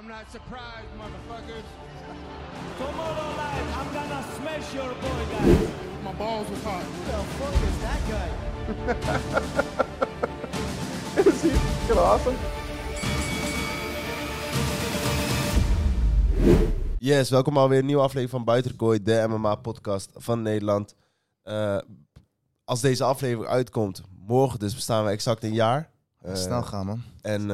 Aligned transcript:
I'm 0.00 0.08
not 0.08 0.30
surprised, 0.30 0.88
motherfuckers. 0.96 1.64
Tomorrow 2.78 3.36
night, 3.36 3.66
I'm 3.78 3.92
gonna 3.92 4.24
smash 4.36 4.74
your 4.74 4.94
boy, 4.94 5.26
guys. 5.30 5.68
My 6.04 6.12
balls 6.12 6.48
was 6.48 6.62
hot. 6.62 6.82
Who 6.82 7.04
the 7.04 7.18
fuck 7.36 7.54
is 7.68 7.78
that 7.84 8.00
guy? 8.10 8.28
Is 11.30 11.42
he 11.42 11.48
fucking 11.50 11.98
awesome? 11.98 12.36
Yes, 16.98 17.30
welkom 17.30 17.56
alweer 17.56 17.78
een 17.78 17.86
nieuwe 17.86 18.02
aflevering 18.02 18.30
van 18.30 18.44
Buitenkooi, 18.44 19.02
de 19.02 19.26
MMA-podcast 19.28 20.10
van 20.14 20.42
Nederland. 20.42 20.94
Eh, 21.42 21.78
als 22.64 22.80
deze 22.80 23.04
aflevering 23.04 23.50
uitkomt, 23.50 24.02
morgen 24.26 24.58
dus 24.58 24.74
bestaan 24.74 25.04
we 25.04 25.10
exact 25.10 25.44
een 25.44 25.54
jaar. 25.54 25.90
Eh, 26.20 26.34
Snel 26.34 26.62
gaan, 26.62 26.86
man. 26.86 27.02
En 27.20 27.40
eh, 27.40 27.46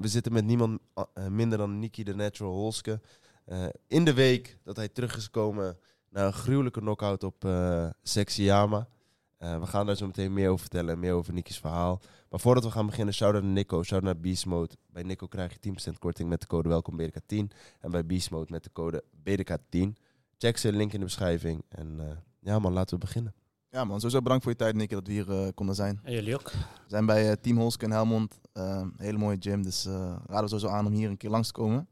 we 0.00 0.08
zitten 0.08 0.32
met 0.32 0.44
niemand 0.44 0.80
eh, 0.94 1.26
minder 1.26 1.58
dan 1.58 1.78
Niki 1.78 2.04
de 2.04 2.14
Natural 2.14 2.52
Holske. 2.52 3.00
Eh, 3.44 3.66
in 3.86 4.04
de 4.04 4.14
week 4.14 4.58
dat 4.64 4.76
hij 4.76 4.88
terug 4.88 5.16
is 5.16 5.24
gekomen 5.24 5.78
na 6.10 6.26
een 6.26 6.32
gruwelijke 6.32 6.80
knockout 6.80 7.24
op 7.24 7.44
eh 7.44 7.88
Sexyama. 8.02 8.88
Eh, 9.36 9.58
we 9.60 9.66
gaan 9.66 9.86
daar 9.86 9.96
zo 9.96 10.06
meteen 10.06 10.32
meer 10.32 10.48
over 10.48 10.60
vertellen 10.60 10.92
en 10.94 10.98
meer 10.98 11.12
over 11.12 11.32
Niki's 11.32 11.58
verhaal. 11.58 12.00
Maar 12.30 12.40
voordat 12.40 12.64
we 12.64 12.70
gaan 12.70 12.86
beginnen, 12.86 13.14
shout-out 13.14 13.42
naar 13.42 13.52
Nico, 13.52 13.82
shout-out 13.82 14.02
naar 14.14 14.20
Beast 14.22 14.46
Mode. 14.46 14.74
Bij 14.86 15.02
Nico 15.02 15.26
krijg 15.26 15.52
je 15.52 15.58
10% 15.58 15.98
korting 15.98 16.28
met 16.28 16.40
de 16.40 16.46
code 16.46 16.68
welkom 16.68 17.00
BDK10. 17.00 17.46
En 17.80 17.90
bij 17.90 18.06
Beast 18.06 18.30
Mode 18.30 18.46
met 18.50 18.64
de 18.64 18.72
code 18.72 19.04
BDK10. 19.16 19.92
Check 20.38 20.56
ze, 20.56 20.72
link 20.72 20.92
in 20.92 20.98
de 20.98 21.04
beschrijving. 21.04 21.64
En 21.68 22.00
eh, 22.00 22.16
ja 22.40 22.58
man, 22.58 22.72
laten 22.72 22.94
we 22.94 23.04
beginnen. 23.04 23.34
Ja, 23.70 23.84
man. 23.84 23.96
Sowieso 24.00 24.22
bedankt 24.22 24.42
voor 24.42 24.52
je 24.52 24.58
tijd, 24.58 24.74
Nicky, 24.74 24.94
dat 24.94 25.06
we 25.06 25.12
hier 25.12 25.30
eh, 25.30 25.48
konden 25.54 25.74
zijn. 25.74 26.00
En 26.02 26.12
jullie 26.12 26.34
ook? 26.34 26.50
We 26.52 26.58
zijn 26.86 27.06
bij 27.06 27.28
eh, 27.30 27.36
Team 27.40 27.58
Holske 27.58 27.84
in 27.84 27.90
Helmond. 27.90 28.40
Eh, 28.52 28.62
een 28.64 28.94
hele 28.96 29.18
mooie 29.18 29.36
gym, 29.40 29.62
dus 29.62 29.86
eh 29.86 29.92
raden 30.26 30.42
we 30.42 30.48
sowieso 30.48 30.68
aan 30.68 30.86
om 30.86 30.92
hier 30.92 31.08
een 31.10 31.16
keer 31.16 31.30
langs 31.30 31.46
te 31.46 31.52
komen. 31.52 31.88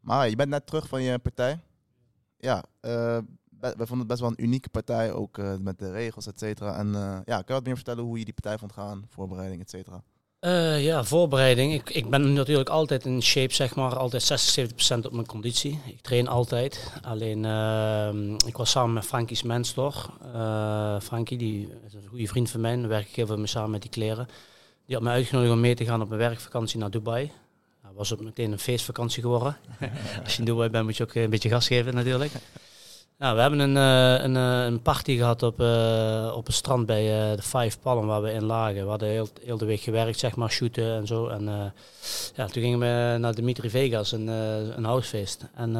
Maar 0.00 0.28
je 0.28 0.36
bent 0.36 0.48
net 0.48 0.66
terug 0.66 0.88
van 0.88 1.02
je 1.02 1.18
partij. 1.18 1.60
Ja, 2.36 2.64
eh, 2.80 3.18
we 3.60 3.74
vonden 3.76 3.98
het 3.98 4.06
best 4.06 4.20
wel 4.20 4.30
een 4.30 4.44
unieke 4.44 4.68
partij, 4.68 5.12
ook 5.12 5.38
eh, 5.38 5.56
met 5.56 5.78
de 5.78 5.90
regels, 5.90 6.26
et 6.26 6.38
cetera. 6.38 6.76
En 6.76 6.94
eh, 6.94 7.00
ja, 7.24 7.36
kan 7.36 7.44
je 7.46 7.52
wat 7.52 7.64
meer 7.64 7.74
vertellen 7.76 8.04
hoe 8.04 8.18
je 8.18 8.24
die 8.24 8.34
partij 8.34 8.58
vond 8.58 8.72
gaan, 8.72 9.04
voorbereiding, 9.08 9.60
et 9.62 9.70
cetera? 9.70 10.02
Eh, 10.40 10.84
ja, 10.84 11.04
voorbereiding. 11.04 11.72
Ik, 11.74 11.90
ik 11.90 12.10
ben 12.10 12.32
natuurlijk 12.32 12.68
altijd 12.68 13.04
in 13.04 13.22
shape, 13.22 13.54
zeg 13.54 13.74
maar. 13.74 13.96
Altijd 13.96 14.22
60, 14.22 14.50
70 14.50 15.04
op 15.04 15.12
mijn 15.12 15.26
conditie. 15.26 15.80
Ik 15.86 16.00
train 16.00 16.28
altijd. 16.28 16.92
Alleen, 17.02 17.44
ehm, 17.44 18.34
ik 18.46 18.56
was 18.56 18.70
samen 18.70 18.92
met 18.92 19.04
Frankie 19.04 19.36
Smenstor. 19.36 20.10
Uh, 20.34 21.00
Frankie, 21.00 21.38
die 21.38 21.68
is 21.86 21.94
een 21.94 22.08
goede 22.08 22.26
vriend 22.26 22.50
van 22.50 22.60
mij. 22.60 22.76
Daar 22.76 22.88
werk 22.88 23.08
ik 23.08 23.14
heel 23.14 23.26
veel 23.26 23.36
mee 23.36 23.46
samen 23.46 23.70
met 23.70 23.82
die 23.82 23.90
kleren. 23.90 24.28
Die 24.86 24.94
had 24.96 25.04
me 25.04 25.10
uitgenodigd 25.10 25.52
om 25.52 25.60
mee 25.60 25.74
te 25.74 25.84
gaan 25.84 26.02
op 26.02 26.08
mijn 26.08 26.20
werkvakantie 26.20 26.78
naar 26.78 26.90
Dubai. 26.90 27.32
Dat 27.82 27.92
was 27.94 28.12
ook 28.12 28.20
meteen 28.20 28.52
een 28.52 28.58
feestvakantie 28.58 29.22
geworden. 29.22 29.56
Als 30.24 30.32
je 30.32 30.38
in 30.38 30.44
Dubai 30.44 30.68
bent, 30.68 30.84
moet 30.84 30.96
je 30.96 31.02
ook 31.02 31.14
een 31.14 31.30
beetje 31.30 31.48
gas 31.48 31.66
geven 31.66 31.94
natuurlijk. 31.94 32.32
Nou, 33.20 33.34
we 33.34 33.40
hebben 33.40 33.58
een, 33.58 33.76
eh, 33.76 34.24
een, 34.24 34.36
eh, 34.36 34.64
een 34.64 34.82
party 34.82 35.16
gehad 35.16 35.42
op, 35.42 35.60
eh, 35.60 36.32
op 36.36 36.46
het 36.46 36.54
strand 36.54 36.86
bij 36.86 37.02
de 37.36 37.42
Five 37.42 37.78
Palm 37.78 38.06
waar 38.06 38.22
we 38.22 38.32
in 38.32 38.44
lagen. 38.44 38.82
We 38.82 38.88
hadden 38.88 39.08
heel, 39.08 39.28
heel 39.44 39.58
de 39.58 39.64
week 39.64 39.80
gewerkt, 39.80 40.18
zeg 40.18 40.36
maar, 40.36 40.50
shooten 40.50 40.94
en 40.94 41.06
zo. 41.06 41.26
En 41.26 41.72
ja, 42.34 42.46
toen 42.46 42.62
gingen 42.62 42.78
we 42.78 43.18
naar 43.18 43.34
Dimitri 43.34 43.70
Vegas, 43.70 44.12
een, 44.12 44.26
een 44.26 44.84
housefeest. 44.84 45.46
En 45.54 45.72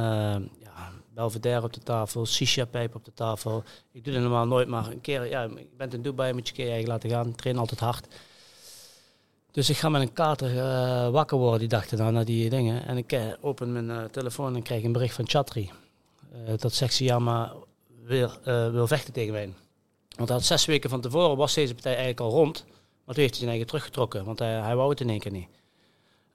ja, 0.62 0.90
Belvedere 1.14 1.62
op 1.62 1.72
de 1.72 1.80
tafel, 1.80 2.26
shisha-pijp 2.26 2.94
op 2.94 3.04
de 3.04 3.12
tafel. 3.14 3.62
Ik 3.92 4.04
doe 4.04 4.12
dat 4.12 4.22
normaal 4.22 4.46
nooit, 4.46 4.68
maar 4.68 4.86
een 4.86 5.00
keer, 5.00 5.28
ja, 5.28 5.42
je 5.42 5.68
bent 5.76 5.94
in 5.94 6.02
Dubai, 6.02 6.32
moet 6.32 6.48
je 6.48 6.54
een 6.54 6.60
keer 6.60 6.70
eigen 6.70 6.88
laten 6.88 7.10
gaan. 7.10 7.28
Ik 7.28 7.36
train 7.36 7.58
altijd 7.58 7.80
hard. 7.80 8.06
Dus 9.50 9.70
ik 9.70 9.76
ga 9.76 9.88
met 9.88 10.02
een 10.02 10.12
kater 10.12 10.54
wakker 11.10 11.38
worden 11.38 11.58
die 11.58 11.68
dag 11.68 11.90
erna, 11.90 12.10
naar 12.10 12.24
die 12.24 12.50
dingen. 12.50 12.86
En 12.86 12.96
ik 12.96 13.36
open 13.40 13.72
mijn 13.72 14.10
telefoon 14.10 14.54
en 14.54 14.62
krijg 14.62 14.84
een 14.84 14.92
bericht 14.92 15.14
van 15.14 15.28
Chatri. 15.28 15.70
Eh, 16.32 16.38
dat 16.56 16.72
Sexyama 16.72 17.54
wil, 18.02 18.30
eh, 18.44 18.70
wil 18.70 18.86
vechten 18.86 19.12
tegen 19.12 19.32
mij. 19.32 19.54
Want 20.16 20.28
hij 20.28 20.38
had 20.38 20.46
zes 20.46 20.64
weken 20.64 20.90
van 20.90 21.00
tevoren 21.00 21.36
was 21.36 21.54
deze 21.54 21.72
partij 21.72 21.92
eigenlijk 21.92 22.20
al 22.20 22.30
rond. 22.30 22.64
Maar 23.04 23.14
toen 23.14 23.24
heeft 23.24 23.30
hij 23.30 23.38
zijn 23.38 23.48
eigen 23.48 23.66
teruggetrokken, 23.66 24.24
want 24.24 24.38
hij, 24.38 24.60
hij 24.60 24.76
wou 24.76 24.90
het 24.90 25.00
in 25.00 25.10
één 25.10 25.18
keer 25.18 25.32
niet. 25.32 25.48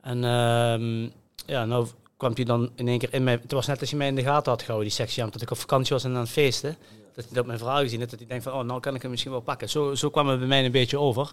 En 0.01 0.23
ehm, 0.23 1.09
ja, 1.45 1.65
nou 1.65 1.87
kwam 2.17 2.31
hij 2.35 2.43
dan 2.43 2.71
in 2.75 2.87
één 2.87 2.99
keer 2.99 3.13
in 3.13 3.23
mij. 3.23 3.39
Het 3.41 3.51
was 3.51 3.67
net 3.67 3.79
als 3.79 3.89
je 3.89 3.95
mij 3.95 4.07
in 4.07 4.15
de 4.15 4.23
gaten 4.23 4.51
had 4.51 4.61
gehouden, 4.61 4.87
die 4.87 4.97
Sexyama. 4.97 5.31
Dat 5.31 5.41
ik 5.41 5.51
op 5.51 5.57
vakantie 5.57 5.93
was 5.93 6.03
en 6.03 6.13
aan 6.13 6.19
het 6.19 6.29
feesten. 6.29 6.77
Dat 7.15 7.25
hij 7.25 7.33
dat 7.33 7.45
mijn 7.45 7.59
verhaal 7.59 7.81
gezien 7.81 7.99
had, 7.99 8.09
dat 8.09 8.19
hij 8.19 8.27
denkt 8.27 8.43
van, 8.43 8.53
oh, 8.53 8.63
nou 8.63 8.79
kan 8.79 8.95
ik 8.95 9.01
hem 9.01 9.11
misschien 9.11 9.31
wel 9.31 9.41
pakken. 9.41 9.69
Zo, 9.69 9.95
zo 9.95 10.09
kwam 10.09 10.27
het 10.27 10.39
bij 10.39 10.47
mij 10.47 10.65
een 10.65 10.71
beetje 10.71 10.99
over. 10.99 11.31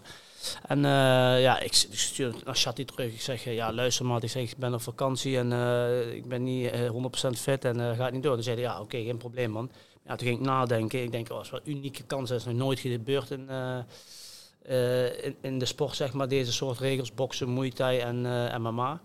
En 0.67 0.85
eh, 0.85 1.41
ja, 1.41 1.59
ik, 1.59 1.85
ik 1.91 1.97
stuur 1.97 2.35
naar 2.45 2.73
terug. 2.73 3.13
Ik 3.13 3.21
zeg, 3.21 3.45
eh, 3.45 3.55
ja, 3.55 3.73
luister 3.73 4.05
maar. 4.05 4.23
Ik 4.23 4.29
zeg, 4.29 4.51
ik 4.51 4.57
ben 4.57 4.73
op 4.73 4.81
vakantie 4.81 5.37
en 5.37 5.53
eh, 5.53 6.13
ik 6.13 6.27
ben 6.27 6.43
niet 6.43 6.71
eh, 6.71 6.89
100% 7.27 7.39
fit 7.39 7.65
en 7.65 7.79
uh, 7.79 7.91
gaat 7.97 8.11
niet 8.11 8.23
door. 8.23 8.33
Dan 8.33 8.43
zei 8.43 8.55
hij, 8.55 8.65
ja, 8.65 8.79
oké, 8.79 9.03
geen 9.03 9.17
probleem, 9.17 9.51
man. 9.51 9.71
Ja, 10.05 10.15
toen 10.15 10.27
ging 10.27 10.39
ik 10.39 10.45
nadenken. 10.45 11.03
Ik 11.03 11.11
denk, 11.11 11.31
oh, 11.31 11.37
dat 11.37 11.49
wel 11.49 11.59
een 11.63 11.71
unieke 11.71 12.03
kans. 12.03 12.29
Dat 12.29 12.39
is 12.39 12.45
nog 12.45 12.55
nooit 12.55 12.79
gebeurd 12.79 13.31
in, 13.31 13.49
in, 15.23 15.35
in 15.41 15.59
de 15.59 15.65
sport, 15.65 15.95
zeg 15.95 16.13
maar. 16.13 16.27
Deze 16.27 16.51
soort 16.51 16.79
regels, 16.79 17.13
boksen, 17.13 17.53
muay 17.53 17.69
thai 17.69 17.99
en 17.99 18.25
eh, 18.25 18.57
MMA. 18.57 19.01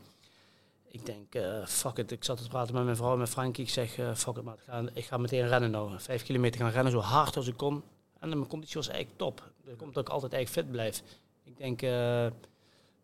Ik 0.91 1.07
denk, 1.07 1.35
eh, 1.35 1.67
fuck 1.67 1.97
it. 1.97 2.11
Ik 2.11 2.25
zat 2.25 2.43
te 2.43 2.49
praten 2.49 2.75
met 2.75 2.85
mijn 2.85 2.97
vrouw, 2.97 3.17
met 3.17 3.29
Frankie. 3.29 3.65
Ik 3.65 3.71
zeg, 3.71 3.99
eh, 3.99 4.15
fuck 4.15 4.37
it, 4.37 4.43
maar 4.43 4.57
ik 4.95 5.05
ga, 5.05 5.17
meteen 5.17 5.49
rennen 5.49 5.71
nou. 5.71 5.91
Vijf 5.99 6.23
kilometer 6.23 6.61
gaan 6.61 6.71
rennen, 6.71 6.93
zo 6.93 6.99
hard 6.99 7.37
als 7.37 7.47
ik 7.47 7.57
kon. 7.57 7.83
En 8.19 8.29
mijn 8.29 8.47
conditie 8.47 8.77
was 8.77 8.89
eigenlijk 8.89 9.19
top. 9.19 9.51
Dat 9.65 9.77
komt 9.77 9.95
dat 9.95 10.07
ik 10.07 10.13
altijd 10.13 10.33
eigenlijk 10.33 10.67
fit 10.67 10.73
blijf. 10.77 11.03
Ik 11.45 11.57
denk 11.57 11.83
eh, 11.83 12.27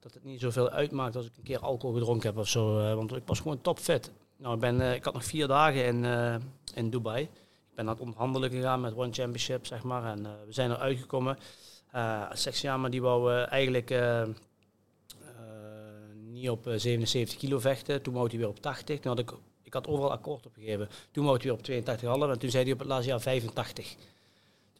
dat 0.01 0.15
het 0.15 0.25
niet 0.25 0.41
zoveel 0.41 0.71
uitmaakt 0.71 1.17
als 1.17 1.27
ik 1.27 1.33
een 1.37 1.43
keer 1.43 1.59
alcohol 1.59 1.97
gedronken 1.97 2.29
heb 2.29 2.39
of 2.39 2.49
zo. 2.49 2.95
want 2.95 3.17
ik 3.17 3.23
was 3.27 3.41
gewoon 3.41 3.61
topfit. 3.61 4.11
Nou, 4.37 4.55
ik, 4.55 4.61
ben, 4.61 4.95
ik 4.95 5.05
had 5.05 5.15
nog 5.15 5.25
vier 5.25 5.47
dagen 5.47 5.85
in, 5.85 6.05
in 6.75 6.91
Dubai. 6.91 7.23
Ik 7.23 7.75
ben 7.75 7.85
aan 7.85 7.93
het 7.93 8.01
onderhandelen 8.01 8.51
gegaan 8.51 8.81
met 8.81 8.95
One 8.95 9.13
Championship, 9.13 9.67
zeg 9.67 9.83
maar. 9.83 10.05
En 10.05 10.23
we 10.23 10.53
zijn 10.53 10.71
er 10.71 10.77
uitgekomen. 10.77 11.39
Uh, 11.95 12.23
Sexiama 12.33 12.89
die 12.89 13.03
wou 13.03 13.43
eigenlijk 13.43 13.91
op 16.53 16.67
eh, 16.67 16.79
77 16.79 17.39
kilo 17.39 17.59
vechten. 17.59 18.03
Toen 18.03 18.15
wou 18.15 18.29
hij 18.29 18.39
weer 18.39 18.49
op 18.49 18.61
80. 18.61 19.01
Toen 19.01 19.11
had 19.17 19.21
ik, 19.21 19.33
ik 19.63 19.73
had 19.73 19.87
overal 19.87 20.13
akkoord 20.13 20.47
opgegeven. 20.47 20.89
Toen 21.11 21.25
wou 21.25 21.37
hij 21.37 21.47
weer 21.47 21.85
op 21.85 21.87
82,5 22.27 22.31
en 22.31 22.39
toen 22.39 22.51
zei 22.51 22.65
hij 22.65 22.73
op 22.73 22.79
het 22.79 22.89
laatste 22.89 23.11
jaar 23.11 23.21
85. 23.21 23.97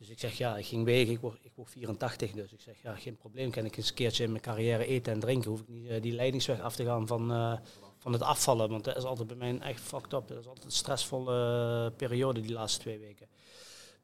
Dus 0.05 0.13
ik 0.13 0.19
zeg, 0.19 0.39
ja, 0.39 0.57
ik 0.57 0.67
ging 0.67 0.85
wegen, 0.85 1.13
ik 1.13 1.21
word, 1.21 1.39
ik 1.43 1.51
word 1.55 1.71
84. 1.71 2.31
Dus 2.31 2.53
ik 2.53 2.61
zeg, 2.61 2.75
ja, 2.83 2.95
geen 2.95 3.17
probleem. 3.17 3.51
Kan 3.51 3.65
ik 3.65 3.77
eens 3.77 3.89
een 3.89 3.95
keertje 3.95 4.25
in 4.25 4.31
mijn 4.31 4.43
carrière 4.43 4.87
eten 4.87 5.13
en 5.13 5.21
drinken. 5.21 5.51
Hoef 5.51 5.61
ik 5.61 5.69
niet 5.69 5.89
eh, 5.89 6.03
die 6.03 6.13
leidingsweg 6.13 6.61
af 6.61 6.75
te 6.75 6.85
gaan 6.85 7.07
van, 7.07 7.33
eh, 7.33 7.53
van 7.99 8.13
het 8.13 8.23
afvallen. 8.23 8.71
Want 8.71 8.85
dat 8.85 8.97
is 8.97 9.05
altijd 9.05 9.29
bij 9.29 9.37
mij 9.37 9.59
echt 9.59 9.81
fucked 9.81 10.13
up. 10.13 10.29
Dat 10.29 10.39
is 10.39 10.47
altijd 10.47 10.65
een 10.65 10.71
stressvolle 10.71 11.35
eh, 11.85 11.97
periode, 11.97 12.41
die 12.41 12.53
laatste 12.53 12.81
twee 12.81 12.99
weken. 12.99 13.27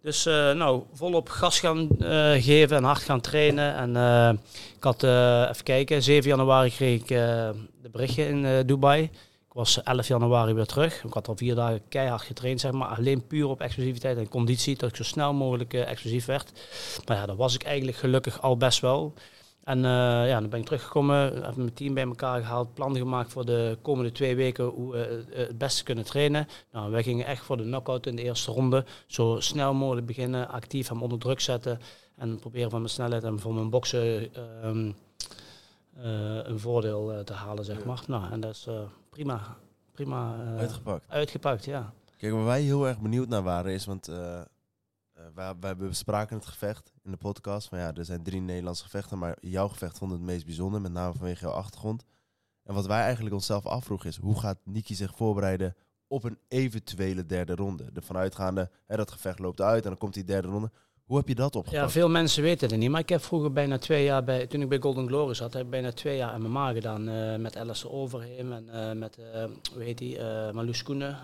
Dus 0.02 0.26
eh, 0.26 0.52
nou, 0.52 0.82
volop 0.92 1.28
gas 1.28 1.60
gaan 1.60 1.88
eh, 1.98 2.32
geven 2.42 2.76
en 2.76 2.84
hard 2.84 3.02
gaan 3.02 3.20
trainen. 3.20 3.74
En 3.74 3.96
eh, 3.96 4.32
ik 4.76 4.82
had, 4.82 5.02
even 5.02 5.64
kijken, 5.64 6.02
7 6.02 6.30
januari 6.30 6.70
kreeg 6.70 7.00
ik 7.00 7.08
de 7.08 7.88
berichtje 7.92 8.28
in 8.28 8.66
Dubai. 8.66 9.02
Ik 9.02 9.56
was 9.56 9.82
11 9.82 10.08
januari 10.08 10.52
weer 10.52 10.66
terug. 10.66 11.04
Ik 11.04 11.12
had 11.12 11.28
al 11.28 11.36
vier 11.36 11.54
dagen 11.54 11.82
keihard 11.88 12.22
getraind, 12.22 12.60
zeg 12.60 12.72
maar. 12.72 12.88
Alleen 12.88 13.26
puur 13.26 13.46
op 13.46 13.60
explosiviteit 13.60 14.18
en 14.18 14.28
conditie. 14.28 14.76
Dat 14.76 14.90
ik 14.90 14.96
zo 14.96 15.02
snel 15.02 15.32
mogelijk 15.32 15.74
explosief 15.74 16.26
werd. 16.26 16.52
Maar 17.06 17.16
ja, 17.16 17.26
dat 17.26 17.36
was 17.36 17.54
ik 17.54 17.62
eigenlijk 17.62 17.96
gelukkig 17.96 18.42
al 18.42 18.56
best 18.56 18.80
wel. 18.80 19.14
En 19.64 19.84
eh, 19.84 20.28
ja, 20.28 20.40
dan 20.40 20.48
ben 20.48 20.58
ik 20.60 20.64
teruggekomen, 20.64 21.44
heb 21.44 21.56
mijn 21.56 21.72
team 21.72 21.94
bij 21.94 22.04
elkaar 22.04 22.40
gehaald, 22.40 22.74
plan 22.74 22.96
gemaakt 22.96 23.32
voor 23.32 23.44
de 23.44 23.78
komende 23.82 24.12
twee 24.12 24.36
weken 24.36 24.64
hoe 24.64 24.92
we 24.92 25.24
eh, 25.32 25.46
het 25.46 25.58
beste 25.58 25.84
kunnen 25.84 26.04
trainen. 26.04 26.46
Nou, 26.72 26.90
wij 26.90 27.02
gingen 27.02 27.26
echt 27.26 27.44
voor 27.44 27.56
de 27.56 27.62
knockout 27.62 28.06
in 28.06 28.16
de 28.16 28.22
eerste 28.22 28.52
ronde. 28.52 28.84
Zo 29.06 29.36
snel 29.40 29.74
mogelijk 29.74 30.06
beginnen, 30.06 30.48
actief 30.48 30.88
hem 30.88 31.02
onder 31.02 31.18
druk 31.18 31.40
zetten. 31.40 31.80
En 32.16 32.38
proberen 32.38 32.70
van 32.70 32.78
mijn 32.78 32.92
snelheid 32.92 33.24
en 33.24 33.38
van 33.38 33.54
mijn 33.54 33.70
boksen 33.70 34.34
ehm, 34.34 34.92
eh, 35.96 36.44
een 36.46 36.58
voordeel 36.58 37.24
te 37.24 37.32
halen, 37.32 37.64
zeg 37.64 37.84
maar. 37.84 38.02
Nou, 38.06 38.32
en 38.32 38.40
dat 38.40 38.50
is 38.50 38.68
prima, 39.10 39.56
prima 39.92 40.36
Uitgepakt. 40.58 41.04
uitgepakt, 41.08 41.64
ja. 41.64 41.92
Kijk, 42.16 42.32
waar 42.32 42.44
wij 42.44 42.62
heel 42.62 42.88
erg 42.88 42.98
benieuwd 42.98 43.28
naar 43.28 43.42
waren 43.42 43.72
is, 43.72 43.86
want 43.86 44.10
wij, 45.34 45.54
wij 45.60 45.76
bespraken 45.76 46.36
het 46.36 46.46
gevecht 46.46 46.92
in 47.02 47.10
de 47.10 47.16
podcast. 47.16 47.68
Van 47.68 47.78
ja, 47.78 47.94
er 47.94 48.04
zijn 48.04 48.22
drie 48.22 48.40
Nederlandse 48.40 48.84
gevechten, 48.84 49.18
maar 49.18 49.36
jouw 49.40 49.68
gevecht 49.68 49.98
vond 49.98 50.12
het 50.12 50.20
meest 50.20 50.44
bijzonder, 50.44 50.80
met 50.80 50.92
name 50.92 51.14
vanwege 51.14 51.44
jouw 51.44 51.54
achtergrond. 51.54 52.04
En 52.62 52.74
wat 52.74 52.86
wij 52.86 53.00
eigenlijk 53.00 53.34
onszelf 53.34 53.66
afvroegen 53.66 54.08
is, 54.08 54.16
hoe 54.16 54.38
gaat 54.38 54.58
Niki 54.64 54.94
zich 54.94 55.16
voorbereiden 55.16 55.76
op 56.06 56.24
een 56.24 56.38
eventuele 56.48 57.26
derde 57.26 57.54
ronde? 57.54 57.92
De 57.92 58.02
vanuitgaande, 58.02 58.70
hè, 58.86 58.96
dat 58.96 59.10
gevecht 59.10 59.38
loopt 59.38 59.60
uit 59.60 59.82
en 59.82 59.88
dan 59.88 59.98
komt 59.98 60.14
die 60.14 60.24
derde 60.24 60.48
ronde. 60.48 60.70
Hoe 61.10 61.18
heb 61.18 61.28
je 61.28 61.34
dat 61.34 61.56
opgepakt? 61.56 61.82
Ja, 61.84 61.90
veel 61.90 62.08
mensen 62.08 62.42
weten 62.42 62.68
het 62.68 62.78
niet. 62.78 62.90
Maar 62.90 63.00
ik 63.00 63.08
heb 63.08 63.22
vroeger 63.22 63.52
bijna 63.52 63.78
twee 63.78 64.04
jaar, 64.04 64.24
bij, 64.24 64.46
toen 64.46 64.62
ik 64.62 64.68
bij 64.68 64.78
Golden 64.80 65.06
Glory 65.06 65.34
zat, 65.34 65.52
heb 65.52 65.62
ik 65.62 65.70
bijna 65.70 65.92
twee 65.92 66.16
jaar 66.16 66.40
MMA 66.40 66.72
gedaan. 66.72 67.08
eh, 67.08 67.36
met 67.36 67.56
Alistair 67.56 67.92
Overheem 67.92 68.52
en 68.52 68.68
eh, 68.68 68.92
met, 68.92 69.18
eh, 69.18 69.44
hoe 69.74 69.82
heet 69.82 69.98
die, 69.98 70.18
uh, 70.18 70.50
Marloes 70.50 70.82
Koenen, 70.82 71.18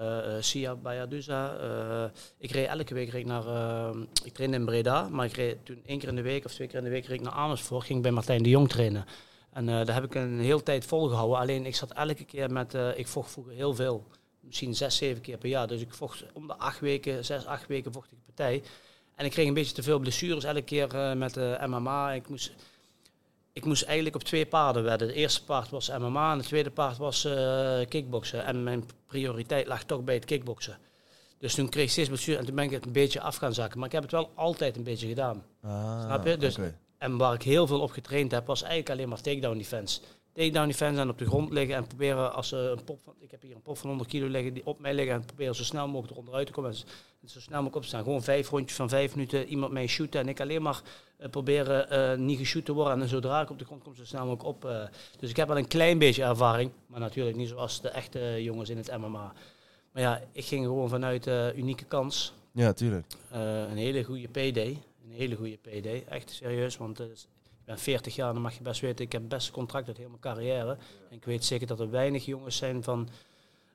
uh, 0.00 0.18
Sia 0.40 0.74
Bayaduza. 0.76 1.56
Uh, 1.60 2.04
ik 2.38 2.50
reed 2.50 2.66
elke 2.66 2.94
week 2.94 3.10
reed 3.10 3.26
naar, 3.26 3.44
uh, 3.46 4.02
ik 4.24 4.32
trainde 4.32 4.56
in 4.56 4.64
Breda, 4.64 5.08
maar 5.08 5.26
ik 5.26 5.32
reed 5.32 5.56
toen 5.64 5.82
één 5.86 5.98
keer 5.98 6.08
in 6.08 6.16
de 6.16 6.22
week 6.22 6.44
of 6.44 6.52
twee 6.52 6.66
keer 6.66 6.78
in 6.78 6.84
de 6.84 6.90
week 6.90 7.06
reed 7.06 7.20
naar 7.20 7.32
Amersfoort. 7.32 7.84
Ging 7.84 8.02
bij 8.02 8.10
Martijn 8.10 8.42
de 8.42 8.48
Jong 8.48 8.68
trainen. 8.68 9.04
En 9.52 9.66
daar 9.66 9.94
heb 9.94 10.04
ik 10.04 10.14
een 10.14 10.40
hele 10.40 10.62
tijd 10.62 10.84
volgehouden. 10.84 11.38
Alleen 11.38 11.66
ik 11.66 11.76
zat 11.76 11.92
elke 11.92 12.24
keer 12.24 12.52
met, 12.52 12.76
ik 12.94 13.06
vocht 13.08 13.30
vroeger 13.30 13.52
heel 13.52 13.74
veel. 13.74 14.06
Misschien 14.40 14.74
zes, 14.74 14.96
zeven 14.96 15.22
keer 15.22 15.38
per 15.38 15.48
jaar. 15.48 15.66
Dus 15.66 15.80
ik 15.80 15.94
vocht 15.94 16.24
om 16.32 16.46
de 16.46 16.56
acht 16.56 16.80
weken, 16.80 17.24
zes, 17.24 17.46
acht 17.46 17.66
weken 17.66 17.92
vocht 17.92 18.12
ik 18.12 18.18
partij. 18.24 18.62
En 19.14 19.24
ik 19.24 19.30
kreeg 19.30 19.46
een 19.46 19.54
beetje 19.54 19.74
te 19.74 19.82
veel 19.82 19.98
blessures 19.98 20.44
elke 20.44 20.62
keer 20.62 20.94
eh, 20.94 21.12
met 21.12 21.34
de 21.34 21.58
MMA. 21.66 22.12
Ik 22.12 22.28
moest, 22.28 22.52
ik 23.52 23.64
moest 23.64 23.82
eigenlijk 23.82 24.14
op 24.14 24.22
twee 24.22 24.46
paarden 24.46 24.82
wedden. 24.82 25.08
De 25.08 25.14
eerste 25.14 25.44
paard 25.44 25.70
was 25.70 25.88
MMA 25.98 26.32
en 26.32 26.38
de 26.38 26.44
tweede 26.44 26.70
paard 26.70 26.96
was 26.96 27.24
eh 27.24 27.80
kickboksen. 27.88 28.44
En 28.44 28.62
mijn 28.62 28.84
prioriteit 29.06 29.66
lag 29.66 29.84
toch 29.84 30.02
bij 30.02 30.14
het 30.14 30.24
kickboksen. 30.24 30.78
Dus 31.38 31.54
toen 31.54 31.68
kreeg 31.68 31.84
ik 31.84 31.90
steeds 31.90 32.08
blessures 32.08 32.40
en 32.40 32.46
toen 32.46 32.54
ben 32.54 32.64
ik 32.64 32.70
het 32.70 32.86
een 32.86 32.92
beetje 32.92 33.20
af 33.20 33.36
gaan 33.36 33.54
zakken. 33.54 33.78
Maar 33.78 33.86
ik 33.86 33.94
heb 33.94 34.02
het 34.02 34.12
wel 34.12 34.30
altijd 34.34 34.76
een 34.76 34.82
beetje 34.82 35.08
gedaan. 35.08 35.44
Ah, 35.62 36.02
Snap 36.04 36.26
je? 36.26 36.36
Dus-. 36.36 36.58
En 36.98 37.16
waar 37.16 37.34
ik 37.34 37.42
heel 37.42 37.66
veel 37.66 37.80
op 37.80 37.90
getraind 37.90 38.30
heb, 38.32 38.46
was 38.46 38.60
eigenlijk 38.62 38.90
alleen 38.90 39.08
maar 39.08 39.20
takedown 39.20 39.56
defense. 39.58 40.00
Takedown 40.32 40.66
defense 40.66 41.00
en 41.00 41.08
op 41.08 41.18
de 41.18 41.26
grond 41.26 41.52
liggen 41.52 41.76
en 41.76 41.86
proberen 41.86 42.34
als 42.34 42.48
ze 42.48 42.56
een 42.56 42.84
pop 42.84 43.00
van, 43.04 43.14
ik 43.18 43.30
heb 43.30 43.42
hier 43.42 43.54
een 43.54 43.62
pop 43.62 43.78
van 43.78 43.88
100 43.88 44.10
kilo 44.10 44.26
liggen, 44.26 44.54
die 44.54 44.66
op 44.66 44.78
mij 44.80 44.94
liggen 44.94 45.14
en 45.14 45.24
proberen 45.24 45.54
zo 45.54 45.62
snel 45.64 45.86
mogelijk 45.86 46.10
eronderuit 46.12 46.46
te 46.46 46.52
komen 46.52 46.70
en 47.22 47.28
zo 47.28 47.40
snel 47.40 47.62
mogelijk 47.62 47.76
op 47.76 47.82
te 47.82 47.88
staan. 47.88 48.02
Gewoon 48.02 48.22
vijf 48.22 48.50
rondjes 48.50 48.76
van 48.76 48.88
vijf 48.88 49.14
minuten, 49.14 49.46
iemand 49.46 49.72
mij 49.72 49.86
shooten 49.86 50.20
en 50.20 50.28
ik 50.28 50.40
alleen 50.40 50.62
maar 50.62 50.82
eh, 51.16 51.28
proberen 51.30 51.90
eh, 51.90 52.18
niet 52.18 52.38
geshoot 52.38 52.64
te 52.64 52.72
worden 52.72 53.00
en 53.02 53.08
zodra 53.08 53.40
ik 53.40 53.50
op 53.50 53.58
de 53.58 53.64
grond 53.64 53.82
kom, 53.82 53.94
zo 53.96 54.04
snel 54.04 54.20
mogelijk 54.26 54.44
op. 54.48 54.64
eh. 54.64 54.82
dus 55.18 55.30
ik 55.30 55.36
heb 55.36 55.48
wel 55.48 55.58
een 55.58 55.68
klein 55.68 55.98
beetje 55.98 56.22
ervaring, 56.22 56.70
maar 56.86 57.00
natuurlijk 57.00 57.36
niet 57.36 57.48
zoals 57.48 57.80
de 57.80 57.88
echte 57.88 58.42
jongens 58.42 58.70
in 58.70 58.76
het 58.76 58.96
MMA. 58.98 59.32
Maar 59.92 60.02
ja, 60.02 60.22
ik 60.32 60.44
ging 60.44 60.64
gewoon 60.64 60.88
vanuit 60.88 61.26
unieke 61.56 61.84
kans. 61.84 62.32
Ja, 62.52 62.72
tuurlijk. 62.72 63.06
Een 63.30 63.76
hele 63.76 64.04
goede 64.04 64.28
PD. 64.28 64.56
Een 64.56 65.10
hele 65.10 65.36
goede 65.36 65.56
PD. 65.56 66.08
Echt 66.08 66.30
serieus. 66.30 66.76
Want 66.76 67.00
ben 67.72 67.82
40 67.82 68.14
jaar 68.14 68.28
en 68.28 68.34
dan 68.34 68.42
mag 68.42 68.56
je 68.56 68.62
best 68.62 68.80
weten, 68.80 69.04
ik 69.04 69.12
heb 69.12 69.20
het 69.20 69.30
beste 69.30 69.52
contract 69.52 69.88
uit 69.88 69.96
heel 69.96 70.08
mijn 70.08 70.20
carrière. 70.20 70.70
En 71.10 71.16
ik 71.16 71.24
weet 71.24 71.44
zeker 71.44 71.66
dat 71.66 71.80
er 71.80 71.90
weinig 71.90 72.24
jongens 72.24 72.56
zijn 72.56 72.82
van, 72.82 73.08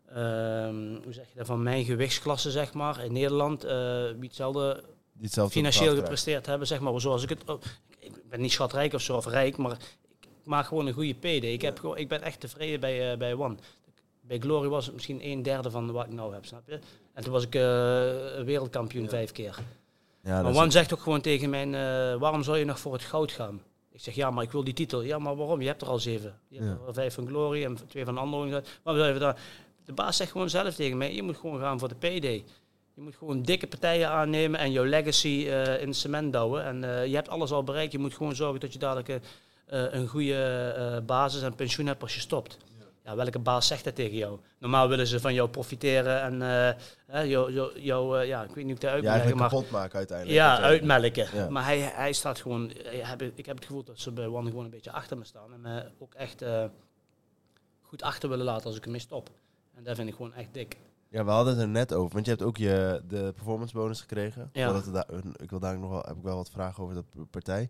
ehm, 0.10 1.04
hoe 1.04 1.14
zeg 1.14 1.26
je 1.30 1.38
dat, 1.38 1.46
van 1.46 1.64
mijn 1.64 1.86
gewichtsklasse, 1.86 2.52
zeg 2.52 2.74
maar, 2.74 3.04
in 3.04 3.14
Nederland, 3.14 3.62
wie 3.62 4.28
hetzelfde 4.28 4.84
Die 5.14 5.26
hetzelfde 5.26 5.54
financieel 5.54 5.96
gepresteerd 5.96 6.46
hebben, 6.46 6.68
zeg 6.68 6.80
maar, 6.80 7.02
zoals 7.02 7.24
ik 7.24 7.30
het. 7.30 7.50
oh, 7.50 7.62
ik 8.00 8.30
ben 8.30 8.42
niet 8.42 8.52
schatrijk 8.52 8.94
of 8.94 9.02
zo, 9.02 9.16
of 9.16 9.26
rijk, 9.26 9.58
maar 9.58 9.78
ik 10.20 10.28
maak 10.44 10.66
gewoon 10.66 10.88
een 10.88 10.94
goede 10.94 11.14
PD. 11.14 11.44
Ik, 11.44 11.62
heb 11.62 11.80
gewoon, 11.80 11.98
ik 11.98 12.08
ben 12.08 12.22
echt 12.22 12.40
tevreden 12.40 12.80
bij, 12.80 13.12
eh, 13.12 13.18
bij 13.18 13.34
One. 13.34 13.56
Bij 14.22 14.40
Glory 14.40 14.68
was 14.68 14.86
het 14.86 14.94
misschien 14.94 15.26
een 15.26 15.44
derde 15.44 15.72
van 15.72 15.92
wat 15.92 16.06
ik 16.06 16.14
nou 16.14 16.34
heb, 16.34 16.46
snap 16.46 16.68
je? 16.68 16.80
En 17.14 17.24
toen 17.24 17.34
was 17.34 17.44
ik 17.44 17.56
eh, 17.56 17.62
wereldkampioen 18.44 19.10
vijf 19.10 19.32
keer. 19.32 19.60
Ja, 20.24 20.42
Maar 20.42 20.54
Juan 20.54 20.72
zegt 20.72 20.94
ook 20.94 21.00
gewoon 21.00 21.22
tegen 21.22 21.50
mij, 21.50 21.68
waarom 22.18 22.44
zou 22.44 22.58
je 22.58 22.66
nog 22.66 22.80
voor 22.80 22.94
het 22.94 23.02
goud 23.02 23.32
gaan? 23.32 23.62
Ik 23.98 24.04
zeg, 24.04 24.16
ja, 24.16 24.32
maar 24.32 24.44
ik 24.44 24.52
wil 24.52 24.64
die 24.64 24.74
titel. 24.74 25.02
Ja, 25.02 25.20
maar 25.20 25.36
waarom? 25.36 25.62
Je 25.62 25.68
hebt 25.68 25.82
er 25.82 25.88
al 25.88 26.00
zeven. 26.00 26.40
Je 26.48 26.62
hebt 26.62 26.88
er 26.88 26.94
vijf 26.94 27.14
van 27.14 27.28
Glory 27.28 27.64
en 27.64 27.78
twee 27.88 28.06
van 28.06 28.18
anderen. 28.18 28.64
Waarom 28.84 29.04
zou 29.04 29.14
je 29.14 29.20
daar? 29.20 29.40
De 29.86 29.94
baas 29.94 30.18
zegt 30.18 30.32
gewoon 30.32 30.50
zelf 30.50 30.76
tegen 30.76 30.98
mij, 30.98 31.14
je 31.14 31.24
moet 31.24 31.38
gewoon 31.38 31.60
gaan 31.60 31.80
voor 31.80 31.88
de 31.88 31.96
PD. 31.96 32.24
Je 32.94 33.02
moet 33.02 33.16
gewoon 33.16 33.42
dikke 33.42 33.68
partijen 33.68 34.10
aannemen 34.10 34.60
en 34.60 34.72
jouw 34.72 34.86
legacy 34.86 35.46
eh, 35.50 35.82
in 35.82 35.94
cement 35.94 36.34
douwen. 36.34 36.64
En 36.64 36.84
eh, 36.84 37.06
je 37.06 37.16
hebt 37.16 37.30
alles 37.30 37.52
al 37.52 37.64
bereikt. 37.64 37.92
Je 37.92 38.00
moet 38.00 38.14
gewoon 38.14 38.36
zorgen 38.36 38.60
dat 38.60 38.74
je 38.74 38.80
dadelijk 38.80 39.10
eh, 39.10 39.20
een 39.66 40.08
goede 40.08 41.04
basis 41.06 41.42
en 41.42 41.56
pensioen 41.56 41.88
hebt 41.88 42.02
als 42.02 42.14
je 42.14 42.20
stopt. 42.20 42.58
Ja, 43.08 43.16
welke 43.16 43.40
baas 43.40 43.68
zegt 43.68 43.84
dat 43.84 43.96
tegen 43.96 44.18
jou? 44.18 44.40
Normaal 44.60 44.88
willen 44.88 45.08
ze 45.08 45.20
van 45.20 45.34
jou 45.34 45.50
profiteren 45.50 46.22
en 46.22 46.34
eh, 46.42 46.82
hè, 47.08 47.22
jou, 47.22 47.54
jou, 47.54 47.80
jou, 47.80 48.20
eh, 48.20 48.28
ja, 48.28 48.44
ik 48.44 48.56
weet 48.56 48.66
niet 48.66 48.66
hoe 48.66 48.76
ik 48.76 48.82
het 48.82 48.92
uit 48.92 49.02
je 49.04 49.10
moet 49.10 49.18
leggen, 49.18 49.22
eigenlijk 49.22 49.40
maar 49.40 49.50
kapot 49.50 49.72
maken 49.72 49.98
uiteindelijk. 49.98 50.38
ja, 50.38 50.56
Dat 50.56 50.64
uitmelken. 50.66 51.28
Ja. 51.34 51.50
Maar 51.50 51.64
hij, 51.66 51.80
hij 51.80 52.14
staat 52.14 52.40
gewoon. 52.40 52.70
Ik 52.72 53.02
heb, 53.04 53.22
ik 53.22 53.46
heb 53.46 53.56
het 53.56 53.66
gevoel 53.66 53.84
dat 53.84 54.00
ze 54.00 54.12
bij 54.12 54.26
One 54.28 54.50
gewoon 54.50 54.66
een 54.66 54.70
beetje 54.72 54.92
achter 54.92 55.18
me 55.18 55.24
staan. 55.26 55.54
En 55.54 55.62
me 55.62 55.84
ook 56.00 56.14
echt 56.14 56.42
eh, 56.42 56.66
goed 57.82 58.02
achter 58.02 58.30
willen 58.30 58.46
laten 58.46 58.66
als 58.66 58.76
ik 58.78 58.86
ermee 58.86 59.00
stop. 59.00 59.30
En 59.76 59.84
dat 59.84 59.96
vind 59.96 60.10
ik 60.10 60.16
gewoon 60.16 60.34
echt 60.34 60.54
dik. 60.54 60.78
Ja, 61.10 61.26
we 61.26 61.32
hadden 61.32 61.54
het 61.54 61.62
er 61.62 61.68
net 61.70 61.94
over. 61.94 62.14
Want 62.14 62.26
je 62.26 62.32
hebt 62.32 62.44
ook 62.44 62.58
je, 62.58 63.02
de 63.08 63.32
performance 63.36 63.74
bonus 63.74 64.02
gekregen. 64.02 64.50
Ja. 64.54 64.82
Daar- 64.92 65.08
ik 65.36 65.50
wil 65.50 65.60
daar 65.60 65.80
nog 65.80 65.90
wel, 65.90 66.02
heb 66.08 66.16
ik 66.18 66.24
wel 66.24 66.36
wat 66.36 66.50
vragen 66.50 66.84
over 66.84 66.96
de 66.96 67.26
partij. 67.30 67.70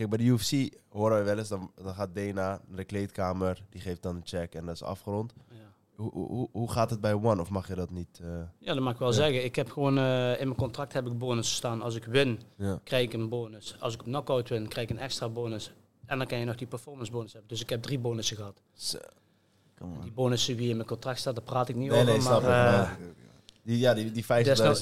Kijk, 0.00 0.12
bij 0.12 0.18
de 0.18 0.24
UFC 0.32 0.74
horen 0.88 1.18
we 1.18 1.24
wel 1.24 1.38
eens, 1.38 1.48
dan, 1.48 1.70
dan 1.82 1.94
gaat 1.94 2.14
Dana 2.14 2.32
naar 2.32 2.60
de 2.76 2.84
kleedkamer, 2.84 3.64
die 3.70 3.80
geeft 3.80 4.02
dan 4.02 4.16
een 4.16 4.22
check 4.24 4.54
en 4.54 4.66
dat 4.66 4.74
is 4.74 4.82
afgerond. 4.82 5.32
Ja. 5.50 5.56
Hoe, 5.94 6.10
hoe, 6.12 6.48
hoe- 6.52 6.70
gaat 6.70 6.90
het 6.90 7.00
bij 7.00 7.12
One? 7.14 7.40
Of 7.40 7.50
mag 7.50 7.68
je 7.68 7.74
dat 7.74 7.90
niet? 7.90 8.20
eh, 8.22 8.28
Ja, 8.58 8.74
dat 8.74 8.82
mag 8.82 8.92
ik 8.92 8.98
wel 8.98 9.08
Ja. 9.08 9.14
zeggen. 9.14 9.44
Ik 9.44 9.56
heb 9.56 9.70
gewoon 9.70 9.98
eh, 9.98 10.30
in 10.40 10.46
mijn 10.46 10.54
contract 10.58 10.92
heb 10.92 11.06
ik 11.06 11.18
bonus 11.18 11.54
staan. 11.54 11.82
Als 11.82 11.94
ik 11.94 12.04
win, 12.04 12.40
ja. 12.56 12.80
krijg 12.84 13.04
ik 13.06 13.12
een 13.12 13.28
bonus. 13.28 13.76
Als 13.80 13.94
ik 13.94 14.00
op 14.00 14.06
knockout 14.06 14.48
win, 14.48 14.68
krijg 14.68 14.88
ik 14.90 14.96
een 14.96 15.02
extra 15.02 15.28
bonus. 15.28 15.72
En 16.06 16.18
dan 16.18 16.26
kan 16.26 16.38
je 16.38 16.44
nog 16.44 16.56
die 16.56 16.66
performance 16.66 17.12
bonus 17.12 17.32
hebben. 17.32 17.48
Dus 17.50 17.60
ik 17.60 17.68
heb 17.70 17.82
drie 17.82 17.98
bonussen 17.98 18.36
gehad. 18.36 18.62
Zo. 18.72 18.98
Die 20.02 20.12
bonussen 20.12 20.56
wie 20.56 20.68
in 20.70 20.76
mijn 20.76 20.88
contract 20.88 21.18
staat, 21.18 21.34
daar 21.34 21.44
praat 21.44 21.68
ik 21.68 21.76
niet 21.76 21.90
Nee, 21.90 22.00
over. 22.00 22.12
nee, 22.12 22.22
maar, 22.22 22.42
eh, 22.82 22.90
die, 23.62 23.78
ja, 23.78 23.94
die, 23.94 24.10
die 24.10 24.24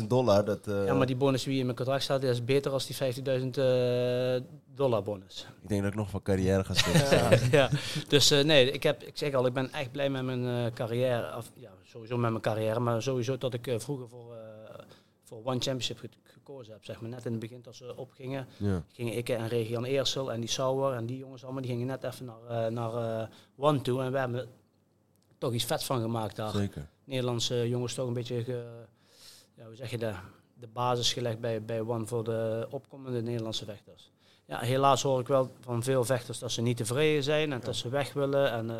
50.000 0.00 0.06
dollar, 0.06 0.44
dat... 0.44 0.66
eh, 0.66 0.86
ja, 0.86 0.94
maar 0.94 1.06
die 1.06 1.16
bonus 1.16 1.44
wie 1.44 1.58
in 1.58 1.64
mijn 1.64 1.76
contract 1.76 2.02
staat, 2.02 2.22
is 2.22 2.44
beter 2.44 2.72
als 2.72 2.86
die 2.86 2.96
50.000 2.96 3.22
eh, 3.50 4.40
dollar 4.74 5.02
bonus. 5.02 5.46
Ik 5.62 5.68
denk 5.68 5.82
dat 5.82 5.90
ik 5.90 5.96
nog 5.98 6.10
van 6.10 6.22
carrière 6.22 6.64
ga 6.64 6.74
switchen. 6.80 7.50
ja, 7.50 7.70
dus 8.08 8.30
eh, 8.30 8.44
nee, 8.44 8.70
ik, 8.70 8.82
heb, 8.82 9.02
ik 9.02 9.16
zeg 9.18 9.34
al, 9.34 9.46
ik 9.46 9.52
ben 9.52 9.72
echt 9.72 9.92
blij 9.92 10.10
met 10.10 10.22
mijn 10.24 10.46
eh, 10.66 10.72
carrière. 10.74 11.36
Of, 11.36 11.50
ja, 11.54 11.70
sowieso 11.82 12.16
met 12.16 12.30
mijn 12.30 12.42
carrière, 12.42 12.80
maar 12.80 13.02
sowieso 13.02 13.38
dat 13.38 13.54
ik 13.54 13.66
eh, 13.66 13.78
vroeger 13.78 14.08
voor, 14.08 14.34
eh, 14.34 14.84
voor 15.24 15.38
One 15.38 15.60
Championship 15.60 15.98
ge- 15.98 16.08
gekozen 16.22 16.72
heb. 16.72 16.84
Zeg 16.84 17.00
maar. 17.00 17.10
Net 17.10 17.24
in 17.24 17.30
het 17.30 17.40
begin, 17.40 17.62
als 17.66 17.76
ze 17.76 17.96
opgingen, 17.96 18.46
ja. 18.56 18.82
gingen 18.92 19.16
ik 19.16 19.28
en 19.28 19.48
Regian 19.48 19.84
Eersel 19.84 20.32
en 20.32 20.40
die 20.40 20.48
Sauer 20.48 20.92
en 20.94 21.06
die 21.06 21.18
jongens 21.18 21.44
allemaal, 21.44 21.62
die 21.62 21.70
gingen 21.70 21.86
net 21.86 22.04
even 22.04 22.24
naar, 22.26 22.64
eh, 22.66 22.70
naar 22.72 23.20
eh, 23.20 23.26
One 23.56 23.80
toe. 23.80 24.02
En 24.02 24.12
we 24.12 24.18
hebben 24.18 24.38
er 24.40 24.46
toch 25.38 25.52
iets 25.52 25.64
vets 25.64 25.84
van 25.84 26.00
gemaakt 26.00 26.36
daar. 26.36 26.50
Zeker. 26.50 26.88
Nederlandse 27.08 27.68
jongens 27.68 27.94
toch 27.94 28.06
een 28.06 28.12
beetje, 28.12 28.44
ja, 29.54 29.64
hoe 29.64 29.76
zeg 29.76 29.90
je 29.90 29.98
dat, 29.98 30.14
de 30.60 30.66
basis 30.66 31.12
gelegd 31.12 31.40
bij, 31.40 31.62
bij 31.62 31.80
One 31.80 32.06
voor 32.06 32.24
de 32.24 32.66
opkomende 32.70 33.22
Nederlandse 33.22 33.64
vechters. 33.64 34.10
Ja, 34.44 34.58
helaas 34.58 35.02
hoor 35.02 35.20
ik 35.20 35.28
wel 35.28 35.50
van 35.60 35.82
veel 35.82 36.04
vechters 36.04 36.38
dat 36.38 36.52
ze 36.52 36.62
niet 36.62 36.76
tevreden 36.76 37.22
zijn 37.22 37.52
en 37.52 37.60
dat 37.60 37.76
ze 37.76 37.88
weg 37.88 38.12
willen. 38.12 38.50
En, 38.50 38.70
eh, 38.70 38.76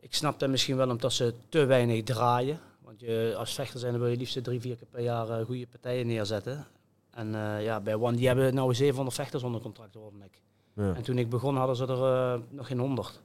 ik 0.00 0.14
snap 0.14 0.38
dat 0.38 0.50
misschien 0.50 0.76
wel 0.76 0.90
omdat 0.90 1.12
ze 1.12 1.34
te 1.48 1.64
weinig 1.64 2.02
draaien. 2.02 2.60
Want 2.80 3.00
je, 3.00 3.34
als 3.36 3.54
vechter 3.54 3.80
zijn 3.80 3.92
dan 3.92 4.00
wil 4.00 4.10
je 4.10 4.16
liefst 4.16 4.44
drie, 4.44 4.60
vier 4.60 4.76
keer 4.76 4.86
per 4.86 5.02
jaar 5.02 5.30
eh, 5.30 5.44
goede 5.44 5.66
partijen 5.66 6.06
neerzetten. 6.06 6.66
En 7.10 7.34
eh, 7.34 7.64
ja, 7.64 7.80
bij 7.80 7.94
One 7.94 8.16
die 8.16 8.26
hebben 8.26 8.54
nou 8.54 8.74
700 8.74 9.16
vechters 9.16 9.42
onder 9.42 9.60
contract, 9.60 9.94
hoorde 9.94 10.24
ik. 10.24 10.40
Ja. 10.74 10.94
En 10.94 11.02
toen 11.02 11.18
ik 11.18 11.30
begon 11.30 11.56
hadden 11.56 11.76
ze 11.76 11.86
er 11.86 12.40
nog 12.48 12.66
geen 12.66 12.78
100. 12.78 13.20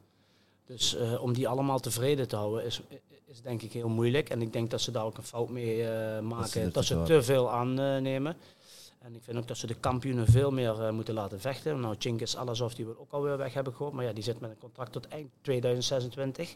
Dus 0.65 0.97
om 1.19 1.33
die 1.33 1.47
allemaal 1.47 1.79
tevreden 1.79 2.27
te 2.27 2.35
houden 2.35 2.65
is, 2.65 2.81
is 3.37 3.43
denk 3.43 3.61
ik 3.61 3.71
heel 3.73 3.89
moeilijk. 3.89 4.29
En 4.29 4.41
ik 4.41 4.53
denk 4.53 4.69
dat 4.71 4.81
ze 4.81 4.91
daar 4.91 5.03
ook 5.05 5.17
een 5.17 5.23
fout 5.23 5.49
mee 5.49 5.83
eh, 5.87 6.19
maken. 6.21 6.63
Dat 6.63 6.73
te 6.73 6.83
ze 6.83 6.93
veel 6.95 7.05
te 7.05 7.23
veel 7.23 7.51
aannemen. 7.51 8.35
En 8.99 9.15
ik 9.15 9.23
vind 9.23 9.37
ook 9.37 9.47
dat 9.47 9.57
ze 9.57 9.67
de 9.67 9.73
kampioenen 9.75 10.25
veel 10.27 10.51
meer 10.51 10.81
eh, 10.83 10.91
moeten 10.91 11.13
laten 11.13 11.39
vechten. 11.41 11.79
Nou, 11.79 11.95
Chinggis 11.99 12.37
Alazov 12.37 12.73
die 12.73 12.85
wil 12.85 12.97
ook 12.99 13.11
alweer 13.11 13.37
weg 13.37 13.53
hebben 13.53 13.73
gehoord. 13.73 13.93
Maar 13.93 14.05
ja, 14.05 14.13
die 14.13 14.23
zit 14.23 14.39
met 14.39 14.49
een 14.49 14.57
contract 14.57 14.91
tot 14.91 15.07
eind 15.07 15.29
2026. 15.41 16.55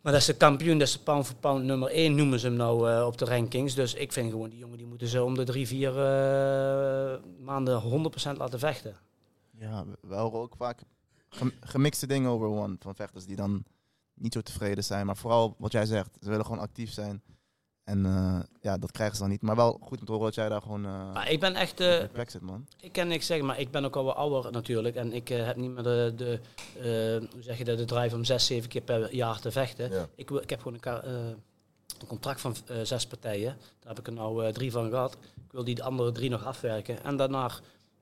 Maar 0.00 0.12
dat 0.12 0.20
is 0.20 0.26
de 0.26 0.36
kampioen, 0.36 0.78
dat 0.78 0.86
is 0.88 0.92
de 0.92 0.98
pound 1.02 1.26
voor 1.26 1.36
pound 1.36 1.64
nummer 1.64 1.88
1 1.90 2.14
noemen 2.14 2.38
ze 2.38 2.46
hem 2.46 2.56
nou 2.56 2.90
eh, 2.90 3.06
op 3.06 3.18
de 3.18 3.24
rankings. 3.24 3.74
Dus 3.74 3.94
ik 3.94 4.12
vind 4.12 4.30
gewoon 4.30 4.48
die 4.48 4.58
jongen 4.58 4.78
die 4.78 4.86
moeten 4.86 5.08
ze 5.08 5.22
om 5.24 5.34
de 5.34 5.44
drie, 5.44 5.66
vier 5.66 5.88
eh, 5.98 7.16
maanden 7.40 7.82
100% 8.34 8.36
laten 8.36 8.58
vechten. 8.58 8.96
Ja, 9.58 9.84
we- 9.86 10.08
we 10.08 10.14
horen 10.14 10.40
ook 10.40 10.54
vaak 10.56 10.80
gem- 11.28 11.52
gemixte 11.60 12.06
dingen 12.06 12.30
over 12.30 12.48
One. 12.48 12.76
Van 12.80 12.94
vechters 12.94 13.26
die 13.26 13.36
dan 13.36 13.64
niet 14.16 14.32
zo 14.32 14.40
tevreden 14.40 14.84
zijn. 14.84 15.06
Maar 15.06 15.16
vooral 15.16 15.54
wat 15.58 15.72
jij 15.72 15.86
zegt, 15.86 16.10
ze 16.20 16.28
willen 16.28 16.44
gewoon 16.44 16.60
actief 16.60 16.92
zijn. 16.92 17.22
En 17.84 18.06
eh, 18.06 18.38
ja, 18.60 18.78
dat 18.78 18.90
krijgen 18.92 19.16
ze 19.16 19.22
dan 19.22 19.30
niet. 19.30 19.42
Maar 19.42 19.56
wel 19.56 19.78
goed 19.82 19.98
om 20.00 20.04
te 20.06 20.12
horen 20.12 20.26
dat 20.26 20.34
jij 20.34 20.48
daar 20.48 20.62
gewoon 20.62 20.84
uh, 20.84 21.12
Maar 21.12 21.30
ik 21.30 21.40
ben 21.40 21.54
echt... 21.54 21.80
eh, 21.80 21.86
perplex 21.98 22.32
zit, 22.32 22.40
man. 22.42 22.66
Ik 22.80 22.92
kan 22.92 23.08
niks 23.08 23.26
zeggen, 23.26 23.46
maar 23.46 23.60
ik 23.60 23.70
ben 23.70 23.84
ook 23.84 23.96
al 23.96 24.04
wat 24.04 24.16
ouder 24.16 24.52
natuurlijk. 24.52 24.96
En 24.96 25.12
ik 25.12 25.28
heb 25.28 25.56
niet 25.56 25.70
meer 25.70 25.82
de, 25.82 26.12
de, 26.16 26.40
eh, 26.74 27.30
hoe 27.32 27.42
zeg 27.42 27.58
je 27.58 27.64
dat, 27.64 27.78
de 27.78 27.84
drive 27.84 28.14
om 28.16 28.24
zes, 28.24 28.46
zeven 28.46 28.68
keer 28.68 28.80
per 28.82 29.14
jaar 29.14 29.40
te 29.40 29.50
vechten. 29.50 29.90
Ja. 29.90 30.06
Ik, 30.14 30.28
wil- 30.28 30.42
ik 30.42 30.50
heb 30.50 30.62
gewoon 30.62 30.78
een, 30.82 31.02
eh, 31.02 31.26
een 32.00 32.06
contract 32.06 32.40
van 32.40 32.54
zes 32.82 33.06
partijen. 33.06 33.56
Daar 33.78 33.88
heb 33.88 33.98
ik 33.98 34.06
er 34.06 34.12
nou 34.12 34.52
drie 34.52 34.70
van 34.70 34.88
gehad. 34.90 35.16
Ik 35.34 35.52
wil 35.52 35.64
die 35.64 35.82
andere 35.82 36.12
drie 36.12 36.30
nog 36.30 36.44
afwerken. 36.44 37.04
En 37.04 37.16
daarna 37.16 37.50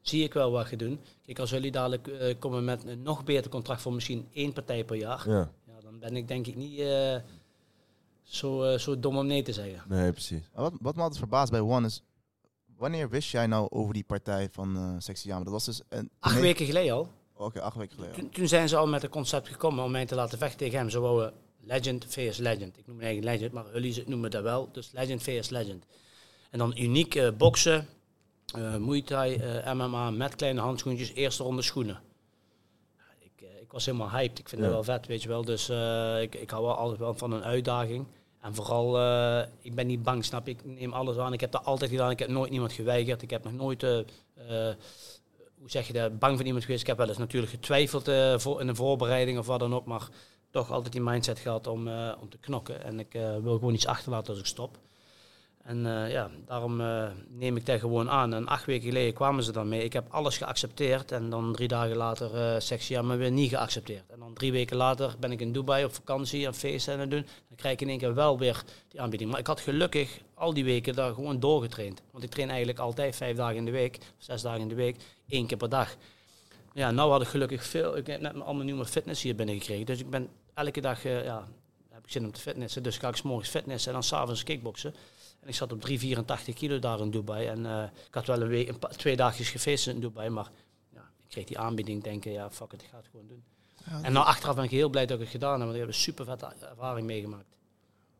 zie 0.00 0.22
ik 0.24 0.32
wel 0.34 0.50
wat 0.50 0.70
je 0.70 0.76
doen. 0.76 1.00
Kijk, 1.22 1.38
als 1.38 1.50
jullie 1.50 1.70
dadelijk 1.70 2.36
komen 2.38 2.64
met 2.64 2.84
een 2.86 3.02
nog 3.02 3.24
beter 3.24 3.50
contract 3.50 3.82
voor 3.82 3.92
misschien 3.92 4.28
één 4.32 4.52
partij 4.52 4.84
per 4.84 4.96
jaar. 4.96 5.28
Ja, 5.30 5.50
Ja, 5.63 5.63
dan 6.00 6.10
ben 6.10 6.16
ik 6.18 6.28
denk 6.28 6.46
ik 6.46 6.56
niet 6.56 6.78
eh, 6.78 7.16
zo, 8.22 8.62
eh, 8.62 8.78
zo 8.78 9.00
dom 9.00 9.16
om 9.18 9.26
nee 9.26 9.42
te 9.42 9.52
zeggen. 9.52 9.82
nee, 9.88 10.12
precies. 10.12 10.42
Wat, 10.54 10.72
wat 10.80 10.94
me 10.94 11.00
altijd 11.00 11.18
verbaast 11.18 11.50
bij 11.50 11.60
One 11.60 11.86
is... 11.86 12.02
Wanneer 12.76 13.08
wist 13.08 13.30
jij 13.30 13.46
nou 13.46 13.66
over 13.70 13.94
die 13.94 14.04
partij 14.04 14.48
van 14.50 14.76
eh 14.76 14.94
Sexy 14.98 15.26
Yama? 15.28 15.44
Dat 15.44 15.52
was 15.52 15.64
dus... 15.64 15.80
Een, 15.88 16.10
Acht 16.18 16.34
nee- 16.34 16.42
weken 16.42 16.66
geleden 16.66 16.94
al. 16.94 17.08
Oké, 17.36 17.60
acht 17.60 17.76
weken 17.76 17.94
geleden. 17.94 18.16
Toen, 18.16 18.30
toen 18.30 18.48
zijn 18.48 18.68
ze 18.68 18.76
al 18.76 18.86
met 18.86 19.02
het 19.02 19.10
concept 19.10 19.48
gekomen 19.48 19.84
om 19.84 19.90
mij 19.90 20.06
te 20.06 20.14
laten 20.14 20.38
vechten 20.38 20.58
tegen 20.58 20.78
hem. 20.78 20.90
Ze 20.90 21.00
wouden 21.00 21.32
Legend 21.60 22.04
vs 22.08 22.36
Legend. 22.38 22.78
Ik 22.78 22.86
noem 22.86 22.96
mijn 22.96 23.08
eigen 23.08 23.24
Legend, 23.24 23.52
maar 23.52 23.64
jullie 23.72 24.02
noemen 24.06 24.30
dat 24.30 24.42
wel. 24.42 24.68
Dus 24.72 24.90
Legend 24.92 25.22
vs 25.22 25.48
Legend. 25.48 25.84
En 26.50 26.58
dan 26.58 26.72
uniek 26.78 27.14
eh, 27.14 27.30
boksen, 27.36 27.86
eh 28.54 28.76
Muay 28.76 29.02
Thai, 29.02 29.34
eh, 29.36 29.72
MMA 29.72 30.10
met 30.10 30.34
kleine 30.36 30.60
handschoentjes, 30.60 31.12
eerste 31.12 31.42
ronde 31.42 31.62
schoenen. 31.62 32.00
Was 33.74 33.84
helemaal 33.86 34.10
hyped. 34.10 34.38
Ik 34.38 34.48
vind 34.48 34.60
Ja. 34.60 34.66
dat 34.66 34.74
wel 34.86 34.96
vet, 34.96 35.06
weet 35.06 35.22
je 35.22 35.28
wel. 35.28 35.44
Dus 35.44 35.68
eh, 35.68 36.22
ik, 36.22 36.34
ik 36.34 36.50
hou 36.50 36.64
wel 36.64 36.74
altijd 36.74 36.98
wel 36.98 37.14
van 37.14 37.32
een 37.32 37.42
uitdaging. 37.44 38.06
En 38.40 38.54
vooral, 38.54 38.98
eh, 38.98 39.48
ik 39.60 39.74
ben 39.74 39.86
niet 39.86 40.02
bang, 40.02 40.24
snap 40.24 40.46
je? 40.46 40.52
Ik 40.52 40.64
neem 40.64 40.92
alles 40.92 41.16
aan. 41.16 41.32
Ik 41.32 41.40
heb 41.40 41.50
dat 41.50 41.64
altijd 41.64 41.90
gedaan. 41.90 42.10
Ik 42.10 42.18
heb 42.18 42.28
nooit 42.28 42.52
iemand 42.52 42.72
geweigerd. 42.72 43.22
Ik 43.22 43.30
heb 43.30 43.44
nog 43.44 43.52
nooit, 43.52 43.82
eh, 43.82 43.98
hoe 45.58 45.70
zeg 45.70 45.86
je 45.86 45.92
dat, 45.92 46.18
bang 46.18 46.36
van 46.36 46.46
iemand 46.46 46.64
geweest. 46.64 46.80
Ik 46.80 46.86
heb 46.86 46.96
wel 46.96 47.08
eens 47.08 47.18
natuurlijk 47.18 47.52
getwijfeld 47.52 48.10
voor, 48.42 48.60
in 48.60 48.68
een 48.68 48.76
voorbereiding 48.76 49.38
of 49.38 49.46
wat 49.46 49.60
dan 49.60 49.74
ook. 49.74 49.84
Maar 49.84 50.08
toch 50.50 50.70
altijd 50.72 50.92
die 50.92 51.02
mindset 51.02 51.38
gehad 51.38 51.66
om, 51.66 51.88
om 52.20 52.28
te 52.28 52.38
knokken. 52.40 52.84
En 52.84 52.98
ik 52.98 53.12
wil 53.42 53.54
gewoon 53.54 53.74
iets 53.74 53.86
achterlaten 53.86 54.30
als 54.30 54.38
ik 54.38 54.46
stop. 54.46 54.78
En 55.64 55.86
eh, 55.86 56.10
ja, 56.10 56.30
daarom 56.46 56.80
eh, 56.80 57.06
neem 57.28 57.56
ik 57.56 57.66
dat 57.66 57.80
gewoon 57.80 58.10
aan. 58.10 58.34
En 58.34 58.46
acht 58.46 58.64
weken 58.64 58.88
geleden 58.88 59.14
kwamen 59.14 59.44
ze 59.44 59.52
dan 59.52 59.68
mee. 59.68 59.84
Ik 59.84 59.92
heb 59.92 60.06
alles 60.08 60.36
geaccepteerd. 60.36 61.12
En 61.12 61.30
dan 61.30 61.52
drie 61.52 61.68
dagen 61.68 61.96
later 61.96 62.60
uh, 62.70 62.78
ja, 62.78 63.02
maar 63.02 63.18
weer 63.18 63.30
niet 63.30 63.48
geaccepteerd. 63.48 64.10
En 64.10 64.18
dan 64.18 64.34
drie 64.34 64.52
weken 64.52 64.76
later 64.76 65.14
ben 65.20 65.32
ik 65.32 65.40
in 65.40 65.52
Dubai 65.52 65.84
op 65.84 65.94
vakantie 65.94 66.46
en 66.46 66.54
feesten 66.54 66.98
en 66.98 67.08
doen. 67.08 67.26
Dan 67.48 67.56
krijg 67.56 67.74
ik 67.74 67.80
in 67.80 67.88
één 67.88 67.98
keer 67.98 68.14
wel 68.14 68.38
weer 68.38 68.64
die 68.88 69.00
aanbieding. 69.00 69.30
Maar 69.30 69.40
ik 69.40 69.46
had 69.46 69.60
gelukkig 69.60 70.20
al 70.34 70.54
die 70.54 70.64
weken 70.64 70.94
daar 70.94 71.14
gewoon 71.14 71.40
doorgetraind. 71.40 72.02
Want 72.10 72.24
ik 72.24 72.30
train 72.30 72.48
eigenlijk 72.48 72.78
altijd 72.78 73.16
vijf 73.16 73.36
dagen 73.36 73.56
in 73.56 73.64
de 73.64 73.70
week, 73.70 73.98
zes 74.18 74.42
dagen 74.42 74.60
in 74.60 74.68
de 74.68 74.74
week, 74.74 74.96
één 75.28 75.46
keer 75.46 75.56
per 75.56 75.68
dag. 75.68 75.96
Ja, 76.72 76.90
nou 76.90 77.10
had 77.10 77.22
ik 77.22 77.28
gelukkig 77.28 77.64
veel. 77.64 77.96
Ik 77.96 78.06
heb 78.06 78.20
net 78.20 78.40
al 78.40 78.54
mijn 78.54 78.66
nieuwe 78.66 78.86
fitness 78.86 79.22
hier 79.22 79.34
binnengekregen. 79.34 79.86
Dus 79.86 80.00
ik 80.00 80.10
ben 80.10 80.28
elke 80.54 80.80
dag, 80.80 81.02
ja, 81.02 81.48
heb 81.90 82.04
ik 82.04 82.10
zin 82.10 82.24
om 82.24 82.32
te 82.32 82.40
fitnessen. 82.40 82.82
Dus 82.82 82.98
ga 82.98 83.08
ik 83.08 83.16
's 83.16 83.22
morgens 83.22 83.48
fitnessen 83.48 83.88
en 83.88 83.94
dan 83.94 84.02
s'avonds 84.02 84.42
kickboksen. 84.42 84.94
En 85.44 85.50
ik 85.50 85.56
zat 85.56 85.72
op 85.72 85.80
384 85.80 86.54
kilo 86.54 86.78
daar 86.78 87.00
in 87.00 87.10
Dubai. 87.10 87.46
En 87.46 87.58
uh, 87.64 87.82
ik 87.82 88.14
had 88.14 88.26
wel 88.26 88.40
een 88.40 88.48
week, 88.48 88.68
een 88.68 88.78
paar, 88.78 88.96
twee 88.96 89.16
dagjes 89.16 89.50
gefeest 89.50 89.86
in 89.86 90.00
Dubai. 90.00 90.28
Maar 90.30 90.50
ja, 90.92 91.00
ik 91.00 91.28
kreeg 91.28 91.44
die 91.44 91.58
aanbieding. 91.58 92.02
Denken, 92.02 92.32
ja, 92.32 92.50
fuck 92.50 92.72
it, 92.72 92.82
ik 92.82 92.88
ga 92.90 92.96
het 92.96 93.06
gewoon 93.10 93.26
doen. 93.26 93.42
Ja, 93.86 94.02
en 94.02 94.12
nou 94.12 94.26
achteraf 94.26 94.54
ben 94.54 94.64
ik 94.64 94.70
heel 94.70 94.88
blij 94.88 95.06
dat 95.06 95.16
ik 95.16 95.22
het 95.22 95.32
gedaan 95.32 95.52
heb. 95.52 95.60
Want 95.60 95.72
ik 95.72 95.78
heb 95.78 95.88
een 95.88 95.94
super 95.94 96.24
vette 96.24 96.46
ervaring 96.70 97.06
meegemaakt. 97.06 97.56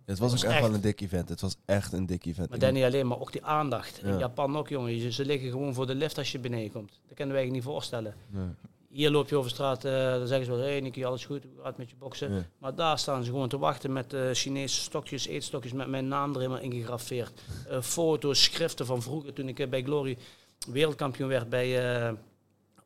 Het 0.05 0.19
was 0.19 0.33
ook 0.33 0.37
echt, 0.37 0.53
echt 0.53 0.61
wel 0.61 0.75
een 0.75 0.81
dik 0.81 1.01
event. 1.01 1.29
Het 1.29 1.41
was 1.41 1.57
echt 1.65 1.93
een 1.93 2.07
dik 2.07 2.25
event. 2.25 2.51
Maar 2.51 2.59
dan 2.59 2.73
niet 2.73 2.85
alleen, 2.85 3.07
maar 3.07 3.21
ook 3.21 3.33
die 3.33 3.45
aandacht. 3.45 4.01
Ja. 4.03 4.09
In 4.09 4.19
Japan 4.19 4.57
ook, 4.57 4.69
jongen. 4.69 5.13
Ze 5.13 5.25
liggen 5.25 5.51
gewoon 5.51 5.75
voor 5.75 5.87
de 5.87 5.95
lift 5.95 6.19
als 6.19 6.33
je 6.33 6.39
beneden 6.39 6.73
komt. 6.73 7.01
Dat 7.07 7.17
kunnen 7.17 7.35
wij 7.35 7.51
niet 7.51 7.63
voorstellen. 7.63 8.15
Nee. 8.29 8.49
Hier 8.95 9.11
loop 9.11 9.29
je 9.29 9.37
over 9.37 9.51
straat, 9.51 9.85
uh, 9.85 9.93
dan 9.93 10.27
zeggen 10.27 10.47
ze 10.47 10.51
wel, 10.51 10.61
hé 10.61 10.71
hey, 10.71 10.81
Nicky, 10.81 11.05
alles 11.05 11.25
goed, 11.25 11.43
hoe 11.43 11.65
gaat 11.65 11.77
met 11.77 11.91
je 11.91 11.97
boksen? 11.99 12.35
Ja. 12.35 12.43
Maar 12.59 12.75
daar 12.75 12.99
staan 12.99 13.25
ze 13.25 13.31
gewoon 13.31 13.49
te 13.49 13.59
wachten 13.59 13.93
met 13.93 14.13
uh, 14.13 14.21
Chinese 14.33 14.81
stokjes, 14.81 15.27
eetstokjes 15.27 15.73
met 15.73 15.89
mijn 15.89 16.09
naam 16.09 16.33
er 16.33 16.41
helemaal 16.41 16.61
ingegraveerd. 16.61 17.41
Uh, 17.71 17.81
foto's, 17.81 18.43
schriften 18.43 18.87
van 18.87 19.03
vroeger, 19.03 19.33
toen 19.33 19.49
ik 19.49 19.71
bij 19.71 19.83
Glory 19.83 20.19
wereldkampioen 20.69 21.29
werd 21.29 21.49
bij, 21.49 21.97
eh, 22.07 22.13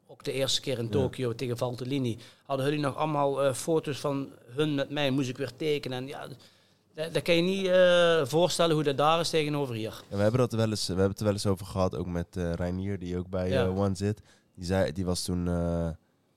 ook 0.07 0.25
de 0.25 0.33
eerste 0.33 0.61
keer 0.61 0.79
in 0.79 0.91
Tokio 0.91 1.29
ja. 1.29 1.35
tegen 1.35 1.57
Valtellini. 1.57 2.19
Hadden 2.47 2.67
jullie 2.67 2.81
nog 2.81 2.97
allemaal 2.97 3.55
foto's 3.55 3.99
van 3.99 4.29
hun 4.47 4.75
met 4.75 4.91
mij, 4.91 5.11
moest 5.11 5.29
ik 5.29 5.38
weer 5.38 5.57
tekenen. 5.57 5.99
En 5.99 6.07
ja, 6.07 6.27
dat, 6.95 7.15
dat 7.15 7.23
kan 7.23 7.35
je 7.35 7.43
niet 7.43 7.71
voorstellen 8.29 8.75
hoe 8.75 8.85
dat 8.85 8.97
daar 8.97 9.21
is 9.21 9.31
tegenover 9.31 9.75
hier. 9.75 10.03
Ja, 10.11 10.17
we 10.17 10.23
hebben 10.23 10.41
dat 10.41 10.53
wel 10.53 10.71
eens, 10.71 10.87
we 10.87 10.93
hebben 10.93 11.11
het 11.11 11.19
er 11.19 11.25
wel 11.25 11.35
eens 11.35 11.47
over 11.47 11.67
gehad, 11.67 11.97
ook 11.97 12.07
met 12.07 12.37
Reinier, 12.37 12.99
die 12.99 13.19
ook 13.19 13.29
bij 13.29 13.49
ja. 13.49 13.67
One 13.67 13.95
zit. 13.95 14.23
Die, 14.59 14.67
zei, 14.67 14.93
die 14.93 15.05
was 15.05 15.23
toen, 15.23 15.47
uh, 15.47 15.88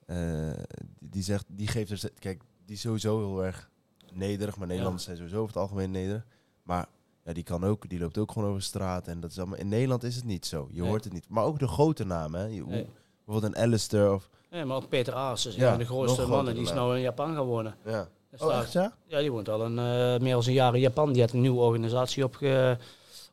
uh, 0.07 0.53
die, 0.99 1.23
zegt, 1.23 1.45
die 1.47 1.67
geeft 1.67 1.91
er, 1.91 2.09
kijk, 2.19 2.41
die 2.65 2.75
is 2.75 2.81
sowieso 2.81 3.17
heel 3.17 3.45
erg 3.45 3.69
nederig, 4.13 4.57
maar 4.57 4.67
Nederlanders 4.67 5.05
ja. 5.05 5.07
zijn 5.07 5.17
sowieso 5.17 5.41
over 5.41 5.53
het 5.53 5.63
algemeen 5.63 5.91
nederig. 5.91 6.25
Maar 6.63 6.85
ja, 7.23 7.33
die 7.33 7.43
kan 7.43 7.63
ook, 7.63 7.89
die 7.89 7.99
loopt 7.99 8.17
ook 8.17 8.31
gewoon 8.31 8.49
over 8.49 8.61
straat 8.61 9.07
en 9.07 9.19
dat 9.19 9.31
is 9.31 9.37
allemaal. 9.37 9.57
In 9.57 9.67
Nederland 9.67 10.03
is 10.03 10.15
het 10.15 10.25
niet 10.25 10.45
zo, 10.45 10.67
je 10.71 10.81
nee. 10.81 10.89
hoort 10.89 11.03
het 11.03 11.13
niet. 11.13 11.29
Maar 11.29 11.43
ook 11.43 11.59
de 11.59 11.67
grote 11.67 12.03
namen, 12.03 12.39
hè. 12.39 12.45
Je, 12.45 12.65
nee. 12.65 12.89
bijvoorbeeld 13.25 13.55
een 13.55 13.61
Alistair 13.61 14.13
of. 14.13 14.29
Ja, 14.49 14.65
maar 14.65 14.77
ook 14.77 14.89
Peter 14.89 15.13
Aas, 15.13 15.43
dus 15.43 15.55
ja, 15.55 15.77
de 15.77 15.85
grootste 15.85 16.27
mannen, 16.27 16.53
die 16.53 16.63
is 16.63 16.73
nou 16.73 16.95
in 16.95 17.01
Japan 17.01 17.35
gaan 17.35 17.45
wonen. 17.45 17.75
Ja. 17.85 18.07
Oh, 18.37 18.57
echt, 18.57 18.71
ja? 18.71 18.95
Ja, 19.07 19.19
die 19.19 19.31
woont 19.31 19.49
al 19.49 19.61
een, 19.61 19.71
uh, 19.71 20.21
meer 20.21 20.33
dan 20.33 20.43
een 20.45 20.53
jaar 20.53 20.73
in 20.73 20.79
Japan. 20.79 21.11
Die 21.11 21.21
heeft 21.21 21.33
een 21.33 21.41
nieuwe 21.41 21.59
organisatie 21.59 22.23
opge, 22.23 22.77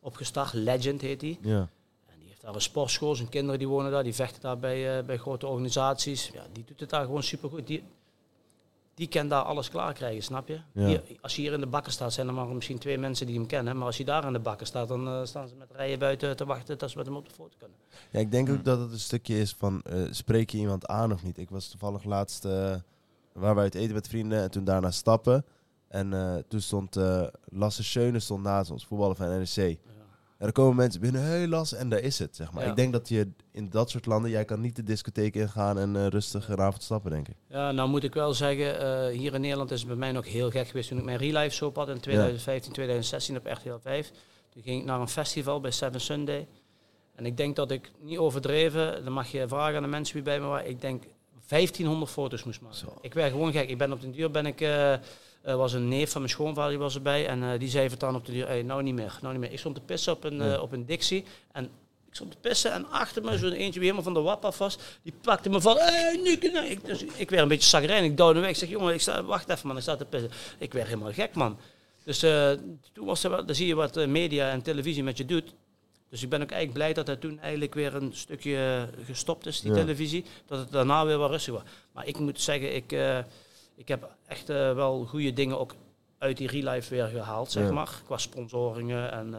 opgestart, 0.01 0.53
Legend 0.53 1.01
heet 1.01 1.21
die. 1.21 1.39
Ja 1.43 1.69
daar 2.49 2.57
een 2.57 2.63
sportschool, 2.63 3.15
zijn 3.15 3.29
kinderen 3.29 3.59
die 3.59 3.69
wonen 3.69 3.91
daar, 3.91 4.03
die 4.03 4.15
vechten 4.15 4.43
daar 4.43 4.59
bij, 4.59 4.99
uh, 4.99 5.05
bij 5.05 5.17
grote 5.17 5.47
organisaties. 5.47 6.31
Ja, 6.33 6.43
die 6.53 6.65
doet 6.65 6.81
het 6.81 6.91
daar 6.91 7.05
gewoon 7.05 7.23
supergoed. 7.23 7.67
Die, 7.67 7.83
die 8.95 9.09
kan 9.09 9.29
daar 9.29 9.43
alles 9.43 9.71
klaar 9.71 9.93
krijgen, 9.93 10.23
snap 10.23 10.49
je? 10.49 10.61
Ja. 10.73 10.87
Hier, 10.87 11.03
als 11.21 11.37
je 11.37 11.43
hier 11.43 11.53
in 11.53 11.61
de 11.61 11.67
bakker 11.67 11.93
staat, 11.93 12.13
zijn 12.13 12.27
er 12.29 12.35
maar 12.35 12.47
misschien 12.47 12.79
twee 12.79 12.99
mensen 12.99 13.27
die 13.27 13.35
hem 13.35 13.47
kennen. 13.47 13.77
Maar 13.77 13.87
als 13.87 13.97
je 13.97 14.05
daar 14.05 14.27
in 14.27 14.33
de 14.33 14.39
bakker 14.39 14.67
staat, 14.67 14.89
dan 14.89 15.09
uh, 15.09 15.25
staan 15.25 15.49
ze 15.49 15.55
met 15.55 15.71
rijen 15.71 15.99
buiten 15.99 16.37
te 16.37 16.45
wachten 16.45 16.79
dat 16.79 16.91
ze 16.91 16.97
met 16.97 17.07
hem 17.07 17.17
op 17.17 17.29
de 17.29 17.35
foto 17.35 17.57
kunnen. 17.59 17.77
Ja, 18.11 18.19
ik 18.19 18.31
denk 18.31 18.51
ook 18.51 18.65
dat 18.65 18.81
het 18.81 18.93
een 18.93 18.99
stukje 18.99 19.39
is 19.39 19.55
van, 19.59 19.83
uh, 19.93 20.09
spreek 20.11 20.51
je 20.51 20.59
iemand 20.59 20.87
aan 20.87 21.13
of 21.13 21.23
niet? 21.23 21.39
Ik 21.39 21.51
was 21.51 21.69
toevallig 21.69 22.05
laatst, 22.05 22.45
waar 23.33 23.55
wij 23.55 23.65
uit 23.65 23.75
eten 23.75 23.95
met 23.95 24.09
vrienden 24.09 24.43
en 24.43 24.51
toen 24.51 24.65
daarna 24.65 24.91
stappen. 24.91 25.45
En 25.89 26.45
toen 26.49 26.61
stond 26.61 26.97
Lasse 27.45 27.85
Schöne 27.85 28.19
stond 28.19 28.43
naast 28.43 28.71
ons, 28.71 28.87
voetballer 28.87 29.17
van 29.17 29.29
NEC. 29.29 29.55
Ja. 29.57 29.98
En 30.39 30.47
er 30.47 30.53
komen 30.53 30.77
mensen 30.77 31.01
binnen, 31.01 31.25
heel 31.25 31.47
las 31.47 31.73
en 31.73 31.89
daar 31.89 32.01
is 32.01 32.19
het, 32.19 32.37
zeg 32.37 32.53
maar. 32.53 32.65
Ja. 32.65 32.71
Ik 32.71 32.77
denk 32.77 32.93
dat 32.93 33.09
je 33.09 33.29
in 33.53 33.71
dat 33.71 33.91
soort 33.91 34.07
landen, 34.07 34.31
jij 34.31 34.45
kan 34.45 34.61
niet 34.61 34.77
de 34.77 34.83
discotheek 34.83 35.35
ingaan 35.35 35.79
en 35.79 35.95
uh, 35.95 36.07
rustig 36.07 36.49
een 36.49 36.59
avond 36.59 36.83
stappen, 36.83 37.11
denk 37.11 37.29
ik. 37.29 37.37
Ja, 37.49 37.73
nou 37.73 37.89
moet 37.89 38.05
ik 38.05 38.15
wel 38.15 38.35
zeggen, 38.35 38.83
uh, 38.83 39.19
hier 39.19 39.35
in 39.35 39.41
Nederland 39.41 39.71
is 39.71 39.79
het 39.79 39.89
bij 39.89 39.97
mij 39.97 40.13
nog 40.13 40.27
heel 40.27 40.51
gek 40.51 40.67
geweest 40.67 40.89
toen 40.89 40.99
ik 40.99 41.05
mijn 41.05 41.19
Relive 41.19 41.55
soap 41.55 41.77
had 41.77 41.89
in 41.89 42.01
2015, 42.01 42.69
ja. 42.69 42.75
2016 42.75 43.37
op 43.37 43.47
RTL 43.47 43.79
5. 43.81 44.11
Toen 44.49 44.63
ging 44.63 44.81
ik 44.81 44.87
naar 44.87 45.01
een 45.01 45.09
festival 45.09 45.61
bij 45.61 45.71
Seven 45.71 46.01
Sunday. 46.01 46.49
En 47.15 47.27
ik 47.27 47.37
denk 47.37 47.57
dat 47.57 47.71
ik, 47.71 47.91
niet 48.01 48.19
overdreven, 48.19 49.05
dan 49.05 49.13
mag 49.13 49.31
je 49.31 49.49
vragen 49.49 49.77
aan 49.77 49.83
de 49.83 49.89
mensen 49.89 50.15
wie 50.15 50.25
bij 50.25 50.41
me 50.41 50.47
waren, 50.47 50.69
ik 50.69 50.81
denk 50.81 51.05
1500 51.49 52.11
foto's 52.11 52.45
moest 52.45 52.61
maken. 52.61 52.79
Zo. 52.79 52.99
Ik 53.01 53.15
werd 53.15 53.33
gewoon 53.33 53.53
gek. 53.53 53.69
Ik 53.69 53.79
ben 53.79 53.93
op 53.93 54.01
de 54.01 54.11
duur 54.11 54.31
ben 54.31 54.47
ik... 54.47 54.61
Uh, 54.61 54.95
er 55.43 55.57
was 55.57 55.73
een 55.73 55.89
neef 55.89 56.11
van 56.11 56.21
mijn 56.21 56.33
schoonvader, 56.33 56.71
die 56.71 56.79
was 56.79 56.95
erbij. 56.95 57.27
En 57.27 57.43
uh, 57.43 57.51
die 57.59 57.69
zei 57.69 57.89
vertaan 57.89 58.15
op 58.15 58.27
de 58.27 58.33
deur, 58.33 58.47
hey, 58.47 58.63
nou 58.63 58.83
niet 58.83 58.95
meer, 58.95 59.19
nou 59.21 59.33
niet 59.33 59.43
meer. 59.43 59.53
Ik 59.53 59.59
stond 59.59 59.75
te 59.75 59.81
pissen 59.81 60.13
op 60.13 60.25
een, 60.25 60.37
ja. 60.37 60.55
uh, 60.55 60.63
op 60.63 60.73
een 60.73 60.87
Dixie. 60.87 61.25
En 61.53 61.65
ik 62.09 62.15
stond 62.15 62.31
te 62.31 62.37
pissen 62.41 62.73
en 62.73 62.91
achter 62.91 63.23
me 63.25 63.39
zo'n 63.39 63.53
eentje 63.53 63.81
wie 63.81 63.91
helemaal 63.91 64.03
van 64.03 64.15
de 64.15 64.21
wap 64.21 64.45
af 64.45 64.59
was. 64.59 64.79
Die 65.03 65.15
pakte 65.21 65.49
me 65.49 65.61
van, 65.61 65.77
hey, 65.77 66.21
nee. 66.23 66.69
ik, 66.71 66.85
dus 66.85 67.03
ik 67.03 67.31
werd 67.31 67.43
een 67.43 67.49
beetje 67.49 67.69
zagrijn. 67.69 68.05
Ik 68.05 68.17
duwde 68.17 68.41
weg. 68.41 68.51
Ik 68.51 68.57
zeg, 68.57 68.69
jongen, 68.69 68.95
ik 68.95 69.01
sta, 69.01 69.23
wacht 69.23 69.49
even 69.49 69.67
man, 69.67 69.77
ik 69.77 69.83
sta 69.83 69.97
te 69.97 70.05
pissen. 70.05 70.31
Ik 70.59 70.73
werd 70.73 70.87
helemaal 70.87 71.13
gek 71.13 71.35
man. 71.35 71.59
Dus 72.05 72.25
uh, 72.25 72.51
toen 72.93 73.07
was 73.07 73.25
er 73.25 73.47
dan 73.47 73.55
zie 73.55 73.67
je 73.67 73.75
wat 73.75 74.07
media 74.07 74.51
en 74.51 74.63
televisie 74.63 75.03
met 75.03 75.17
je 75.17 75.25
doet. 75.25 75.55
Dus 76.11 76.23
ik 76.23 76.29
ben 76.29 76.43
ook 76.43 76.51
eigenlijk 76.51 76.79
blij 76.79 76.93
dat 76.93 77.07
het 77.07 77.21
toen 77.21 77.41
eigenlijk 77.41 77.75
weer 77.75 77.95
een 77.95 78.11
stukje 78.15 78.89
gestopt 79.05 79.47
is, 79.47 79.61
die 79.61 79.71
Ja. 79.71 79.77
televisie. 79.77 80.25
Dat 80.47 80.59
het 80.59 80.73
daarna 80.73 81.07
weer 81.07 81.19
wat 81.19 81.31
rustig 81.31 81.55
was. 81.55 81.63
Maar 81.93 82.07
ik 82.07 82.19
moet 82.19 82.41
zeggen, 82.41 82.75
ik, 82.75 82.93
uh, 82.93 83.19
ik 83.79 83.89
heb 83.89 84.17
echt 84.27 84.51
uh, 84.51 84.75
wel 84.75 85.05
goede 85.07 85.33
dingen 85.33 85.59
ook 85.59 85.75
uit 86.19 86.37
die 86.37 86.49
relive 86.49 86.95
weer 86.95 87.07
gehaald, 87.07 87.51
zeg 87.51 87.65
Ja. 87.67 87.73
maar. 87.73 88.03
Qua 88.05 88.17
sponsoringen 88.17 89.13
en, 89.13 89.29
uh, 89.29 89.39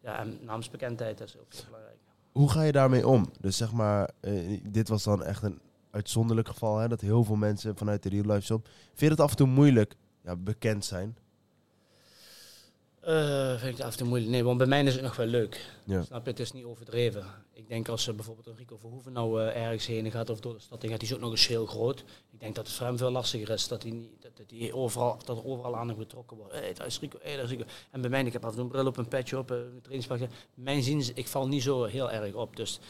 ja, 0.00 0.18
en 0.18 0.38
naamsbekendheid, 0.42 1.18
dat 1.18 1.28
is 1.28 1.38
ook 1.38 1.52
heel 1.52 1.62
belangrijk. 1.64 1.98
Hoe 2.32 2.50
ga 2.50 2.62
je 2.62 2.72
daarmee 2.72 3.06
om? 3.08 3.30
Dus 3.40 3.56
zeg 3.56 3.72
maar, 3.72 4.10
eh, 4.20 4.60
dit 4.68 4.88
was 4.88 5.02
dan 5.02 5.22
echt 5.22 5.42
een 5.42 5.60
uitzonderlijk 5.90 6.48
geval, 6.48 6.78
hè, 6.78 6.88
dat 6.88 7.00
heel 7.00 7.24
veel 7.24 7.36
mensen 7.36 7.76
vanuit 7.76 8.02
de 8.02 8.08
real 8.08 8.24
life 8.24 8.40
shop. 8.46 8.68
Vind 8.86 9.00
je 9.00 9.08
het 9.08 9.20
af 9.20 9.30
en 9.30 9.36
toe 9.36 9.46
moeilijk 9.46 9.94
ja, 10.24 10.36
bekend 10.36 10.84
zijn? 10.84 11.16
Uh, 13.08 13.48
vind 13.50 13.62
ik 13.70 13.76
het 13.76 13.86
af 13.86 13.92
en 13.92 13.98
toe 13.98 14.06
moeilijk. 14.08 14.30
Nee, 14.30 14.44
want 14.44 14.58
bij 14.58 14.66
mij 14.66 14.84
is 14.84 14.94
het 14.94 15.02
nog 15.02 15.16
wel 15.16 15.26
leuk. 15.26 15.72
Ja. 15.84 16.02
Snap 16.02 16.24
je? 16.24 16.30
Het 16.30 16.40
is 16.40 16.52
niet 16.52 16.64
overdreven. 16.64 17.24
Ik 17.54 17.68
denk 17.68 17.88
als 17.88 18.08
uh, 18.08 18.14
bijvoorbeeld 18.14 18.46
een 18.46 18.56
Rico 18.56 18.76
Verhoeven 18.76 19.12
nou 19.12 19.40
uh, 19.40 19.56
ergens 19.56 19.86
heen 19.86 20.10
gaat 20.10 20.30
of 20.30 20.40
door 20.40 20.54
de 20.54 20.60
stad 20.60 20.82
heen 20.82 20.90
gaat, 20.90 21.00
die 21.00 21.08
is 21.08 21.14
ook 21.14 21.20
nog 21.20 21.30
eens 21.30 21.46
heel 21.46 21.66
groot. 21.66 22.04
Ik 22.30 22.40
denk 22.40 22.54
dat 22.54 22.66
het 22.66 22.76
voor 22.76 22.86
hem 22.86 22.98
veel 22.98 23.10
lastiger 23.10 23.50
is 23.50 23.68
dat 23.68 23.82
hij, 23.82 23.92
niet, 23.92 24.22
dat, 24.22 24.36
dat 24.36 24.50
hij 24.50 24.72
overal, 24.72 25.18
dat 25.24 25.38
er 25.38 25.46
overal 25.46 25.76
aan 25.76 25.88
hem 25.88 25.96
wordt. 25.96 26.12
Hé, 26.12 26.58
hey, 26.58 26.74
daar 26.74 26.86
is 26.86 27.00
Rico, 27.00 27.18
hé, 27.22 27.28
hey, 27.28 27.36
daar 27.36 27.44
is 27.44 27.50
Rico. 27.50 27.64
En 27.90 28.00
bij 28.00 28.10
mij, 28.10 28.24
ik 28.24 28.32
heb 28.32 28.44
af 28.44 28.50
en 28.50 28.56
toe 28.56 28.64
een 28.64 28.70
bril 28.70 28.86
op, 28.86 28.96
een 28.96 29.08
petje 29.08 29.38
op, 29.38 29.50
een 29.50 29.80
trainingspak. 29.82 30.28
Mijn 30.54 30.82
zin, 30.82 31.04
ik 31.14 31.28
val 31.28 31.48
niet 31.48 31.62
zo 31.62 31.84
heel 31.84 32.10
erg 32.10 32.34
op. 32.34 32.56
Dus 32.56 32.80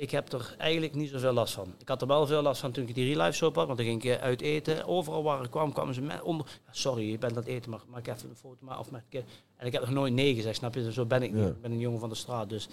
ik 0.00 0.10
heb 0.10 0.32
er 0.32 0.54
eigenlijk 0.58 0.94
niet 0.94 1.10
zoveel 1.10 1.32
last 1.32 1.54
van. 1.54 1.74
Ik 1.78 1.88
had 1.88 2.00
er 2.00 2.06
wel 2.08 2.26
veel 2.26 2.42
last 2.42 2.60
van 2.60 2.72
toen 2.72 2.88
ik 2.88 2.94
die 2.94 3.14
real 3.14 3.26
life 3.26 3.36
soap 3.36 3.54
had, 3.54 3.66
want 3.66 3.78
dan 3.78 3.86
ging 3.86 4.04
ik 4.04 4.10
eh, 4.10 4.22
uit 4.22 4.40
eten. 4.40 4.86
Overal 4.86 5.22
waar 5.22 5.44
ik 5.44 5.50
kwam, 5.50 5.72
kwamen 5.72 5.94
ze 5.94 6.00
met 6.00 6.22
onder. 6.22 6.60
Sorry, 6.70 7.10
je 7.10 7.18
bent 7.18 7.32
aan 7.32 7.38
het 7.38 7.46
eten, 7.46 7.70
maar 7.70 7.80
maak 7.88 8.06
even 8.06 8.28
een 8.28 8.36
foto 8.36 8.56
maar 8.60 8.78
of 8.78 8.90
met. 8.90 9.02
En 9.56 9.66
ik 9.66 9.72
heb 9.72 9.82
nog 9.82 9.90
nooit 9.90 10.12
nee 10.12 10.34
gezegd, 10.34 10.56
snap 10.56 10.74
je? 10.74 10.82
Dus 10.82 10.94
Zo 10.94 11.06
ben 11.06 11.22
ik 11.22 11.32
niet. 11.32 11.42
Ja. 11.42 11.48
Ik 11.48 11.60
ben 11.60 11.70
een 11.70 11.78
jongen 11.78 12.00
van 12.00 12.08
de 12.08 12.14
straat, 12.14 12.48
dus 12.48 12.68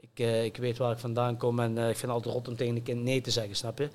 ik, 0.00 0.20
uh, 0.20 0.44
ik 0.44 0.56
weet 0.56 0.78
waar 0.78 0.92
ik 0.92 0.98
vandaan 0.98 1.36
kom 1.36 1.60
en 1.60 1.76
uh, 1.76 1.88
ik 1.88 1.96
vind 1.96 2.00
het 2.00 2.10
altijd 2.10 2.34
rot 2.34 2.48
om 2.48 2.56
tegen 2.56 2.76
een 2.76 2.82
kind 2.82 3.02
nee 3.02 3.20
te 3.20 3.30
zeggen, 3.30 3.56
snap 3.56 3.78
je? 3.78 3.88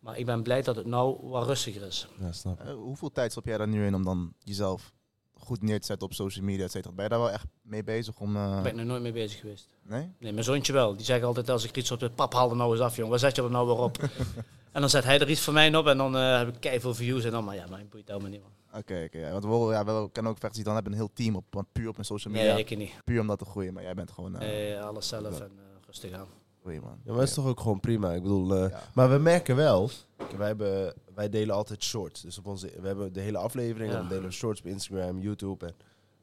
Maar 0.00 0.18
ik 0.18 0.26
ben 0.26 0.42
blij 0.42 0.62
dat 0.62 0.76
het 0.76 0.86
nou 0.86 1.18
wat 1.22 1.46
rustiger 1.46 1.82
is. 1.86 2.06
Ja, 2.20 2.32
snap 2.32 2.60
ik. 2.60 2.66
Uh, 2.66 2.74
hoeveel 2.74 3.12
tijd 3.12 3.30
stop 3.30 3.44
jij 3.44 3.58
daar 3.58 3.68
nu 3.68 3.86
in 3.86 3.94
om 3.94 4.04
dan 4.04 4.32
jezelf 4.38 4.92
goed 5.32 5.62
neer 5.62 5.80
te 5.80 5.86
zetten 5.86 6.06
op 6.06 6.14
social 6.14 6.44
media, 6.44 6.64
et 6.64 6.70
cetera? 6.70 6.94
Ben 6.94 7.04
je 7.04 7.10
daar 7.10 7.18
wel 7.18 7.30
echt 7.30 7.46
mee 7.62 7.84
bezig 7.84 8.18
om... 8.18 8.36
Uh... 8.36 8.50
Daar 8.50 8.62
ben 8.62 8.72
ik 8.72 8.78
nog 8.78 8.86
nooit 8.86 9.02
mee 9.02 9.12
bezig 9.12 9.40
geweest. 9.40 9.68
Nee? 9.82 10.12
Nee, 10.18 10.32
mijn 10.32 10.44
zoontje 10.44 10.72
wel. 10.72 10.96
Die 10.96 11.04
zegt 11.04 11.24
altijd 11.24 11.50
als 11.50 11.64
ik 11.64 11.76
iets 11.76 11.90
op 11.90 12.00
de 12.00 12.10
pap 12.10 12.32
haal 12.32 12.50
er 12.50 12.56
nou 12.56 12.72
eens 12.72 12.80
af, 12.80 12.96
jongen. 12.96 13.10
Waar 13.10 13.18
zet 13.18 13.36
je 13.36 13.42
er 13.42 13.50
nou 13.50 13.66
weer 13.66 13.78
op? 13.78 13.98
en 14.72 14.80
dan 14.80 14.90
zet 14.90 15.04
hij 15.04 15.18
er 15.18 15.30
iets 15.30 15.40
voor 15.40 15.52
mij 15.52 15.74
op 15.74 15.86
en 15.86 15.96
dan 15.96 16.16
uh, 16.16 16.38
heb 16.38 16.48
ik 16.48 16.60
keiveel 16.60 16.94
views 16.94 17.24
en 17.24 17.30
dan, 17.30 17.44
maar 17.44 17.54
ja, 17.54 17.66
mijn 17.70 17.88
boeit 17.88 18.08
helemaal 18.08 18.30
niet, 18.30 18.40
man. 18.40 18.50
Oké, 18.72 18.80
okay, 18.80 19.04
oké. 19.04 19.16
Okay. 19.16 19.32
Want 19.32 19.44
we, 19.44 19.50
ja, 19.50 19.84
we 19.84 20.10
kennen 20.12 20.32
ook 20.32 20.38
vechters 20.38 20.54
die 20.54 20.64
dan 20.64 20.74
hebben 20.74 20.92
een 20.92 20.98
heel 20.98 21.12
team 21.12 21.36
op, 21.36 21.64
puur 21.72 21.88
op 21.88 21.98
een 21.98 22.04
social 22.04 22.34
media. 22.34 22.52
Nee, 22.52 22.64
ik 22.64 22.76
niet. 22.76 22.92
Puur 23.04 23.20
om 23.20 23.26
dat 23.26 23.38
te 23.38 23.44
groeien, 23.44 23.72
maar 23.72 23.82
jij 23.82 23.94
bent 23.94 24.10
gewoon... 24.10 24.32
Uh, 24.32 24.38
nee, 24.38 24.80
alles 24.80 25.08
zelf 25.08 25.40
en 25.40 25.50
rustig 25.86 26.12
aan. 26.12 26.26
Oei, 26.66 26.80
man. 26.80 26.90
Ja, 27.04 27.10
maar 27.10 27.18
dat 27.18 27.28
is 27.28 27.34
toch 27.34 27.46
ook 27.46 27.60
gewoon 27.60 27.80
prima. 27.80 28.12
Ik 28.12 28.22
bedoel, 28.22 28.54
eh, 28.54 28.70
Ja. 28.70 28.82
maar 28.94 29.10
we 29.10 29.18
merken 29.18 29.56
wel, 29.56 29.90
wij, 30.36 30.46
hebben, 30.46 30.94
wij 31.14 31.28
delen 31.28 31.54
altijd 31.54 31.82
shorts. 31.82 32.20
Dus 32.20 32.38
op 32.38 32.46
onze, 32.46 32.70
we 32.80 32.86
hebben 32.86 33.12
de 33.12 33.20
hele 33.20 33.38
aflevering 33.38 33.90
en 33.92 33.98
dan 33.98 34.08
delen 34.08 34.24
we 34.24 34.30
shorts 34.30 34.60
op 34.60 34.66
Instagram, 34.66 35.20
YouTube. 35.20 35.66
En, 35.66 35.74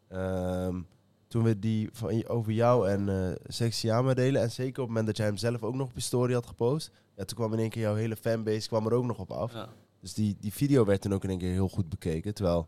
ehm, 0.08 0.82
toen 1.28 1.44
we 1.44 1.60
die 1.60 1.90
van, 1.92 2.28
over 2.28 2.52
jou 2.52 2.90
en 2.90 3.10
eh 3.10 3.36
Sexiama 3.48 4.14
delen, 4.14 4.42
en 4.42 4.52
zeker 4.52 4.70
op 4.70 4.76
het 4.76 4.88
moment 4.88 5.06
dat 5.06 5.18
jij 5.18 5.26
hem 5.26 5.38
zelf 5.38 5.64
ook 5.64 5.76
nog 5.76 5.88
op 5.88 5.96
je 5.96 6.02
story 6.02 6.34
had 6.34 6.46
gepost, 6.46 6.92
ja, 7.16 7.26
toen 7.26 7.38
kwam 7.38 7.54
in 7.54 7.60
één 7.60 7.70
keer 7.70 7.82
jouw 7.82 7.96
hele 7.96 8.16
fanbase 8.16 8.68
kwam 8.68 8.86
er 8.86 8.94
ook 8.94 9.06
nog 9.06 9.20
op 9.20 9.32
af. 9.32 9.54
Ja. 9.54 9.70
Dus 10.02 10.14
die, 10.14 10.36
die 10.40 10.54
video 10.54 10.86
werd 10.86 11.02
toen 11.02 11.14
ook 11.14 11.24
in 11.24 11.30
één 11.30 11.40
keer 11.40 11.52
heel 11.52 11.70
goed 11.70 11.90
bekeken. 11.90 12.34
Terwijl 12.34 12.68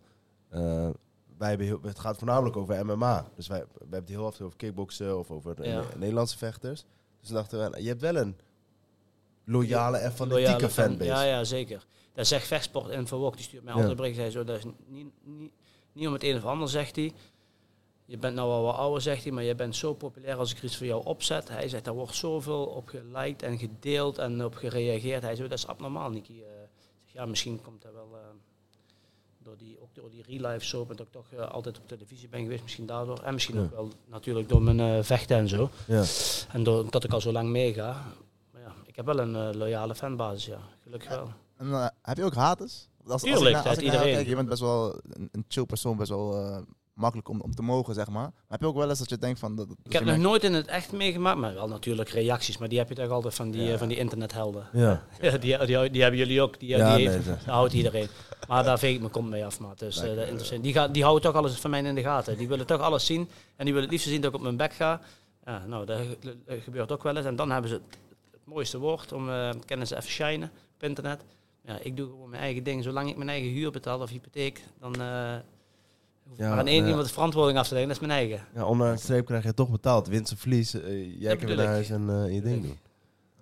eh, 0.49 0.89
wij 1.37 1.49
hebben 1.49 1.67
heel, 1.67 1.79
het 1.81 1.99
gaat 1.99 2.17
voornamelijk 2.17 2.55
over 2.57 2.85
MMA. 2.85 3.29
Dus 3.35 3.47
wij, 3.47 3.59
we 3.59 3.77
hebben 3.79 3.99
het 3.99 4.09
heel 4.09 4.25
af 4.25 4.41
over 4.41 4.57
kickboksen 4.57 5.17
of 5.19 5.31
over 5.31 5.61
eh, 5.61 5.71
Ja. 5.71 5.83
Nederlandse 5.97 6.37
vechters. 6.37 6.85
Dus 7.19 7.29
we 7.29 7.35
dachten 7.35 7.63
we, 7.63 7.69
nou, 7.69 7.81
je 7.81 7.87
hebt 7.87 8.01
wel 8.01 8.15
een 8.15 8.35
loyale 9.45 9.97
en 9.97 10.11
fanatieke 10.11 10.43
Loyale 10.51 10.69
fan- 10.69 10.85
fanbase. 10.85 11.09
Ja, 11.09 11.21
ja, 11.23 11.43
zeker. 11.43 11.85
Dat 12.13 12.27
zegt 12.27 12.47
vechtsport 12.47 12.89
en 12.89 13.07
Wok, 13.07 13.35
die 13.35 13.43
stuurt 13.43 13.63
mij 13.63 13.73
Ja. 13.73 13.79
altijd 13.79 13.97
bericht. 13.97 14.17
Hij 14.17 14.31
zo, 14.31 14.43
dat 14.43 14.57
is 14.57 14.63
niet, 14.87 15.07
niet, 15.23 15.51
niet 15.93 16.07
om 16.07 16.13
het 16.13 16.23
een 16.23 16.35
of 16.35 16.45
ander, 16.45 16.69
zegt 16.69 16.95
hij. 16.95 17.13
Je 18.05 18.17
bent 18.17 18.35
nou 18.35 18.49
al 18.49 18.63
wat 18.63 18.75
ouder, 18.75 19.01
zegt 19.01 19.23
hij, 19.23 19.31
maar 19.31 19.43
je 19.43 19.55
bent 19.55 19.75
zo 19.75 19.93
populair 19.93 20.35
als 20.35 20.51
ik 20.51 20.57
er 20.57 20.63
iets 20.63 20.77
voor 20.77 20.85
jou 20.85 21.05
opzet. 21.05 21.47
Hij 21.49 21.67
zegt, 21.69 21.85
daar 21.85 21.93
wordt 21.93 22.15
zoveel 22.15 22.65
op 22.65 22.87
geliked 22.87 23.41
en 23.43 23.57
gedeeld 23.57 24.17
en 24.17 24.45
op 24.45 24.55
gereageerd. 24.55 25.21
Hij 25.21 25.35
zegt, 25.35 25.49
dat 25.49 25.57
is 25.57 25.67
abnormaal, 25.67 26.09
Nicky. 26.09 26.41
Ja, 27.13 27.25
misschien 27.25 27.61
komt 27.61 27.81
dat 27.81 27.93
wel 27.93 28.09
eh, 28.13 28.19
door 29.43 29.57
die, 29.57 29.81
ook 29.81 29.95
door 29.95 30.09
die 30.09 30.23
real 30.27 30.51
life 30.51 30.65
soap 30.65 30.89
en 30.89 30.95
dat 30.95 31.05
ik 31.05 31.11
toch 31.11 31.31
eh, 31.31 31.51
altijd 31.51 31.77
op 31.77 31.87
televisie 31.87 32.27
ben 32.29 32.41
geweest, 32.41 32.61
misschien 32.63 32.85
daardoor. 32.85 33.19
En 33.19 33.33
misschien 33.33 33.55
Ja. 33.55 33.61
ook 33.61 33.71
wel 33.71 33.89
natuurlijk 34.05 34.49
door 34.49 34.61
mijn 34.61 34.79
eh, 34.79 35.03
vechten 35.03 35.37
en 35.37 35.47
zo. 35.47 35.69
Ja. 35.87 36.03
En 36.51 36.63
doordat 36.63 37.03
ik 37.03 37.11
al 37.13 37.21
zo 37.21 37.31
lang 37.31 37.49
meega. 37.49 38.05
Maar 38.51 38.61
ja, 38.61 38.73
ik 38.85 38.95
heb 38.95 39.05
wel 39.05 39.19
een 39.19 39.57
loyale 39.57 39.95
fanbasis, 39.95 40.45
ja. 40.45 40.59
Gelukkig 40.83 41.09
wel. 41.09 41.31
En 41.57 41.93
heb 42.01 42.17
je 42.17 42.23
ook 42.23 42.33
haters? 42.33 42.89
Als, 43.03 43.11
als 43.11 43.21
Tuurlijk, 43.21 43.57
ik 43.57 43.65
als 43.65 43.77
ik 43.77 43.83
iedereen. 43.83 44.13
Kijk, 44.13 44.27
je 44.27 44.35
bent 44.35 44.49
best 44.49 44.61
wel 44.61 44.99
een, 45.09 45.29
een 45.31 45.45
chill 45.47 45.65
persoon, 45.65 45.97
best 45.97 46.09
wel 46.09 46.63
makkelijk 46.93 47.29
om, 47.29 47.41
om 47.41 47.55
te 47.55 47.61
mogen, 47.61 47.93
zeg 47.93 48.07
maar. 48.09 48.21
Maar 48.23 48.33
heb 48.47 48.61
je 48.61 48.67
ook 48.67 48.75
wel 48.75 48.89
eens 48.89 48.99
dat 48.99 49.09
je 49.09 49.17
denkt 49.17 49.39
van... 49.39 49.55
Dat, 49.55 49.67
dat 49.67 49.77
Ik 49.83 49.91
heb 49.93 50.01
nog 50.01 50.09
merkt- 50.11 50.23
nooit 50.27 50.43
in 50.43 50.53
het 50.53 50.67
echt 50.67 50.91
meegemaakt, 50.91 51.37
maar 51.37 51.53
wel 51.53 51.67
natuurlijk 51.67 52.09
reacties. 52.09 52.57
Maar 52.57 52.69
die 52.69 52.77
heb 52.77 52.89
je 52.89 52.95
toch 52.95 53.09
altijd 53.09 53.33
van 53.33 53.51
die, 53.51 53.61
Ja. 53.63 53.71
eh, 53.71 53.77
van 53.77 53.87
die 53.87 53.97
internethelden. 53.97 54.67
Ja. 54.73 55.03
Ja, 55.21 55.37
die, 55.37 55.65
die, 55.65 55.89
die 55.89 56.01
hebben 56.01 56.19
jullie 56.19 56.41
ook. 56.41 56.59
Die, 56.59 56.69
Ja, 56.69 56.95
die, 56.95 57.09
heeft- 57.09 57.45
houdt 57.45 57.73
iedereen. 57.73 58.07
Maar 58.47 58.63
daar 58.63 58.79
veeg 58.79 58.93
ik 58.93 58.99
mijn 58.99 59.11
kont 59.11 59.29
mee 59.29 59.45
af, 59.45 59.59
maat. 59.59 59.79
Dus, 59.79 59.97
eh, 60.01 60.15
dat 60.15 60.27
interesseert- 60.27 60.63
die, 60.63 60.73
gaan, 60.73 60.91
die 60.91 61.03
houden 61.03 61.23
toch 61.31 61.35
alles 61.41 61.53
van 61.59 61.69
mij 61.69 61.83
in 61.83 61.95
de 61.95 62.01
gaten. 62.01 62.37
Die 62.37 62.47
willen 62.47 62.65
toch 62.65 62.81
alles 62.81 63.05
zien. 63.05 63.29
En 63.55 63.65
die 63.65 63.73
willen 63.73 63.81
het 63.81 63.91
liefst 63.91 64.07
zien 64.07 64.21
dat 64.21 64.29
ik 64.29 64.35
op 64.37 64.43
mijn 64.43 64.57
bek 64.57 64.73
ga. 64.73 65.01
Ja, 65.45 65.65
nou, 65.65 65.85
dat 65.85 65.97
ge- 65.99 66.37
dat 66.45 66.57
gebeurt 66.63 66.91
ook 66.91 67.03
wel 67.03 67.15
eens. 67.17 67.25
En 67.25 67.35
dan 67.35 67.51
hebben 67.51 67.69
ze 67.69 67.75
het, 67.75 67.97
het 68.31 68.41
mooiste 68.45 68.77
woord 68.77 69.11
om 69.11 69.29
eh 69.29 69.49
kennen 69.65 69.87
ze 69.87 69.95
even 69.95 70.09
shinen 70.09 70.51
op 70.75 70.83
internet. 70.83 71.21
Ja, 71.65 71.77
ik 71.81 71.97
doe 71.97 72.09
gewoon 72.09 72.29
mijn 72.29 72.41
eigen 72.41 72.63
ding. 72.63 72.83
Zolang 72.83 73.09
ik 73.09 73.17
mijn 73.17 73.29
eigen 73.29 73.49
huur 73.49 73.71
betaal 73.71 73.99
of 74.01 74.09
hypotheek, 74.09 74.61
dan 74.79 75.01
eh 75.01 75.35
Ja, 76.37 76.49
maar 76.49 76.59
aan 76.59 76.67
één 76.67 76.87
iemand 76.87 77.05
de 77.07 77.13
verantwoording 77.13 77.57
af 77.57 77.67
te 77.67 77.73
leggen. 77.73 77.93
Dat 77.93 78.01
is 78.01 78.07
mijn 78.07 78.19
eigen. 78.19 78.47
ja, 78.53 78.65
onderaan 78.65 78.95
de 78.95 79.01
streep 79.01 79.25
krijg 79.25 79.43
je 79.43 79.53
toch 79.53 79.69
betaald. 79.69 80.07
Winst 80.07 80.33
of 80.33 80.39
verlies. 80.39 80.73
eh, 80.73 81.19
jij 81.19 81.35
kan 81.35 81.55
naar 81.55 81.65
huis 81.65 81.89
en 81.89 82.09
eh, 82.09 82.33
je 82.33 82.41
ding 82.41 82.61
doen. 82.61 82.79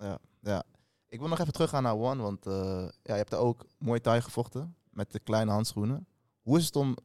Ja, 0.00 0.18
ja. 0.42 0.62
Ik 1.08 1.18
wil 1.18 1.28
nog 1.28 1.38
even 1.38 1.52
teruggaan 1.52 1.82
naar 1.82 1.96
One, 1.96 2.22
want 2.22 2.46
eh, 2.46 2.52
ja, 2.82 2.88
je 3.02 3.12
hebt 3.12 3.30
daar 3.30 3.40
ook 3.40 3.66
Muay 3.78 4.00
Thai 4.00 4.20
gevochten 4.20 4.74
met 4.90 5.12
de 5.12 5.18
kleine 5.18 5.50
handschoenen. 5.50 6.06
Hoe 6.42 6.58
is 6.58 6.64
het 6.64 6.76
om 6.76 6.96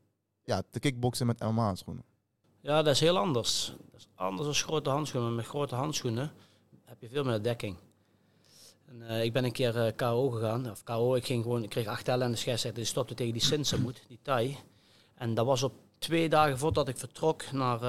ja, 0.43 0.61
te 0.69 0.79
kickboksen 0.79 1.27
met 1.27 1.39
MMA 1.39 1.63
handschoenen? 1.63 2.03
Ja, 2.61 2.81
dat 2.81 2.93
is 2.93 2.99
heel 2.99 3.17
anders. 3.17 3.73
Dat 3.91 3.99
is 3.99 4.07
anders 4.15 4.45
dan 4.45 4.55
grote 4.55 4.89
handschoenen. 4.89 5.35
Met 5.35 5.45
grote 5.45 5.75
handschoenen 5.75 6.31
heb 6.85 7.01
je 7.01 7.09
veel 7.09 7.23
meer 7.23 7.41
dekking. 7.43 7.77
En, 8.85 9.01
eh, 9.07 9.23
ik 9.23 9.33
ben 9.33 9.43
een 9.43 9.51
keer 9.51 9.85
eh, 9.85 9.95
KO 9.95 10.29
gegaan. 10.29 10.71
Of 10.71 10.83
KO, 10.83 11.15
ik, 11.15 11.25
ging 11.25 11.43
gewoon, 11.43 11.63
ik 11.63 11.69
kreeg 11.69 11.87
acht 11.87 12.05
tellen 12.05 12.25
en 12.25 12.31
de 12.31 12.37
scheidsrechter 12.37 12.81
die 12.81 12.89
stopte 12.91 13.13
tegen 13.13 13.33
die 13.33 13.41
Sinsemoed, 13.41 14.03
die 14.07 14.19
Thai. 14.21 14.57
En 15.15 15.33
dat 15.33 15.45
was 15.45 15.63
op 15.63 15.73
twee 15.97 16.29
dagen 16.29 16.57
voordat 16.57 16.87
ik 16.87 16.97
vertrok 16.97 17.51
naar... 17.51 17.79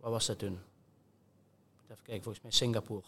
waar 0.00 0.10
was 0.10 0.26
dat 0.26 0.38
toen? 0.38 0.58
Even 1.90 2.04
kijken, 2.04 2.22
volgens 2.22 2.42
mij 2.42 2.52
Singapore. 2.52 3.02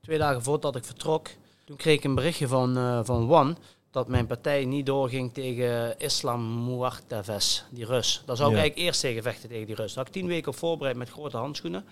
Twee 0.00 0.18
dagen 0.18 0.42
voordat 0.42 0.76
ik 0.76 0.84
vertrok, 0.84 1.28
toen 1.64 1.76
kreeg 1.76 1.96
ik 1.96 2.04
een 2.04 2.14
berichtje 2.14 2.48
van, 2.48 2.76
eh, 2.76 3.00
van 3.04 3.30
One 3.32 3.56
dat 3.90 4.08
mijn 4.08 4.26
partij 4.26 4.64
niet 4.64 4.86
doorging 4.86 5.32
tegen 5.32 5.98
Islam 5.98 6.64
Muarteves, 6.64 7.64
die 7.70 7.84
Rus. 7.86 8.22
Daar 8.26 8.36
zou 8.36 8.48
ik 8.50 8.54
Ja. 8.56 8.60
eigenlijk 8.60 8.88
eerst 8.88 9.00
tegen 9.00 9.22
vechten 9.22 9.48
tegen 9.48 9.66
die 9.66 9.74
Rus. 9.74 9.94
Daar 9.94 10.04
had 10.04 10.14
ik 10.14 10.20
tien 10.20 10.26
weken 10.30 10.48
op 10.52 10.56
voorbereid 10.58 10.96
met 10.96 11.10
grote 11.10 11.36
handschoenen. 11.36 11.84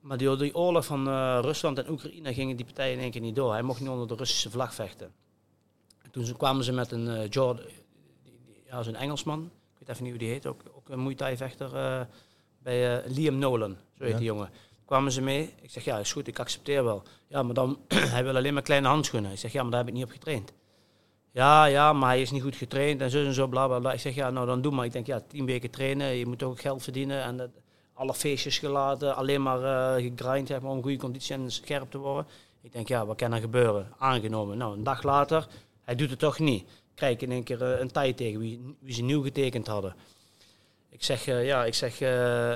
Maar 0.00 0.18
door 0.18 0.38
die 0.38 0.54
oorlog 0.54 0.84
van 0.84 1.08
Rusland 1.40 1.78
en 1.78 1.90
Oekraïne 1.90 2.34
gingen 2.34 2.56
die 2.56 2.64
partijen 2.64 2.92
in 2.96 3.00
één 3.00 3.10
keer 3.10 3.20
niet 3.20 3.34
door. 3.34 3.52
Hij 3.52 3.62
mocht 3.62 3.80
niet 3.80 3.88
onder 3.88 4.08
de 4.08 4.14
Russische 4.14 4.50
vlag 4.50 4.74
vechten. 4.74 5.12
En 6.02 6.10
toen 6.10 6.36
kwamen 6.36 6.64
ze 6.64 6.72
met 6.72 6.90
een 6.92 7.30
die- 7.30 7.75
ja, 8.68 8.82
zo'n 8.82 8.94
Engelsman. 8.94 9.50
Ik 9.72 9.78
weet 9.78 9.88
even 9.88 10.02
niet 10.02 10.12
hoe 10.12 10.22
die 10.22 10.30
heet. 10.30 10.46
Ook, 10.46 10.60
ook 10.74 10.88
een 10.88 11.02
Muay 11.02 11.14
Thai 11.14 11.36
vechter 11.36 11.76
eh, 11.76 12.00
bij 12.58 13.02
eh, 13.04 13.10
Liam 13.10 13.38
Nolan. 13.38 13.76
Zo 13.98 14.02
heet 14.02 14.12
Ja. 14.12 14.18
die 14.18 14.26
jongen. 14.26 14.50
Kwamen 14.84 15.12
ze 15.12 15.20
mee. 15.22 15.54
Ik 15.60 15.70
zeg, 15.70 15.84
ja, 15.84 15.98
is 15.98 16.12
goed, 16.12 16.26
ik 16.26 16.38
accepteer 16.38 16.84
wel. 16.84 17.02
Ja, 17.28 17.42
maar 17.42 17.54
dan, 17.54 17.78
hij 18.14 18.24
wil 18.24 18.36
alleen 18.36 18.52
maar 18.54 18.62
kleine 18.62 18.88
handschoenen. 18.88 19.32
Ik 19.32 19.38
zeg, 19.38 19.52
ja, 19.52 19.62
maar 19.62 19.70
daar 19.70 19.80
heb 19.80 19.88
ik 19.88 19.94
niet 19.94 20.04
op 20.04 20.10
getraind. 20.10 20.52
Ja, 21.30 21.64
ja, 21.64 21.92
maar 21.92 22.08
hij 22.08 22.20
is 22.20 22.30
niet 22.30 22.42
goed 22.42 22.56
getraind 22.56 23.00
en 23.00 23.10
zo 23.10 23.24
en 23.24 23.32
zo, 23.34 23.46
bla 23.46 23.66
bla 23.66 23.78
bla. 23.78 23.92
Ik 23.92 24.00
zeg, 24.00 24.14
ja, 24.14 24.30
nou 24.30 24.46
dan 24.46 24.60
doe 24.62 24.72
maar. 24.72 24.84
Ik 24.84 24.92
denk, 24.92 25.06
ja, 25.06 25.20
tien 25.28 25.46
weken 25.46 25.70
trainen, 25.70 26.06
je 26.06 26.26
moet 26.26 26.42
ook 26.42 26.60
geld 26.60 26.82
verdienen. 26.82 27.22
En 27.22 27.36
dat, 27.36 27.50
alle 27.92 28.14
feestjes 28.14 28.58
gelaten, 28.58 29.16
alleen 29.16 29.42
maar 29.42 29.62
eh 29.96 30.02
gegrind 30.04 30.48
zeg 30.48 30.60
maar, 30.60 30.70
om 30.70 30.82
goede 30.82 30.96
conditie 30.96 31.34
en 31.34 31.50
scherp 31.50 31.90
te 31.90 31.98
worden. 31.98 32.26
Ik 32.62 32.72
denk, 32.72 32.88
ja, 32.88 33.06
wat 33.06 33.16
kan 33.16 33.32
er 33.32 33.40
gebeuren? 33.40 33.92
Aangenomen. 33.98 34.58
Nou, 34.58 34.76
een 34.76 34.84
dag 34.84 35.02
later, 35.02 35.46
hij 35.82 35.94
doet 35.94 36.10
het 36.10 36.18
toch 36.18 36.38
niet. 36.38 36.68
Krijg 36.96 37.14
ik 37.14 37.22
in 37.22 37.32
één 37.32 37.42
keer 37.42 37.62
eh, 37.62 37.80
een 37.80 37.92
tijd 37.92 38.16
tegen 38.16 38.40
wie, 38.40 38.76
wie 38.80 38.94
ze 38.94 39.02
nieuw 39.02 39.22
getekend 39.22 39.66
hadden. 39.66 39.94
Ik 40.90 41.04
zeg, 41.04 41.26
eh, 41.26 41.46
ja, 41.46 41.64
ik 41.64 41.74
zeg, 41.74 42.00
eh, 42.00 42.54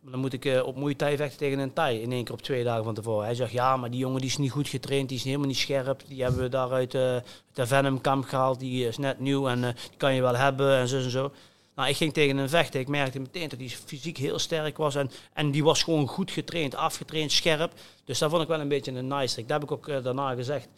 dan 0.00 0.20
moet 0.20 0.32
ik 0.32 0.62
op 0.64 0.92
Thai 0.96 1.16
vechten 1.16 1.38
tegen 1.38 1.58
een 1.58 1.72
Thai 1.72 2.00
in 2.00 2.12
één 2.12 2.24
keer 2.24 2.34
op 2.34 2.42
twee 2.42 2.64
dagen 2.64 2.84
van 2.84 2.94
tevoren. 2.94 3.24
Hij 3.24 3.34
zegt, 3.34 3.52
ja, 3.52 3.76
maar 3.76 3.90
die 3.90 3.98
jongen 3.98 4.20
die 4.20 4.30
is 4.30 4.36
niet 4.36 4.50
goed 4.50 4.68
getraind, 4.68 5.08
die 5.08 5.18
is 5.18 5.24
helemaal 5.24 5.46
niet 5.46 5.56
scherp. 5.56 6.02
Die 6.08 6.22
hebben 6.22 6.40
we 6.40 6.48
daar 6.48 6.70
uit 6.70 6.90
de 6.90 7.22
Venom 7.54 8.00
kamp 8.00 8.24
gehaald, 8.24 8.58
die 8.60 8.86
is 8.86 8.98
net 8.98 9.20
nieuw 9.20 9.48
en 9.48 9.60
die 9.60 9.96
kan 9.96 10.14
je 10.14 10.20
wel 10.20 10.36
hebben 10.36 10.76
en 10.76 10.88
zo 10.88 10.96
en 10.96 11.10
zo. 11.10 11.32
Nou, 11.74 11.88
ik 11.88 11.96
ging 11.96 12.12
tegen 12.12 12.36
een 12.36 12.48
vechten. 12.48 12.80
Ik 12.80 12.88
merkte 12.88 13.20
meteen 13.20 13.48
dat 13.48 13.58
hij 13.58 13.68
fysiek 13.68 14.16
heel 14.16 14.38
sterk 14.38 14.76
was. 14.76 14.94
En, 14.94 15.10
en 15.32 15.50
die 15.50 15.64
was 15.64 15.82
gewoon 15.82 16.06
goed 16.06 16.30
getraind, 16.30 16.74
afgetraind, 16.74 17.32
scherp. 17.32 17.72
Dus 18.04 18.18
dat 18.18 18.30
vond 18.30 18.42
ik 18.42 18.48
wel 18.48 18.60
een 18.60 18.68
beetje 18.68 18.92
een 18.92 19.06
nice 19.06 19.34
trick. 19.34 19.48
Dat 19.48 19.60
heb 19.60 19.70
ik 19.70 19.76
ook 19.76 20.04
daarna 20.04 20.34
gezegd. 20.34 20.68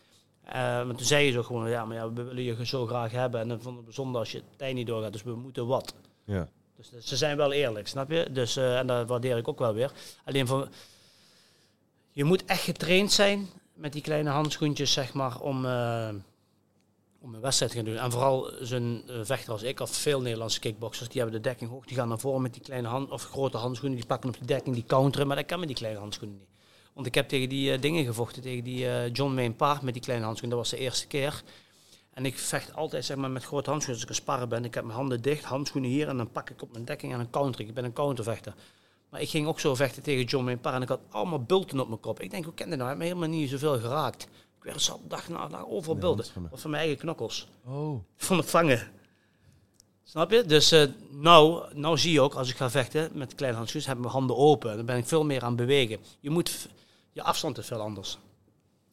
Eh, 0.49 0.77
want 0.87 0.97
toen 0.99 1.07
zei 1.07 1.27
je 1.27 1.33
zo 1.33 1.43
gewoon, 1.43 1.69
ja, 1.71 1.85
maar 1.85 1.97
ja, 1.97 2.13
we 2.13 2.23
willen 2.23 2.43
je 2.43 2.67
zo 2.67 2.87
graag 2.87 3.11
hebben. 3.13 3.41
En 3.41 3.49
dan 3.49 3.61
vonden 3.61 3.85
we 3.85 3.93
zonde 3.93 4.19
als 4.19 4.33
je 4.33 4.43
tijd 4.57 4.75
niet 4.75 4.87
doorgaat. 4.87 5.13
Dus 5.13 5.23
we 5.23 5.35
moeten 5.35 5.67
wat. 5.67 5.95
Ja. 6.25 6.49
Dus 6.77 6.91
dat- 6.91 7.05
ze 7.05 7.17
zijn 7.17 7.37
wel 7.37 7.53
eerlijk, 7.53 7.89
snap 7.89 8.11
je? 8.11 8.29
Dus, 8.33 8.57
eh, 8.57 8.79
en 8.79 8.87
dat 8.87 9.09
waardeer 9.09 9.37
ik 9.37 9.49
ook 9.49 9.59
wel 9.59 9.75
weer. 9.75 9.93
Alleen 10.25 10.47
van, 10.47 10.69
je 12.13 12.25
moet 12.25 12.45
echt 12.45 12.63
getraind 12.63 13.13
zijn 13.13 13.47
met 13.75 13.93
die 13.93 14.03
kleine 14.03 14.31
handschoentjes, 14.31 14.93
zeg 14.93 15.13
maar, 15.13 15.41
om, 15.41 15.65
eh, 15.67 16.09
om 17.21 17.35
een 17.35 17.41
wedstrijd 17.41 17.71
te 17.73 17.77
gaan 17.77 17.87
doen. 17.87 17.97
En 17.97 18.11
vooral 18.11 18.51
zo'n 18.61 19.03
vechter 19.23 19.53
als 19.53 19.63
ik, 19.63 19.81
of 19.81 19.91
veel 19.91 20.21
Nederlandse 20.21 20.61
kickboxers, 20.61 21.09
die 21.09 21.21
hebben 21.21 21.43
de 21.43 21.49
dekking 21.49 21.71
hoog. 21.71 21.85
Die 21.87 21.97
gaan 21.97 22.09
naar 22.09 22.19
voren 22.19 22.43
met 22.43 22.53
die 22.53 22.63
kleine 22.63 22.89
hand, 22.89 23.11
of 23.11 23.25
grote 23.25 23.57
handschoenen, 23.57 23.99
die 23.99 24.07
pakken 24.07 24.29
op 24.31 24.39
de 24.39 24.45
dekking, 24.45 24.75
die 24.75 24.85
counteren. 24.85 25.27
Maar 25.27 25.37
dat 25.37 25.47
kan 25.47 25.59
met 25.59 25.69
die 25.69 25.77
kleine 25.77 25.99
handschoenen 25.99 26.37
niet. 26.39 26.49
Want 26.99 27.11
ik 27.11 27.17
heb 27.17 27.29
tegen 27.29 27.49
die 27.49 27.73
eh, 27.73 27.81
dingen 27.81 28.05
gevochten, 28.05 28.43
tegen 28.43 28.65
die 28.65 28.89
eh, 28.89 29.13
John 29.13 29.35
Wayne 29.35 29.55
Park 29.55 29.83
met 29.83 29.93
die 29.95 30.03
kleine 30.03 30.25
handschoenen. 30.25 30.59
Dat 30.59 30.69
was 30.69 30.79
de 30.79 30.85
eerste 30.85 31.07
keer. 31.07 31.43
En 32.11 32.25
ik 32.25 32.39
vecht 32.39 32.75
altijd 32.75 33.05
zeg 33.05 33.17
maar, 33.17 33.31
met 33.31 33.45
grote 33.45 33.71
handschoenen. 33.71 34.03
Als 34.03 34.11
ik 34.13 34.17
een 34.17 34.25
sparren 34.25 34.49
ben, 34.49 34.65
ik 34.65 34.75
heb 34.75 34.85
mijn 34.85 34.97
handen 34.97 35.23
dicht, 35.23 35.45
handschoenen 35.45 35.91
hier. 35.91 36.09
En 36.09 36.17
dan 36.17 36.31
pak 36.31 36.51
ik 36.51 36.63
op 36.63 36.73
mijn 36.73 36.85
dekking 36.85 37.13
en 37.13 37.21
een 37.21 37.31
counter. 37.31 37.61
Ik 37.61 37.75
ben 37.75 37.85
een 37.85 37.93
countervechter. 37.93 38.55
Maar 39.11 39.21
ik 39.21 39.29
ging 39.29 39.47
ook 39.47 39.61
zo 39.61 39.75
vechten 39.75 40.03
tegen 40.03 40.25
John 40.25 40.45
Wayne 40.45 40.61
Parr. 40.61 40.75
En 40.75 40.83
ik 40.83 40.89
had 40.89 41.01
allemaal 41.11 41.43
bulten 41.43 41.81
op 41.81 41.89
mijn 41.89 42.01
kop. 42.01 42.21
Ik 42.21 42.31
denk, 42.31 42.45
hoe 42.45 42.55
ken 42.55 42.71
je 42.71 42.77
nou? 42.77 42.89
Hij 42.89 42.99
heeft 42.99 43.15
me 43.15 43.17
helemaal 43.17 43.39
niet 43.39 43.51
zoveel 43.51 43.81
geraakt. 43.81 44.23
Ik 44.57 44.63
werd 44.63 44.83
zo 44.83 45.01
dag 45.09 45.29
na 45.29 45.49
dag 45.49 45.67
overal 45.67 45.97
bulten. 45.97 46.49
Wat 46.51 46.61
van 46.61 46.71
mijn 46.71 46.83
eigen 46.83 47.01
knokkels. 47.01 47.49
Oh. 47.67 48.01
Van 48.17 48.37
het 48.37 48.51
vangen. 48.51 48.91
Snap 50.05 50.31
je? 50.31 50.45
Dus 50.45 50.73
eh, 50.73 50.89
nou, 51.11 51.75
nou 51.75 51.99
zie 51.99 52.13
je 52.13 52.21
ook, 52.21 52.35
als 52.35 52.51
ik 52.51 52.57
ga 52.57 52.71
vechten 52.71 53.11
met 53.13 53.35
kleine 53.35 53.57
handschoenen, 53.57 53.91
heb 53.91 53.99
ik 53.99 54.05
mijn 54.05 54.17
handen 54.17 54.37
open. 54.37 54.77
Dan 54.77 54.87
ben 54.87 54.97
ik 54.97 55.07
veel 55.07 55.25
meer 55.25 55.43
aan 55.43 55.49
het 55.49 55.57
bewegen. 55.57 55.99
Je 56.21 56.31
moet, 56.31 56.69
je 57.19 57.25
afstand 57.25 57.59
is 57.59 57.67
veel 57.67 57.81
anders. 57.81 58.19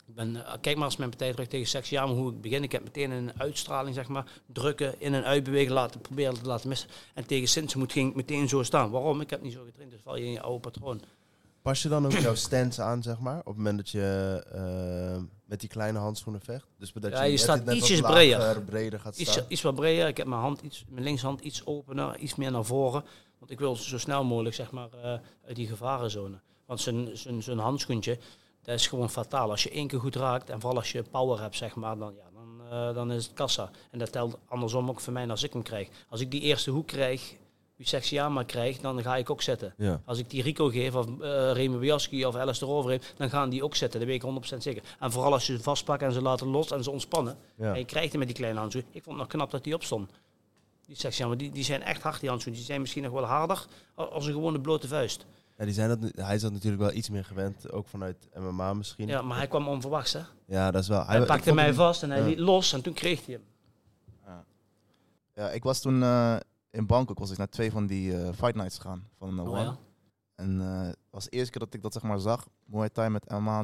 Ik 0.08 0.16
ben, 0.16 0.46
eh, 0.46 0.54
kijk 0.62 0.76
maar 0.78 0.86
eens 0.86 0.96
mijn 0.98 1.10
partij 1.10 1.32
terug 1.32 1.48
tegen 1.48 1.68
Sexiama, 1.68 2.14
hoe 2.14 2.32
ik 2.32 2.42
begin. 2.42 2.64
Ik 2.64 2.72
heb 2.72 2.84
meteen 2.84 3.12
een 3.12 3.32
uitstraling, 3.38 3.96
zeg 3.96 4.08
maar, 4.08 4.26
drukken, 4.46 4.96
in- 5.02 5.14
en 5.14 5.24
uitbewegen, 5.24 5.74
laten, 5.74 6.02
proberen 6.02 6.34
te 6.34 6.46
laten 6.48 6.70
missen. 6.70 6.90
En 7.14 7.26
tegen 7.26 7.48
Sint 7.48 7.76
moet 7.76 7.92
ging 7.92 8.10
ik 8.10 8.16
meteen 8.16 8.50
zo 8.50 8.64
staan. 8.64 8.90
Waarom? 8.92 9.22
Ik 9.22 9.30
heb 9.30 9.42
niet 9.42 9.54
zo 9.54 9.64
getraind, 9.64 9.92
dus 9.92 10.02
val 10.04 10.16
je 10.16 10.26
in 10.26 10.32
je 10.32 10.42
oude 10.42 10.60
patroon. 10.60 11.02
Pas 11.62 11.82
je 11.82 11.90
dan 11.90 12.06
ook 12.06 12.12
jouw 12.12 12.36
stance 12.36 12.82
aan, 12.82 13.04
zeg 13.04 13.20
maar, 13.20 13.40
op 13.40 13.46
het 13.46 13.56
moment 13.58 13.78
dat 13.78 13.90
je 13.90 14.42
eh, 14.52 15.24
met 15.46 15.60
die 15.60 15.70
kleine 15.70 16.00
handschoenen 16.00 16.42
vecht? 16.42 16.68
Dus 16.78 16.92
dat 16.94 17.12
Ja, 17.12 17.24
je, 17.24 17.38
staat 17.38 17.72
ietsjes 17.72 18.02
breder. 18.02 18.62
breder 18.62 19.00
gaat 19.00 19.18
Iets, 19.18 19.32
staan. 19.32 19.46
iets 19.48 19.62
wat 19.62 19.76
breder. 19.76 20.08
Ik 20.08 20.18
heb 20.18 20.28
mijn 20.28 20.42
hand 20.42 20.62
iets, 20.62 20.86
mijn 20.90 21.04
linkshand 21.04 21.42
iets 21.42 21.66
opener, 21.66 22.18
iets 22.18 22.36
meer 22.36 22.52
naar 22.52 22.66
voren. 22.66 23.04
Want 23.40 23.52
ik 23.52 23.60
wil 23.60 23.76
zo 23.76 23.98
snel 24.00 24.24
mogelijk 24.24 24.56
zeg 24.56 24.72
maar, 24.72 24.90
eh, 24.94 25.04
uit 25.48 25.56
die 25.56 25.68
gevarenzone. 25.68 26.40
Want 26.66 26.82
zijn, 26.82 27.18
zijn, 27.18 27.44
zijn 27.44 27.60
handschoentje, 27.60 28.18
dat 28.62 28.76
is 28.76 28.88
gewoon 28.88 29.10
fataal. 29.10 29.50
Als 29.50 29.64
je 29.64 29.70
één 29.70 29.88
keer 29.88 30.00
goed 30.00 30.16
raakt, 30.16 30.50
en 30.50 30.60
vooral 30.60 30.80
als 30.80 30.92
je 30.92 31.04
power 31.04 31.42
hebt, 31.42 31.56
zeg 31.56 31.76
maar, 31.76 31.98
dan, 31.98 32.14
ja, 32.16 32.30
dan, 32.34 32.72
eh, 32.72 32.96
dan 32.96 33.12
is 33.12 33.26
het 33.26 33.34
kassa. 33.34 33.70
En 33.92 34.00
dat 34.00 34.12
telt 34.12 34.38
andersom 34.48 34.90
ook 34.90 35.00
voor 35.00 35.14
mij 35.14 35.30
als 35.30 35.44
ik 35.44 35.54
hem 35.54 35.64
krijg. 35.64 35.90
Als 36.10 36.22
ik 36.22 36.32
die 36.32 36.42
eerste 36.42 36.72
hoek 36.72 36.88
krijg, 36.88 37.36
die 37.78 37.88
Sexiama 37.88 38.44
krijg, 38.44 38.80
dan 38.80 39.02
ga 39.02 39.16
ik 39.16 39.30
ook 39.30 39.42
zitten. 39.42 39.74
Ja. 39.78 40.02
Als 40.06 40.18
ik 40.18 40.30
die 40.30 40.42
Rico 40.42 40.70
geef, 40.70 40.96
of 40.96 41.08
uh, 41.08 41.52
Remy 41.52 41.78
Biaski 41.78 42.26
of 42.26 42.36
Alice 42.36 42.64
erover 42.64 42.92
heb, 42.92 43.04
dan 43.18 43.30
gaan 43.30 43.50
die 43.50 43.64
ook 43.64 43.76
zitten. 43.76 44.00
Dat 44.00 44.10
weet 44.10 44.24
ik 44.24 44.54
100% 44.54 44.58
zeker. 44.58 44.84
En 45.00 45.12
vooral 45.12 45.34
als 45.34 45.48
je 45.48 45.58
ze 45.58 45.64
vastpakt 45.64 46.02
en 46.02 46.12
ze 46.12 46.22
laten 46.22 46.48
los 46.48 46.72
en 46.72 46.84
ze 46.84 46.92
ontspannen. 46.92 47.38
Ja. 47.56 47.74
En 47.74 47.80
je 47.80 47.86
krijgt 47.86 48.10
hem 48.10 48.20
met 48.20 48.28
die 48.28 48.38
kleine 48.38 48.60
handschoen. 48.60 48.84
Ik 48.92 49.04
vond 49.04 49.06
het 49.06 49.18
nog 49.18 49.28
knap 49.28 49.52
dat 49.52 49.64
die 49.64 49.74
opstond. 49.74 50.12
Die 50.86 50.96
Sexiama, 50.96 51.36
die, 51.36 51.52
die 51.52 51.64
zijn 51.64 51.84
echt 51.84 52.02
hard, 52.02 52.20
die 52.20 52.30
handschoenen. 52.30 52.62
Die 52.62 52.70
zijn 52.70 52.82
misschien 52.82 53.04
nog 53.04 53.12
wel 53.12 53.24
harder 53.24 53.66
als 53.96 54.26
een 54.26 54.34
gewone 54.34 54.62
blote 54.62 54.88
vuist. 54.88 55.26
Ja, 55.58 55.66
die 55.66 55.74
zijn 55.74 55.90
dat, 56.00 56.12
hij 56.16 56.36
is 56.36 56.42
dat 56.42 56.52
natuurlijk 56.52 56.82
wel 56.82 56.92
iets 56.94 57.10
meer 57.10 57.26
gewend, 57.26 57.72
ook 57.72 57.88
vanuit 57.88 58.30
MMA 58.36 58.74
misschien. 58.74 59.08
Ja, 59.08 59.22
maar 59.22 59.38
hij 59.38 59.48
kwam 59.48 59.68
onverwachts, 59.68 60.14
hè. 60.14 60.22
Ja, 60.46 60.72
dat 60.72 60.82
is 60.82 60.88
wel... 60.88 61.06
Hij 61.06 61.26
pakte 61.26 61.54
mij 61.54 61.66
hem- 61.66 61.74
vast 61.74 62.04
en 62.04 62.10
hij 62.10 62.20
Ja. 62.20 62.26
liet 62.26 62.40
los 62.40 62.74
en 62.74 62.82
toen 62.82 62.94
kreeg 62.94 63.26
hij 63.26 63.34
hem. 63.36 63.44
Ja, 65.34 65.50
ik 65.50 65.64
was 65.64 65.82
toen 65.82 66.04
eh, 66.04 66.36
in 66.70 66.86
Bangkok 66.86 67.20
was 67.20 67.32
ik 67.32 67.38
naar 67.38 67.50
twee 67.50 67.72
van 67.72 67.88
die 67.88 68.18
eh, 68.22 68.30
fight 68.34 68.56
nights 68.56 68.76
gegaan 68.78 69.08
van 69.18 69.40
uh, 69.40 69.50
Oh, 69.52 69.58
ja. 69.58 69.78
En 70.36 70.62
eh, 70.62 70.82
het 70.88 70.98
was 71.10 71.24
de 71.24 71.30
eerste 71.30 71.52
keer 71.52 71.60
dat 71.62 71.74
ik 71.74 71.82
dat 71.82 71.94
zeg 71.94 72.02
maar 72.02 72.20
zag. 72.20 72.48
Muay 72.66 72.90
Thai 72.90 73.10
met 73.10 73.30
MMA. 73.30 73.64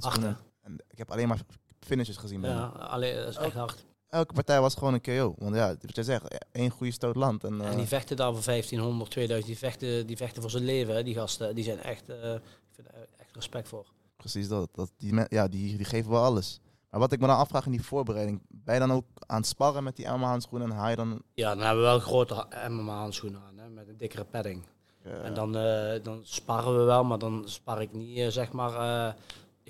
En 0.62 0.77
ik 0.88 0.97
heb 0.97 1.12
alleen 1.12 1.27
maar 1.27 1.41
finishes 1.80 2.17
gezien. 2.17 2.41
bij 2.41 2.49
Ja, 2.49 2.65
alleen, 2.65 3.15
dat 3.15 3.27
is 3.27 3.36
echt 3.36 3.54
hard. 3.54 3.86
Elke 4.12 4.34
partij 4.34 4.62
was 4.62 4.74
gewoon 4.74 4.93
een 4.93 5.02
KO. 5.02 5.36
Want 5.38 5.56
ja, 5.56 5.67
wat 5.82 5.95
jij 5.95 6.04
zegt, 6.04 6.45
één 6.52 6.69
goede 6.69 6.91
stoot 6.93 7.15
land. 7.15 7.43
En, 7.43 7.62
En 7.62 7.71
eh, 7.71 7.76
die 7.76 7.86
vechten 7.88 8.15
daar 8.15 8.34
voor 8.34 8.43
1500, 8.45 9.12
2000, 9.12 9.50
die 9.52 9.58
vechten, 9.69 10.08
die 10.08 10.17
vechten 10.17 10.41
voor 10.41 10.52
zijn 10.52 10.63
leven, 10.63 10.95
hè, 10.95 11.04
die 11.04 11.15
gasten. 11.15 11.56
Die 11.56 11.63
zijn 11.63 11.80
echt, 11.82 12.10
eh, 12.10 12.34
ik 12.34 12.41
vind 12.71 12.88
er 12.88 12.93
echt 13.17 13.36
respect 13.36 13.67
voor. 13.67 13.86
Precies 14.17 14.47
dat. 14.47 14.69
dat 14.74 14.91
die, 14.97 15.13
ja, 15.28 15.47
die, 15.47 15.76
die 15.78 15.86
geven 15.86 16.12
wel 16.12 16.24
alles. 16.24 16.60
Maar 16.89 17.00
wat 17.00 17.12
ik 17.12 17.19
me 17.19 17.28
dan 17.28 17.38
afvraag 17.38 17.65
in 17.65 17.71
die 17.71 17.84
voorbereiding. 17.84 18.41
Ben 18.47 18.74
je 18.74 18.80
dan 18.80 18.91
ook 18.91 19.06
aan 19.26 19.38
het 19.38 19.47
sparren 19.47 19.84
met 19.84 19.95
die 19.95 20.08
MMA 20.08 20.28
handschoenen? 20.30 20.69
En 20.71 20.76
haal 20.76 20.89
je 20.89 20.95
dan... 20.95 21.21
Ja, 21.34 21.50
dan 21.56 21.63
hebben 21.63 21.84
we 21.84 21.89
wel 21.89 22.00
grote 22.00 22.45
MMA-handschoenen 22.69 23.41
aan, 23.47 23.58
hè, 23.58 23.69
met 23.69 23.88
een 23.88 23.97
dikkere 23.97 24.24
padding. 24.24 24.63
eh, 25.04 25.26
En 25.26 25.34
dan, 25.34 25.58
eh, 25.58 26.04
dan 26.04 26.19
sparren 26.24 26.78
we 26.78 26.84
wel, 26.84 27.04
maar 27.04 27.17
dan 27.19 27.43
spar 27.45 27.82
ik 27.82 27.93
niet, 27.93 28.34
zeg 28.34 28.52
maar... 28.52 29.15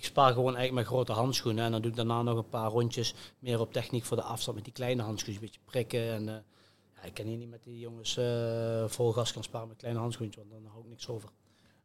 ik 0.02 0.08
spaar 0.08 0.34
gewoon 0.34 0.56
eigenlijk 0.56 0.74
met 0.74 0.86
grote 0.86 1.12
handschoenen. 1.12 1.64
En 1.66 1.72
dan 1.72 1.82
doe 1.82 1.92
ik 1.92 1.98
daarna 1.98 2.22
nog 2.22 2.38
een 2.38 2.50
paar 2.50 2.70
rondjes 2.70 3.14
meer 3.40 3.60
op 3.60 3.74
techniek 3.74 4.06
voor 4.06 4.18
de 4.18 4.24
afstand 4.24 4.56
met 4.56 4.66
die 4.66 4.74
kleine 4.74 5.02
handschoenen. 5.02 5.42
Een 5.42 5.48
beetje 5.48 5.66
prikken. 5.66 6.12
En, 6.12 6.30
eh, 6.30 6.36
ja, 6.96 7.02
ik 7.02 7.14
kan 7.14 7.26
hier 7.26 7.38
niet 7.38 7.50
met 7.50 7.64
die 7.64 7.80
jongens 7.80 8.18
eh, 8.18 8.88
vol 8.88 9.12
gas 9.12 9.32
gaan 9.32 9.44
sparen 9.44 9.68
met 9.68 9.78
kleine 9.78 10.00
handschoentjes, 10.00 10.44
want 10.50 10.64
dan 10.64 10.72
hou 10.72 10.84
ik 10.84 10.90
niks 10.90 11.08
over. 11.10 11.30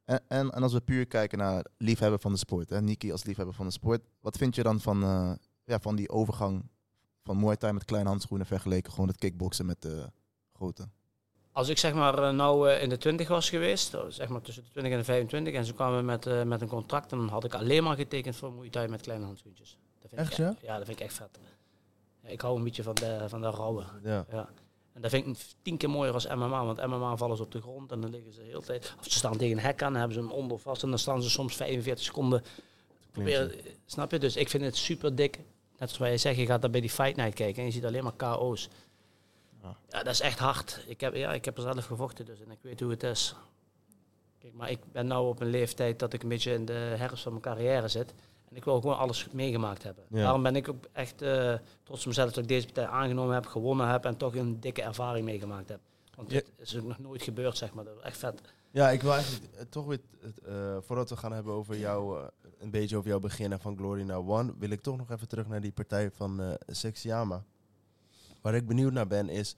En, 0.05 0.23
en, 0.29 0.51
als 0.51 0.73
we 0.73 0.81
puur 0.81 1.07
kijken 1.07 1.39
naar 1.39 1.65
liefhebber 1.79 2.21
van 2.21 2.33
de 2.33 2.39
sport. 2.39 2.71
Hè? 2.71 2.83
Niki 2.83 3.13
als 3.13 3.25
liefhebber 3.25 3.55
van 3.55 3.67
de 3.67 3.73
sport. 3.73 4.01
Wat 4.21 4.37
vind 4.37 4.55
je 4.55 4.63
dan 4.63 4.81
van, 4.81 5.03
eh, 5.03 5.33
ja, 5.65 5.81
van 5.81 5.97
die 5.97 6.11
overgang 6.11 6.69
van 7.23 7.41
Muay 7.41 7.57
Thai 7.57 7.73
met 7.73 7.85
kleine 7.85 8.09
handschoenen 8.09 8.47
vergeleken 8.47 8.93
gewoon 8.93 9.09
het 9.09 9.19
kickboksen 9.19 9.67
met 9.67 9.83
de 9.83 10.11
grote? 10.53 10.89
Als 11.57 11.69
ik 11.69 11.79
zeg 11.79 11.95
maar 11.95 12.23
eh, 12.23 12.31
nou 12.31 12.71
eh, 12.71 12.83
in 12.83 12.89
de 12.89 12.97
20 12.97 13.29
was 13.29 13.49
geweest, 13.49 13.95
eh, 13.95 14.01
zeg 14.09 14.29
maar 14.29 14.41
tussen 14.41 14.63
de 14.63 14.71
20 14.71 14.93
en 14.93 14.99
de 14.99 15.05
25, 15.05 15.55
en 15.55 15.65
ze 15.65 15.75
kwamen 15.75 16.05
met, 16.05 16.45
met 16.45 16.61
een 16.61 16.69
contract, 16.69 17.11
dan 17.11 17.29
had 17.29 17.45
ik 17.45 17.55
alleen 17.55 17.83
maar 17.83 17.97
getekend 17.97 18.37
voor 18.37 18.53
Muay 18.53 18.69
Thai 18.69 18.89
met 18.89 19.01
kleine 19.01 19.25
handschoentjes. 19.25 19.79
Dat 20.01 20.11
vind 20.11 20.21
Echt, 20.21 20.33
ik, 20.33 20.39
ja? 20.39 20.55
Ja, 20.63 20.77
dat 20.77 20.87
vind 20.87 21.01
ik 21.01 21.07
echt 21.07 21.15
vet. 21.15 21.39
Ik 22.23 22.41
hou 22.41 22.57
een 22.57 22.65
beetje 22.65 22.83
van 22.83 22.95
de, 22.95 23.25
van 23.29 23.41
de 23.41 23.51
rauwe. 23.51 23.85
Ja. 24.03 24.27
Ja. 24.31 24.49
En 24.93 25.03
dat 25.03 25.11
vind 25.11 25.27
ik 25.27 25.45
tien 25.63 25.77
keer 25.77 25.91
mooier 25.91 26.15
als 26.15 26.27
MMA, 26.27 26.65
want 26.65 26.87
MMA 26.87 27.17
vallen 27.17 27.37
ze 27.37 27.43
op 27.43 27.53
de 27.53 27.61
grond 27.61 27.93
en 27.93 28.01
dan 28.01 28.11
liggen 28.11 28.33
ze 28.33 28.41
de 28.41 28.47
hele 28.47 28.63
tijd. 28.63 28.95
Of 28.99 29.05
ze 29.05 29.19
staan 29.19 29.37
tegen 29.37 29.57
een 29.57 29.65
hek 29.65 29.83
aan, 29.83 29.93
dan 29.93 30.01
hebben 30.01 30.19
ze 30.19 30.23
hem 30.23 30.33
onder 30.33 30.59
vast 30.59 30.83
en 30.83 30.89
dan 30.89 30.99
staan 30.99 31.23
ze 31.23 31.31
soms 31.31 31.57
45 31.57 32.05
seconden. 32.05 32.43
Proberen, 33.11 33.53
snap 33.87 34.11
je? 34.11 34.19
Dus 34.19 34.37
ik 34.37 34.49
vind 34.49 34.65
het 34.65 34.77
super 34.77 35.15
dik. 35.15 35.39
Net 35.79 35.91
zoals 35.91 36.11
jij 36.11 36.19
zegt, 36.19 36.37
je 36.37 36.47
gaat 36.47 36.61
daar 36.61 36.71
bij 36.71 36.81
die 36.81 36.91
Fight 36.91 37.17
Night 37.17 37.35
kijken 37.35 37.59
en 37.59 37.65
je 37.65 37.73
ziet 37.73 37.85
alleen 37.85 38.05
maar 38.05 38.17
KO's. 38.17 38.69
Ja. 39.89 40.03
Dat 40.03 40.07
is 40.13 40.21
echt 40.21 40.39
hard. 40.39 40.85
Ik 40.87 41.01
heb, 41.01 41.15
ja, 41.15 41.33
ik 41.33 41.45
heb 41.45 41.57
er 41.57 41.63
zelf 41.63 41.85
gevochten 41.87 42.25
dus 42.25 42.41
en 42.41 42.51
ik 42.51 42.59
weet 42.61 42.81
hoe 42.81 42.91
het 42.91 43.03
is. 43.03 43.35
Kijk, 44.39 44.55
maar 44.55 44.71
ik 44.71 44.79
ben 44.93 45.07
nu 45.07 45.15
op 45.15 45.41
een 45.41 45.51
leeftijd 45.51 45.99
dat 45.99 46.13
ik 46.13 46.23
een 46.23 46.29
beetje 46.29 46.53
in 46.53 46.65
de 46.65 46.73
herfst 46.73 47.23
van 47.23 47.33
mijn 47.33 47.45
carrière 47.45 47.89
zit. 47.89 48.15
En 48.51 48.57
ik 48.57 48.65
wil 48.65 48.81
gewoon 48.81 48.99
alles 48.99 49.29
meegemaakt 49.33 49.83
hebben. 49.83 50.05
Ja. 50.09 50.23
Daarom 50.23 50.43
ben 50.43 50.57
ik 50.57 50.69
ook 50.69 50.85
echt 50.93 51.23
eh, 51.23 51.55
trots 51.83 52.01
op 52.01 52.07
mezelf 52.07 52.33
dat 52.33 52.43
ik 52.43 52.49
deze 52.49 52.65
partij 52.67 52.87
aangenomen 52.87 53.35
heb, 53.35 53.47
gewonnen 53.47 53.89
heb 53.89 54.05
en 54.05 54.17
toch 54.17 54.35
een 54.35 54.61
dikke 54.61 54.83
ervaring 54.83 55.25
meegemaakt 55.25 55.69
heb. 55.69 55.81
Want 56.15 56.31
Ja. 56.31 56.39
dit 56.39 56.51
is 56.57 56.77
ook 56.77 56.85
nog 56.87 56.99
nooit 56.99 57.23
gebeurd, 57.23 57.57
zeg 57.57 57.75
maar. 57.75 57.85
Dat 57.85 57.97
is 57.97 58.03
echt 58.03 58.17
vet. 58.19 58.41
Ja, 58.71 58.91
ik 58.91 59.03
wil 59.03 59.13
eigenlijk 59.13 59.71
toch 59.71 59.87
weer, 59.87 60.01
eh, 60.45 60.77
voordat 60.81 61.11
we 61.11 61.17
gaan 61.17 61.33
hebben 61.33 61.53
over 61.53 61.77
jou, 61.79 62.21
eh, 62.21 62.27
een 62.59 62.71
beetje 62.71 62.97
over 62.97 63.09
jouw 63.09 63.21
begin 63.21 63.53
en 63.53 63.61
van 63.61 63.77
Glory 63.77 64.03
naar 64.03 64.29
One, 64.29 64.55
wil 64.59 64.71
ik 64.71 64.81
toch 64.81 64.97
nog 64.97 65.11
even 65.11 65.29
terug 65.29 65.47
naar 65.47 65.61
die 65.61 65.73
partij 65.73 66.11
van 66.11 66.41
eh 66.41 66.53
Sexiama. 66.67 67.45
Waar 68.47 68.55
ik 68.55 68.67
benieuwd 68.67 68.93
naar 68.93 69.07
ben 69.07 69.29
is, 69.29 69.57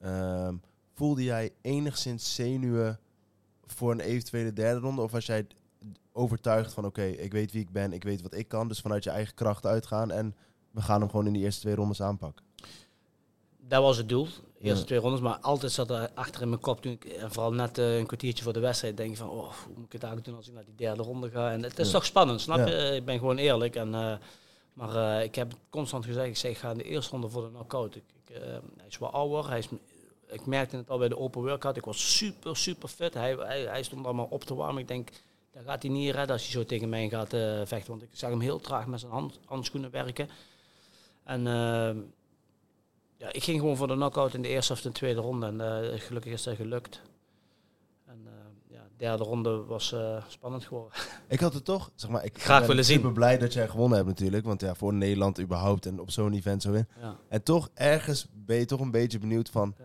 ehm, 0.00 0.54
voelde 0.94 1.22
jij 1.24 1.50
enigszins 1.62 2.34
zenuwen 2.34 3.00
voor 3.66 3.90
een 3.92 4.00
eventuele 4.00 4.52
derde 4.52 4.80
ronde? 4.80 5.02
Of 5.02 5.10
was 5.12 5.26
jij 5.26 5.46
overtuigd 6.12 6.72
van, 6.72 6.84
oké, 6.84 7.02
ik 7.02 7.32
weet 7.32 7.52
wie 7.52 7.60
ik 7.62 7.70
ben, 7.70 7.92
ik 7.92 8.02
weet 8.04 8.22
wat 8.22 8.34
ik 8.34 8.48
kan, 8.48 8.68
dus 8.68 8.80
vanuit 8.80 9.04
je 9.04 9.10
eigen 9.10 9.34
kracht 9.34 9.66
uitgaan 9.66 10.10
en 10.10 10.34
we 10.70 10.80
gaan 10.82 11.00
hem 11.00 11.10
gewoon 11.10 11.26
in 11.26 11.32
die 11.32 11.42
eerste 11.42 11.60
twee 11.60 11.74
rondes 11.74 12.02
aanpakken? 12.02 12.44
Dat 13.68 13.82
was 13.82 13.96
het 13.96 14.08
doel. 14.08 14.24
De 14.24 14.30
eerste 14.60 14.80
Ja. 14.80 14.86
twee 14.86 14.98
rondes. 14.98 15.20
Maar 15.20 15.38
altijd 15.38 15.72
zat 15.72 15.90
er 15.90 16.10
achter 16.14 16.42
in 16.42 16.48
mijn 16.48 16.60
kop, 16.60 16.82
toen 16.82 16.92
ik, 16.92 17.04
en 17.04 17.32
vooral 17.32 17.52
net 17.52 17.78
eh, 17.78 17.98
een 17.98 18.06
kwartiertje 18.06 18.44
voor 18.44 18.52
de 18.52 18.60
wedstrijd, 18.60 18.96
denk 18.96 19.10
ik 19.10 19.16
van, 19.16 19.28
oh, 19.30 19.52
hoe 19.52 19.74
moet 19.76 19.84
ik 19.86 19.92
het 19.92 20.02
eigenlijk 20.02 20.24
doen 20.24 20.36
als 20.36 20.48
ik 20.48 20.54
naar 20.54 20.64
die 20.64 20.74
derde 20.74 21.02
ronde 21.02 21.30
ga? 21.30 21.50
En 21.52 21.62
het 21.62 21.78
is 21.78 21.86
Ja. 21.86 21.92
toch 21.92 22.04
spannend, 22.04 22.40
snap 22.40 22.58
Ja. 22.58 22.66
je? 22.66 22.94
Ik 22.96 23.04
ben 23.04 23.18
gewoon 23.18 23.36
eerlijk. 23.36 23.76
En, 23.76 23.94
eh, 23.94 24.16
maar 24.72 24.96
eh, 24.96 25.24
ik 25.24 25.34
heb 25.34 25.52
constant 25.70 26.04
gezegd, 26.04 26.26
ik 26.26 26.36
zeg, 26.36 26.50
ik 26.50 26.56
ga 26.58 26.70
in 26.70 26.78
de 26.78 26.84
eerste 26.84 27.10
ronde 27.10 27.28
voor 27.28 27.42
de 27.42 27.50
knockout. 27.50 27.96
Ik, 27.96 28.04
eh, 28.26 28.40
hij 28.76 28.86
is 28.88 28.98
wel 28.98 29.10
ouder, 29.10 29.48
hij 29.48 29.58
is, 29.58 29.68
ik 30.26 30.46
merkte 30.46 30.76
het 30.76 30.90
al 30.90 30.98
bij 30.98 31.08
de 31.08 31.18
open 31.18 31.42
workout, 31.42 31.76
ik 31.76 31.84
was 31.84 32.16
super, 32.16 32.56
super 32.56 32.88
fit. 32.88 33.14
Hij, 33.14 33.34
hij, 33.34 33.60
hij 33.60 33.82
stond 33.82 34.04
allemaal 34.04 34.26
op 34.30 34.44
te 34.44 34.54
warmen. 34.54 34.82
Ik 34.82 34.88
denk, 34.88 35.10
dat 35.52 35.62
gaat 35.64 35.82
hij 35.82 35.90
niet 35.90 36.14
redden 36.14 36.32
als 36.32 36.42
hij 36.42 36.52
zo 36.52 36.64
tegen 36.64 36.88
mij 36.88 37.08
gaat 37.08 37.32
eh, 37.32 37.60
vechten. 37.64 37.90
Want 37.90 38.02
ik 38.02 38.08
zag 38.12 38.30
hem 38.30 38.40
heel 38.40 38.60
traag 38.60 38.86
met 38.86 39.00
zijn 39.00 39.12
hand, 39.12 39.38
handschoenen 39.44 39.90
werken. 39.90 40.28
En 41.24 41.42
ja, 43.16 43.32
ik 43.32 43.42
ging 43.42 43.60
gewoon 43.60 43.76
voor 43.76 43.86
de 43.86 43.94
knockout 43.94 44.34
in 44.34 44.42
de 44.42 44.48
eerste 44.48 44.72
of 44.72 44.80
de 44.80 44.92
tweede 44.92 45.20
ronde. 45.20 45.46
En 45.46 46.00
gelukkig 46.00 46.32
is 46.32 46.42
dat 46.42 46.56
gelukt. 46.56 47.00
De 49.02 49.08
derde 49.08 49.24
ronde 49.24 49.64
was 49.64 49.92
eh, 49.92 50.16
spannend 50.28 50.64
geworden. 50.64 50.92
Ik 51.28 51.40
had 51.40 51.54
het 51.54 51.64
toch, 51.64 51.90
zeg 51.94 52.10
maar, 52.10 52.24
ik 52.24 52.42
Graag 52.42 52.58
ben 52.58 52.68
willen 52.68 52.84
zien. 52.84 52.96
super 52.96 53.12
blij 53.12 53.38
dat 53.38 53.52
jij 53.52 53.68
gewonnen 53.68 53.96
hebt 53.96 54.08
natuurlijk, 54.10 54.44
want 54.44 54.60
ja, 54.60 54.74
voor 54.74 54.94
Nederland 54.94 55.40
überhaupt 55.40 55.86
en 55.86 56.00
op 56.00 56.10
zo'n 56.10 56.32
event 56.32 56.62
zo 56.62 56.72
in. 56.72 56.86
ja. 57.00 57.16
En 57.28 57.42
toch, 57.42 57.68
ergens 57.74 58.26
ben 58.32 58.56
je 58.56 58.64
toch 58.64 58.80
een 58.80 58.90
beetje 58.90 59.18
benieuwd 59.18 59.50
van... 59.50 59.74
Ja. 59.78 59.84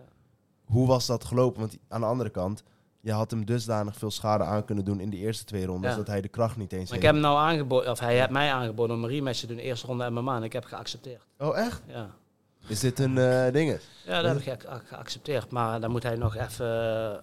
hoe 0.64 0.86
was 0.86 1.06
dat 1.06 1.24
gelopen? 1.24 1.60
Want 1.60 1.78
aan 1.88 2.00
de 2.00 2.06
andere 2.06 2.30
kant, 2.30 2.62
je 3.00 3.12
had 3.12 3.30
hem 3.30 3.44
dusdanig 3.44 3.96
veel 3.96 4.10
schade 4.10 4.44
aan 4.44 4.64
kunnen 4.64 4.84
doen 4.84 5.00
in 5.00 5.10
de 5.10 5.16
eerste 5.16 5.44
twee 5.44 5.66
rondes... 5.66 5.90
Ja. 5.90 5.96
dat 5.96 6.06
hij 6.06 6.20
de 6.20 6.28
kracht 6.28 6.56
niet 6.56 6.72
eens 6.72 6.88
Maar 6.88 6.98
ik 6.98 7.04
heb 7.04 7.12
hem 7.12 7.22
nou 7.22 7.38
aangeboden, 7.38 7.90
of 7.90 7.98
hij 7.98 8.18
heeft 8.18 8.30
mij 8.30 8.52
aangeboden 8.52 8.96
om 8.96 9.02
een 9.04 9.10
rematch 9.10 9.40
te 9.40 9.46
doen 9.46 9.56
in 9.56 9.62
de 9.62 9.68
eerste 9.68 9.86
ronde 9.86 10.10
MMA. 10.10 10.36
En 10.36 10.42
ik 10.42 10.52
heb 10.52 10.64
geaccepteerd. 10.64 11.26
Oh, 11.38 11.58
echt? 11.58 11.82
Ja, 11.86 12.10
Is 12.66 12.80
dit 12.80 12.98
een 12.98 13.18
eh 13.18 13.52
ding? 13.52 13.78
ja 14.04 14.22
dat 14.22 14.44
heb 14.44 14.54
ik 14.56 14.62
ge- 14.62 14.80
geaccepteerd. 14.84 15.50
Maar 15.50 15.80
dan 15.80 15.90
moet 15.90 16.02
hij 16.02 16.16
nog 16.16 16.36
even, 16.36 17.22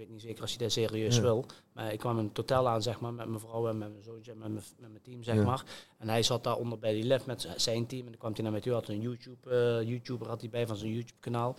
weet 0.00 0.10
niet 0.10 0.20
zeker 0.20 0.42
als 0.42 0.50
hij 0.50 0.58
dat 0.62 0.72
serieus 0.72 1.16
Ja. 1.16 1.22
wil. 1.22 1.44
Maar 1.72 1.92
ik 1.92 1.98
kwam 1.98 2.18
in 2.18 2.32
totaal 2.32 2.68
aan, 2.68 2.82
zeg 2.82 3.00
maar, 3.00 3.12
met 3.14 3.26
mijn 3.28 3.40
vrouw 3.40 3.68
en 3.68 3.78
met 3.78 3.90
mijn 3.90 4.02
zoontje 4.02 4.32
en 4.32 4.38
met 4.38 4.48
mijn, 4.52 4.64
met 4.78 4.90
mijn 4.90 5.02
team, 5.02 5.22
zeg 5.22 5.34
Ja. 5.34 5.42
maar. 5.44 5.64
En 5.98 6.08
hij 6.08 6.22
zat 6.22 6.44
daaronder 6.44 6.78
bij 6.78 6.92
die 6.92 7.04
lift 7.04 7.26
met 7.26 7.48
zijn 7.56 7.86
team. 7.86 8.00
En 8.04 8.08
dan 8.10 8.18
kwam 8.18 8.32
hij 8.32 8.42
naar 8.42 8.52
mij 8.52 8.60
toe, 8.60 8.72
had 8.72 8.88
een 8.88 9.00
YouTube, 9.00 9.50
eh, 9.50 9.88
YouTuber 9.88 10.28
had 10.28 10.40
hij 10.40 10.50
bij 10.50 10.66
van 10.66 10.76
zijn 10.76 10.92
YouTube 10.92 11.20
kanaal. 11.20 11.56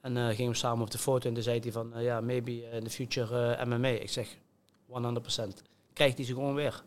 En 0.00 0.16
eh 0.16 0.34
gingen 0.34 0.50
we 0.52 0.56
samen 0.58 0.84
op 0.84 0.90
de 0.90 0.98
foto 0.98 1.28
en 1.28 1.34
toen 1.34 1.42
zei 1.42 1.58
hij 1.60 1.72
van, 1.72 1.94
eh, 1.94 2.02
ja, 2.04 2.20
maybe 2.20 2.52
in 2.70 2.84
the 2.84 2.90
future 2.90 3.54
eh, 3.54 3.66
MMA. 3.66 3.88
Ik 3.88 4.10
zeg, 4.10 4.36
100%. 4.86 5.62
Krijgt 5.92 6.16
hij 6.16 6.26
ze 6.26 6.32
gewoon 6.34 6.54
weer. 6.54 6.82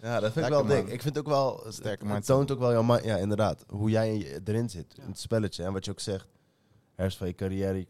Ja, 0.00 0.20
dat 0.20 0.32
vind 0.32 0.44
ik 0.46 0.52
wel 0.52 0.64
man. 0.64 0.76
dik. 0.76 0.82
Ik 0.88 1.02
vind 1.02 1.16
het 1.16 1.18
ook 1.18 1.26
wel... 1.32 1.60
het- 1.64 1.74
Sterke 1.74 2.06
het 2.06 2.26
toont 2.26 2.50
ook 2.50 2.58
wel 2.58 2.72
jouw... 2.72 3.00
Ja, 3.02 3.16
inderdaad. 3.16 3.64
Hoe 3.68 3.90
jij 3.90 4.08
in 4.12 4.18
je- 4.18 4.40
erin 4.44 4.70
zit. 4.70 4.94
Ja. 4.96 5.02
In 5.02 5.08
het 5.08 5.18
spelletje. 5.18 5.62
En 5.64 5.72
wat 5.72 5.84
je 5.84 5.90
ook 5.90 6.00
zegt. 6.00 6.26
Herfst 6.96 7.18
van 7.18 7.26
je 7.26 7.34
carrière. 7.34 7.86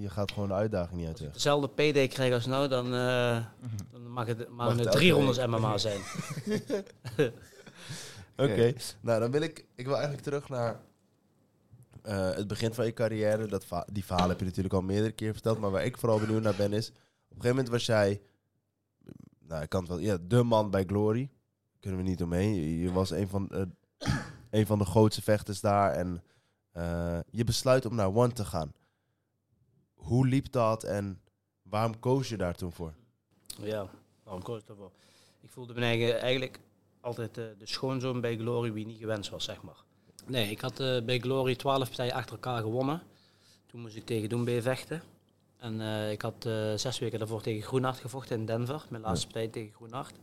Je, 0.00 0.08
gaat 0.08 0.32
gewoon 0.32 0.48
de 0.48 0.54
uitdaging 0.54 0.98
niet 0.98 1.06
uit 1.06 1.20
weg. 1.20 1.32
Dezelfde 1.32 1.68
PD 1.68 2.12
krijg 2.12 2.32
als 2.34 2.46
nou, 2.46 2.68
dan, 2.68 2.94
eh, 2.94 3.44
dan 3.92 4.08
mag 4.10 4.26
het, 4.26 4.38
het 4.38 4.78
het 4.78 4.90
drie 4.92 5.12
rondes. 5.12 5.46
MMA 5.46 5.78
zijn. 5.88 6.00
Oké, 8.36 8.72
nou 9.00 9.20
dan 9.20 9.30
wil 9.30 9.40
ik, 9.40 9.64
ik 9.74 9.84
wil 9.84 9.94
eigenlijk 9.94 10.22
terug 10.24 10.48
naar 10.48 10.80
eh, 12.02 12.30
het 12.34 12.46
begin 12.46 12.74
van 12.74 12.84
je 12.84 12.92
carrière. 12.92 13.46
Dat 13.46 13.64
va- 13.64 13.86
die 13.92 14.04
verhaal 14.04 14.28
heb 14.28 14.38
je 14.38 14.44
natuurlijk 14.44 14.74
al 14.74 14.82
meerdere 14.82 15.12
keer 15.12 15.32
verteld, 15.32 15.58
maar 15.58 15.70
waar 15.70 15.84
ik 15.84 15.96
vooral 15.96 16.18
benieuwd 16.20 16.42
naar 16.42 16.56
ben 16.56 16.72
is, 16.72 16.88
op 16.88 16.94
een 16.94 17.42
gegeven 17.42 17.48
moment 17.48 17.68
was 17.68 17.86
jij, 17.86 18.20
nou 19.38 19.62
ik 19.62 19.68
kan 19.68 19.80
het 19.80 19.88
wel, 19.88 19.98
ja, 19.98 20.18
de 20.26 20.42
man 20.42 20.70
bij 20.70 20.84
Glory. 20.84 21.30
Kunnen 21.80 22.00
we 22.02 22.08
niet 22.08 22.22
omheen. 22.22 22.54
Je, 22.54 22.80
je 22.80 22.92
was 22.92 23.10
een 23.10 23.28
van, 23.28 23.48
eh, 23.50 23.62
een 24.50 24.66
van 24.66 24.78
de 24.78 24.84
grootste 24.84 25.22
vechters 25.22 25.60
daar 25.60 25.92
en 25.92 26.22
eh, 26.72 27.18
je 27.30 27.44
besluit 27.44 27.86
om 27.86 27.94
naar 27.94 28.14
One 28.14 28.32
te 28.32 28.44
gaan. 28.44 28.72
Hoe 29.94 30.26
liep 30.26 30.52
dat 30.52 30.82
en 30.84 31.20
waarom 31.62 31.98
koos 32.00 32.28
je 32.28 32.36
daar 32.36 32.54
toen 32.54 32.72
voor? 32.72 32.94
Ja, 33.62 33.90
waarom 34.22 34.42
koos 34.42 34.60
ik 34.60 34.66
daarvoor? 34.66 34.90
Ik 35.40 35.50
voelde 35.50 35.74
me 35.74 35.80
eigen- 35.80 36.20
eigenlijk 36.20 36.60
altijd 37.00 37.38
eh, 37.38 37.44
de 37.58 37.66
schoonzoon 37.66 38.20
bij 38.20 38.36
Glory 38.36 38.72
wie 38.72 38.86
niet 38.86 38.98
gewenst 38.98 39.30
was, 39.30 39.44
zeg 39.44 39.62
maar. 39.62 39.82
Nee, 40.26 40.50
ik 40.50 40.60
had 40.60 40.80
eh, 40.80 41.02
bij 41.04 41.18
Glory 41.18 41.56
12 41.56 41.88
partijen 41.88 42.12
achter 42.14 42.32
elkaar 42.34 42.60
gewonnen. 42.62 43.02
Toen 43.66 43.80
moest 43.80 43.96
ik 43.96 44.04
tegen 44.06 44.28
Doembe 44.28 44.62
vechten. 44.62 45.02
En 45.56 45.80
ik 46.10 46.22
had 46.22 46.48
zes 46.76 46.98
weken 46.98 47.18
daarvoor 47.18 47.42
tegen 47.42 47.62
Groenhart 47.62 47.98
gevochten 47.98 48.38
in 48.38 48.46
Denver. 48.46 48.86
Mijn 48.90 49.02
laatste 49.02 49.26
partij 49.26 49.48
tegen 49.48 49.72
Groenhart. 49.74 50.14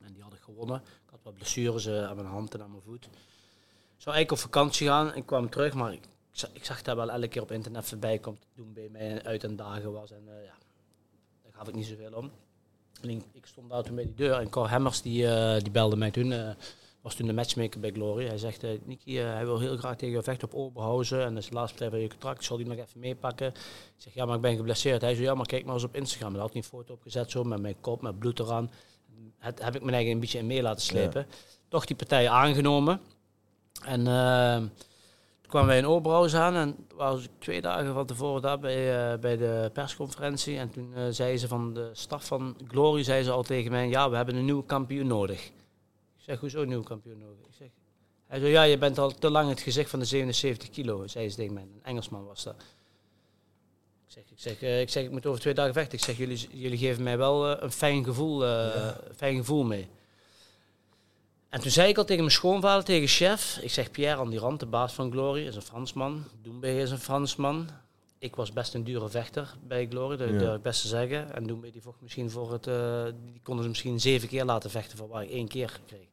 En 0.00 0.12
die 0.12 0.22
had 0.22 0.32
ik 0.32 0.40
gewonnen. 0.40 0.76
Ik 0.80 1.10
had 1.10 1.20
wat 1.22 1.34
blessures 1.34 1.88
aan 1.88 2.16
mijn 2.16 2.28
hand 2.28 2.54
en 2.54 2.62
aan 2.62 2.70
mijn 2.70 2.82
voet. 2.82 3.08
Ik 3.96 4.02
zou 4.02 4.16
eigenlijk 4.16 4.30
op 4.30 4.38
vakantie 4.52 4.86
gaan. 4.86 5.14
Ik 5.14 5.26
kwam 5.26 5.50
terug, 5.50 5.74
maar 5.74 5.92
ik, 5.92 6.04
ik 6.52 6.64
zag, 6.64 6.82
dat 6.82 6.96
wel 6.96 7.10
elke 7.10 7.28
keer 7.28 7.42
op 7.42 7.50
internet 7.52 7.84
voorbij 7.86 8.18
komt. 8.18 8.46
Toen 8.54 8.72
bij 8.72 8.88
mij 8.90 9.22
uit 9.22 9.44
en 9.44 9.56
dagen 9.56 9.92
was. 9.92 10.10
En 10.10 10.22
eh, 10.28 10.44
ja, 10.44 10.54
daar 11.42 11.52
gaf 11.52 11.68
ik 11.68 11.74
niet 11.74 11.86
zoveel 11.86 12.12
om. 12.12 12.30
En 13.02 13.10
ik, 13.10 13.22
ik 13.32 13.46
stond 13.46 13.70
daar 13.70 13.82
toen 13.82 13.94
bij 13.94 14.04
die 14.04 14.14
deur 14.14 14.34
en 14.38 14.50
Cor 14.50 14.70
Hemmers 14.70 15.02
die, 15.02 15.26
eh, 15.28 15.60
die 15.62 15.70
belde 15.70 15.96
mij 15.96 16.10
toen. 16.10 16.32
eh, 16.32 16.50
was 17.00 17.14
toen 17.14 17.26
de 17.26 17.32
matchmaker 17.32 17.80
bij 17.80 17.90
Glory. 17.90 18.26
Hij 18.26 18.38
zegt, 18.38 18.62
Nicky, 18.84 19.14
hij 19.14 19.44
wil 19.44 19.58
heel 19.60 19.76
graag 19.76 19.96
tegen 19.96 20.14
je 20.16 20.22
vechten 20.22 20.48
op 20.48 20.54
Oberhausen. 20.54 21.24
En 21.24 21.34
dat 21.34 21.42
is 21.42 21.48
de 21.48 21.54
laatste 21.54 21.72
partij 21.78 21.90
van 21.90 22.00
je 22.00 22.08
contract. 22.08 22.44
Zal 22.44 22.56
die 22.56 22.66
nog 22.66 22.76
even 22.78 23.00
meepakken? 23.00 23.46
Ik 23.46 23.54
zeg, 23.96 24.14
ja, 24.14 24.24
maar 24.24 24.36
ik 24.36 24.40
ben 24.40 24.56
geblesseerd. 24.56 25.00
Hij 25.00 25.14
zei, 25.14 25.26
ja, 25.26 25.34
maar 25.34 25.46
kijk 25.46 25.64
maar 25.64 25.74
eens 25.74 25.84
op 25.84 25.94
Instagram. 25.94 26.32
Daar 26.32 26.40
had 26.40 26.52
hij 26.52 26.60
een 26.62 26.68
foto 26.68 26.92
opgezet 26.92 27.30
zo 27.30 27.44
met 27.44 27.60
mijn 27.60 27.76
kop, 27.80 28.02
met 28.02 28.18
bloed 28.18 28.38
eraan. 28.38 28.70
Het 29.38 29.62
heb 29.62 29.74
ik 29.74 29.82
me 29.82 29.90
eigenlijk 29.90 30.14
een 30.14 30.20
beetje 30.20 30.38
in 30.38 30.46
mee 30.46 30.62
laten 30.62 30.82
slepen. 30.82 31.26
Toch 31.68 31.84
die 31.84 31.96
partij 31.96 32.28
aangenomen. 32.28 33.00
En 33.86 34.06
eh, 34.06 34.56
toen 35.40 35.48
kwamen 35.48 35.68
wij 35.68 35.78
in 35.78 35.86
Oberhausen 35.86 36.40
aan. 36.40 36.54
En 36.54 36.86
was 36.94 37.24
ik 37.24 37.30
twee 37.38 37.60
dagen 37.60 37.94
van 37.94 38.06
tevoren 38.06 38.42
daar 38.42 38.58
bij, 38.58 39.12
eh, 39.12 39.18
bij 39.18 39.36
de 39.36 39.70
persconferentie. 39.72 40.58
En 40.58 40.70
toen 40.70 40.94
eh 40.94 41.02
zei 41.10 41.38
ze 41.38 41.48
van 41.48 41.74
de 41.74 41.90
staf 41.92 42.26
van 42.26 42.56
Glory, 42.68 43.02
zei 43.02 43.22
ze 43.22 43.30
al 43.30 43.42
tegen 43.42 43.70
mij, 43.70 43.88
ja, 43.88 44.10
we 44.10 44.16
hebben 44.16 44.36
een 44.36 44.44
nieuwe 44.44 44.64
kampioen 44.64 45.06
nodig. 45.06 45.46
Ik 45.46 45.52
zeg, 46.32 46.40
hoezo 46.40 46.62
een 46.62 46.68
nieuwe 46.68 46.84
kampioen 46.84 47.18
nodig? 47.18 47.46
Ik 47.46 47.54
zeg, 47.58 47.68
hij 48.26 48.38
zei, 48.38 48.50
ja, 48.50 48.62
je 48.62 48.78
bent 48.78 48.98
al 48.98 49.10
te 49.10 49.30
lang 49.30 49.48
het 49.48 49.60
gezicht 49.60 49.90
van 49.90 49.98
de 49.98 50.04
77 50.04 50.70
kilo, 50.70 51.06
zei 51.06 51.30
ze 51.30 51.36
tegen 51.36 51.54
mij. 51.54 51.62
Een 51.62 51.80
Engelsman 51.82 52.24
was 52.24 52.42
dat. 52.42 52.54
Ik 54.06 54.12
zeg, 54.12 54.24
ik 54.30 54.38
zeg, 54.38 54.62
eh, 54.62 54.80
ik, 54.80 54.90
zeg 54.90 55.04
ik 55.04 55.10
moet 55.10 55.26
over 55.26 55.40
twee 55.40 55.54
dagen 55.54 55.72
vechten. 55.72 55.98
Ik 55.98 56.04
zeg, 56.04 56.16
jullie, 56.16 56.48
jullie 56.52 56.78
geven 56.78 57.02
mij 57.02 57.18
wel 57.18 57.62
een 57.62 57.72
fijn 57.72 58.04
gevoel, 58.04 58.40
fijn 59.16 59.36
gevoel 59.36 59.64
mee. 59.64 59.88
En 61.48 61.60
toen 61.60 61.70
zei 61.70 61.88
ik 61.88 61.96
al 61.98 62.04
tegen 62.04 62.22
mijn 62.22 62.34
schoonvader, 62.34 62.84
tegen 62.84 63.08
chef, 63.08 63.58
ik 63.62 63.70
zeg 63.70 63.90
Pierre 63.90 64.20
Andirant, 64.20 64.60
de 64.60 64.66
baas 64.66 64.92
van 64.92 65.10
Glory, 65.10 65.46
is 65.46 65.56
een 65.56 65.62
Fransman. 65.62 66.24
Doembe 66.42 66.78
is 66.78 66.90
een 66.90 66.98
Fransman. 66.98 67.68
Ik 68.18 68.36
was 68.36 68.52
best 68.52 68.74
een 68.74 68.84
dure 68.84 69.08
vechter 69.08 69.54
bij 69.66 69.86
Glory, 69.86 70.16
dat 70.16 70.28
Ja. 70.28 70.38
durf 70.38 70.56
ik 70.56 70.62
best 70.62 70.80
te 70.80 70.88
zeggen. 70.88 71.34
En 71.34 71.46
Doembe 71.46 71.70
die 71.70 71.82
vocht 71.82 72.00
misschien 72.00 72.30
voor 72.30 72.52
het, 72.52 72.66
eh, 72.66 73.04
die 73.24 73.40
konden 73.42 73.62
ze 73.64 73.68
misschien 73.70 74.00
zeven 74.00 74.28
keer 74.28 74.44
laten 74.44 74.70
vechten 74.70 74.98
voor 74.98 75.08
waar 75.08 75.22
ik 75.22 75.30
één 75.30 75.48
keer 75.48 75.80
kreeg. 75.86 76.06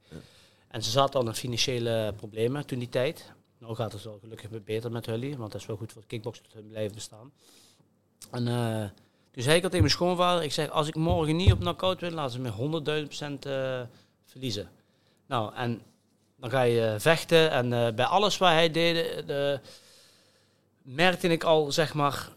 En 0.67 0.83
ze 0.83 0.89
zaten 0.89 1.19
al 1.19 1.27
in 1.27 1.33
financiële 1.33 2.13
problemen 2.17 2.65
toen 2.65 2.79
die 2.79 2.89
tijd. 2.89 3.31
Nou 3.57 3.75
gaat 3.75 3.91
het 3.93 4.03
wel 4.03 4.17
gelukkig 4.21 4.63
beter 4.63 4.91
met 4.91 5.05
Hully, 5.05 5.37
want 5.37 5.51
dat 5.51 5.61
is 5.61 5.67
wel 5.67 5.77
goed 5.77 5.91
voor 5.91 6.01
het 6.01 6.09
kickboksen 6.09 6.43
dat 6.43 6.53
hun 6.53 6.67
blijven 6.67 6.95
bestaan. 6.95 7.31
En 8.31 8.47
eh, 8.47 8.89
toen 9.31 9.43
zei 9.43 9.55
ik 9.57 9.63
al 9.63 9.69
tegen 9.69 9.83
mijn 9.85 9.95
schoonvader, 9.95 10.43
ik 10.43 10.51
zeg, 10.51 10.69
als 10.69 10.87
ik 10.87 10.95
morgen 10.95 11.35
niet 11.35 11.51
op 11.51 11.59
knockout 11.59 12.01
win, 12.01 12.13
laten 12.13 12.31
ze 12.31 12.39
me 12.39 12.49
100.000 13.01 13.07
procent 13.07 13.45
eh, 13.45 13.81
verliezen. 14.25 14.69
Nou, 15.33 15.53
en 15.55 15.81
dan 16.35 16.49
ga 16.49 16.61
je 16.61 16.85
eh, 16.85 16.99
vechten 16.99 17.51
en 17.51 17.73
eh, 17.73 17.93
bij 17.93 18.05
alles 18.05 18.37
wat 18.37 18.49
hij 18.49 18.71
deed, 18.71 18.95
eh, 18.95 19.27
de, 19.27 19.59
merkte 20.81 21.27
ik 21.27 21.43
al, 21.43 21.71
zeg 21.71 21.93
maar, 21.93 22.29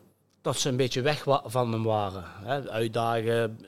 dat 0.42 0.58
ze 0.58 0.68
een 0.68 0.76
beetje 0.76 1.00
weg 1.00 1.24
van 1.44 1.72
hem 1.72 1.82
waren. 1.82 2.24
Uitdagen, 2.70 3.66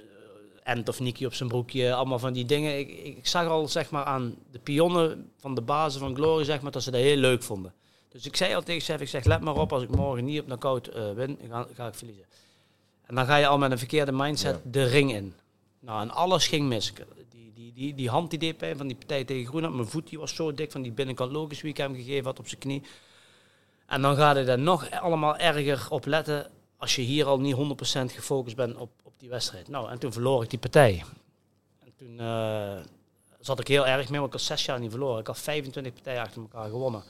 Ent 0.63 0.89
of 0.89 1.01
Nicky 1.01 1.25
op 1.25 1.35
zijn 1.35 1.49
broekje, 1.49 1.95
allemaal 1.95 2.19
van 2.19 2.33
die 2.33 2.45
dingen. 2.45 2.79
Ik, 2.79 2.89
ik, 2.91 3.27
zag 3.27 3.47
al, 3.47 3.69
zeg 3.69 3.91
maar, 3.91 4.05
aan 4.05 4.35
de 4.51 4.59
pionnen 4.59 5.31
van 5.39 5.55
de 5.55 5.63
bazen 5.63 6.01
van 6.01 6.15
Glory, 6.15 6.45
zeg 6.45 6.61
maar, 6.61 6.73
dat 6.73 6.83
ze 6.83 6.91
dat 6.91 7.01
heel 7.01 7.17
leuk 7.17 7.43
vonden. 7.43 7.75
Dus 8.09 8.27
ik 8.27 8.37
zei 8.37 8.55
al 8.55 8.63
tegen 8.63 8.83
chef, 8.83 9.01
ik 9.01 9.09
zeg, 9.09 9.25
let 9.25 9.41
maar 9.41 9.57
op, 9.57 9.73
als 9.73 9.83
ik 9.83 9.91
morgen 9.91 10.25
niet 10.25 10.41
op 10.41 10.47
knockout 10.47 10.87
eh 10.87 11.13
win, 11.13 11.39
ga, 11.51 11.67
ga 11.75 11.87
ik 11.87 11.95
verliezen. 11.95 12.25
En 13.07 13.15
dan 13.15 13.27
ga 13.27 13.37
je 13.37 13.47
al 13.47 13.59
met 13.59 13.71
een 13.71 13.79
verkeerde 13.79 14.13
mindset 14.13 14.55
Ja. 14.65 14.71
de 14.71 14.85
ring 14.85 15.13
in. 15.13 15.35
Nou, 15.81 16.01
en 16.01 16.11
alles 16.11 16.47
ging 16.47 16.69
mis. 16.69 16.93
Die, 17.75 17.95
die, 17.95 18.09
hand 18.09 18.31
die 18.31 18.39
deed 18.39 18.57
pijn 18.57 18.77
van 18.77 18.87
die 18.87 18.97
partij 18.97 19.25
tegen 19.25 19.47
Groenland. 19.47 19.75
Mijn 19.75 19.89
voet 19.89 20.09
die 20.09 20.19
was 20.19 20.35
zo 20.35 20.55
dik 20.55 20.73
van 20.73 20.83
die 20.83 20.93
binnenkant 20.93 21.33
logisch 21.33 21.61
wie 21.61 21.71
ik 21.71 21.77
hem 21.77 21.95
gegeven 21.95 22.25
had 22.25 22.39
op 22.39 22.49
zijn 22.49 22.61
knie. 22.61 22.83
En 23.87 24.03
dan 24.03 24.17
ga 24.17 24.37
je 24.37 24.45
er 24.45 24.59
nog 24.59 24.91
allemaal 24.91 25.37
erger 25.37 25.87
op 25.91 26.07
letten 26.07 26.51
als 26.77 26.97
je 26.97 27.03
hier 27.03 27.27
al 27.27 27.41
niet 27.41 27.57
100% 27.57 27.59
gefocust 28.15 28.57
bent 28.57 28.77
op, 28.77 28.91
op 29.03 29.13
die 29.17 29.29
wedstrijd. 29.29 29.69
Nou, 29.69 29.91
en 29.91 29.99
toen 29.99 30.13
verloor 30.13 30.43
ik 30.43 30.51
die 30.51 30.59
partij. 30.59 31.05
En 31.85 31.93
toen 31.97 32.21
eh, 32.21 32.77
zat 33.41 33.61
ik 33.61 33.69
heel 33.69 33.87
erg 33.87 34.09
mee, 34.09 34.21
want 34.21 34.33
ik 34.33 34.39
had 34.39 34.49
zes 34.49 34.65
jaar 34.65 34.81
niet 34.81 34.91
verloren. 34.91 35.21
Ik 35.21 35.27
had 35.27 35.39
25 35.39 35.93
partijen 35.93 36.21
achter 36.21 36.43
elkaar 36.43 36.69
gewonnen. 36.69 37.03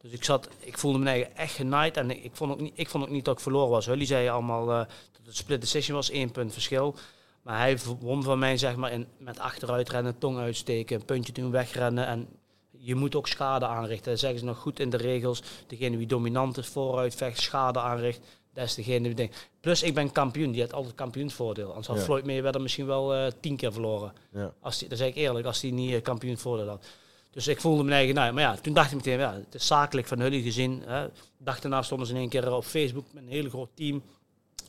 Dus 0.00 0.12
ik, 0.12 0.24
zat, 0.24 0.48
ik 0.58 0.78
voelde 0.78 0.98
me 0.98 1.08
eigen 1.08 1.36
echt 1.36 1.54
genaaid 1.54 1.96
en 1.96 2.24
ik, 2.24 2.30
vond 2.32 2.52
ook 2.52 2.60
niet, 2.60 2.72
ik 2.74 2.88
vond 2.88 3.04
ook 3.04 3.10
niet 3.10 3.24
dat 3.24 3.34
ik 3.34 3.42
verloren 3.42 3.70
was. 3.70 3.84
Jullie 3.84 4.06
zeiden 4.06 4.32
allemaal 4.32 4.70
eh, 4.70 4.78
dat 5.12 5.26
het 5.26 5.36
split 5.36 5.60
decision 5.60 5.96
was, 5.96 6.10
één 6.10 6.30
punt 6.30 6.52
verschil. 6.52 6.96
Maar 7.42 7.58
hij 7.58 7.78
won 8.00 8.22
van 8.22 8.38
mij 8.38 8.56
zeg 8.56 8.76
maar 8.76 8.92
in, 8.92 9.06
met 9.18 9.38
achteruit 9.38 9.88
rennen, 9.88 10.18
tong 10.18 10.38
uitsteken, 10.38 10.96
een 10.96 11.04
puntje 11.04 11.32
doen 11.32 11.50
wegrennen. 11.50 12.06
En 12.06 12.28
je 12.70 12.94
moet 12.94 13.14
ook 13.14 13.28
schade 13.28 13.66
aanrichten. 13.66 14.10
Dat 14.10 14.20
zeggen 14.20 14.38
ze 14.38 14.44
nog 14.44 14.58
goed 14.58 14.80
in 14.80 14.90
de 14.90 14.96
regels. 14.96 15.42
Degene 15.66 15.96
die 15.96 16.06
dominant 16.06 16.58
is, 16.58 16.66
vooruit 16.66 17.14
vecht, 17.14 17.40
schade 17.40 17.78
aanricht. 17.78 18.20
Dat 18.52 18.64
is 18.64 18.74
degene 18.74 19.02
die 19.02 19.14
denkt. 19.14 19.48
Plus 19.60 19.82
ik 19.82 19.94
ben 19.94 20.12
kampioen, 20.12 20.52
die 20.52 20.60
had 20.60 20.72
altijd 20.72 20.94
kampioensvoordeel. 20.94 21.68
Anders 21.68 21.86
had 21.86 21.96
Ja. 21.96 22.02
Floyd 22.02 22.26
Mayweather 22.26 22.60
misschien 22.60 22.86
wel 22.86 23.14
eh, 23.14 23.32
tien 23.40 23.56
keer 23.56 23.72
verloren. 23.72 24.12
Ja. 24.32 24.52
Als 24.60 24.78
die, 24.78 24.88
dat 24.88 24.98
zeg 24.98 25.08
ik 25.08 25.14
eerlijk, 25.14 25.46
als 25.46 25.60
hij 25.60 25.70
niet 25.70 25.92
eh, 25.92 26.02
kampioensvoordeel 26.02 26.68
had. 26.68 26.86
Dus 27.30 27.48
ik 27.48 27.60
voelde 27.60 27.82
me 27.82 27.92
eigen 27.92 28.14
nou, 28.14 28.32
Maar 28.32 28.42
ja, 28.42 28.56
toen 28.56 28.74
dacht 28.74 28.90
ik 28.90 28.96
meteen, 28.96 29.18
ja, 29.18 29.34
het 29.34 29.54
is 29.54 29.66
zakelijk 29.66 30.06
van 30.06 30.18
jullie 30.18 30.42
gezien. 30.42 30.82
Hè. 30.86 31.06
Dag 31.38 31.60
daarna 31.60 31.82
stonden 31.82 32.06
ze 32.06 32.12
in 32.12 32.18
één 32.20 32.28
keer 32.28 32.52
op 32.52 32.64
Facebook 32.64 33.04
met 33.12 33.22
een 33.22 33.28
heel 33.28 33.48
groot 33.48 33.70
team 33.74 34.02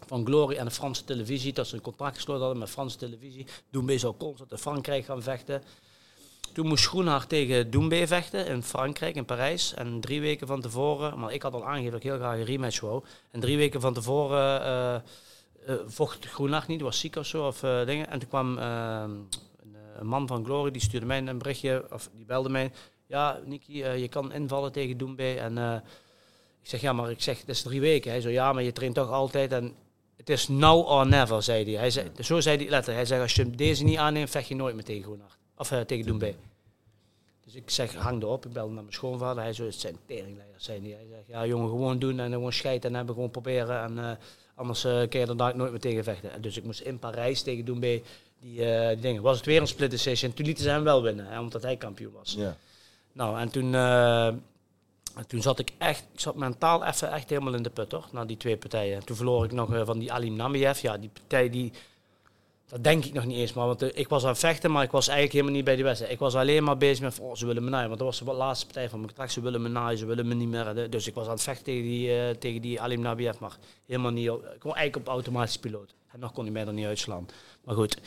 van 0.08 0.26
Glory 0.26 0.56
en 0.56 0.66
de 0.66 0.72
Franse 0.72 1.04
televisie. 1.04 1.54
Dat 1.54 1.68
ze 1.68 1.76
een 1.76 1.82
contract 1.82 2.16
gesloten 2.16 2.42
hadden 2.42 2.60
met 2.60 2.70
Franse 2.70 2.98
televisie. 2.98 3.46
Doembe 3.70 3.98
zou 3.98 4.16
constant 4.18 4.52
in 4.52 4.58
Frankrijk 4.58 5.06
gaan 5.06 5.24
vechten. 5.24 5.64
Toen 6.54 6.68
moest 6.68 6.88
Groenhart 6.88 7.30
tegen 7.30 7.72
Doembe 7.72 8.08
vechten 8.08 8.48
in 8.48 8.64
Frankrijk, 8.64 9.16
in 9.16 9.26
Parijs. 9.26 9.74
En 9.74 10.00
drie 10.02 10.22
weken 10.22 10.48
van 10.48 10.62
tevoren, 10.62 11.20
maar 11.20 11.34
ik 11.34 11.42
had 11.42 11.54
al 11.54 11.66
aangegeven 11.66 11.92
dat 11.92 12.04
ik 12.04 12.10
heel 12.10 12.18
graag 12.18 12.38
een 12.38 12.46
rematch 12.46 12.80
wou. 12.80 13.04
En 13.32 13.40
drie 13.40 13.58
weken 13.58 13.82
van 13.82 13.94
tevoren 13.94 14.62
eh, 14.62 14.96
eh, 15.66 15.76
vocht 15.86 16.26
Groenhart 16.26 16.68
niet, 16.68 16.82
was 16.82 17.00
ziek 17.00 17.16
of 17.16 17.26
zo. 17.26 17.48
Of, 17.48 17.64
eh, 17.64 17.86
dingen. 17.86 18.08
En 18.08 18.20
toen 18.20 18.30
kwam 18.30 18.58
een, 18.58 19.28
een 19.96 20.08
man 20.08 20.28
van 20.28 20.46
Glory, 20.46 20.72
die 20.72 20.82
stuurde 20.82 21.06
mij 21.06 21.18
een 21.18 21.38
berichtje, 21.38 21.86
of 21.92 22.10
die 22.14 22.26
belde 22.26 22.50
mij. 22.50 22.72
Ja, 23.08 23.40
eh, 23.68 24.00
je 24.00 24.08
kan 24.08 24.34
invallen 24.34 24.72
tegen 24.72 24.98
Doembe. 24.98 25.40
En 25.40 25.84
ik 26.62 26.70
zeg, 26.70 26.82
ja, 26.82 26.94
maar 26.94 27.12
ik 27.12 27.22
zeg, 27.22 27.40
het 27.40 27.50
is 27.50 27.62
drie 27.62 27.80
weken. 27.80 28.12
Hij 28.12 28.22
zo, 28.22 28.30
ja, 28.30 28.54
maar 28.54 28.64
je 28.64 28.72
traint 28.72 28.96
toch 28.96 29.12
altijd. 29.12 29.52
En 29.52 29.76
het 30.22 30.30
is 30.30 30.48
now 30.48 30.88
or 30.88 31.08
never, 31.08 31.44
zei 31.44 31.64
hij. 31.64 31.74
hij 31.74 31.90
zei, 31.90 32.12
Zo 32.20 32.40
zei 32.40 32.58
hij 32.58 32.70
letterlijk. 32.70 32.98
Hij 32.98 33.06
zei, 33.06 33.22
als 33.22 33.34
je 33.34 33.50
deze 33.50 33.84
niet 33.84 33.98
aanneemt, 33.98 34.30
vecht 34.30 34.48
je 34.48 34.56
nooit 34.56 34.76
meer 34.76 34.84
tegen 34.84 35.04
Groenhart. 35.04 35.38
Of 35.58 35.72
eh, 35.72 35.80
tegen 35.80 36.06
Doembe. 36.06 36.34
Dus 37.46 37.56
ik 37.56 37.70
zeg, 37.70 37.94
hang 37.96 38.22
erop. 38.22 38.46
Ik 38.46 38.54
belde 38.54 38.74
naar 38.74 38.84
mijn 38.84 38.96
schoonvader. 38.96 39.44
Hij 39.44 39.54
zo, 39.54 39.66
het 39.66 39.76
zijn 39.76 39.98
teringleiders, 40.06 40.64
zei 40.64 40.82
hij. 40.82 40.90
Hij 40.90 41.06
zegt, 41.10 41.28
ja 41.28 41.46
jongen, 41.46 41.70
gewoon 41.70 42.00
doen 42.00 42.20
en 42.20 42.32
gewoon 42.32 42.54
scheiden 42.54 42.90
en 42.90 42.96
hebben 42.96 43.16
gewoon 43.16 43.32
proberen. 43.32 43.82
En 43.82 44.00
eh, 44.00 44.12
anders 44.56 44.84
eh 44.84 45.10
kun 45.10 45.20
je 45.20 45.26
er 45.26 45.38
daar 45.38 45.56
nooit 45.56 45.72
meer 45.72 45.80
tegen 45.80 46.04
vechten. 46.04 46.32
En 46.32 46.42
dus 46.42 46.58
ik 46.58 46.64
moest 46.64 46.80
in 46.80 47.00
Parijs 47.00 47.42
tegen 47.42 47.66
Doembe 47.66 48.02
die, 48.40 48.56
die 48.56 49.00
dingen. 49.00 49.22
Was 49.22 49.38
het 49.38 49.46
weer 49.46 49.62
een 49.62 49.68
split 49.68 49.92
decision. 49.92 50.34
Toen 50.34 50.46
lieten 50.46 50.64
ze 50.64 50.70
hem 50.70 50.84
wel 50.84 51.02
winnen, 51.02 51.26
hè, 51.26 51.40
omdat 51.40 51.62
hij 51.62 51.78
kampioen 51.78 52.14
was. 52.14 52.36
Ja. 52.38 52.58
Nou, 53.14 53.40
en 53.40 53.50
toen, 53.50 53.74
en 55.16 55.28
toen 55.28 55.42
zat 55.42 55.60
ik 55.60 55.72
echt, 55.78 56.06
ik 56.14 56.20
zat 56.20 56.36
mentaal 56.36 56.86
even 56.86 57.12
echt 57.12 57.30
helemaal 57.30 57.54
in 57.54 57.64
de 57.64 57.70
put, 57.70 57.92
hoor, 57.92 58.08
na 58.12 58.26
die 58.26 58.38
twee 58.38 58.58
partijen. 58.58 58.96
En 58.96 59.06
toen 59.06 59.16
verloor 59.16 59.46
ik 59.46 59.52
nog 59.52 59.74
eh, 59.74 59.82
van 59.86 60.00
die 60.00 60.14
Alim 60.14 60.36
Namiev. 60.36 60.82
Ja, 60.82 60.98
die 60.98 61.10
partij, 61.14 61.50
die, 61.50 61.72
dat 62.68 62.84
denk 62.84 63.06
ik 63.06 63.14
nog 63.14 63.26
niet 63.26 63.38
eens 63.38 63.54
maar. 63.54 63.66
Want 63.66 63.82
eh, 63.82 63.90
ik 63.94 64.08
was 64.08 64.24
aan 64.24 64.30
het 64.30 64.40
vechten, 64.40 64.72
maar 64.72 64.84
ik 64.84 64.92
was 64.92 65.08
eigenlijk 65.08 65.38
helemaal 65.38 65.56
niet 65.56 65.66
bij 65.66 65.76
die 65.76 65.84
wedstrijd. 65.84 66.14
Ik 66.14 66.20
was 66.20 66.36
alleen 66.36 66.64
maar 66.64 66.78
bezig 66.78 67.04
met, 67.04 67.20
oh, 67.20 67.36
ze 67.36 67.46
willen 67.46 67.64
me 67.64 67.70
naaien. 67.70 67.88
Want 67.88 68.00
dat 68.00 68.08
was 68.08 68.20
de 68.20 68.34
laatste 68.34 68.66
partij 68.66 68.90
van 68.90 69.00
mijn 69.00 69.08
contract. 69.08 69.32
Ze 69.34 69.42
willen 69.42 69.62
me 69.62 69.70
naaien, 69.70 69.98
ze 69.98 70.06
willen 70.06 70.28
me 70.28 70.34
niet 70.34 70.50
meer. 70.50 70.90
Dus 70.90 71.08
ik 71.08 71.14
was 71.14 71.26
aan 71.26 71.34
het 71.34 71.44
vechten 71.44 71.64
tegen 71.64 71.84
die, 71.84 72.20
eh, 72.20 72.36
tegen 72.36 72.62
die 72.62 72.82
Alim 72.82 73.02
Nabiev, 73.02 73.40
maar 73.40 73.58
helemaal 73.86 74.12
niet. 74.12 74.28
Ik 74.28 74.60
kon 74.60 74.76
eigenlijk 74.76 75.08
op 75.08 75.14
automatisch 75.14 75.58
piloot. 75.58 75.94
En 76.12 76.20
nog 76.20 76.32
kon 76.32 76.44
hij 76.44 76.54
mij 76.54 76.66
er 76.66 76.74
niet 76.74 76.86
uitslaan. 76.86 77.26
Maar 77.64 77.76
goed. 77.76 77.98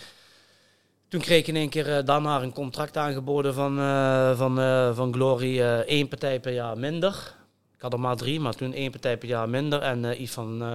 Toen 1.15 1.23
kreeg 1.23 1.39
ik 1.39 1.47
in 1.47 1.57
één 1.57 1.69
keer 1.69 1.97
eh, 1.97 2.05
daarna 2.05 2.43
een 2.43 2.53
contract 2.53 2.97
aangeboden 2.97 3.55
van, 3.55 3.79
eh, 3.79 4.37
van, 4.37 4.61
eh, 4.61 4.97
van 4.97 5.13
Glory. 5.13 5.61
één 5.61 6.09
partij 6.09 6.41
per 6.41 6.53
jaar 6.53 6.79
minder. 6.79 7.35
Ik 7.75 7.81
had 7.81 7.93
er 7.93 8.01
maar 8.01 8.17
drie, 8.17 8.41
maar 8.41 8.55
toen 8.55 8.73
één 8.73 8.91
partij 8.91 9.19
per 9.19 9.29
jaar 9.29 9.49
minder. 9.49 9.81
En 9.81 10.23
iets 10.23 10.33
van 10.33 10.63
eh 10.63 10.69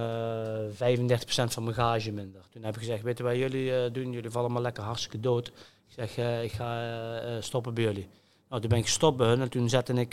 35% 0.72 1.52
van 1.52 1.62
mijn 1.62 1.74
gage 1.74 2.12
minder. 2.12 2.40
Toen 2.50 2.62
heb 2.62 2.74
ik 2.74 2.80
gezegd, 2.80 3.18
je 3.18 3.24
wat 3.24 3.36
jullie 3.36 3.90
doen? 3.90 4.12
Jullie 4.12 4.30
vallen 4.30 4.52
maar 4.52 4.62
lekker 4.62 4.82
hartstikke 4.82 5.20
dood. 5.20 5.48
Ik 5.96 6.08
zeg, 6.14 6.42
ik 6.42 6.52
ga 6.52 7.40
stoppen 7.40 7.74
bij 7.74 7.84
jullie. 7.84 8.08
Nou, 8.48 8.60
toen 8.60 8.70
ben 8.70 8.78
ik 8.78 8.84
gestopt 8.84 9.16
bij 9.16 9.26
hun. 9.26 9.40
En 9.40 9.48
toen 9.48 9.68
zette 9.68 9.92
ik 9.92 10.12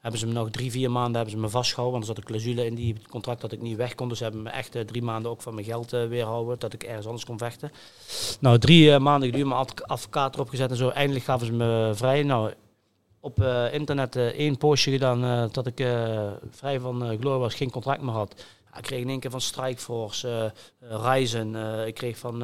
Hebben 0.00 0.20
ze 0.20 0.26
me 0.26 0.32
nog 0.32 0.50
drie, 0.50 0.70
vier 0.70 0.90
maanden 0.90 1.14
hebben 1.14 1.30
ze 1.30 1.38
me 1.38 1.48
vastgehouden. 1.48 1.98
Want 1.98 2.08
er 2.10 2.14
zat 2.16 2.24
een 2.24 2.30
clausule 2.30 2.66
in 2.66 2.74
die 2.74 2.96
contract 3.08 3.40
dat 3.40 3.52
ik 3.52 3.60
niet 3.60 3.76
weg 3.76 3.94
kon. 3.94 4.08
Dus 4.08 4.18
ze 4.18 4.22
hebben 4.24 4.42
me 4.42 4.50
echt 4.50 4.74
eh, 4.74 4.82
drie 4.82 5.02
maanden 5.02 5.30
ook 5.30 5.42
van 5.42 5.54
mijn 5.54 5.66
geld 5.66 5.92
eh, 5.92 6.06
weerhouden. 6.06 6.58
Dat 6.58 6.72
ik 6.72 6.82
ergens 6.82 7.06
anders 7.06 7.24
kon 7.24 7.38
vechten. 7.38 7.70
Nou, 8.40 8.58
drie 8.58 8.92
eh, 8.92 9.00
maanden 9.00 9.28
geduurd, 9.30 9.46
mijn 9.48 9.60
adv- 9.60 9.80
advocaat 9.80 10.34
erop 10.34 10.48
gezet 10.48 10.70
en 10.70 10.76
zo. 10.76 10.88
Eindelijk 10.88 11.24
gaven 11.24 11.46
ze 11.46 11.52
me 11.52 11.90
vrij. 11.94 12.22
Nou, 12.22 12.52
op 13.20 13.42
internet 13.72 14.16
één 14.16 14.56
postje 14.58 14.90
gedaan 14.90 15.48
dat 15.52 15.66
ik 15.66 15.76
vrij 16.50 16.80
van 16.80 17.16
Glory 17.20 17.38
was, 17.38 17.54
geen 17.54 17.70
contract 17.70 18.02
meer 18.02 18.12
had. 18.12 18.44
Ik 18.76 18.82
kreeg 18.82 19.00
in 19.00 19.08
één 19.08 19.20
keer 19.20 19.30
van 19.30 19.40
Strikeforce, 19.40 20.52
Ryzen. 20.80 21.54
ik 21.86 21.94
kreeg 21.94 22.18
van 22.18 22.38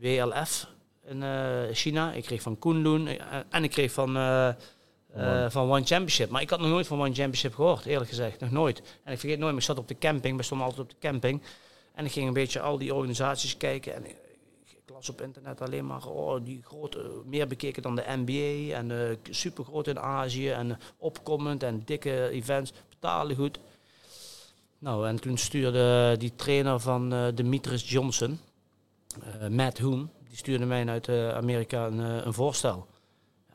WLF 0.00 0.66
in 1.06 1.22
China. 1.72 2.12
Ik 2.12 2.22
kreeg 2.24 2.42
van 2.42 2.58
Kunlun. 2.58 3.08
en 3.50 3.64
ik 3.64 3.70
kreeg 3.70 3.92
van, 3.92 4.16
eh, 5.14 5.50
van 5.50 5.70
One 5.70 5.84
Championship. 5.84 6.30
Maar 6.30 6.42
ik 6.42 6.50
had 6.50 6.60
nog 6.60 6.68
nooit 6.68 6.86
van 6.86 6.98
One 6.98 7.14
Championship 7.14 7.54
gehoord, 7.54 7.84
eerlijk 7.84 8.08
gezegd. 8.08 8.40
Nog 8.40 8.50
nooit. 8.50 8.82
En 9.04 9.12
ik 9.12 9.18
vergeet 9.18 9.38
nooit, 9.38 9.56
ik 9.56 9.62
zat 9.62 9.78
op 9.78 9.88
de 9.88 9.98
camping. 9.98 10.36
We 10.36 10.42
stonden 10.42 10.66
altijd 10.66 10.84
op 10.84 10.90
de 10.90 11.08
camping. 11.08 11.42
En 11.94 12.04
ik 12.04 12.12
ging 12.12 12.26
een 12.26 12.32
beetje 12.32 12.60
al 12.60 12.78
die 12.78 12.94
organisaties 12.94 13.56
kijken. 13.56 13.94
En 13.94 14.04
ik, 14.04 14.16
ik 14.64 14.78
las 14.86 15.08
op 15.08 15.20
internet 15.20 15.60
alleen 15.60 15.86
maar, 15.86 16.06
oh, 16.06 16.44
die 16.44 16.62
grote, 16.62 17.10
meer 17.26 17.46
bekeken 17.46 17.82
dan 17.82 17.96
de 17.96 18.04
NBA. 18.06 18.74
En 18.76 18.90
eh 18.90 19.16
super 19.30 19.64
groot 19.64 19.86
in 19.86 19.98
Azië. 19.98 20.50
En 20.50 20.78
opkomend 20.98 21.62
en 21.62 21.82
dikke 21.84 22.28
events. 22.28 22.72
Betalen 22.88 23.36
goed. 23.36 23.58
Nou, 24.78 25.08
en 25.08 25.20
toen 25.20 25.38
stuurde 25.38 26.16
die 26.18 26.34
trainer 26.34 26.80
van 26.80 27.12
eh 27.12 27.26
Demetrius 27.34 27.90
Johnson, 27.90 28.38
Matt 29.48 29.78
Hoon, 29.78 30.10
die 30.28 30.36
stuurde 30.36 30.64
mij 30.64 30.86
uit 30.86 31.08
Amerika 31.08 31.86
een, 31.86 31.98
een 31.98 32.32
voorstel. 32.32 32.86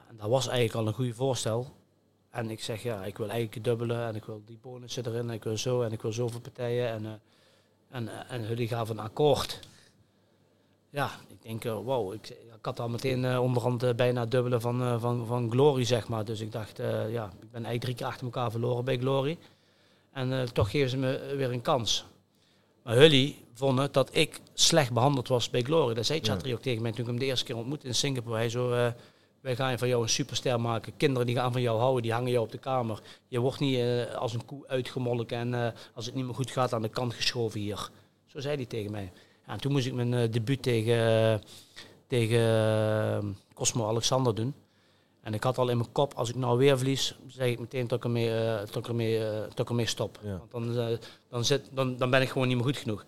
Ja, 0.08 0.14
en 0.14 0.18
dat 0.18 0.30
was 0.30 0.48
eigenlijk 0.48 0.80
al 0.80 0.88
een 0.88 0.94
goed 0.94 1.16
voorstel. 1.16 1.76
En 2.30 2.50
ik 2.50 2.64
zeg, 2.64 2.84
ja, 2.84 3.06
ik 3.06 3.18
wil 3.18 3.30
eigenlijk 3.30 3.64
dubbelen 3.64 4.08
en 4.08 4.16
ik 4.16 4.26
wil 4.26 4.42
die 4.46 4.58
bonussen 4.62 5.06
erin 5.06 5.30
en 5.30 5.36
ik 5.36 5.44
wil 5.44 5.58
zo 5.58 5.82
en 5.82 5.92
ik 5.92 6.02
wil 6.02 6.14
zoveel 6.14 6.40
partijen. 6.40 6.90
En, 6.90 7.06
eh, 7.06 7.12
en, 7.90 8.08
eh, 8.08 8.34
en 8.34 8.48
jullie 8.48 8.68
gaven 8.68 8.98
een 8.98 9.04
akkoord. 9.04 9.60
Ja, 10.90 11.12
ik 11.28 11.42
denk, 11.42 11.66
eh, 11.66 11.74
wow, 11.74 12.14
ik, 12.14 12.30
ik 12.30 12.66
had 12.66 12.80
al 12.80 12.90
meteen 12.90 13.40
onderhand 13.40 13.96
bijna 13.96 14.22
het 14.22 14.32
dubbele 14.32 14.60
van, 14.60 15.00
van, 15.00 15.26
van 15.26 15.52
Glory, 15.52 15.84
zeg 15.84 16.08
maar. 16.08 16.26
Dus 16.26 16.40
ik 16.40 16.52
dacht, 16.52 16.78
ja, 17.10 17.26
ik 17.26 17.52
ben 17.52 17.66
eigenlijk 17.66 17.82
drie 17.82 17.96
keer 17.96 18.06
achter 18.06 18.26
elkaar 18.26 18.52
verloren 18.52 18.86
bij 18.86 18.98
Glory. 18.98 19.38
En 20.12 20.54
toch 20.54 20.72
geven 20.72 20.90
ze 20.90 20.98
me 20.98 21.34
weer 21.36 21.52
een 21.52 21.62
kans. 21.62 22.06
Maar 22.84 22.98
jullie 23.02 23.46
vonden 23.54 23.92
dat 23.92 24.16
ik 24.16 24.42
slecht 24.54 24.94
behandeld 24.94 25.28
was 25.28 25.50
bij 25.50 25.62
Glory. 25.62 25.94
Dat 25.94 26.06
zei 26.06 26.20
Chatri 26.20 26.54
ook 26.54 26.62
tegen 26.62 26.82
mij 26.82 26.92
toen 26.92 27.02
ik 27.02 27.08
hem 27.08 27.20
de 27.20 27.26
eerste 27.26 27.46
keer 27.46 27.56
ontmoette 27.56 27.88
in 27.88 27.96
Singapore. 27.96 28.36
Hij 28.36 28.50
zo, 28.50 28.94
wij 29.42 29.56
gaan 29.56 29.78
van 29.78 29.88
jou 29.88 30.04
een 30.04 30.10
superster 30.10 30.62
maken. 30.62 30.98
Kinderen 30.98 31.28
die 31.28 31.36
gaan 31.36 31.52
van 31.52 31.62
jou 31.62 31.80
houden, 31.80 32.02
die 32.02 32.12
hangen 32.12 32.32
jou 32.32 32.46
op 32.46 32.52
de 32.52 32.58
kamer. 32.58 33.02
Je 33.28 33.40
wordt 33.40 33.60
niet 33.60 33.78
eh, 33.78 34.16
als 34.16 34.34
een 34.34 34.46
koe 34.46 34.68
uitgemolken 34.68 35.38
en 35.38 35.54
eh, 35.54 35.72
als 35.94 36.06
het 36.06 36.16
niet 36.16 36.26
meer 36.26 36.34
goed 36.34 36.52
gaat 36.52 36.74
aan 36.74 36.82
de 36.82 36.90
kant 36.90 37.14
geschoven 37.14 37.60
hier. 37.60 37.90
Zo 38.26 38.40
zei 38.40 38.56
hij 38.56 38.66
tegen 38.66 38.92
mij. 38.92 39.12
Ja, 39.46 39.54
en 39.54 39.60
toen 39.60 39.72
moest 39.72 39.86
ik 39.86 39.94
mijn 39.94 40.14
eh, 40.14 40.32
debuut 40.32 40.62
tegen, 40.62 41.42
tegen 42.08 43.38
Cosmo 43.54 43.88
Alexander 43.88 44.36
doen. 44.36 44.54
En 45.22 45.34
ik 45.34 45.44
had 45.44 45.58
al 45.58 45.70
in 45.70 45.78
mijn 45.78 45.92
kop, 45.92 46.14
als 46.14 46.30
ik 46.30 46.36
nou 46.36 46.58
weer 46.58 46.78
verlies, 46.78 47.16
zeg 47.28 47.48
ik 47.48 47.60
meteen 47.60 47.88
dat 47.88 47.98
ik 47.98 48.04
ermee, 48.04 48.30
dat 48.60 48.76
ik 48.76 48.88
ermee, 48.88 49.20
dat 49.20 49.60
ik 49.60 49.70
ermee 49.70 49.86
stop. 49.86 50.20
Ja. 50.24 50.42
Want 50.52 50.74
dan, 50.74 50.98
dan, 51.30 51.46
zit, 51.46 51.70
dan, 51.72 51.98
dan 51.98 52.10
ben 52.10 52.22
ik 52.22 52.30
gewoon 52.30 52.48
niet 52.48 52.56
meer 52.56 52.66
goed 52.66 52.78
genoeg. 52.78 53.06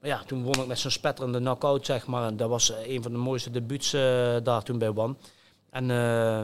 Maar 0.00 0.10
ja, 0.10 0.22
toen 0.26 0.42
won 0.42 0.60
ik 0.60 0.66
met 0.66 0.78
zo'n 0.78 0.90
spetterende 0.90 1.38
knockout, 1.38 1.86
zeg 1.86 2.06
maar. 2.06 2.26
En 2.26 2.36
dat 2.36 2.48
was 2.48 2.72
een 2.86 3.02
van 3.02 3.12
de 3.12 3.18
mooiste 3.18 3.50
debuuts 3.50 3.92
eh, 3.92 4.36
daar 4.42 4.62
toen 4.62 4.78
bij 4.78 4.92
One. 4.94 5.14
En 5.70 5.90
eh, 5.90 6.42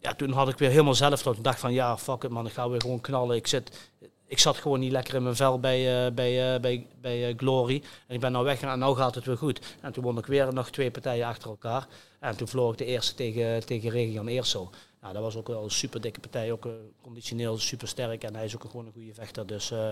ja, 0.00 0.14
toen 0.16 0.32
had 0.32 0.48
ik 0.48 0.58
weer 0.58 0.70
helemaal. 0.70 0.94
Toen 0.94 1.10
dacht 1.42 1.54
ik 1.54 1.60
van, 1.60 1.72
ja, 1.72 1.98
fuck 1.98 2.22
it 2.22 2.30
man, 2.30 2.46
ik 2.46 2.52
ga 2.52 2.68
weer 2.68 2.80
gewoon 2.80 3.00
knallen. 3.00 3.36
Ik, 3.36 3.46
zit, 3.46 3.90
ik 4.26 4.38
zat 4.38 4.56
gewoon 4.56 4.80
niet 4.80 4.92
lekker 4.92 5.14
in 5.14 5.22
mijn 5.22 5.36
vel 5.36 5.60
bij, 5.60 6.06
eh, 6.06 6.12
bij, 6.12 6.54
eh, 6.54 6.60
bij, 6.60 6.86
bij 7.00 7.28
eh, 7.28 7.36
Glory. 7.38 7.82
En 8.06 8.14
ik 8.14 8.20
ben 8.20 8.32
nou 8.32 8.44
weggegaan 8.44 8.72
en 8.72 8.78
nou 8.78 8.96
gaat 8.96 9.14
het 9.14 9.24
weer 9.24 9.38
goed. 9.38 9.60
En 9.80 9.92
toen 9.92 10.04
won 10.04 10.18
ik 10.18 10.26
weer 10.26 10.52
nog 10.54 10.70
twee 10.70 10.90
partijen 10.90 11.26
achter 11.26 11.50
elkaar. 11.50 11.86
En 12.20 12.36
toen 12.36 12.48
verloor 12.48 12.72
ik 12.72 12.78
de 12.78 12.84
eerste 12.84 13.14
tegen, 13.14 13.66
tegen 13.66 13.90
Regan 13.90 14.26
Eersel. 14.26 14.70
Nou, 15.00 15.12
dat 15.14 15.22
was 15.22 15.36
ook 15.36 15.48
wel 15.48 15.64
een 15.64 15.70
super 15.70 16.00
dikke 16.00 16.20
partij. 16.20 16.52
Ook 16.52 16.68
conditioneel 17.02 17.58
super 17.58 17.88
sterk. 17.88 18.22
En 18.24 18.34
hij 18.34 18.44
is 18.44 18.54
ook 18.54 18.64
gewoon 18.70 18.86
een 18.86 18.92
goede 18.92 19.14
vechter. 19.14 19.46
Dus 19.46 19.70
eh, 19.70 19.88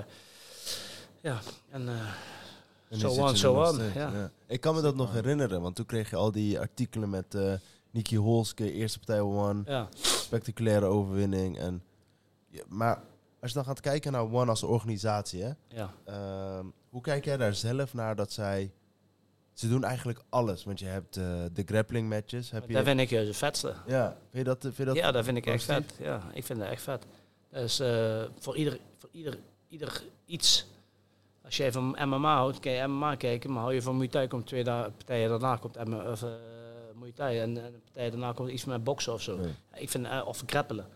ja, 1.20 1.40
en... 1.70 1.88
eh, 1.88 1.94
En 2.88 2.99
Zo 2.99 3.09
on, 3.09 3.31
je 3.31 3.37
zo 3.37 3.55
on, 3.55 3.75
steeds, 3.75 3.94
ja. 3.94 4.31
Ik 4.47 4.61
kan 4.61 4.75
me 4.75 4.81
dat 4.81 4.94
nog 4.97 5.12
herinneren, 5.12 5.61
want 5.61 5.77
toen 5.77 5.87
kreeg 5.87 6.11
je 6.11 6.16
al 6.16 6.33
die 6.33 6.61
artikelen 6.61 7.11
met 7.11 7.35
eh 7.35 7.53
Nicky 7.94 8.16
Holske, 8.16 8.72
eerste 8.72 8.98
partij 8.98 9.20
One, 9.20 9.62
ja. 9.66 9.88
spectaculaire 10.00 10.87
overwinning. 10.87 11.59
En, 11.59 11.83
ja, 12.48 12.62
maar 12.68 13.02
als 13.40 13.50
je 13.50 13.57
dan 13.57 13.64
gaat 13.64 13.80
kijken 13.80 14.12
naar 14.12 14.33
One 14.33 14.50
als 14.50 14.62
organisatie, 14.62 15.42
hè, 15.42 15.50
ja. 15.68 15.90
ehm, 16.04 16.66
hoe 16.88 17.00
kijk 17.00 17.24
jij 17.24 17.37
daar 17.37 17.54
zelf 17.54 17.94
naar 17.94 18.16
dat 18.16 18.33
zij... 18.33 18.72
Ze 19.52 19.68
doen 19.68 19.85
eigenlijk 19.85 20.22
alles, 20.28 20.64
want 20.64 20.78
je 20.78 20.87
hebt 20.87 21.16
eh, 21.16 21.24
de 21.52 21.62
grappling 21.66 22.09
matches. 22.09 22.50
Heb 22.50 22.70
je, 22.70 22.83
vind 22.83 23.00
ik 23.00 23.11
juist 23.11 23.28
het 23.28 23.37
vetste. 23.37 23.74
ja, 23.87 24.16
vind 24.30 24.33
je 24.33 24.44
dat, 24.44 24.61
vind 24.61 24.76
je 24.76 24.85
dat 24.85 24.96
ja, 24.96 25.12
dat 25.12 25.24
vind 25.24 25.37
ik 25.37 25.46
echt 25.46 25.62
vet. 25.64 25.94
Ja, 25.98 26.22
ik 26.33 26.44
vind 26.44 26.59
dat 26.59 26.68
echt 26.68 26.83
vet. 26.83 27.07
Dat 27.50 27.62
is 27.62 27.80
eh, 27.80 28.22
voor, 28.38 28.57
ieder, 28.57 28.78
voor 28.98 29.09
ieder, 29.12 29.38
ieder 29.68 30.04
iets. 30.26 30.66
Als 31.44 31.57
jij 31.57 31.72
van 31.72 31.96
MMA 32.04 32.37
houdt, 32.37 32.61
kan 32.61 32.72
je 32.72 32.87
MMA 32.87 33.14
kijken, 33.14 33.52
maar 33.52 33.62
hou 33.62 33.74
je 33.74 33.83
van 33.83 33.96
Muay 33.96 34.09
Thai, 34.09 34.28
komt 34.28 34.46
twee 34.46 34.64
partijen 34.64 35.28
daarna 35.28 35.57
komt 35.57 35.85
MMA, 35.85 36.11
of, 36.11 36.22
eh, 36.22 36.28
Muay 36.98 37.12
Thai 37.12 37.38
en, 37.38 37.64
en 37.64 37.72
de 37.72 37.78
partij 37.85 38.11
daarna 38.11 38.33
komt 38.33 38.50
iets 38.50 38.64
met 38.64 38.85
boksen 38.85 39.12
of 39.12 39.22
zo. 39.22 39.37
Nee. 39.37 39.46
Ja, 39.46 39.76
ik 39.76 39.90
vind, 39.90 40.07
eh, 40.07 40.22
of 40.26 40.42
grappelen. 40.46 40.87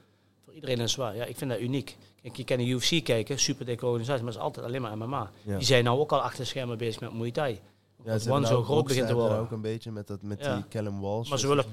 Voor 0.44 0.54
iedereen 0.54 0.80
is 0.80 0.92
zwaar. 0.92 1.16
Ja, 1.16 1.24
ik 1.24 1.36
vind 1.36 1.50
dat 1.50 1.60
uniek. 1.60 1.96
Kijk, 2.22 2.36
je 2.36 2.44
kan 2.44 2.56
de 2.56 2.66
UFC 2.66 3.04
kijken, 3.04 3.38
super 3.38 3.66
dikke 3.66 3.86
organisatie, 3.86 4.22
maar 4.24 4.32
het 4.32 4.40
is 4.40 4.46
altijd 4.46 4.66
alleen 4.66 4.82
maar 4.82 4.98
MMA. 4.98 5.30
Ja. 5.42 5.56
Die 5.56 5.66
zijn 5.66 5.84
nou 5.84 5.98
ook 5.98 6.12
al 6.12 6.20
achter 6.20 6.38
de 6.38 6.44
schermen 6.44 6.78
bezig 6.78 7.00
met 7.00 7.12
Muay 7.12 7.30
Thai. 7.30 7.60
Ja, 8.04 8.18
ze 8.18 8.30
One 8.30 8.32
hebben 8.32 8.48
zo 8.48 8.54
nou 8.54 8.64
groot 8.64 8.84
begint 8.84 9.06
te 9.06 9.14
worden. 9.14 9.38
ook 9.38 9.50
een 9.50 9.60
beetje 9.60 9.90
met, 9.90 10.06
dat, 10.06 10.22
met 10.22 10.38
die 10.38 10.68
Callum 10.68 11.00
Walsh. 11.00 11.28
Maar 11.28 11.38
ze 11.38 11.48
willen. 11.48 11.64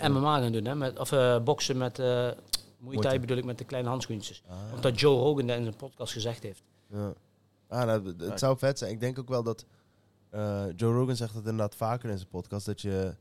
MMA 0.00 0.40
gaan 0.40 0.52
doen, 0.52 0.64
hè? 0.64 0.74
Met, 0.74 0.98
of 0.98 1.12
eh, 1.12 1.38
boksen 1.38 1.76
met 1.76 1.98
uh, 1.98 2.30
Muay 2.78 2.96
Thai. 2.96 3.20
Bedoel 3.20 3.36
ik 3.36 3.44
met 3.44 3.58
de 3.58 3.64
kleine 3.64 3.88
handschoentjes. 3.88 4.42
Ah. 4.48 4.56
Want 4.70 4.82
dat 4.82 5.00
Joe 5.00 5.18
Rogan 5.18 5.46
dat 5.46 5.56
in 5.56 5.62
zijn 5.62 5.76
podcast 5.76 6.12
gezegd 6.12 6.42
heeft. 6.42 6.62
Ja. 6.90 7.12
Ah, 7.68 7.86
nou, 7.86 8.14
het 8.18 8.38
zou 8.38 8.58
vet 8.58 8.78
zijn. 8.78 8.90
Ik 8.92 9.00
denk 9.00 9.18
ook 9.18 9.28
wel 9.28 9.42
dat 9.42 9.64
eh, 10.30 10.64
Joe 10.76 10.92
Rogan 10.92 11.16
zegt 11.16 11.34
het 11.34 11.44
inderdaad 11.44 11.74
vaker 11.74 12.10
in 12.10 12.16
zijn 12.16 12.28
podcast 12.28 12.66
dat 12.66 12.80
je 12.80 13.14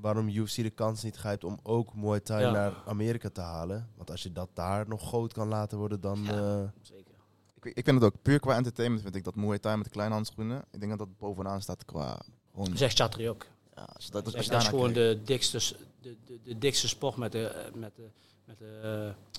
waarom 0.00 0.28
UFC 0.28 0.54
de 0.56 0.70
kans 0.70 1.02
niet 1.02 1.16
grijpt 1.16 1.44
om 1.44 1.60
ook 1.62 1.94
Muay 1.94 2.20
Thai 2.20 2.44
Ja. 2.44 2.50
naar 2.50 2.72
Amerika 2.86 3.30
te 3.30 3.40
halen. 3.40 3.88
Want 3.96 4.10
als 4.10 4.22
je 4.22 4.32
dat 4.32 4.48
daar 4.54 4.88
nog 4.88 5.02
groot 5.02 5.32
kan 5.32 5.48
laten 5.48 5.78
worden, 5.78 6.00
dan 6.00 6.22
Ja. 6.24 6.32
eh, 6.62 6.68
Zeker. 6.82 7.14
Ik, 7.62 7.64
ik 7.76 7.84
vind 7.84 8.02
het 8.02 8.04
ook 8.12 8.22
puur 8.22 8.40
qua 8.40 8.54
entertainment 8.56 9.02
vind 9.02 9.14
ik 9.14 9.24
dat 9.24 9.34
Muay 9.34 9.58
Thai 9.58 9.76
met 9.76 9.84
de 9.84 9.90
kleine 9.90 10.14
handschoenen. 10.14 10.64
Ik 10.70 10.78
denk 10.78 10.90
dat 10.90 10.98
dat 10.98 11.18
bovenaan 11.18 11.62
staat 11.62 11.84
qua 11.84 12.20
gewoon. 12.52 12.76
Zegt 12.76 12.96
Chatri 12.96 13.28
ook. 13.28 13.46
Ja, 13.74 13.82
als 13.94 14.10
dat, 14.10 14.24
als 14.24 14.34
is 14.34 14.44
je 14.44 14.50
daarnaar 14.50 14.68
gewoon 14.70 14.92
de 14.92 15.20
dikste, 15.24 15.58
de, 16.00 16.16
de, 16.26 16.38
de 16.42 16.58
dikste 16.58 16.88
sport 16.88 17.16
met 17.16 17.32
de, 17.32 17.46
eh, 17.46 17.74
met 17.74 17.96
de, 17.96 18.08
met 18.44 18.58
de 18.58 18.80
eh, 18.82 19.34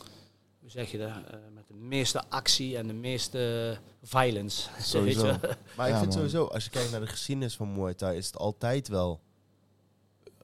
hoe 0.60 0.70
zeg 0.70 0.92
je 0.92 0.98
dat, 0.98 1.08
Eh, 1.10 1.38
met 1.54 1.68
de 1.68 1.74
meeste 1.74 2.24
actie 2.30 2.78
en 2.78 2.88
de 2.88 2.94
meeste 2.94 3.78
violence. 4.04 4.70
Sowieso. 4.82 5.22
Weet 5.32 5.42
je? 5.42 5.58
Maar 5.78 5.88
ik 5.88 5.94
Ja, 5.94 6.00
vind 6.00 6.02
man. 6.10 6.12
sowieso, 6.12 6.46
als 6.46 6.64
je 6.64 6.70
kijkt 6.70 6.92
naar 6.92 7.00
de 7.00 7.08
geschiedenis 7.08 7.56
van 7.56 7.72
Muay 7.74 7.94
Thai, 7.94 8.18
is 8.18 8.26
het 8.28 8.38
altijd 8.38 8.88
wel 8.88 9.20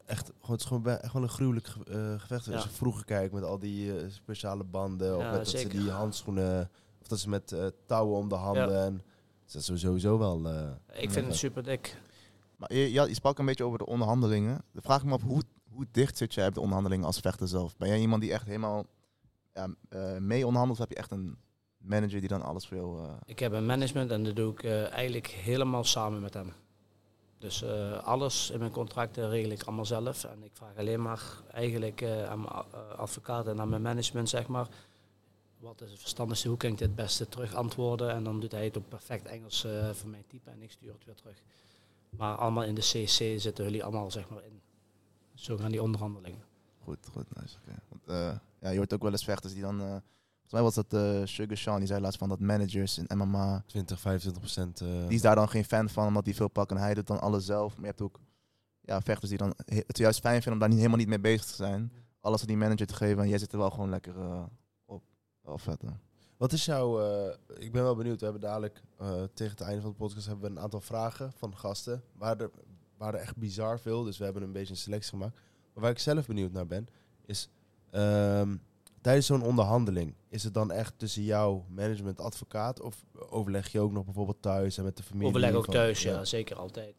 echt, 0.06 0.28
gewoon, 0.28 0.52
het 0.52 0.60
is 0.60 0.66
gewoon 0.66 0.84
wel 0.84 1.00
een 1.22 1.30
gruwelijk 1.30 1.68
ge- 1.68 1.84
eh, 1.84 2.20
gevecht. 2.22 2.48
Als 2.48 2.64
Ja. 2.64 2.70
je 2.70 2.76
vroeger 2.76 3.06
kijkt 3.06 3.34
met 3.34 3.44
al 3.44 3.60
die 3.60 3.98
eh, 4.00 4.06
speciale 4.10 4.64
banden, 4.64 5.16
of 5.18 5.24
Ja, 5.24 5.30
met 5.32 5.46
dat 5.46 5.48
ze 5.60 5.68
die 5.68 5.90
handschoenen, 5.92 6.70
of 7.02 7.08
dat 7.08 7.20
ze 7.20 7.30
met 7.30 7.52
eh, 7.52 7.66
touwen 7.86 8.18
om 8.18 8.30
de 8.30 8.36
handen. 8.36 8.84
En, 8.84 9.02
dat 9.52 9.62
is 9.70 9.80
sowieso 9.82 10.18
wel. 10.18 10.48
eh, 10.50 11.02
Ik 11.02 11.12
vind 11.12 11.26
het 11.28 11.36
super 11.36 11.64
dik. 11.64 11.98
Maar 12.58 12.74
je, 12.74 12.92
ja, 12.92 13.04
je 13.06 13.14
sprak 13.14 13.38
een 13.40 13.46
beetje 13.46 13.64
over 13.64 13.78
de 13.78 13.86
onderhandelingen. 13.86 14.62
Dan 14.72 14.82
vraag 14.82 15.00
ik 15.00 15.06
me 15.08 15.14
af, 15.14 15.22
hoe, 15.22 15.42
hoe 15.70 15.86
dicht 15.92 16.18
zit 16.18 16.34
jij 16.34 16.48
op 16.48 16.54
de 16.54 16.60
onderhandelingen 16.60 17.06
als 17.06 17.20
vechter 17.20 17.48
zelf? 17.48 17.78
Ben 17.78 17.88
jij 17.88 18.00
iemand 18.00 18.22
die 18.22 18.32
echt 18.34 18.46
helemaal 18.46 18.86
ja, 19.54 19.68
eh, 19.90 20.18
mee 20.18 20.46
onderhandelt? 20.46 20.80
Of 20.80 20.86
heb 20.88 20.98
je 20.98 21.02
echt 21.04 21.12
een 21.12 21.38
manager 21.78 22.20
die 22.20 22.30
dan 22.30 22.42
alles 22.42 22.68
voor 22.68 22.78
jou... 22.78 23.04
eh, 23.06 23.12
Ik 23.26 23.40
heb 23.40 23.52
een 23.52 23.66
management 23.66 24.12
en 24.12 24.24
dat 24.24 24.36
doe 24.36 24.52
ik 24.52 24.64
eh, 24.64 24.92
eigenlijk 24.92 25.28
helemaal 25.28 25.84
samen 25.84 26.22
met 26.22 26.34
hem. 26.34 26.52
Dus 27.44 27.62
eh, 27.62 28.04
alles 28.04 28.50
in 28.50 28.60
mijn 28.60 28.72
contracten 28.72 29.30
regel 29.30 29.52
ik 29.52 29.64
allemaal 29.64 29.86
zelf. 29.86 30.24
En 30.24 30.44
ik 30.44 30.52
vraag 30.54 30.78
alleen 30.78 31.02
maar 31.02 31.22
eigenlijk 31.52 32.02
eh, 32.02 32.30
aan 32.30 32.42
mijn 32.42 32.54
eh, 32.54 33.00
advocaat 33.00 33.48
en 33.48 33.60
aan 33.60 33.70
mijn 33.70 33.82
management, 33.82 34.30
zeg 34.30 34.48
maar. 34.48 34.68
Wat 35.60 35.82
is 35.82 35.92
het 35.92 36.00
verstandigste? 36.00 36.48
Hoe 36.48 36.58
kan 36.58 36.70
ik 36.70 36.78
dit 36.78 36.88
het 36.88 36.96
beste 36.96 37.28
terug 37.28 37.54
antwoorden? 37.54 38.12
En 38.12 38.24
dan 38.24 38.40
doet 38.40 38.52
hij 38.52 38.64
het 38.64 38.78
op 38.78 38.90
perfect 38.90 39.26
Engels 39.26 39.64
eh, 39.64 39.90
voor 39.90 40.10
mijn 40.10 40.24
type 40.28 40.50
en 40.50 40.62
ik 40.62 40.72
stuur 40.72 40.92
het 40.94 41.06
weer 41.06 41.16
terug. 41.16 41.44
Maar 42.10 42.36
allemaal 42.36 42.64
in 42.64 42.76
de 42.76 42.82
CC 42.82 43.40
zitten 43.40 43.64
jullie 43.64 43.84
allemaal 43.84 44.12
zeg 44.12 44.30
maar 44.30 44.44
in. 44.44 44.62
Zo 45.34 45.58
gaan 45.58 45.72
die 45.72 45.82
onderhandelingen. 45.82 46.44
Goed, 46.84 47.08
goed, 47.12 47.36
nice. 47.42 47.58
Want, 47.90 48.40
ja, 48.60 48.70
je 48.70 48.78
hoort 48.78 48.94
ook 48.94 49.02
wel 49.02 49.12
eens 49.12 49.24
vechters 49.24 49.54
die 49.54 49.62
dan... 49.62 50.02
volgens 50.48 50.52
mij 50.52 50.62
was 50.62 50.74
dat 50.76 50.94
eh, 50.94 51.26
Sugar 51.26 51.58
Sean, 51.58 51.78
die 51.78 51.88
zei 51.88 52.02
laatst 52.02 52.18
van 52.20 52.30
dat 52.30 52.40
managers 52.40 52.98
in 52.98 53.18
MMA... 53.18 53.64
20, 53.68 54.00
25 54.00 54.42
procent. 54.42 54.82
eh, 54.82 54.88
Die 55.08 55.16
is 55.16 55.22
daar 55.22 55.36
dan 55.36 55.50
geen 55.50 55.66
fan 55.66 55.90
van, 55.90 56.08
omdat 56.08 56.26
die 56.26 56.36
veel 56.36 56.48
pakken. 56.48 56.78
En 56.78 56.84
hij 56.84 56.94
doet 56.94 57.08
dan 57.08 57.22
alles 57.22 57.46
zelf. 57.46 57.72
Maar 57.74 57.82
je 57.82 57.88
hebt 57.88 58.02
ook 58.02 58.20
ja, 58.82 59.02
vechters 59.02 59.30
die 59.30 59.38
dan 59.40 59.54
he- 59.66 59.84
het 59.88 59.98
juist 59.98 60.20
fijn 60.20 60.34
vinden 60.42 60.54
om 60.54 60.60
daar 60.60 60.68
niet, 60.70 60.78
helemaal 60.78 60.98
niet 61.00 61.08
mee 61.08 61.20
bezig 61.20 61.46
te 61.46 61.56
zijn. 61.56 61.92
alles 62.20 62.42
aan 62.42 62.48
die 62.48 62.58
manager 62.58 62.88
te 62.88 62.94
geven. 62.96 63.24
En 63.24 63.30
jij 63.30 63.38
zit 63.38 63.52
er 63.52 63.58
wel 63.58 63.70
gewoon 63.70 63.90
lekker 63.90 64.18
eh, 64.20 64.44
op. 64.86 65.04
Wel 65.42 65.58
vet, 65.58 65.82
hè? 65.82 65.88
Wat 66.38 66.52
is 66.54 66.66
jouw... 66.66 67.00
ik 67.58 67.72
ben 67.72 67.84
wel 67.84 67.96
benieuwd. 67.96 68.18
We 68.20 68.24
hebben 68.24 68.42
dadelijk 68.42 68.82
tegen 69.34 69.52
het 69.58 69.62
einde 69.62 69.82
van 69.82 69.90
de 69.90 69.96
podcast 69.98 70.26
hebben 70.28 70.46
we 70.46 70.56
een 70.58 70.64
aantal 70.64 70.82
vragen 70.82 71.32
van 71.36 71.58
gasten. 71.58 72.04
Waar 72.18 72.38
er, 72.42 72.50
waren 72.98 73.20
echt 73.20 73.38
bizar 73.38 73.80
veel. 73.80 74.04
Dus 74.04 74.18
we 74.18 74.24
hebben 74.24 74.44
een 74.44 74.52
beetje 74.52 74.74
een 74.74 74.80
selectie 74.80 75.10
gemaakt. 75.10 75.34
Maar 75.74 75.84
waar 75.84 75.92
ik 75.92 76.00
zelf 76.00 76.26
benieuwd 76.28 76.52
naar 76.52 76.68
ben, 76.68 76.88
is... 77.26 77.50
ehm, 77.92 78.56
tijdens 79.04 79.26
zo'n 79.26 79.44
onderhandeling, 79.44 80.16
is 80.30 80.44
het 80.44 80.54
dan 80.54 80.72
echt 80.72 80.94
tussen 81.00 81.24
jou, 81.24 81.62
management, 81.70 82.20
advocaat? 82.22 82.82
Of 82.82 83.06
overleg 83.30 83.72
je 83.72 83.80
ook 83.80 83.92
nog 83.92 84.06
bijvoorbeeld 84.06 84.42
thuis 84.42 84.78
en 84.78 84.84
met 84.84 84.98
de 84.98 85.04
familie? 85.04 85.28
Overleg 85.28 85.54
ook 85.54 85.68
thuis, 85.68 86.02
ja, 86.04 86.26
zeker 86.26 86.56
altijd. 86.56 86.96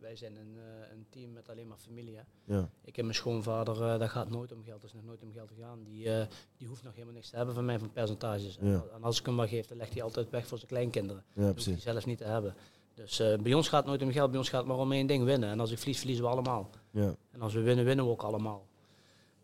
Wij 0.00 0.16
zijn 0.16 0.36
een, 0.36 0.56
eh, 0.56 0.92
een 0.92 1.06
team 1.10 1.32
met 1.32 1.48
alleen 1.48 1.68
maar 1.68 1.78
familie. 1.78 2.16
hè. 2.16 2.54
ja. 2.54 2.68
Ik 2.84 2.96
en 2.98 3.02
mijn 3.04 3.16
schoonvader, 3.16 3.74
eh 3.82 3.98
daar 3.98 4.08
gaat 4.08 4.30
nooit 4.30 4.52
om 4.52 4.62
geld, 4.64 4.80
dat 4.80 4.90
is 4.90 4.96
nog 4.96 5.04
nooit 5.04 5.22
om 5.22 5.32
geld 5.32 5.48
gegaan. 5.56 5.82
Die, 5.84 6.10
eh, 6.12 6.26
die 6.56 6.68
hoeft 6.68 6.82
nog 6.82 6.92
helemaal 6.92 7.14
niks 7.14 7.30
te 7.30 7.36
hebben 7.36 7.54
van 7.54 7.64
mij 7.64 7.78
van 7.78 7.92
percentages. 7.92 8.58
Ja. 8.60 8.84
En 8.94 9.02
als 9.02 9.18
ik 9.20 9.26
hem 9.26 9.34
maar 9.34 9.48
geef, 9.48 9.66
dan 9.66 9.76
legt 9.76 9.92
hij 9.92 10.02
altijd 10.02 10.30
weg 10.30 10.46
voor 10.46 10.58
zijn 10.58 10.70
kleinkinderen. 10.70 11.24
ja, 11.34 11.42
Dat 11.42 11.54
hoeft 11.54 11.66
hij 11.66 11.78
zelf 11.78 12.06
niet 12.06 12.18
te 12.18 12.24
hebben. 12.24 12.54
Dus 12.94 13.16
bij 13.42 13.54
ons 13.54 13.68
gaat 13.68 13.78
het 13.80 13.88
nooit 13.88 14.02
om 14.02 14.10
geld, 14.12 14.30
bij 14.30 14.38
ons 14.38 14.48
gaat 14.48 14.58
het 14.60 14.68
maar 14.68 14.78
om 14.78 14.92
één 14.92 15.06
ding 15.06 15.24
winnen. 15.24 15.48
En 15.50 15.60
als 15.60 15.70
ik 15.70 15.78
verlies, 15.78 15.98
verliezen 15.98 16.24
we 16.24 16.30
allemaal. 16.30 16.70
Ja. 16.90 17.14
En 17.30 17.40
als 17.40 17.54
we 17.54 17.60
winnen, 17.60 17.84
winnen 17.84 18.04
we 18.04 18.10
ook 18.10 18.22
allemaal. 18.22 18.66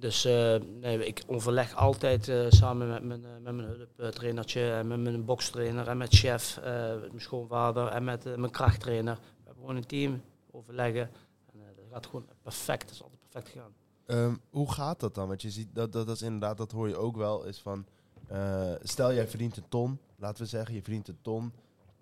Dus 0.02 0.24
eh, 0.24 0.56
nee, 0.80 1.06
ik 1.06 1.22
overleg 1.26 1.74
altijd 1.74 2.28
eh, 2.28 2.46
samen 2.48 2.88
met 2.88 3.02
mijn, 3.02 3.24
eh, 3.24 3.30
met 3.42 3.54
mijn 3.54 3.88
hulptrainertje 3.96 4.72
en 4.72 4.86
met 4.86 5.00
mijn 5.00 5.24
bokstrainer 5.24 5.88
en 5.88 5.96
met 5.96 6.14
chef, 6.14 6.60
met 7.00 7.08
mijn 7.08 7.20
schoonvader 7.20 7.86
en 7.86 8.04
met 8.04 8.24
mijn 8.24 8.50
krachttrainer. 8.50 9.14
We 9.14 9.44
hebben 9.44 9.62
gewoon 9.62 9.76
een 9.76 9.86
team, 9.86 10.22
overleggen. 10.50 11.10
En 11.52 11.58
dat 11.76 11.84
gaat 11.92 12.06
gewoon 12.06 12.26
perfect, 12.42 12.82
dat 12.82 12.90
is 12.90 13.02
altijd 13.02 13.20
perfect 13.20 13.48
gegaan. 13.48 13.72
Ehm, 14.06 14.34
hoe 14.50 14.72
gaat 14.72 15.00
dat 15.00 15.14
dan? 15.14 15.28
Want 15.28 15.42
je 15.42 15.50
ziet, 15.50 15.68
dat, 15.72 15.92
dat, 15.92 16.06
dat 16.06 16.16
is 16.16 16.22
inderdaad, 16.22 16.56
dat 16.56 16.72
hoor 16.72 16.88
je 16.88 16.96
ook 16.96 17.16
wel, 17.16 17.44
is 17.44 17.60
van... 17.60 17.86
stel, 18.82 19.12
jij 19.12 19.28
verdient 19.28 19.56
een 19.56 19.68
ton, 19.68 19.98
laten 20.16 20.42
we 20.42 20.48
zeggen, 20.48 20.74
je 20.74 20.82
verdient 20.82 21.08
een 21.08 21.20
ton. 21.22 21.52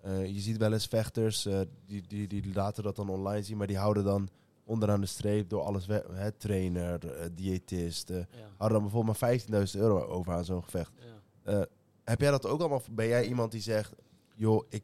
Je 0.03 0.39
ziet 0.39 0.57
wel 0.57 0.73
eens 0.73 0.87
vechters, 0.87 1.47
die, 1.85 2.07
die, 2.07 2.27
die 2.27 2.53
laten 2.53 2.83
dat 2.83 2.95
dan 2.95 3.09
online 3.09 3.43
zien, 3.43 3.57
maar 3.57 3.67
die 3.67 3.77
houden 3.77 4.03
dan 4.03 4.29
onderaan 4.65 5.01
de 5.01 5.07
streep 5.07 5.49
door 5.49 5.61
alles 5.61 5.85
weg. 5.85 6.01
Hè, 6.11 6.31
trainer, 6.31 7.07
eh, 7.15 7.25
diëtist, 7.31 8.09
Ja. 8.09 8.25
houden 8.57 8.79
dan 8.79 8.81
bijvoorbeeld 8.81 9.19
maar 9.19 9.29
15.000 9.29 9.81
euro 9.81 10.01
over 10.05 10.33
aan 10.33 10.45
zo'n 10.45 10.63
gevecht. 10.63 10.91
Ja. 10.95 11.51
Eh, 11.53 11.61
heb 12.03 12.21
jij 12.21 12.31
dat 12.31 12.45
ook 12.45 12.59
allemaal? 12.59 12.81
Ben 12.91 13.07
jij 13.07 13.25
iemand 13.25 13.51
die 13.51 13.61
zegt, 13.61 13.93
joh, 14.35 14.65
ik, 14.69 14.83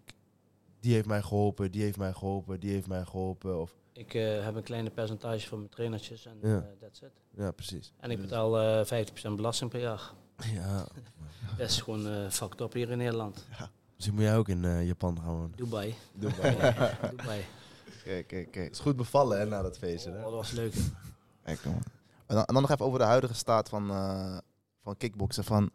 die 0.80 0.94
heeft 0.94 1.08
mij 1.08 1.22
geholpen, 1.22 1.72
die 1.72 1.82
heeft 1.84 1.98
mij 1.98 2.14
geholpen, 2.14 2.60
die 2.60 2.72
heeft 2.72 2.88
mij 2.88 3.06
geholpen? 3.06 3.62
Of, 3.62 3.76
Ik 3.94 4.14
eh, 4.14 4.44
heb 4.44 4.56
een 4.56 4.64
kleine 4.64 4.90
percentage 4.90 5.48
van 5.48 5.58
mijn 5.58 5.70
trainertjes 5.70 6.26
en 6.26 6.38
Ja. 6.42 6.58
eh, 6.58 6.64
that's 6.82 7.02
it. 7.02 7.12
ja, 7.38 7.52
precies. 7.52 7.94
En 8.00 8.12
ik 8.12 8.22
betaal 8.22 8.60
eh 8.60 8.86
50% 8.86 9.36
belasting 9.36 9.70
per 9.70 9.80
jaar. 9.80 10.14
Ja, 10.54 10.88
Dat 11.58 11.70
is 11.70 11.82
gewoon 11.82 12.08
eh 12.08 12.30
fucked 12.30 12.62
up 12.62 12.74
hier 12.74 12.90
in 12.90 12.98
Nederland. 12.98 13.46
misschien 13.96 14.16
moet 14.16 14.24
jij 14.24 14.38
ook 14.38 14.50
in 14.50 14.86
Japan 14.86 15.18
gaan 15.22 15.34
wonen. 15.36 15.54
Dubai. 15.56 15.96
Dubai. 16.14 16.56
Dubai. 17.16 17.42
Kijk, 18.08 18.28
kijk, 18.28 18.52
kijk. 18.52 18.72
is 18.72 18.80
goed 18.80 18.96
bevallen 18.96 19.40
hè, 19.40 19.46
na 19.46 19.62
dat 19.62 19.78
feest. 19.78 20.08
Oh, 20.08 20.14
Hè? 20.14 20.22
dat 20.22 20.32
was 20.32 20.52
leuk. 20.52 20.74
Kijk, 21.44 21.66
man. 21.66 21.84
En 22.26 22.36
dan, 22.36 22.44
en 22.46 22.54
dan 22.54 22.62
nog 22.62 22.72
even 22.72 22.86
over 22.86 23.00
de 23.00 23.06
huidige 23.06 23.34
staat 23.34 23.70
van, 23.70 23.90
eh 23.90 24.38
van 24.88 24.98
kickboksen. 24.98 25.44
Van, 25.44 25.70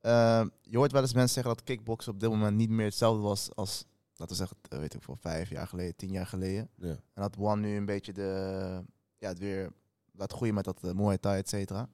eh, 0.00 0.44
je 0.62 0.76
hoort 0.76 0.92
wel 0.92 1.02
eens 1.02 1.14
mensen 1.14 1.34
zeggen 1.34 1.54
dat 1.54 1.64
kickboksen 1.64 2.12
op 2.12 2.20
dit 2.20 2.30
moment 2.30 2.56
niet 2.56 2.70
meer 2.70 2.84
hetzelfde 2.84 3.22
was 3.22 3.54
als, 3.54 3.84
laten 4.16 4.36
we 4.36 4.42
zeggen, 4.42 4.56
eh, 4.68 4.78
weet 4.78 4.94
ik 4.94 5.02
voor 5.02 5.16
vijf 5.16 5.50
jaar 5.50 5.66
geleden, 5.66 5.96
tien 5.96 6.12
jaar 6.12 6.26
geleden. 6.26 6.68
Ja. 6.74 6.88
En 6.88 7.22
dat 7.22 7.36
One 7.38 7.60
nu 7.60 7.76
een 7.76 7.84
beetje 7.84 8.12
de, 8.12 8.82
ja, 9.18 9.28
het 9.28 9.38
weer 9.38 9.72
laat 10.12 10.32
groeien 10.32 10.54
met 10.54 10.64
dat 10.64 10.80
uh, 10.84 10.92
Muay 10.92 11.18
Thai, 11.18 11.38
et 11.38 11.48
cetera. 11.48 11.88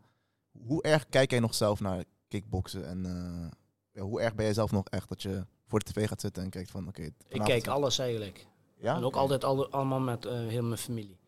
Hoe 0.66 0.82
erg 0.82 1.08
kijk 1.08 1.30
jij 1.30 1.40
nog 1.40 1.54
zelf 1.54 1.80
naar 1.80 2.04
kickboksen? 2.28 2.86
En 2.86 3.06
eh, 3.06 3.58
ja, 3.92 4.02
hoe 4.02 4.20
erg 4.20 4.34
ben 4.34 4.44
jij 4.44 4.54
zelf 4.54 4.70
nog 4.70 4.88
echt 4.88 5.08
dat 5.08 5.22
je 5.22 5.46
voor 5.66 5.78
de 5.78 5.92
tv 5.92 6.08
gaat 6.08 6.20
zitten 6.20 6.42
en 6.42 6.50
kijkt 6.50 6.70
van, 6.70 6.88
oké, 6.88 7.02
Ik 7.28 7.40
kijk 7.44 7.66
alles 7.66 7.98
eigenlijk. 7.98 8.46
Ja? 8.76 8.96
En 8.96 9.04
ook 9.04 9.16
altijd 9.16 9.44
alle, 9.44 9.68
allemaal 9.68 10.00
met 10.00 10.26
eh, 10.26 10.32
heel 10.32 10.62
mijn 10.62 10.78
familie. 10.78 11.18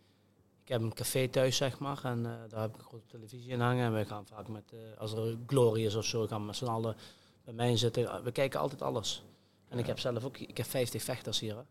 Ik 0.68 0.74
heb 0.74 0.82
een 0.82 0.94
café 0.94 1.28
thuis, 1.28 1.56
zeg 1.56 1.78
maar. 1.78 2.04
En 2.04 2.26
eh, 2.26 2.32
daar 2.48 2.60
heb 2.60 2.70
ik 2.70 2.78
een 2.78 2.84
grote 2.84 3.06
televisie 3.06 3.50
in 3.50 3.60
hangen. 3.60 3.84
En 3.84 3.94
we 3.94 4.04
gaan 4.04 4.26
vaak 4.26 4.48
met, 4.48 4.72
eh, 4.72 4.78
als 4.98 5.12
er 5.12 5.38
glory 5.46 5.84
is 5.84 5.94
of 5.94 6.04
zo, 6.04 6.26
gaan 6.26 6.40
we 6.40 6.46
met 6.46 6.56
z'n 6.56 6.66
allen 6.66 6.96
bij 7.44 7.54
mij 7.54 7.76
zitten. 7.76 8.24
We 8.24 8.32
kijken 8.32 8.60
altijd 8.60 8.82
alles. 8.82 9.24
En 9.68 9.78
ik 9.78 9.86
heb 9.86 9.98
zelf 9.98 10.24
ook, 10.24 10.38
ik 10.38 10.56
heb 10.56 10.66
50 10.66 11.02
vechters 11.02 11.40
hier. 11.40 11.56
Hè. 11.56 11.62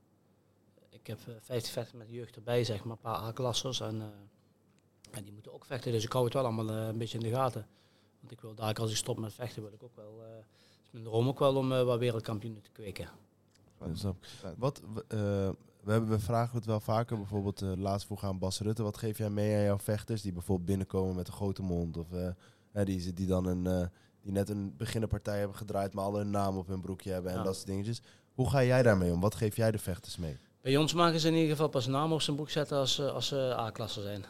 Ik 0.90 1.08
heb 1.08 1.20
eh, 1.28 1.34
50 1.40 1.74
vechters 1.74 1.98
met 1.98 2.10
jeugd 2.10 2.36
erbij, 2.36 2.64
zeg 2.64 2.84
maar. 2.84 2.96
Een 2.96 3.02
paar 3.02 3.20
A-klassers. 3.20 3.80
En, 3.80 4.14
en 5.12 5.24
die 5.24 5.34
moeten 5.34 5.54
ook 5.54 5.66
vechten. 5.66 5.92
Dus 5.92 6.04
ik 6.04 6.12
hou 6.12 6.26
het 6.26 6.34
wel 6.34 6.44
allemaal 6.44 6.70
een 6.70 6.98
beetje 6.98 7.18
in 7.18 7.24
de 7.24 7.32
gaten. 7.32 7.68
Want 8.20 8.32
ik 8.32 8.42
wil 8.42 8.54
daar, 8.54 8.74
als 8.74 8.92
ik 8.92 8.98
stop 8.98 9.20
met 9.20 9.34
vechten, 9.34 9.62
wil 9.62 9.74
ik 9.74 9.84
ook 9.84 9.96
wel... 9.96 10.22
is 10.84 10.92
mijn 10.92 11.04
droom 11.04 11.28
ook 11.28 11.40
wel 11.40 11.56
om 11.56 11.70
wat 11.70 12.00
wereldkampioenen 12.00 12.62
te 12.62 12.72
kweken. 12.72 13.10
Wat, 14.58 14.82
we, 15.88 15.94
hebben, 15.94 16.10
we 16.10 16.20
vragen 16.20 16.56
het 16.56 16.66
wel 16.66 16.80
vaker, 16.80 17.18
bijvoorbeeld 17.18 17.62
eh, 17.62 17.72
laatst 17.76 18.06
vroeg 18.06 18.24
aan 18.24 18.40
Bas 18.40 18.60
Rutte. 18.60 18.84
Wat 18.84 18.98
geef 18.98 19.18
jij 19.18 19.30
mee 19.30 19.56
aan 19.58 19.64
jouw 19.64 19.80
vechters 19.80 20.22
die 20.22 20.34
bijvoorbeeld 20.34 20.68
binnenkomen 20.68 21.16
met 21.16 21.28
een 21.28 21.34
grote 21.34 21.62
mond? 21.62 21.98
Of 21.98 22.12
eh, 22.12 22.28
hè, 22.72 22.86
die, 22.86 23.14
die 23.14 23.28
dan 23.28 23.46
een, 23.46 23.68
eh, 23.68 23.88
die 24.22 24.32
net 24.32 24.50
een 24.50 24.74
beginnerpartij 24.78 25.38
hebben 25.40 25.58
gedraaid, 25.58 25.94
maar 25.94 26.04
al 26.06 26.18
hun 26.18 26.30
naam 26.30 26.58
op 26.58 26.68
hun 26.68 26.82
broekje 26.82 27.12
hebben 27.12 27.32
en 27.32 27.38
Ja. 27.38 27.44
dat 27.44 27.56
soort 27.56 27.68
dingetjes. 27.68 28.02
Hoe 28.34 28.50
ga 28.50 28.64
jij 28.64 28.84
daarmee 28.84 29.12
om? 29.12 29.20
Wat 29.22 29.36
geef 29.36 29.56
jij 29.56 29.72
de 29.72 29.78
vechters 29.80 30.18
mee? 30.18 30.38
Bij 30.62 30.78
ons 30.78 30.94
mogen 30.94 31.20
ze 31.20 31.28
in 31.28 31.34
ieder 31.34 31.50
geval 31.52 31.68
pas 31.70 31.86
een 31.86 31.92
naam 31.92 32.12
op 32.14 32.22
zijn 32.22 32.36
broek 32.36 32.50
zetten 32.50 32.78
als, 32.78 32.96
ze- 32.96 33.12
als 33.12 33.28
ze 33.28 33.54
A-klasse 33.58 34.02
zijn. 34.02 34.26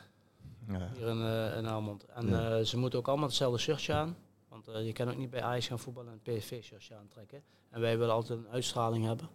Ja. 0.68 0.90
Hier 0.98 1.08
in, 1.08 1.22
eh 1.22 1.58
in 1.58 1.66
Helmond. 1.66 2.06
En 2.06 2.28
Ja. 2.28 2.58
eh, 2.58 2.64
ze 2.66 2.78
moeten 2.78 3.00
ook 3.00 3.08
allemaal 3.08 3.28
hetzelfde 3.28 3.60
shirtje 3.60 3.94
aan. 3.94 4.16
Want 4.50 4.68
eh, 4.68 4.86
je 4.86 4.94
kan 4.94 5.10
ook 5.10 5.18
niet 5.18 5.30
bij 5.30 5.42
Ajax 5.44 5.68
gaan 5.68 5.80
voetballen 5.80 6.12
en 6.12 6.20
een 6.24 6.38
PSV-shirtje 6.38 6.96
aantrekken. 6.96 7.42
En 7.70 7.82
wij 7.82 7.98
willen 7.98 8.14
altijd 8.14 8.40
een 8.40 8.48
uitstraling 8.50 9.06
hebben. 9.06 9.28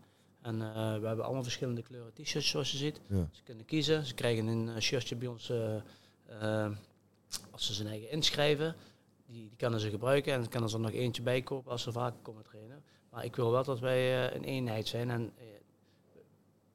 En 0.42 0.62
eh, 0.62 0.74
we 0.74 1.06
hebben 1.06 1.24
allemaal 1.24 1.42
verschillende 1.42 1.82
kleuren 1.82 2.12
t-shirts 2.12 2.48
zoals 2.48 2.70
je 2.70 2.76
ziet. 2.76 3.00
Ja. 3.06 3.28
Ze 3.30 3.42
kunnen 3.42 3.64
kiezen. 3.64 4.06
Ze 4.06 4.14
krijgen 4.14 4.46
een 4.46 4.68
eh, 4.68 4.80
shirtje 4.80 5.16
bij 5.16 5.28
ons 5.28 5.50
eh, 5.50 6.70
als 7.50 7.66
ze 7.66 7.72
zijn 7.72 7.88
eigen 7.88 8.10
inschrijven. 8.10 8.74
Die, 9.26 9.48
die 9.48 9.56
kunnen 9.56 9.80
ze 9.80 9.90
gebruiken 9.90 10.32
en 10.32 10.68
ze 10.68 10.76
er 10.76 10.80
nog 10.80 10.92
eentje 10.92 11.22
bij 11.22 11.42
kopen 11.42 11.70
als 11.70 11.82
ze 11.82 11.92
vaker 11.92 12.20
komen 12.22 12.42
trainen. 12.42 12.82
Maar 13.10 13.24
ik 13.24 13.36
wil 13.36 13.50
wel 13.50 13.64
dat 13.64 13.80
wij 13.80 14.34
een 14.34 14.44
eenheid 14.44 14.88
zijn. 14.88 15.10
En 15.10 15.32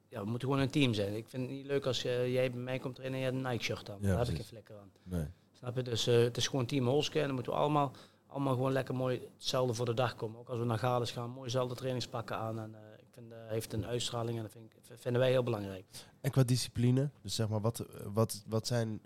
ja, 0.08 0.20
we 0.20 0.30
moeten 0.30 0.48
gewoon 0.48 0.62
een 0.62 0.70
team 0.70 0.94
zijn. 0.94 1.16
Ik 1.16 1.28
vind 1.28 1.42
het 1.42 1.52
niet 1.52 1.66
leuk 1.66 1.86
als 1.86 2.02
jij 2.02 2.50
bij 2.50 2.60
mij 2.60 2.78
komt 2.78 2.94
trainen 2.94 3.18
en 3.18 3.24
je 3.24 3.32
hebt 3.32 3.44
een 3.44 3.50
Nike-shirt 3.52 3.90
aan. 3.90 3.98
Ja, 4.00 4.08
Daar 4.08 4.18
heb 4.18 4.28
ik 4.28 4.34
geen 4.34 4.44
flikker 4.44 4.76
aan. 4.76 4.90
Nee. 5.02 5.26
Snap 5.52 5.76
je? 5.76 5.82
Dus 5.82 6.04
het 6.04 6.36
is 6.36 6.48
gewoon 6.48 6.66
team 6.66 6.86
Holske 6.86 7.18
en 7.18 7.26
dan 7.26 7.34
moeten 7.34 7.52
we 7.52 7.58
allemaal, 7.58 7.92
allemaal 8.26 8.54
gewoon 8.54 8.72
lekker 8.72 8.94
mooi 8.94 9.20
hetzelfde 9.34 9.74
voor 9.74 9.86
de 9.86 9.94
dag 9.94 10.14
komen. 10.16 10.40
Ook 10.40 10.48
als 10.48 10.58
we 10.58 10.64
naar 10.64 10.78
Gales 10.78 11.10
gaan, 11.10 11.30
mooi 11.30 11.44
dezelfde 11.44 11.74
trainingspakken 11.74 12.36
aan. 12.36 12.58
En 12.58 12.74
vind, 13.18 13.32
eh 13.32 13.38
heeft 13.48 13.72
een 13.72 13.86
uitstraling 13.86 14.36
en 14.36 14.42
dat 14.42 14.52
vind 14.52 14.64
ik, 14.64 14.98
vinden 14.98 15.20
wij 15.20 15.30
heel 15.30 15.42
belangrijk. 15.42 15.84
En 16.20 16.30
qua 16.30 16.42
discipline, 16.42 17.10
dus 17.22 17.34
zeg 17.34 17.48
maar, 17.48 17.60
wat, 17.60 17.84
wat, 18.12 18.44
wat 18.46 18.66
zijn... 18.66 19.00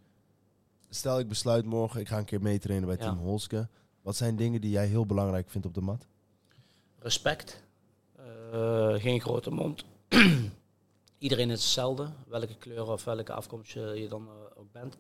Stel 0.89 1.19
ik 1.19 1.29
besluit 1.29 1.65
morgen, 1.65 2.01
ik 2.01 2.09
ga 2.09 2.19
een 2.19 2.25
keer 2.25 2.43
meetrainen 2.43 2.89
bij 2.89 2.97
Ja. 2.97 3.03
Team 3.03 3.19
Holske. 3.19 3.69
Wat 4.03 4.17
zijn 4.17 4.37
dingen 4.37 4.61
die 4.61 4.71
jij 4.71 4.87
heel 4.87 5.07
belangrijk 5.07 5.51
vindt 5.51 5.67
op 5.67 5.75
de 5.75 5.81
mat? 5.81 6.07
Respect, 6.99 7.63
eh, 8.17 8.95
geen 8.95 9.21
grote 9.21 9.51
mond. 9.51 9.85
Iedereen 11.19 11.51
is 11.51 11.63
hetzelfde, 11.63 12.09
welke 12.27 12.57
kleur 12.57 12.91
of 12.91 13.05
welke 13.05 13.33
afkomst 13.33 13.73
je, 13.73 13.81
je 13.81 14.09
dan 14.09 14.29
eh, 14.29 14.61
ook 14.61 14.73
bent. 14.73 14.99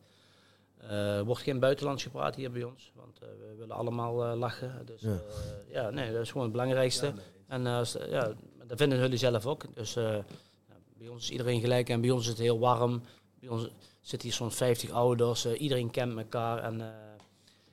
Er 0.78 1.24
wordt 1.24 1.42
geen 1.42 1.58
buitenlands 1.58 2.02
gepraat 2.02 2.34
hier 2.34 2.50
bij 2.50 2.64
ons, 2.64 2.92
want 2.94 3.18
we 3.18 3.54
willen 3.58 3.76
allemaal 3.76 4.36
lachen. 4.36 4.86
Dus 4.86 5.00
Ja. 5.00 5.20
ja. 5.68 5.90
nee, 5.90 6.12
dat 6.12 6.20
is 6.20 6.28
gewoon 6.28 6.42
het 6.42 6.52
belangrijkste. 6.52 7.14
En 7.46 7.62
ja, 8.08 8.34
dat 8.72 8.80
vinden 8.80 8.98
jullie 8.98 9.18
zelf 9.18 9.46
ook. 9.46 9.74
Dus 9.74 9.96
eh, 9.96 10.04
ja, 10.04 10.74
bij 10.96 11.08
ons 11.08 11.22
is 11.22 11.30
iedereen 11.30 11.60
gelijk 11.60 11.88
en 11.88 12.00
bij 12.00 12.10
ons 12.10 12.22
is 12.22 12.28
het 12.28 12.38
heel 12.38 12.58
warm. 12.58 13.02
Bij 13.40 13.48
ons 13.48 13.68
zitten 14.00 14.28
hier 14.28 14.36
zo'n 14.36 14.50
50 14.50 14.90
ouders, 14.90 15.44
eh, 15.44 15.60
iedereen 15.60 15.90
kent 15.90 16.16
elkaar. 16.16 16.58
En, 16.58 16.80
eh, 16.80 16.88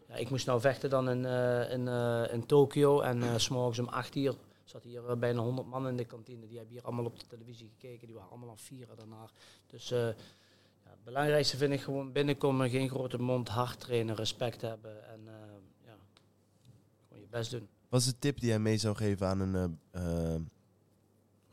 ja, 0.08 0.16
ik 0.16 0.30
moest 0.30 0.46
nou 0.46 0.62
vechten 0.62 0.90
dan 0.90 1.10
in, 1.10 1.26
in, 1.70 1.88
in 2.32 2.46
Tokio 2.46 3.02
en 3.02 3.40
s 3.40 3.44
s'morgens 3.44 3.80
om 3.80 3.88
8 3.88 4.16
uur 4.16 4.36
zat 4.64 4.84
hier 4.84 5.18
bijna 5.18 5.42
100 5.42 5.68
man 5.68 5.88
in 5.88 5.98
de 5.98 6.06
kantine. 6.06 6.48
Die 6.48 6.58
hebben 6.58 6.76
hier 6.76 6.84
allemaal 6.84 7.06
op 7.06 7.20
de 7.20 7.28
televisie 7.28 7.72
gekeken, 7.80 8.08
die 8.08 8.16
waren 8.16 8.30
allemaal 8.30 8.50
aan 8.50 8.58
vieren 8.58 8.98
daarna. 8.98 9.30
Dus 9.68 9.90
ja, 9.90 10.14
het 10.84 11.04
belangrijkste 11.04 11.58
vind 11.58 11.74
ik 11.74 11.82
gewoon 11.82 12.12
binnenkomen, 12.12 12.70
geen 12.70 12.90
grote 12.90 13.22
mond, 13.22 13.50
hard 13.50 13.80
trainen, 13.80 14.16
respect 14.16 14.62
hebben 14.62 15.10
en 15.10 15.20
ja, 15.86 15.96
gewoon 17.08 17.22
je 17.22 17.28
best 17.30 17.52
doen. 17.52 17.68
Wat 17.90 18.00
is 18.00 18.06
de 18.06 18.20
tip 18.20 18.40
die 18.40 18.50
jij 18.50 18.60
mee 18.60 18.78
zou 18.78 18.96
geven 18.96 19.28
aan 19.28 19.40
een 19.40 19.80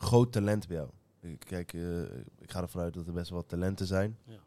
groot 0.07 0.33
talent 0.33 0.69
bij 0.69 0.77
jou? 0.77 0.89
Ik- 1.21 1.41
Kijk, 1.45 1.73
eh, 1.73 2.03
ik 2.39 2.51
ga 2.51 2.61
ervan 2.63 2.83
uit 2.83 2.95
dat 2.95 3.07
er 3.07 3.13
best 3.13 3.31
wel 3.31 3.39
wat 3.39 3.49
talenten 3.49 3.87
zijn. 3.87 4.19
Ja. 4.25 4.39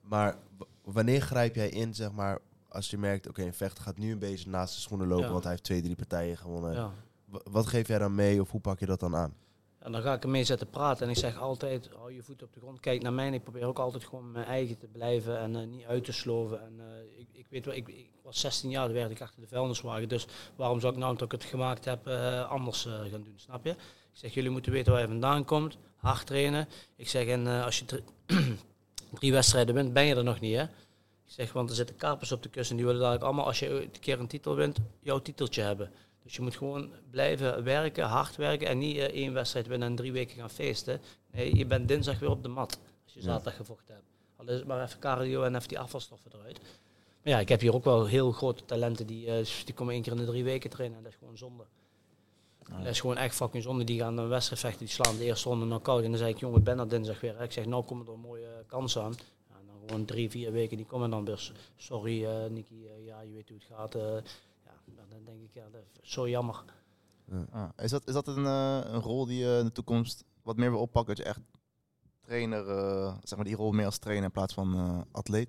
Maar 0.00 0.36
wanneer 0.84 1.20
grijp 1.20 1.54
jij 1.54 1.68
in, 1.68 1.94
zeg 1.94 2.12
maar, 2.12 2.38
als 2.68 2.90
je 2.90 2.98
merkt, 2.98 3.28
oké, 3.28 3.42
een 3.42 3.54
vechter 3.54 3.84
gaat 3.84 3.98
nu 3.98 4.12
een 4.12 4.18
beetje 4.18 4.50
naast 4.50 4.74
de 4.74 4.80
schoenen 4.80 5.06
lopen, 5.08 5.24
Ja. 5.24 5.30
want 5.30 5.42
hij 5.42 5.52
heeft 5.52 5.64
twee, 5.64 5.82
drie 5.82 5.96
partijen 5.96 6.36
gewonnen. 6.36 6.72
Ja. 6.72 6.90
Wat 7.44 7.66
geef 7.66 7.88
jij 7.88 7.98
dan 7.98 8.14
mee 8.14 8.40
of 8.40 8.50
hoe 8.50 8.60
pak 8.60 8.78
je 8.80 8.86
dat 8.86 9.00
dan 9.00 9.16
aan? 9.16 9.34
En 9.78 9.92
dan 9.92 10.02
ga 10.02 10.12
ik 10.14 10.22
ermee 10.22 10.44
zitten 10.44 10.70
praten. 10.70 11.04
En 11.06 11.10
ik 11.12 11.18
zeg 11.18 11.38
altijd, 11.38 11.88
hou 11.96 12.12
je 12.12 12.22
voet 12.22 12.42
op 12.42 12.52
de 12.52 12.60
grond, 12.60 12.80
kijk 12.80 13.02
naar 13.02 13.12
mij. 13.12 13.26
En 13.26 13.34
ik 13.34 13.42
probeer 13.42 13.64
ook 13.66 13.78
altijd 13.78 14.04
gewoon 14.04 14.32
mijn 14.32 14.44
eigen 14.46 14.78
te 14.78 14.86
blijven 14.86 15.38
en 15.38 15.56
eh, 15.56 15.66
niet 15.66 15.84
uit 15.84 16.04
te 16.04 16.12
sloven. 16.12 16.62
En 16.62 16.80
eh, 16.80 17.18
ik, 17.20 17.28
ik 17.32 17.46
weet 17.50 17.64
wel, 17.64 17.74
ik, 17.74 17.88
ik 17.88 18.10
was 18.22 18.40
16 18.40 18.70
jaar, 18.70 18.84
toen 18.84 18.94
werkte 18.94 19.14
ik 19.14 19.20
achter 19.20 19.40
de 19.40 19.46
vuilniswagen. 19.48 20.08
Dus 20.08 20.26
waarom 20.56 20.80
zou 20.80 20.92
ik 20.92 20.98
nou, 20.98 21.12
dat 21.16 21.22
ik 21.32 21.40
het 21.40 21.50
gemaakt 21.50 21.84
heb, 21.84 22.06
anders 22.48 22.82
gaan 22.84 23.22
doen, 23.22 23.34
snap 23.36 23.64
je? 23.64 23.76
Ik 24.12 24.18
zeg, 24.18 24.34
jullie 24.34 24.50
moeten 24.50 24.72
weten 24.72 24.92
waar 24.92 25.00
je 25.00 25.06
vandaan 25.08 25.44
komt, 25.44 25.78
hard 25.96 26.26
trainen. 26.26 26.68
Ik 26.96 27.08
zeg, 27.08 27.26
en 27.26 27.46
eh, 27.46 27.64
als 27.64 27.78
je 27.78 27.84
drie, 27.84 28.02
drie 29.18 29.32
wedstrijden 29.32 29.74
wint, 29.74 29.92
ben 29.92 30.04
je 30.04 30.14
er 30.14 30.24
nog 30.24 30.40
niet, 30.40 30.56
hè? 30.56 30.62
Ik 30.62 31.38
zeg, 31.38 31.52
want 31.52 31.70
er 31.70 31.76
zitten 31.76 31.96
kapers 31.96 32.32
op 32.32 32.42
de 32.42 32.48
kussen. 32.48 32.76
Die 32.76 32.84
willen 32.84 33.00
dadelijk 33.00 33.24
allemaal, 33.24 33.44
als 33.46 33.58
je 33.58 33.82
een 33.82 34.00
keer 34.00 34.20
een 34.20 34.26
titel 34.26 34.54
wint, 34.54 34.78
jouw 35.00 35.18
titeltje 35.18 35.62
hebben. 35.62 35.90
Dus 36.22 36.36
je 36.36 36.42
moet 36.42 36.56
gewoon 36.56 36.90
blijven 37.10 37.64
werken, 37.64 38.04
hard 38.04 38.36
werken 38.36 38.66
en 38.68 38.78
niet 38.78 38.96
eh, 38.96 39.02
één 39.04 39.32
wedstrijd 39.32 39.66
winnen 39.66 39.88
en 39.88 39.94
drie 39.96 40.12
weken 40.12 40.36
gaan 40.36 40.50
feesten. 40.50 41.00
Nee, 41.30 41.56
je 41.56 41.66
bent 41.66 41.88
dinsdag 41.88 42.18
weer 42.18 42.30
op 42.30 42.42
de 42.42 42.48
mat 42.48 42.78
als 43.04 43.12
je 43.12 43.20
Ja. 43.20 43.24
zaterdag 43.26 43.56
gevochten 43.56 43.94
hebt. 43.94 44.06
Al 44.36 44.48
is 44.48 44.54
het 44.58 44.66
maar 44.66 44.82
even 44.82 44.98
cardio 44.98 45.42
en 45.42 45.54
even 45.56 45.68
die 45.68 45.78
afvalstoffen 45.78 46.30
eruit. 46.34 46.60
Maar 47.22 47.32
ja, 47.32 47.38
ik 47.38 47.48
heb 47.48 47.60
hier 47.60 47.74
ook 47.74 47.84
wel 47.84 48.06
heel 48.06 48.32
grote 48.32 48.64
talenten 48.64 49.06
die, 49.06 49.26
eh, 49.26 49.46
die 49.64 49.74
komen 49.74 49.94
één 49.94 50.02
keer 50.02 50.12
in 50.12 50.18
de 50.18 50.24
drie 50.24 50.44
weken 50.44 50.70
trainen 50.70 50.96
en 50.96 51.02
dat 51.02 51.12
is 51.12 51.18
gewoon 51.18 51.38
zonde. 51.38 51.64
Dat 52.78 52.86
is 52.86 53.00
gewoon 53.00 53.16
echt 53.16 53.34
fucking 53.34 53.62
zonde. 53.62 53.84
Die 53.84 53.98
gaan 53.98 54.18
een 54.18 54.28
wedstrijd 54.28 54.60
vechten, 54.60 54.78
die 54.86 54.94
slaan 54.94 55.16
de 55.16 55.24
eerste 55.24 55.48
ronde 55.48 55.64
knock-out. 55.64 56.02
En 56.02 56.10
dan 56.10 56.18
zeg 56.18 56.28
ik, 56.28 56.38
jongen, 56.38 56.58
ik 56.58 56.64
ben 56.64 56.78
er 56.78 56.88
dinsdag 56.88 57.20
weer. 57.20 57.40
Ik 57.40 57.52
zeg, 57.52 57.66
nou 57.66 57.84
komen 57.84 58.06
er 58.06 58.18
mooie 58.18 58.46
eh, 58.46 58.66
kansen 58.66 59.02
aan. 59.02 59.14
Ja, 59.48 59.56
en 59.60 59.66
dan 59.66 59.76
gewoon 59.86 60.04
drie, 60.04 60.30
vier 60.30 60.52
weken, 60.52 60.76
die 60.76 60.86
komen 60.86 61.10
dan 61.10 61.24
weer. 61.24 61.52
Sorry, 61.76 62.24
eh 62.24 62.50
Nicky, 62.50 62.74
eh, 62.74 63.06
ja, 63.06 63.20
je 63.20 63.32
weet 63.32 63.48
hoe 63.48 63.58
het 63.58 63.66
gaat. 63.76 63.94
eh. 63.94 64.02
ja, 64.64 65.02
dan 65.08 65.24
denk 65.24 65.42
ik, 65.42 65.50
ja, 65.52 65.64
dat 65.72 65.82
is 66.02 66.12
zo 66.12 66.28
jammer. 66.28 66.64
Ah, 67.50 67.68
is, 67.76 67.90
dat, 67.90 68.06
is 68.06 68.12
dat 68.14 68.26
een, 68.26 68.44
een 68.44 69.00
rol 69.00 69.26
die 69.26 69.38
je 69.38 69.56
in 69.58 69.64
de 69.64 69.72
toekomst 69.72 70.24
wat 70.42 70.56
meer 70.56 70.70
wil 70.70 70.80
oppakken? 70.80 71.14
Dat 71.14 71.24
je 71.24 71.30
echt 71.30 71.40
trainer, 72.20 72.68
eh, 72.68 73.14
zeg 73.22 73.36
maar 73.38 73.46
die 73.46 73.56
rol 73.56 73.72
meer 73.72 73.84
als 73.86 73.98
trainer 73.98 74.24
in 74.24 74.30
plaats 74.30 74.54
van 74.54 74.74
eh, 74.74 74.98
atleet? 75.12 75.48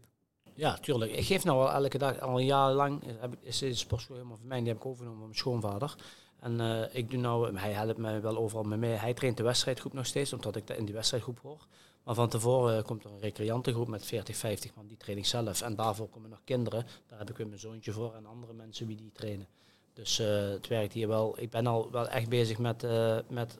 Ja, 0.55 0.77
tuurlijk. 0.77 1.11
Ik 1.11 1.25
geef 1.25 1.43
nou 1.43 1.59
al 1.59 1.71
elke 1.83 1.97
dag, 1.97 2.19
al 2.19 2.39
een 2.39 2.45
jaar 2.45 2.71
lang, 2.71 3.03
heb 3.19 3.33
ik, 3.33 3.39
is 3.41 3.57
deze 3.57 3.77
sportschool 3.77 4.15
helemaal 4.15 4.37
van 4.37 4.47
mij. 4.47 4.59
Die 4.59 4.67
heb 4.67 4.77
ik 4.77 4.85
overgenomen 4.85 5.17
van 5.19 5.27
mijn 5.27 5.39
schoonvader. 5.39 5.95
En 6.43 6.59
eh, 6.59 6.95
ik 6.95 7.09
doe 7.09 7.19
nou, 7.19 7.57
hij 7.57 7.71
helpt 7.71 7.97
mij 7.97 8.21
wel 8.21 8.37
overal 8.37 8.63
mee 8.63 8.77
mee. 8.77 8.91
Hij 8.91 9.13
traint 9.13 9.37
de 9.37 9.43
wedstrijdgroep 9.43 9.93
nog 9.93 10.05
steeds, 10.05 10.33
omdat 10.33 10.55
ik 10.55 10.69
in 10.69 10.85
die 10.85 10.93
wedstrijdgroep 10.93 11.39
hoor. 11.39 11.67
Maar 12.03 12.15
van 12.15 12.29
tevoren 12.29 12.77
eh, 12.77 12.83
komt 12.83 13.03
er 13.03 13.11
een 13.11 13.19
recreantengroep 13.19 13.87
met 13.87 14.05
40, 14.05 14.35
50 14.35 14.75
man, 14.75 14.87
die 14.87 14.97
train 14.97 15.17
ik 15.17 15.25
zelf. 15.25 15.61
En 15.61 15.75
daarvoor 15.75 16.09
komen 16.09 16.29
nog 16.29 16.41
kinderen, 16.43 16.85
daar 17.07 17.19
heb 17.19 17.29
ik 17.29 17.37
weer 17.37 17.47
mijn 17.47 17.59
zoontje 17.59 17.91
voor 17.91 18.13
en 18.13 18.25
andere 18.25 18.53
mensen 18.53 18.87
wie 18.87 18.95
die 18.95 19.11
trainen. 19.13 19.47
Dus 19.93 20.19
eh, 20.19 20.49
het 20.49 20.67
werkt 20.67 20.93
hier 20.93 21.07
wel. 21.07 21.39
Ik 21.39 21.49
ben 21.49 21.67
al 21.67 21.91
wel 21.91 22.07
echt 22.07 22.29
bezig 22.29 22.57
met, 22.57 22.85
met 23.29 23.59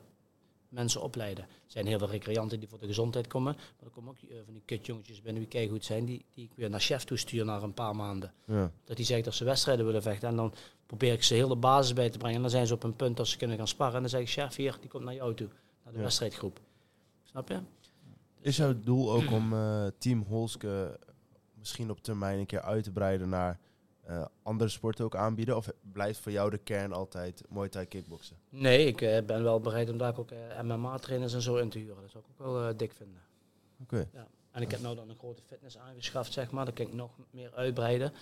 mensen 0.74 1.02
opleiden. 1.02 1.44
Er 1.44 1.50
zijn 1.66 1.86
heel 1.86 1.98
veel 1.98 2.08
recreanten 2.08 2.58
die 2.60 2.68
voor 2.68 2.78
de 2.78 2.86
gezondheid 2.86 3.26
komen. 3.26 3.54
Maar 3.54 3.84
er 3.84 3.90
komen 3.90 4.10
ook 4.10 4.30
eh, 4.30 4.36
van 4.44 4.52
die 4.52 4.62
kutjongetjes 4.64 5.20
binnen 5.22 5.40
wie 5.42 5.50
kijken 5.50 5.70
goed 5.70 5.84
zijn, 5.84 6.04
die, 6.04 6.24
die 6.34 6.44
ik 6.44 6.50
weer 6.56 6.70
naar 6.70 6.80
chef 6.80 7.04
toestuur 7.04 7.44
na 7.44 7.60
een 7.62 7.74
paar 7.74 7.96
maanden. 7.96 8.32
Ja. 8.46 8.70
Dat 8.84 8.96
die 8.96 9.06
zegt 9.06 9.24
dat 9.24 9.34
ze 9.34 9.44
wedstrijden 9.44 9.86
willen 9.86 10.02
vechten. 10.02 10.28
En 10.28 10.36
dan 10.36 10.54
probeer 10.86 11.12
ik 11.12 11.22
ze 11.22 11.34
heel 11.34 11.48
de 11.48 11.56
basis 11.56 11.92
bij 11.92 12.10
te 12.10 12.18
brengen. 12.18 12.36
En 12.36 12.42
dan 12.42 12.50
zijn 12.50 12.66
ze 12.66 12.74
op 12.74 12.82
een 12.82 12.96
punt 12.96 13.16
dat 13.16 13.28
ze 13.28 13.36
kunnen 13.36 13.56
gaan 13.56 13.68
sparren. 13.68 13.94
En 13.94 14.00
dan 14.00 14.10
zeg 14.10 14.20
ik, 14.20 14.28
chef, 14.28 14.56
hier, 14.56 14.76
die 14.80 14.90
komt 14.90 15.04
naar 15.04 15.14
jou 15.14 15.34
toe. 15.34 15.48
Naar 15.82 15.92
de 15.92 15.98
Ja. 15.98 16.04
wedstrijdgroep. 16.04 16.60
Snap 17.22 17.48
je? 17.48 17.58
Is 18.40 18.56
jouw 18.56 18.74
doel 18.80 19.12
ook 19.12 19.30
om 19.40 19.52
eh, 19.52 19.86
Team 19.98 20.22
Holske 20.28 20.98
misschien 21.58 21.90
op 21.90 22.02
termijn 22.02 22.38
een 22.38 22.46
keer 22.46 22.60
uit 22.62 22.84
te 22.84 22.90
breiden 22.92 23.28
naar 23.28 23.58
eh, 24.04 24.24
andere 24.42 24.70
sporten 24.70 25.04
ook 25.04 25.16
aanbieden? 25.16 25.56
Of 25.56 25.68
blijft 25.92 26.18
voor 26.20 26.32
jou 26.32 26.50
de 26.50 26.58
kern 26.58 26.92
altijd 26.92 27.42
Muay 27.48 27.68
Thai 27.68 27.86
kickboksen? 27.86 28.36
Nee, 28.48 28.86
ik 28.86 29.00
eh, 29.00 29.24
ben 29.24 29.42
wel 29.42 29.60
bereid 29.60 29.90
om 29.90 29.98
daar 29.98 30.18
ook 30.18 30.30
eh, 30.30 30.60
MMA-trainers 30.62 31.34
en 31.34 31.42
zo 31.42 31.56
in 31.56 31.68
te 31.68 31.78
huren. 31.78 32.02
Dat 32.02 32.10
zou 32.10 32.24
ik 32.24 32.30
ook 32.30 32.52
wel 32.52 32.76
dik 32.76 32.92
vinden. 32.92 33.22
Oké. 33.82 34.08
Ja. 34.12 34.26
En 34.50 34.62
ik 34.62 34.70
heb 34.70 34.80
nou 34.80 34.96
dan 34.96 35.08
een 35.08 35.16
grote 35.16 35.42
fitness 35.42 35.78
aangeschaft, 35.78 36.32
zeg 36.32 36.50
maar. 36.50 36.64
Dan 36.64 36.74
kan 36.74 36.86
ik 36.86 36.92
nog 36.92 37.10
meer 37.30 37.54
uitbreiden. 37.54 38.12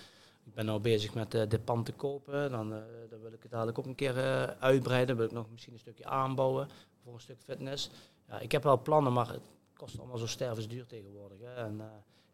Ik 0.43 0.53
ben 0.53 0.65
nou 0.65 0.79
bezig 0.79 1.13
met 1.13 1.31
dit 1.31 1.63
pand 1.63 1.85
te 1.85 1.93
kopen. 1.93 2.51
Dan, 2.51 2.69
dan 3.09 3.21
wil 3.21 3.33
ik 3.33 3.41
het 3.41 3.51
dadelijk 3.51 3.79
ook 3.79 3.85
een 3.85 3.95
keer 3.95 4.15
uitbreiden. 4.59 5.07
Dan 5.07 5.17
wil 5.17 5.25
ik 5.25 5.31
nog 5.31 5.51
misschien 5.51 5.73
een 5.73 5.79
stukje 5.79 6.05
aanbouwen 6.05 6.67
voor 7.03 7.13
een 7.13 7.19
stuk 7.19 7.41
fitness. 7.43 7.89
Ja, 8.27 8.39
ik 8.39 8.51
heb 8.51 8.63
wel 8.63 8.81
plannen, 8.81 9.13
maar 9.13 9.27
het 9.27 9.41
kost 9.73 9.99
allemaal 9.99 10.17
zo 10.17 10.27
stervensduur 10.27 10.85
tegenwoordig. 10.85 11.37
Hè. 11.39 11.53
En, 11.53 11.81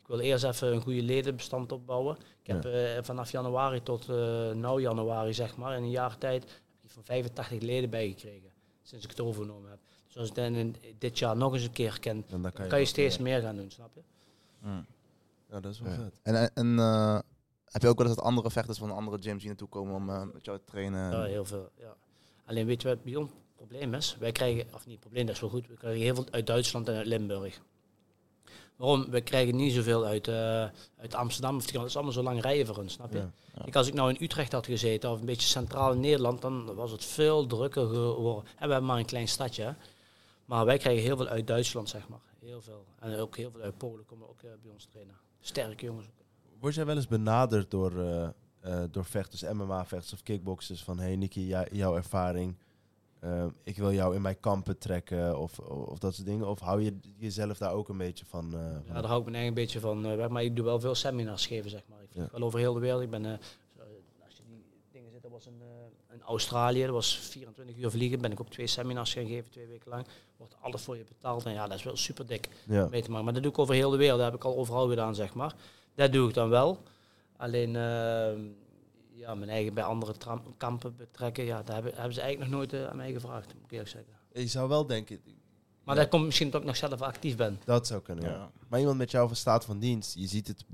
wil 0.09 0.19
eerst 0.19 0.43
even 0.43 0.73
een 0.73 0.81
goede 0.81 1.01
ledenbestand 1.01 1.71
opbouwen. 1.71 2.17
Ik 2.41 2.47
heb 2.47 2.65
eh, 2.65 2.97
vanaf 3.01 3.31
januari 3.31 3.83
tot 3.83 4.09
eh 4.09 4.51
nou 4.51 4.81
januari, 4.81 5.33
zeg 5.33 5.57
maar, 5.57 5.77
in 5.77 5.83
een 5.83 5.89
jaar 5.89 6.17
tijd, 6.17 6.43
heb 6.43 6.83
ik 6.83 6.89
van 6.91 7.03
85 7.03 7.61
leden 7.61 7.89
bijgekregen. 7.89 8.49
Sinds 8.81 9.03
ik 9.03 9.11
het 9.11 9.19
overgenomen 9.21 9.69
heb. 9.69 9.79
Dus 10.07 10.17
als 10.17 10.29
ik 10.29 10.35
dan 10.35 10.53
in 10.55 10.75
dit 10.97 11.19
jaar 11.19 11.37
nog 11.37 11.53
eens 11.53 11.63
een 11.63 11.71
keer 11.71 11.99
ken, 11.99 12.25
En 12.29 12.41
dan 12.41 12.51
kan 12.51 12.63
je, 12.63 12.69
kan 12.69 12.79
je 12.79 12.85
steeds 12.85 13.17
meer 13.17 13.41
gaan 13.41 13.55
doen, 13.55 13.71
snap 13.71 13.91
je? 13.93 14.01
Ja, 15.49 15.59
dat 15.59 15.71
is 15.71 15.79
wel 15.79 15.91
Ja. 15.91 15.97
vet. 15.97 16.51
En, 16.53 16.79
eh, 16.79 17.19
heb 17.65 17.81
je 17.81 17.87
ook 17.87 17.97
wel 17.97 18.07
eens 18.07 18.15
dat 18.15 18.25
andere 18.25 18.51
vechters 18.51 18.77
van 18.77 18.91
andere 18.91 19.17
gyms 19.21 19.39
hier 19.39 19.47
naartoe 19.47 19.67
komen 19.67 19.95
om 19.95 20.09
eh, 20.09 20.23
met 20.33 20.45
jou 20.45 20.57
te 20.57 20.63
trainen? 20.65 21.11
Ja, 21.11 21.23
heel 21.23 21.45
veel. 21.45 21.69
Ja. 21.75 21.95
Alleen 22.45 22.65
weet 22.65 22.81
je 22.81 22.87
wat 22.87 23.03
bij 23.03 23.15
ons 23.15 23.29
het 23.29 23.55
probleem 23.55 23.93
is? 23.93 24.17
Wij 24.19 24.31
krijgen, 24.31 24.73
of 24.73 24.85
niet 24.85 24.93
het 24.93 24.99
probleem, 24.99 25.25
dat 25.25 25.35
is 25.35 25.41
wel 25.41 25.49
goed, 25.49 25.67
we 25.67 25.73
krijgen 25.73 26.01
heel 26.01 26.15
veel 26.15 26.25
uit 26.31 26.47
Duitsland 26.47 26.87
en 26.87 26.95
uit 26.95 27.05
Limburg. 27.05 27.61
Waarom? 28.79 29.09
We 29.09 29.21
krijgen 29.21 29.55
niet 29.55 29.73
zoveel 29.73 30.05
uit, 30.05 30.27
eh, 30.27 30.63
uit 30.97 31.13
Amsterdam 31.15 31.55
of 31.55 31.65
dat 31.65 31.85
is 31.85 31.95
allemaal 31.95 32.13
zo 32.13 32.23
lang 32.23 32.41
rijden 32.41 32.65
voor 32.65 32.77
ons, 32.77 32.93
snap 32.93 33.11
je? 33.11 33.17
Ja. 33.17 33.31
Kijk, 33.61 33.75
als 33.75 33.87
ik 33.87 33.93
nou 33.93 34.09
in 34.09 34.23
Utrecht 34.23 34.51
had 34.51 34.65
gezeten 34.65 35.11
of 35.11 35.19
een 35.19 35.25
beetje 35.25 35.47
centraal 35.47 35.91
in 35.93 35.99
Nederland, 35.99 36.41
dan 36.41 36.75
was 36.75 36.91
het 36.91 37.05
veel 37.05 37.47
drukker 37.47 37.87
geworden. 37.87 38.43
En 38.43 38.65
we 38.65 38.71
hebben 38.71 38.85
maar 38.85 38.97
een 38.97 39.05
klein 39.05 39.27
stadje, 39.27 39.63
hè. 39.63 39.71
maar 40.45 40.65
wij 40.65 40.77
krijgen 40.77 41.03
heel 41.03 41.17
veel 41.17 41.27
uit 41.27 41.47
Duitsland, 41.47 41.89
zeg 41.89 42.07
maar. 42.07 42.19
Heel 42.39 42.61
veel. 42.61 42.85
En 42.99 43.19
ook 43.19 43.37
heel 43.37 43.51
veel 43.51 43.61
uit 43.61 43.77
Polen 43.77 44.05
komen 44.05 44.29
ook 44.29 44.41
eh, 44.41 44.49
bij 44.61 44.71
ons 44.71 44.85
trainen. 44.85 45.15
Sterke 45.39 45.85
jongens. 45.85 46.05
ook. 46.05 46.25
Word 46.59 46.75
jij 46.75 46.85
wel 46.85 46.95
eens 46.95 47.07
benaderd 47.07 47.71
door, 47.71 47.99
eh, 47.99 48.83
door 48.91 49.05
vechters, 49.05 49.41
MMA-vechters 49.41 50.13
of 50.13 50.23
kickboxers 50.23 50.83
van 50.83 50.99
hey 50.99 51.15
Nicky, 51.15 51.55
jouw 51.71 51.95
ervaring, 51.95 52.55
eh, 53.19 53.45
ik 53.63 53.77
wil 53.77 53.93
jou 53.93 54.15
in 54.15 54.21
mijn 54.21 54.39
kampen 54.39 54.77
trekken 54.77 55.39
of, 55.39 55.59
of 55.59 55.99
dat 55.99 56.13
soort 56.15 56.27
dingen? 56.27 56.47
Of 56.47 56.59
hou 56.59 56.81
je 56.81 56.97
jezelf 57.17 57.57
daar 57.57 57.73
ook 57.73 57.89
een 57.89 57.97
beetje 57.97 58.25
van? 58.25 58.51
van 58.51 58.61
Ja, 58.87 58.93
daar 58.93 59.05
hou 59.05 59.19
ik 59.21 59.27
me 59.27 59.33
eigenlijk 59.33 59.47
een 59.47 59.53
beetje 59.53 59.79
van 59.79 60.05
eh, 60.05 60.15
weg. 60.15 60.29
Maar 60.29 60.43
ik 60.43 60.55
doe 60.55 60.65
wel 60.65 60.79
veel 60.79 60.95
seminars 60.95 61.47
geven, 61.47 61.69
zeg 61.69 61.81
maar. 61.89 62.01
Ik 62.01 62.09
vlieg 62.11 62.23
Ja. 62.23 62.29
wel 62.31 62.41
over 62.41 62.59
heel 62.59 62.73
de 62.73 62.79
wereld. 62.79 63.01
Ik 63.01 63.09
ben, 63.09 63.25
eh, 63.25 63.31
als 64.25 64.35
je 64.37 64.43
die 64.47 64.63
dingen 64.91 65.11
zit, 65.11 65.21
dat 65.21 65.31
was 65.31 65.45
in, 65.47 65.61
eh, 65.61 66.15
in 66.15 66.21
Australië. 66.21 66.81
Dat 66.83 66.91
was 66.91 67.15
24 67.17 67.77
uur 67.77 67.89
vliegen. 67.89 68.21
Ben 68.21 68.31
ik 68.31 68.39
ook 68.39 68.49
twee 68.49 68.67
seminars 68.67 69.13
gaan 69.13 69.27
geven, 69.27 69.51
twee 69.51 69.67
weken 69.67 69.89
lang. 69.89 70.05
Wordt 70.37 70.55
alles 70.61 70.81
voor 70.81 70.97
je 70.97 71.03
betaald. 71.03 71.45
En 71.45 71.53
ja, 71.53 71.67
dat 71.67 71.77
is 71.77 71.83
wel 71.83 71.95
super 71.97 72.27
dik 72.27 72.49
ja. 72.67 72.87
mee 72.91 73.01
te 73.01 73.09
maken. 73.09 73.25
Maar 73.25 73.33
dat 73.33 73.43
doe 73.43 73.51
ik 73.51 73.59
over 73.59 73.73
heel 73.75 73.89
de 73.89 73.97
wereld. 73.97 74.17
Dat 74.19 74.31
heb 74.31 74.35
ik 74.39 74.45
al 74.45 74.57
overal 74.57 74.89
gedaan, 74.89 75.15
zeg 75.15 75.33
maar. 75.33 75.55
Dat 75.95 76.11
doe 76.11 76.27
ik 76.27 76.33
dan 76.33 76.49
wel. 76.49 76.77
Alleen, 77.37 77.75
eh, 77.75 78.31
ja, 79.19 79.35
mijn 79.35 79.49
eigen 79.49 79.73
bij 79.73 79.83
andere 79.83 80.13
kampen 80.57 80.95
betrekken, 80.95 81.43
ja, 81.43 81.63
daar 81.63 81.75
hebben, 81.75 81.93
hebben 81.95 82.13
ze 82.13 82.21
eigenlijk 82.21 82.51
nog 82.51 82.59
nooit 82.59 82.73
eh, 82.73 82.87
aan 82.87 82.95
mij 82.97 83.11
gevraagd, 83.11 83.53
moet 83.53 83.63
ik 83.63 83.71
eerlijk 83.71 83.89
zeggen. 83.89 84.13
Je 84.33 84.47
zou 84.47 84.69
wel 84.69 84.85
denken, 84.85 85.19
Maar 85.83 85.95
Ja. 85.95 86.01
dat 86.01 86.09
komt 86.09 86.25
misschien 86.25 86.49
dat 86.49 86.61
ik 86.61 86.67
nog 86.67 86.75
zelf 86.75 87.01
actief 87.01 87.35
ben. 87.35 87.59
dat 87.65 87.87
zou 87.87 88.01
kunnen. 88.01 88.23
Ja. 88.25 88.31
Ja. 88.31 88.51
Maar 88.67 88.79
iemand 88.79 88.97
met 88.97 89.11
jouw 89.11 89.33
staat 89.33 89.65
van 89.65 89.79
dienst, 89.79 90.15
je 90.15 90.27
ziet 90.27 90.47
het, 90.47 90.65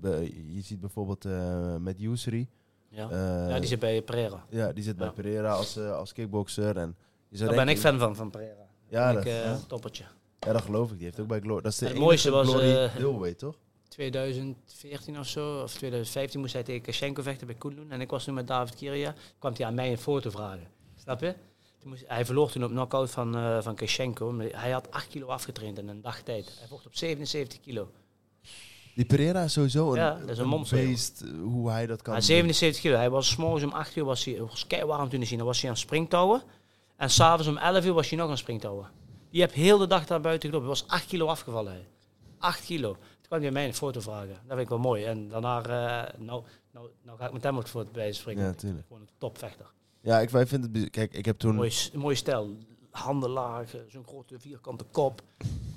je 0.53 0.61
ziet 0.61 0.79
bijvoorbeeld 0.79 1.25
eh, 1.25 1.75
met 1.75 1.99
Yusri. 1.99 2.47
Ja, 2.89 3.09
eh, 3.09 3.49
ja 3.49 3.59
die 3.59 3.67
zit 3.67 3.79
bij 3.79 4.01
Pereira. 4.01 4.45
ja, 4.49 4.71
die 4.73 4.83
zit 4.83 4.95
bij. 4.97 5.11
Pereira 5.11 5.51
als, 5.51 5.75
eh, 5.77 5.91
als 5.95 6.13
kickboxer. 6.13 6.77
En 6.77 6.95
je 7.29 7.37
zou 7.37 7.49
Daar 7.55 7.65
ben 7.65 7.73
ik 7.73 7.79
fan 7.79 7.99
van, 7.99 8.15
van 8.15 8.29
Pereira. 8.29 8.67
Ja, 8.87 9.13
dat, 9.13 9.21
ik, 9.21 9.27
eh, 9.31 9.43
ja. 9.43 9.59
toppertje. 9.67 10.03
ja, 10.39 10.53
dat 10.53 10.61
geloof 10.61 10.91
ik. 10.91 10.95
Die 10.95 11.05
heeft 11.05 11.19
ook 11.19 11.27
bij 11.27 11.39
Glory. 11.39 11.61
Dat 11.61 11.71
is 11.71 11.77
de 11.77 11.87
Het 11.87 11.97
mooiste 11.97 12.31
was, 12.31 12.47
Glory 12.95 13.33
toch? 13.33 13.55
2014 13.95 15.19
of 15.19 15.27
zo, 15.27 15.61
of 15.61 15.73
2015 15.73 16.39
moest 16.39 16.53
hij 16.53 16.63
tegen 16.63 16.81
Kashenko 16.81 17.21
vechten 17.21 17.47
bij 17.47 17.55
Koenloen. 17.55 17.91
En 17.91 18.01
ik 18.01 18.09
was 18.09 18.23
toen 18.23 18.33
met 18.33 18.47
David 18.47 18.75
Kiria. 18.75 19.13
kwam 19.39 19.53
hij 19.57 19.65
aan 19.65 19.73
mij 19.73 19.91
een 19.91 19.97
foto 19.97 20.29
vragen. 20.29 20.67
Snap 20.95 21.21
je? 21.21 21.35
Toen 21.79 21.89
moest, 21.89 22.03
hij 22.07 22.25
verloor 22.25 22.51
toen 22.51 22.63
op 22.63 22.69
knockout 22.69 23.11
van, 23.11 23.35
eh 23.35 23.61
van 23.61 23.75
Kashenko. 23.75 24.37
Hij 24.39 24.71
had 24.71 24.91
8 24.91 25.07
kilo 25.07 25.27
afgetraind 25.27 25.77
in 25.77 25.87
een 25.87 26.01
dag 26.01 26.21
tijd. 26.21 26.55
Hij 26.59 26.67
vocht 26.67 26.85
op 26.85 26.95
77 26.95 27.59
kilo. 27.59 27.91
Die 28.95 29.05
Pereira 29.05 29.43
is 29.43 29.53
sowieso 29.53 29.89
een, 29.91 29.95
Ja, 29.99 30.19
dat 30.19 30.29
is 30.29 30.37
een 30.37 30.47
monster, 30.47 30.77
joh. 30.77 30.87
beest, 30.87 31.21
eh, 31.21 31.29
hoe 31.41 31.69
hij 31.69 31.85
dat 31.85 32.01
kan 32.01 32.13
Ja, 32.13 32.19
doen. 32.19 32.27
77 32.27 32.81
kilo. 32.81 32.95
Hij 32.95 33.09
was 33.09 33.35
morgens 33.35 33.63
om 33.63 33.71
8 33.71 33.95
uur 33.95 34.03
was 34.05 34.25
hij, 34.25 34.33
het 34.33 34.49
was 34.49 34.65
warm 34.85 35.09
toen 35.09 35.19
te 35.19 35.25
zien. 35.25 35.37
Dan 35.37 35.47
was 35.47 35.57
hij 35.61 35.69
aan 35.69 35.75
het 35.75 35.83
springtouwen. 35.85 36.41
En 36.97 37.09
s'avonds 37.09 37.47
om 37.47 37.57
11 37.57 37.85
uur 37.85 37.93
was 37.93 38.09
hij 38.09 38.17
nog 38.17 38.29
aan 38.29 38.37
springtouwen. 38.37 38.89
Die 39.31 39.41
heb 39.41 39.53
heel 39.53 39.77
de 39.77 39.87
dag 39.87 40.05
daar 40.05 40.21
buiten 40.21 40.49
gelopen. 40.49 40.69
Hij 40.71 40.79
was 40.79 40.87
8 40.91 41.05
kilo 41.05 41.25
afgevallen. 41.27 41.71
Hij. 41.71 41.85
8 42.37 42.65
kilo. 42.65 42.97
Kwam 43.27 43.41
hij 43.41 43.51
mij 43.51 43.65
een 43.67 43.73
foto 43.73 43.99
vragen. 43.99 44.27
Dat 44.29 44.39
vind 44.47 44.59
ik 44.59 44.69
wel 44.69 44.77
mooi. 44.79 45.03
En 45.03 45.27
daarna, 45.29 45.61
eh, 45.63 46.19
nou, 46.19 46.43
nou, 46.71 46.89
nou 47.03 47.17
ga 47.17 47.25
ik 47.25 47.33
met 47.33 47.43
hem 47.43 47.57
op 47.57 47.63
de 47.63 47.69
foto 47.69 47.91
bij 47.91 48.11
springen. 48.11 48.43
Ja, 48.45 48.53
tuurlijk. 48.53 48.85
Gewoon 48.87 49.01
een 49.01 49.09
topvechter. 49.17 49.65
Ja, 50.01 50.19
ik, 50.19 50.29
wij 50.29 50.47
vinden 50.47 50.73
het... 50.81 50.89
Kijk, 50.89 51.13
ik 51.13 51.25
heb 51.25 51.37
toen... 51.37 51.55
Mooi, 51.55 51.69
s- 51.71 51.91
mooi 51.91 52.15
stijl. 52.15 52.57
Handen 52.91 53.29
laag, 53.29 53.75
eh, 53.75 53.81
zo'n 53.87 54.05
grote 54.07 54.39
vierkante 54.39 54.83
kop. 54.91 55.21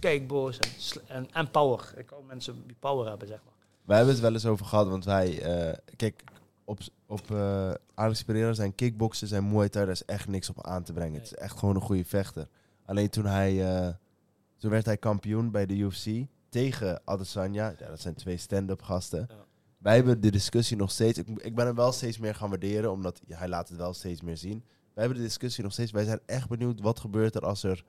Kijkboos 0.00 0.58
en, 0.58 0.68
en, 1.06 1.26
en 1.32 1.50
power. 1.50 1.92
Ik 1.96 2.10
hou 2.10 2.24
mensen 2.24 2.62
die 2.66 2.76
power 2.80 3.08
hebben, 3.08 3.28
zeg 3.28 3.40
maar. 3.44 3.54
Wij 3.84 3.96
hebben 3.96 4.14
het 4.14 4.22
wel 4.22 4.32
eens 4.32 4.46
over 4.46 4.66
gehad, 4.66 4.88
want 4.88 5.04
wij... 5.04 5.42
eh, 5.42 5.76
kijk, 5.96 6.24
op, 6.64 6.78
op 7.06 7.30
Alex 7.94 8.22
Pereira 8.24 8.52
zijn 8.52 8.74
kickboksen, 8.74 9.28
zijn 9.28 9.48
Muay 9.48 9.68
Thai, 9.68 9.84
daar 9.84 9.94
is 9.94 10.04
echt 10.04 10.28
niks 10.28 10.48
op 10.48 10.66
aan 10.66 10.82
te 10.82 10.92
brengen. 10.92 11.14
Het 11.14 11.24
is 11.24 11.34
echt 11.34 11.58
gewoon 11.58 11.74
een 11.74 11.80
goede 11.80 12.04
vechter. 12.04 12.48
Alleen 12.84 13.10
toen 13.10 13.24
hij, 13.26 13.54
toen 14.56 14.70
werd 14.70 14.86
hij 14.86 14.96
kampioen 14.96 15.50
bij 15.50 15.66
de 15.66 15.74
UFC 15.76 16.06
tegen 16.48 17.00
Adesanya. 17.04 17.74
Ja, 17.78 17.86
dat 17.86 18.00
zijn 18.00 18.14
twee 18.14 18.36
stand-up 18.36 18.82
gasten. 18.82 19.26
Ja. 19.28 19.34
Wij 19.78 19.94
hebben 19.94 20.20
de 20.20 20.30
discussie 20.30 20.76
nog 20.76 20.90
steeds. 20.90 21.18
Ik, 21.18 21.28
ik 21.28 21.54
ben 21.54 21.66
hem 21.66 21.74
wel 21.74 21.92
steeds 21.92 22.18
meer 22.18 22.34
gaan 22.34 22.48
waarderen, 22.48 22.92
omdat 22.92 23.20
ja, 23.26 23.38
hij 23.38 23.48
laat 23.48 23.68
het 23.68 23.78
wel 23.78 23.94
steeds 23.94 24.22
meer 24.22 24.36
zien. 24.36 24.64
Wij 24.94 25.04
hebben 25.04 25.16
de 25.18 25.28
discussie 25.28 25.64
nog 25.64 25.72
steeds. 25.72 25.90
Wij 25.90 26.04
zijn 26.04 26.20
echt 26.26 26.48
benieuwd 26.48 26.80
wat 26.80 27.00
gebeurt 27.00 27.34
er 27.34 27.42
als 27.46 27.62
er 27.62 27.84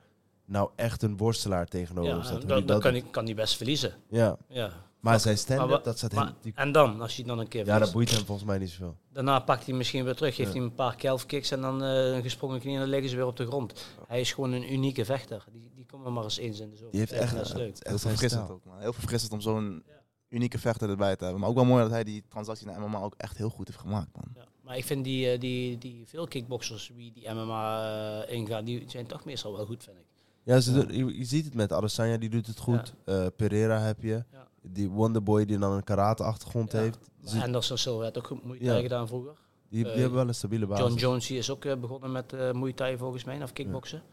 nou 0.46 0.70
echt 0.76 1.02
een 1.04 1.18
worstelaar 1.18 1.66
tegenover 1.66 2.16
Ja, 2.16 2.24
staat. 2.24 2.40
dan, 2.40 2.48
dan 2.50 2.66
dat 2.66 2.82
kan, 2.82 2.92
hij, 2.92 3.04
kan 3.12 3.26
hij 3.26 3.34
best 3.36 3.56
verliezen. 3.58 3.94
Ja, 4.10 4.38
Ja. 4.48 4.72
Maar 5.00 5.20
zijn 5.20 5.38
Maar 5.48 5.68
wa- 5.68 5.78
dat 5.78 5.98
staat 5.98 6.14
Maar- 6.14 6.26
hem... 6.26 6.36
die- 6.42 6.54
en 6.56 6.72
dan, 6.72 7.02
als 7.02 7.16
hij 7.16 7.26
dan 7.26 7.40
een 7.40 7.48
keer 7.48 7.66
ja, 7.66 7.80
dat 7.80 7.92
boeit 7.92 8.12
hem 8.12 8.26
volgens 8.26 8.48
mij 8.48 8.58
niet 8.58 8.70
zoveel. 8.70 8.96
Daarna 9.14 9.40
pakt 9.40 9.66
hij 9.66 9.76
misschien 9.76 10.04
weer 10.04 10.16
terug, 10.16 10.36
geeft 10.36 10.48
Ja. 10.48 10.54
hij 10.54 10.62
hem 10.64 10.70
een 10.70 10.76
paar 10.76 10.96
calf 10.96 11.26
kicks 11.26 11.52
en 11.52 11.62
dan 11.62 11.84
eh, 11.84 12.16
een 12.16 12.22
gesprongen 12.22 12.60
knie 12.60 12.74
en 12.74 12.80
dan 12.80 12.90
liggen 12.90 13.10
ze 13.10 13.16
weer 13.16 13.26
op 13.26 13.36
de 13.38 13.46
grond. 13.46 13.86
Hij 14.08 14.20
is 14.20 14.34
gewoon 14.34 14.52
een 14.52 14.74
unieke 14.74 15.06
vechter. 15.06 15.44
Die, 15.52 15.72
die 15.76 15.86
komt 15.86 16.06
er 16.06 16.12
maar 16.12 16.24
eens 16.24 16.38
eens 16.38 16.60
in 16.60 16.70
de 16.70 16.76
zoveel 16.76 16.92
Die 16.92 17.00
heeft 17.00 17.12
echt, 17.12 17.34
dat 17.36 17.42
is 17.46 17.50
het 17.50 17.58
leuk. 17.58 17.74
is 17.74 17.80
Heel 17.84 17.98
verfrissend 18.00 18.50
ook, 18.50 18.66
man. 18.66 18.80
Heel 18.80 18.94
verfrissend 18.94 19.32
om 19.34 19.42
zo'n 19.42 19.84
unieke 20.30 20.60
vechter 20.60 20.90
erbij 20.90 21.16
te 21.16 21.24
hebben. 21.24 21.42
Maar 21.42 21.50
ook 21.50 21.56
wel 21.56 21.66
mooi 21.66 21.82
dat 21.84 21.92
hij 21.92 22.04
die 22.04 22.24
transactie 22.30 22.68
naar 22.68 22.80
MMA 22.82 23.02
ook 23.02 23.14
echt 23.18 23.38
heel 23.38 23.50
goed 23.50 23.68
heeft 23.68 23.80
gemaakt, 23.80 24.10
man. 24.16 24.26
Ja. 24.36 24.44
Maar 24.62 24.78
ik 24.78 24.86
vind 24.86 25.04
die, 25.04 25.32
eh, 25.32 25.40
die, 25.40 25.78
die 25.78 26.04
veel 26.08 26.28
kickboxers 26.28 26.92
die 26.96 27.12
die 27.12 27.30
MMA 27.32 28.24
eh, 28.26 28.34
ingaan, 28.36 28.66
die 28.66 28.84
zijn 28.88 29.08
toch 29.08 29.26
meestal 29.26 29.56
wel 29.56 29.66
goed, 29.66 29.84
vind 29.84 29.98
ik. 29.98 30.04
Ja, 30.44 30.60
ze 30.60 30.72
Ja. 30.74 30.80
doen- 30.84 30.96
je, 31.08 31.18
je 31.18 31.26
ziet 31.26 31.46
het 31.46 31.54
met 31.54 31.74
Adesanya, 31.74 32.18
die 32.18 32.30
doet 32.30 32.48
het 32.48 32.60
goed. 32.60 32.94
Eh, 33.06 33.26
Pereira 33.36 33.80
heb 33.80 34.02
je. 34.02 34.24
Ja. 34.32 34.48
Die 34.62 34.90
Wonderboy 34.90 35.46
die 35.46 35.58
dan 35.58 35.72
een 35.72 35.84
karate-achtergrond 35.84 36.72
Ja. 36.72 36.80
heeft. 36.80 36.98
Ze- 37.26 37.42
Anderson 37.44 37.78
Silva 37.78 38.04
had 38.04 38.18
ook 38.18 38.28
goed 38.28 38.42
Ja. 38.60 38.68
Thai 38.68 38.82
gedaan 38.82 39.08
vroeger. 39.08 39.34
die, 39.70 39.84
die 39.84 39.92
eh, 39.94 40.00
hebben 40.00 40.18
wel 40.18 40.28
een 40.28 40.36
stabiele 40.36 40.68
basis. 40.68 40.86
John 40.86 41.00
Jones 41.00 41.28
die 41.28 41.38
is 41.38 41.50
ook 41.50 41.66
eh, 41.66 41.76
begonnen 41.78 42.12
met 42.12 42.34
eh 42.34 42.52
Muay 42.52 42.74
Thai 42.74 42.98
volgens 42.98 43.24
mij, 43.24 43.44
of 43.44 43.54
kickboksen. 43.54 43.98
En 44.00 44.06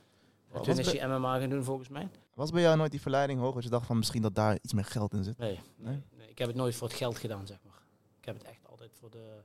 Wat 0.53 0.65
toen 0.65 0.79
is 0.79 0.93
hij 0.93 1.09
MMA 1.09 1.39
gaan 1.39 1.49
doen 1.51 1.65
volgens 1.65 1.89
mij. 1.89 2.09
Was 2.35 2.51
bij 2.51 2.63
jou 2.63 2.77
nooit 2.77 2.91
die 2.91 3.01
verleiding 3.01 3.41
hoog 3.41 3.55
als 3.55 3.65
je 3.65 3.71
dacht 3.71 3.87
van 3.87 3.97
misschien 3.99 4.23
dat 4.23 4.35
daar 4.35 4.59
iets 4.63 4.73
meer 4.73 4.85
geld 4.85 5.13
in 5.15 5.25
zit? 5.25 5.39
Nee, 5.39 5.61
nee, 5.77 6.03
Nee? 6.17 6.29
ik 6.29 6.39
heb 6.39 6.49
het 6.49 6.57
nooit 6.57 6.75
voor 6.75 6.89
het 6.89 6.97
geld 6.97 7.19
gedaan, 7.19 7.47
zeg 7.47 7.59
maar. 7.65 7.83
Ik 8.21 8.25
heb 8.25 8.35
het 8.39 8.45
echt 8.47 8.61
altijd 8.71 8.91
voor 9.01 9.11
de... 9.11 9.43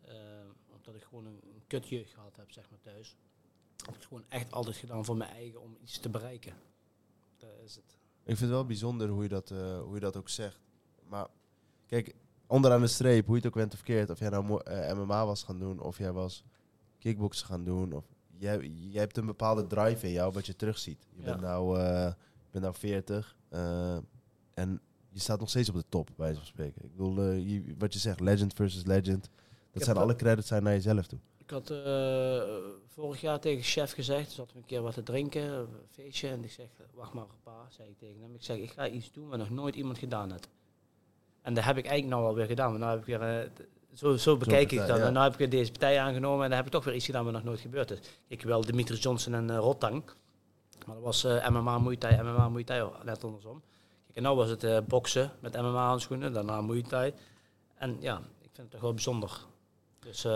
eh, 0.00 0.14
omdat 0.78 0.94
ik 0.94 1.02
gewoon 1.08 1.26
een, 1.26 1.40
een 1.54 1.62
kutjeugd 1.66 2.12
gehad 2.14 2.36
heb, 2.36 2.50
zeg 2.52 2.70
maar, 2.70 2.78
thuis. 2.80 3.16
Heb 3.86 3.94
het 3.94 4.04
gewoon 4.04 4.24
echt 4.28 4.52
altijd 4.52 4.76
gedaan 4.76 5.04
voor 5.04 5.16
mijn 5.16 5.30
eigen, 5.30 5.60
om 5.60 5.76
iets 5.82 5.98
te 5.98 6.08
bereiken. 6.08 6.52
Dat 7.38 7.50
is 7.64 7.74
het. 7.74 7.84
Ik 8.22 8.36
vind 8.36 8.40
het 8.40 8.50
wel 8.50 8.66
bijzonder 8.66 9.08
hoe 9.08 9.22
je 9.22 9.28
dat, 9.28 9.50
eh, 9.50 9.80
hoe 9.80 9.94
je 9.94 10.00
dat 10.00 10.16
ook 10.16 10.28
zegt. 10.28 10.58
Maar 11.08 11.26
kijk, 11.86 12.14
onderaan 12.46 12.80
de 12.80 12.86
streep, 12.86 13.24
hoe 13.26 13.34
je 13.36 13.40
het 13.40 13.48
ook 13.50 13.54
went 13.54 13.72
of 13.72 13.78
verkeerd, 13.78 14.10
of 14.10 14.18
jij 14.18 14.28
nou 14.28 14.44
mo- 14.44 14.58
eh, 14.58 14.92
MMA 14.96 15.26
was 15.26 15.42
gaan 15.42 15.58
doen, 15.58 15.80
of 15.80 15.98
jij 15.98 16.12
was 16.12 16.44
kickboksen 16.98 17.46
gaan 17.46 17.64
doen, 17.64 17.92
of 17.92 18.04
jij, 18.38 18.68
jij 18.68 19.00
hebt 19.00 19.16
een 19.16 19.26
bepaalde 19.26 19.66
drive 19.66 20.06
in 20.06 20.12
jou 20.12 20.32
wat 20.32 20.46
je 20.46 20.56
terugziet. 20.56 21.06
Je 21.10 21.18
Ja. 21.22 21.24
bent 21.24 21.40
nou, 21.40 21.78
eh, 21.78 21.84
je 22.42 22.50
bent 22.50 22.64
nou 22.64 22.74
40 22.76 23.36
eh, 23.48 23.96
en 24.54 24.80
je 25.10 25.20
staat 25.20 25.40
nog 25.40 25.48
steeds 25.48 25.68
op 25.68 25.74
de 25.74 25.84
top, 25.88 26.06
bij 26.06 26.14
wijze 26.16 26.36
van 26.38 26.46
spreken. 26.46 26.84
Ik 26.84 26.90
bedoel, 26.90 27.30
je- 27.30 27.74
wat 27.78 27.92
je 27.92 27.98
zegt, 27.98 28.20
legend 28.20 28.52
versus 28.54 28.84
legend, 28.84 29.30
dat 29.72 29.82
zijn 29.82 29.96
alle 29.96 30.16
credits 30.16 30.48
zijn 30.48 30.62
naar 30.62 30.72
jezelf 30.72 31.06
toe. 31.06 31.18
Ik 31.44 31.50
had 31.50 31.70
eh, 31.70 32.42
vorig 32.86 33.20
jaar 33.20 33.40
tegen 33.40 33.58
de 33.58 33.64
chef 33.64 33.92
gezegd, 33.92 34.30
zat 34.30 34.52
we 34.52 34.58
een 34.58 34.64
keer 34.64 34.82
wat 34.82 34.94
te 34.94 35.02
drinken, 35.02 35.42
een 35.42 35.68
feestje. 35.90 36.28
En 36.28 36.44
ik 36.44 36.50
zeg, 36.50 36.66
wacht 36.94 37.12
maar 37.12 37.24
een 37.24 37.42
paar, 37.42 37.66
zei 37.68 37.88
ik 37.88 37.98
tegen 37.98 38.22
hem. 38.22 38.34
Ik 38.34 38.42
zeg, 38.42 38.56
ik 38.56 38.70
ga 38.70 38.88
iets 38.88 39.12
doen 39.12 39.28
wat 39.28 39.38
nog 39.38 39.50
nooit 39.50 39.74
iemand 39.74 39.98
gedaan 39.98 40.30
heeft. 40.30 40.48
En 41.42 41.54
dat 41.54 41.64
heb 41.64 41.76
ik 41.76 41.86
eigenlijk 41.86 42.16
nou 42.16 42.28
alweer 42.28 42.46
gedaan. 42.46 42.70
Maar 42.70 42.78
nou 42.78 42.90
heb 42.90 43.00
ik 43.00 43.06
weer, 43.06 43.22
eh, 43.22 43.50
zo, 43.92 44.16
zo 44.16 44.36
bekijk 44.36 44.72
ik 44.72 44.78
dat. 44.78 44.88
ja. 44.88 45.04
En 45.04 45.12
nu 45.12 45.18
heb 45.18 45.32
ik 45.32 45.38
weer 45.38 45.50
deze 45.50 45.70
partij 45.70 46.00
aangenomen 46.00 46.42
en 46.42 46.48
dan 46.48 46.56
heb 46.56 46.66
ik 46.66 46.72
toch 46.72 46.84
weer 46.84 46.94
iets 46.94 47.06
gedaan 47.06 47.24
wat 47.24 47.32
nog 47.32 47.44
nooit 47.44 47.60
gebeurd 47.60 47.90
is. 47.90 47.98
Ik 48.26 48.42
wel 48.42 48.64
Dimitri 48.64 48.96
Johnson 48.96 49.34
en 49.34 49.56
Rotang. 49.56 50.04
Maar 50.86 50.94
dat 50.94 51.04
was 51.04 51.24
MMA 51.48 51.78
Muay 51.78 51.96
Thai, 51.96 52.22
MMA 52.22 52.48
Muay 52.48 52.64
Thai, 52.64 52.82
oh, 52.82 53.02
net 53.02 53.24
andersom. 53.24 53.62
Kijk, 54.04 54.16
en 54.16 54.22
nou 54.22 54.36
was 54.36 54.50
het 54.50 54.86
boksen 54.88 55.32
met 55.40 55.56
MMA 55.56 55.86
handschoenen, 55.86 56.32
daarna 56.32 56.60
Muay 56.60 56.82
Thai. 56.82 57.12
En 57.74 57.96
ja, 58.00 58.16
ik 58.18 58.50
vind 58.52 58.56
het 58.56 58.70
toch 58.70 58.80
wel 58.80 58.94
bijzonder. 58.94 59.40
Dus 60.00 60.26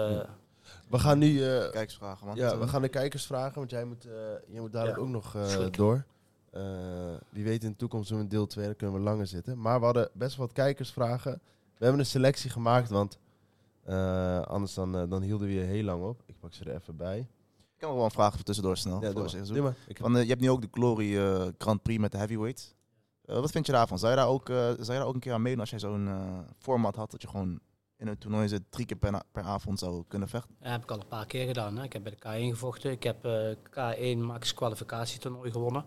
We 0.91 0.99
gaan 0.99 1.19
nu... 1.19 1.43
eh, 1.45 1.71
Kijkersvragen, 1.71 2.27
man. 2.27 2.37
Ja, 2.37 2.59
we 2.59 2.69
gaan 2.69 2.83
de 2.83 2.89
kijkers 2.89 3.27
vragen, 3.27 3.55
want 3.55 3.71
jij 3.71 3.85
moet, 3.85 4.05
eh 4.07 4.13
jij 4.49 4.61
moet 4.61 4.73
dadelijk 4.73 4.99
Ja. 4.99 5.03
ook 5.05 5.09
nog 5.11 5.35
eh, 5.35 5.67
door. 5.71 6.05
Wie 7.31 7.45
weet 7.45 7.65
in 7.65 7.71
de 7.71 7.77
toekomst 7.77 8.09
doen 8.09 8.19
we 8.19 8.25
een 8.25 8.31
deel 8.31 8.47
2, 8.47 8.65
dan 8.67 8.77
kunnen 8.77 8.97
we 8.97 9.03
langer 9.03 9.27
zitten. 9.27 9.61
Maar 9.61 9.79
we 9.79 9.85
hadden 9.85 10.09
best 10.13 10.37
wel 10.37 10.47
wat 10.47 10.55
kijkersvragen. 10.55 11.33
We 11.79 11.85
hebben 11.85 11.99
een 12.01 12.07
selectie 12.07 12.51
gemaakt, 12.51 12.91
want 12.91 13.19
anders 14.47 14.75
dan, 14.75 15.09
dan 15.09 15.23
hielden 15.23 15.47
we 15.47 15.55
je 15.55 15.61
heel 15.61 15.85
lang 15.85 16.03
op. 16.05 16.23
Ik 16.27 16.35
pak 16.41 16.55
ze 16.55 16.65
er 16.65 16.75
even 16.75 16.97
bij. 16.97 17.19
Ik 17.19 17.85
heb 17.85 17.89
nog 17.89 17.95
wel 17.95 18.05
een 18.05 18.11
vraag 18.11 18.43
tussendoor 18.43 18.77
snel. 18.77 19.03
Ja, 19.03 19.11
doe 19.13 19.23
maar. 19.23 19.37
je 19.37 19.43
Doe 19.53 19.63
maar. 20.11 20.27
Hebt 20.27 20.41
nu 20.41 20.51
ook 20.51 20.61
de 20.63 20.69
Glory 20.71 21.17
Grand 21.59 21.83
Prix 21.83 22.01
met 22.01 22.13
de 22.13 22.19
heavyweights. 22.19 22.75
Eh, 23.25 23.41
wat 23.41 23.51
vind 23.51 23.67
je 23.67 23.73
daarvan? 23.73 23.99
Zou 23.99 24.11
je 24.11 24.19
daar 24.19 24.29
ook, 24.29 24.47
zou 24.47 24.77
je 24.79 24.85
daar 24.85 25.07
ook 25.07 25.15
een 25.15 25.21
keer 25.21 25.33
aan 25.33 25.43
meedoen 25.43 25.61
als 25.61 25.71
jij 25.71 25.79
zo'n 25.79 26.09
format 26.59 26.97
had 26.97 27.11
dat 27.11 27.23
je 27.23 27.29
gewoon 27.29 27.61
in 27.99 28.07
een 28.07 28.19
toernooi 28.19 28.49
zit, 28.49 28.63
drie 28.71 28.87
keer 28.87 28.97
per, 28.97 29.23
per 29.33 29.43
avond 29.43 29.79
zou 29.79 30.05
kunnen 30.09 30.29
vechten? 30.29 30.55
Dat 30.61 30.71
heb 30.71 30.83
ik 30.83 30.91
al 30.91 31.01
een 31.01 31.09
paar 31.09 31.27
keer 31.27 31.47
gedaan. 31.47 31.77
Hè. 31.77 31.85
Ik 31.85 31.93
heb 31.93 32.03
bij 32.03 32.17
de 32.19 32.19
K1 32.19 32.51
gevochten. 32.51 32.91
Ik 32.91 33.03
heb 33.03 33.25
eh, 33.25 33.55
K1 33.71 34.19
Max 34.19 34.55
kwalificatietoernooi 34.55 35.51
gewonnen. 35.51 35.85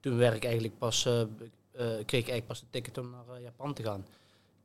Toen 0.00 0.16
werd 0.16 0.44
eigenlijk 0.44 0.78
pas, 0.78 1.06
eh, 1.06 1.20
eh, 1.20 1.26
kreeg 1.72 2.04
ik 2.04 2.12
eigenlijk 2.12 2.46
pas 2.46 2.60
een 2.60 2.70
ticket 2.70 2.98
om 2.98 3.10
naar 3.10 3.40
Japan 3.40 3.74
te 3.74 3.82
gaan. 3.82 4.06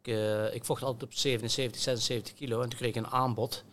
Ik, 0.02 0.08
ik 0.54 0.66
vocht 0.66 0.84
altijd 0.84 1.04
op 1.04 1.14
77, 1.14 1.82
76 1.82 2.34
kilo 2.34 2.62
en 2.62 2.70
toen 2.70 2.78
kreeg 2.78 2.90
ik 2.90 2.96
een 2.96 3.08
aanbod. 3.08 3.64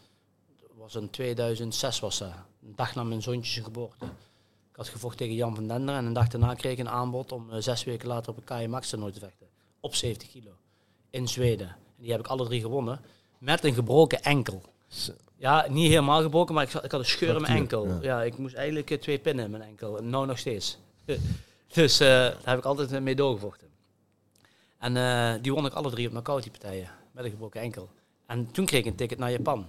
Dat 0.60 0.70
was 0.74 0.94
in 0.94 1.10
2006 1.10 2.00
was 2.00 2.18
dat. 2.18 2.32
Een 2.62 2.76
dag 2.76 2.94
na 2.94 3.02
mijn 3.04 3.22
zoontje 3.22 3.52
zijn 3.52 3.64
geboorte. 3.64 4.04
Ik 4.70 4.76
had 4.76 4.88
gevochten 4.88 5.18
tegen 5.18 5.34
Jan 5.34 5.54
van 5.54 5.68
Dender 5.68 5.94
en 5.94 6.04
een 6.04 6.12
dag 6.12 6.28
daarna 6.28 6.54
kreeg 6.54 6.72
ik 6.72 6.78
een 6.78 6.88
aanbod 6.88 7.32
om 7.32 7.60
zes 7.60 7.84
weken 7.84 8.08
later 8.08 8.32
op 8.32 8.50
een 8.50 8.66
K1 8.66 8.70
Max 8.70 8.88
toernooi 8.88 9.12
te 9.12 9.18
vechten. 9.18 9.46
Op 9.80 9.94
70 9.94 10.30
kilo. 10.30 10.50
In 11.10 11.28
Zweden. 11.28 11.68
En 11.68 12.02
die 12.02 12.10
heb 12.10 12.20
ik 12.20 12.26
alle 12.26 12.44
drie 12.44 12.60
gewonnen. 12.60 13.00
Met 13.46 13.64
een 13.64 13.74
gebroken 13.74 14.22
enkel. 14.22 14.62
Ja, 15.36 15.66
niet 15.68 15.88
helemaal 15.88 16.22
gebroken, 16.22 16.54
maar 16.54 16.64
ik, 16.64 16.72
ik 16.72 16.90
had 16.90 17.00
een 17.00 17.06
scheur 17.06 17.34
in 17.34 17.40
mijn 17.40 17.56
enkel. 17.56 17.86
ja. 17.86 17.98
Ja. 18.02 18.22
ik 18.22 18.38
moest 18.38 18.54
eigenlijk 18.54 18.90
eh, 18.90 18.98
twee 18.98 19.18
pinnen 19.18 19.44
in 19.44 19.50
mijn 19.50 19.62
enkel. 19.62 19.98
En 19.98 20.10
nou 20.10 20.26
nog 20.26 20.38
steeds. 20.38 20.78
dus 21.72 22.00
eh, 22.00 22.08
daar 22.08 22.40
heb 22.44 22.58
ik 22.58 22.64
altijd 22.64 23.02
mee 23.02 23.14
doorgevochten. 23.14 23.68
En 24.78 24.96
eh, 24.96 25.42
die 25.42 25.52
won 25.52 25.66
ik 25.66 25.72
alle 25.72 25.90
drie 25.90 26.06
op 26.06 26.12
knockout 26.12 26.42
die 26.42 26.50
partijen. 26.50 26.90
Met 27.12 27.24
een 27.24 27.30
gebroken 27.30 27.60
enkel. 27.60 27.90
En 28.26 28.50
toen 28.50 28.66
kreeg 28.66 28.80
ik 28.80 28.86
een 28.86 28.94
ticket 28.94 29.18
naar 29.18 29.30
Japan. 29.30 29.66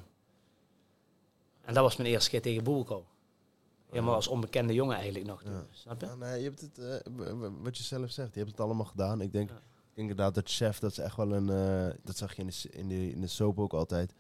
En 1.61 1.73
dat 1.73 1.84
was 1.84 1.95
mijn 1.95 2.09
eerste 2.09 2.30
keer 2.30 2.41
tegen 2.41 2.63
Boelko. 2.63 3.05
Helemaal 3.89 4.15
als 4.15 4.28
onbekende 4.28 4.73
jongen 4.73 4.95
eigenlijk 4.95 5.25
nog. 5.25 5.43
toen. 5.43 5.53
Ja. 5.53 5.65
Snap 5.71 6.01
je? 6.01 6.07
Ja, 6.07 6.15
nee, 6.15 6.38
je 6.38 6.43
hebt 6.43 6.61
het, 6.61 7.03
wat 7.61 7.78
je 7.78 7.84
zelf 7.84 8.11
zegt, 8.11 8.34
je 8.34 8.39
hebt 8.39 8.51
het 8.51 8.59
allemaal 8.59 8.86
gedaan. 8.86 9.21
Ik 9.21 9.32
denk 9.32 9.49
inderdaad 9.98 10.36
dat 10.36 10.50
chef, 10.50 10.80
dat 10.80 10.91
is 10.91 10.98
echt 10.98 11.16
wel 11.16 11.32
een, 11.34 11.50
eh, 11.50 11.93
dat 12.04 12.18
zag 12.18 12.36
je 12.36 12.41
in 12.41 12.48
de, 12.48 12.70
in, 12.72 12.88
de, 12.88 13.12
in 13.12 13.22
de 13.22 13.28
soap 13.28 13.60
ook 13.60 13.74
altijd. 13.74 14.14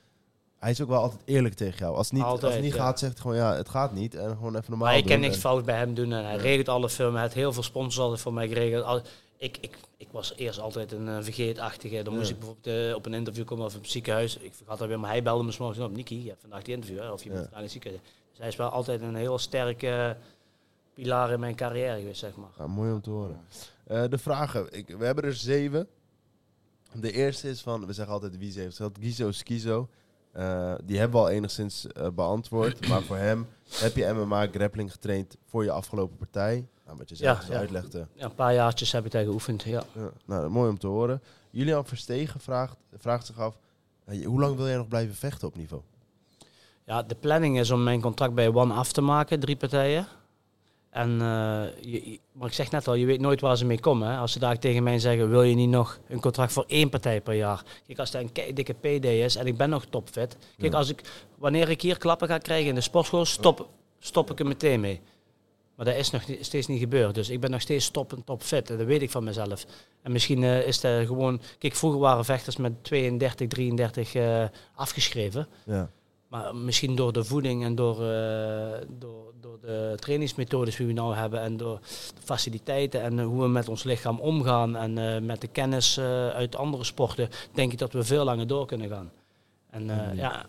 Hij 0.57 0.71
is 0.71 0.81
ook 0.81 0.87
wel 0.87 1.01
altijd 1.01 1.21
eerlijk 1.25 1.53
tegen 1.55 1.77
jou. 1.77 1.95
Als 1.95 2.05
het 2.05 2.15
niet, 2.15 2.23
als 2.23 2.31
Altijd, 2.31 2.53
het 2.53 2.61
niet 2.63 2.73
ja. 2.73 2.79
gaat, 2.79 2.99
zegt 2.99 3.11
hij 3.13 3.21
gewoon 3.21 3.37
ja, 3.37 3.55
het 3.55 3.69
gaat 3.69 3.93
niet. 3.93 4.15
En 4.15 4.29
gewoon 4.29 4.55
even 4.55 4.69
normaal 4.69 4.87
Maar 4.87 4.97
ik 4.97 5.05
kan 5.05 5.19
niks 5.19 5.33
En- 5.35 5.39
fout 5.41 5.65
bij 5.65 5.77
hem 5.77 5.93
doen. 5.93 6.13
En 6.13 6.23
hij 6.25 6.35
Ja. 6.35 6.41
regelt 6.41 6.69
alle 6.69 6.89
filmen. 6.89 7.13
Hij 7.15 7.23
had 7.23 7.33
heel 7.33 7.53
veel 7.53 7.63
sponsors 7.63 7.99
altijd 7.99 8.21
voor 8.21 8.33
mij 8.33 8.47
geregeld. 8.47 8.83
Al- 8.85 9.01
Ik, 9.37 9.57
ik, 9.61 9.77
ik 9.97 10.07
was 10.11 10.33
eerst 10.35 10.59
altijd 10.59 10.91
een 10.91 11.07
eh, 11.07 11.17
vergeetachtige. 11.21 12.03
Dan 12.03 12.15
moest 12.15 12.29
ik 12.29 12.37
bijvoorbeeld 12.39 12.89
eh, 12.89 12.95
op 12.95 13.05
een 13.05 13.13
interview 13.13 13.45
komen 13.45 13.65
of 13.65 13.75
op 13.75 13.81
het 13.81 13.91
ziekenhuis. 13.91 14.37
Ik 14.37 14.53
vergat 14.53 14.77
dat 14.79 14.87
weer, 14.87 14.99
maar 14.99 15.09
hij 15.09 15.23
belde 15.23 15.43
me 15.43 15.51
s'morgens 15.51 15.79
op. 15.85 15.91
Niki, 15.95 16.21
je 16.23 16.29
hebt 16.29 16.41
vandaag 16.41 16.61
die 16.61 16.73
interview. 16.73 16.99
Hè? 17.01 17.11
Of 17.11 17.23
je 17.23 17.29
moet 17.29 17.37
vandaag 17.39 17.57
in 17.57 17.63
het 17.63 17.71
ziekenhuis. 17.71 18.01
Dus 18.29 18.37
hij 18.39 18.47
is 18.47 18.55
wel 18.55 18.69
altijd 18.69 19.01
een 19.01 19.15
heel 19.15 19.37
sterke 19.37 20.17
pilaar 20.93 21.31
in 21.31 21.39
mijn 21.39 21.55
carrière 21.55 21.99
geweest, 21.99 22.19
zeg 22.19 22.35
maar. 22.35 22.49
Ja, 22.57 22.67
mooi 22.67 22.91
om 22.91 23.01
te 23.01 23.09
horen. 23.09 23.39
Eh, 23.87 24.03
de 24.09 24.17
vragen, 24.17 24.67
ik, 24.71 24.87
we 24.97 25.05
hebben 25.05 25.23
er 25.23 25.35
zeven. 25.35 25.87
De 26.93 27.11
eerste 27.11 27.49
is 27.49 27.61
van, 27.61 27.85
we 27.85 27.93
zeggen 27.93 28.13
altijd 28.13 28.37
wie 28.37 28.51
ze 28.51 28.59
heeft 28.59 28.75
gehad, 28.75 28.97
Gizo 29.01 29.31
Skizo. 29.31 29.89
Eh, 30.31 30.73
die 30.83 30.97
hebben 30.97 31.19
we 31.19 31.25
al 31.25 31.31
enigszins 31.31 31.87
eh, 31.87 32.07
beantwoord. 32.09 32.87
maar 32.89 33.01
voor 33.01 33.17
hem, 33.17 33.47
heb 33.69 33.95
je 33.95 34.13
MMA 34.13 34.47
grappling 34.47 34.91
getraind 34.91 35.37
voor 35.45 35.63
je 35.63 35.71
afgelopen 35.71 36.17
partij? 36.17 36.67
Nou, 36.85 36.97
wat 36.97 37.09
je 37.09 37.15
zelf 37.15 37.47
Ja, 37.47 37.53
uitlegde. 37.53 38.07
Ja, 38.13 38.25
een 38.25 38.35
paar 38.35 38.53
jaartjes 38.53 38.91
heb 38.91 39.05
ik 39.05 39.11
daar 39.11 39.23
geoefend, 39.23 39.63
ja. 39.63 39.83
Ja, 39.93 40.11
nou, 40.25 40.49
mooi 40.49 40.69
om 40.69 40.77
te 40.77 40.87
horen. 40.87 41.21
Julian 41.49 41.85
Verstegen 41.85 42.39
vraagt, 42.39 42.77
vraagt 42.97 43.25
zich 43.25 43.39
af, 43.39 43.57
hoe 44.25 44.39
lang 44.39 44.55
wil 44.55 44.67
jij 44.67 44.77
nog 44.77 44.87
blijven 44.87 45.15
vechten 45.15 45.47
op 45.47 45.55
niveau? 45.55 45.83
Ja, 46.83 47.03
de 47.03 47.15
planning 47.15 47.59
is 47.59 47.71
om 47.71 47.83
mijn 47.83 48.01
contract 48.01 48.33
bij 48.33 48.53
One 48.53 48.73
af 48.73 48.91
te 48.91 49.01
maken, 49.01 49.39
drie 49.39 49.55
partijen. 49.55 50.07
En, 50.97 51.21
eh, 51.21 51.63
je, 51.93 52.19
maar 52.31 52.47
ik 52.47 52.53
zeg 52.53 52.71
net 52.71 52.87
al, 52.87 52.93
je 52.93 53.05
weet 53.05 53.19
nooit 53.19 53.41
waar 53.41 53.57
ze 53.57 53.65
mee 53.65 53.79
komen. 53.79 54.07
Hè. 54.09 54.17
Als 54.17 54.31
ze 54.31 54.39
daar 54.39 54.59
tegen 54.59 54.83
mij 54.83 54.99
zeggen, 54.99 55.29
wil 55.29 55.43
je 55.43 55.55
niet 55.55 55.69
nog 55.69 55.99
een 56.07 56.19
contract 56.19 56.51
voor 56.53 56.63
één 56.67 56.89
partij 56.89 57.21
per 57.21 57.33
jaar? 57.33 57.63
Kijk, 57.87 57.99
als 57.99 58.11
dat 58.11 58.21
een 58.21 58.31
kei- 58.31 58.53
dikke 58.53 58.73
PD 58.73 59.05
is 59.05 59.35
en 59.35 59.45
ik 59.47 59.57
ben 59.57 59.69
nog 59.69 59.85
topfit. 59.85 60.37
Kijk, 60.57 60.71
Ja. 60.71 60.77
als 60.77 60.89
ik, 60.89 61.01
wanneer 61.37 61.69
ik 61.69 61.81
hier 61.81 61.97
klappen 61.97 62.27
ga 62.27 62.37
krijgen 62.37 62.67
in 62.69 62.75
de 62.75 62.81
sportschool, 62.81 63.25
stop, 63.25 63.69
stop 63.99 64.31
ik 64.31 64.39
er 64.39 64.45
meteen 64.47 64.79
mee. 64.79 65.01
Maar 65.75 65.85
dat 65.85 65.95
is 65.95 66.09
nog 66.11 66.27
niet- 66.27 66.45
steeds 66.45 66.67
niet 66.67 66.79
gebeurd. 66.79 67.15
Dus 67.15 67.29
ik 67.29 67.39
ben 67.39 67.51
nog 67.51 67.61
steeds 67.61 67.89
top 67.89 68.13
en 68.13 68.23
topfit. 68.23 68.69
En 68.69 68.77
dat 68.77 68.85
weet 68.87 69.01
ik 69.01 69.11
van 69.11 69.23
mezelf. 69.23 69.65
En 70.01 70.11
misschien 70.11 70.43
eh, 70.43 70.67
is 70.67 70.79
dat 70.81 71.05
gewoon... 71.05 71.41
Kijk, 71.59 71.75
vroeger 71.75 71.99
waren 71.99 72.25
vechters 72.25 72.57
met 72.57 72.83
32, 72.83 73.47
33 73.47 74.15
eh, 74.15 74.43
afgeschreven. 74.75 75.47
Ja. 75.65 75.89
Maar 76.27 76.55
misschien 76.55 76.95
door 76.95 77.13
de 77.13 77.23
voeding 77.23 77.63
en 77.63 77.75
door, 77.75 78.03
eh, 78.03 78.81
door, 78.87 79.33
door 79.41 79.59
de 79.61 79.93
trainingsmethodes 79.95 80.75
die 80.75 80.87
we 80.87 80.93
nou 80.93 81.15
hebben 81.15 81.41
en 81.41 81.57
door 81.57 81.79
de 82.15 82.21
faciliteiten 82.23 83.01
en 83.01 83.19
hoe 83.19 83.41
we 83.41 83.47
met 83.47 83.69
ons 83.69 83.83
lichaam 83.83 84.19
omgaan 84.19 84.75
en 84.75 84.97
eh, 84.97 85.21
met 85.21 85.41
de 85.41 85.47
kennis 85.47 85.97
eh, 85.97 86.29
uit 86.29 86.55
andere 86.55 86.83
sporten, 86.83 87.29
denk 87.53 87.71
ik 87.71 87.77
dat 87.77 87.93
we 87.93 88.03
veel 88.03 88.23
langer 88.23 88.47
door 88.47 88.65
kunnen 88.65 88.89
gaan. 88.89 89.11
En 89.69 89.89
eh, 89.89 90.17
ja, 90.17 90.45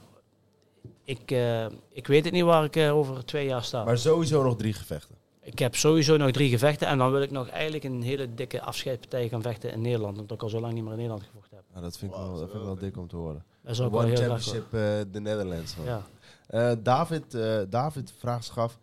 ik, 1.05 1.31
eh, 1.31 1.67
ik 1.91 2.07
weet 2.07 2.25
het 2.25 2.33
niet 2.33 2.45
waar 2.45 2.65
ik 2.65 2.77
over 2.77 3.25
twee 3.25 3.47
jaar 3.47 3.65
sta. 3.65 3.85
Maar 3.85 3.99
sowieso 3.99 4.43
nog 4.43 4.57
drie 4.57 4.73
gevechten. 4.73 5.17
Ik 5.43 5.59
heb 5.59 5.75
sowieso 5.75 6.17
nog 6.17 6.31
drie 6.31 6.51
gevechten 6.51 6.87
en 6.89 6.99
dan 6.99 7.11
wil 7.11 7.23
ik 7.23 7.31
nog 7.31 7.49
eigenlijk 7.49 7.85
een 7.85 8.03
hele 8.03 8.35
dikke 8.35 8.61
afscheidspartij 8.61 9.29
gaan 9.29 9.43
vechten 9.43 9.73
in 9.73 9.81
Nederland, 9.81 10.19
omdat 10.19 10.37
ik 10.37 10.43
al 10.43 10.49
zo 10.49 10.61
lang 10.61 10.73
niet 10.73 10.83
meer 10.83 10.93
in 10.93 10.99
Nederland 10.99 11.25
gevochten 11.25 11.57
heb. 11.57 11.65
Nou, 11.71 11.83
dat 11.85 11.99
vind 11.99 12.11
ik, 12.11 12.17
wel, 12.17 12.31
dat 12.31 12.51
vind 12.51 12.61
ik 12.61 12.67
wel 12.67 12.79
dik 12.79 12.97
om 12.97 13.09
te 13.09 13.17
horen. 13.17 13.45
Dat 13.69 13.77
is 13.77 13.83
ook 13.83 13.91
wel 13.93 14.01
One 14.01 14.09
heel 14.09 14.17
graag. 14.17 14.43
Championship 14.43 14.75
eh 14.75 15.13
de 15.13 15.21
Netherlands. 15.21 15.77
man. 15.77 15.87
Ja. 15.87 16.03
Eh, 16.47 16.73
David, 16.83 17.35
eh, 17.35 17.61
David 17.69 18.13
vraagt 18.19 18.45
zich 18.45 18.59
af, 18.59 18.79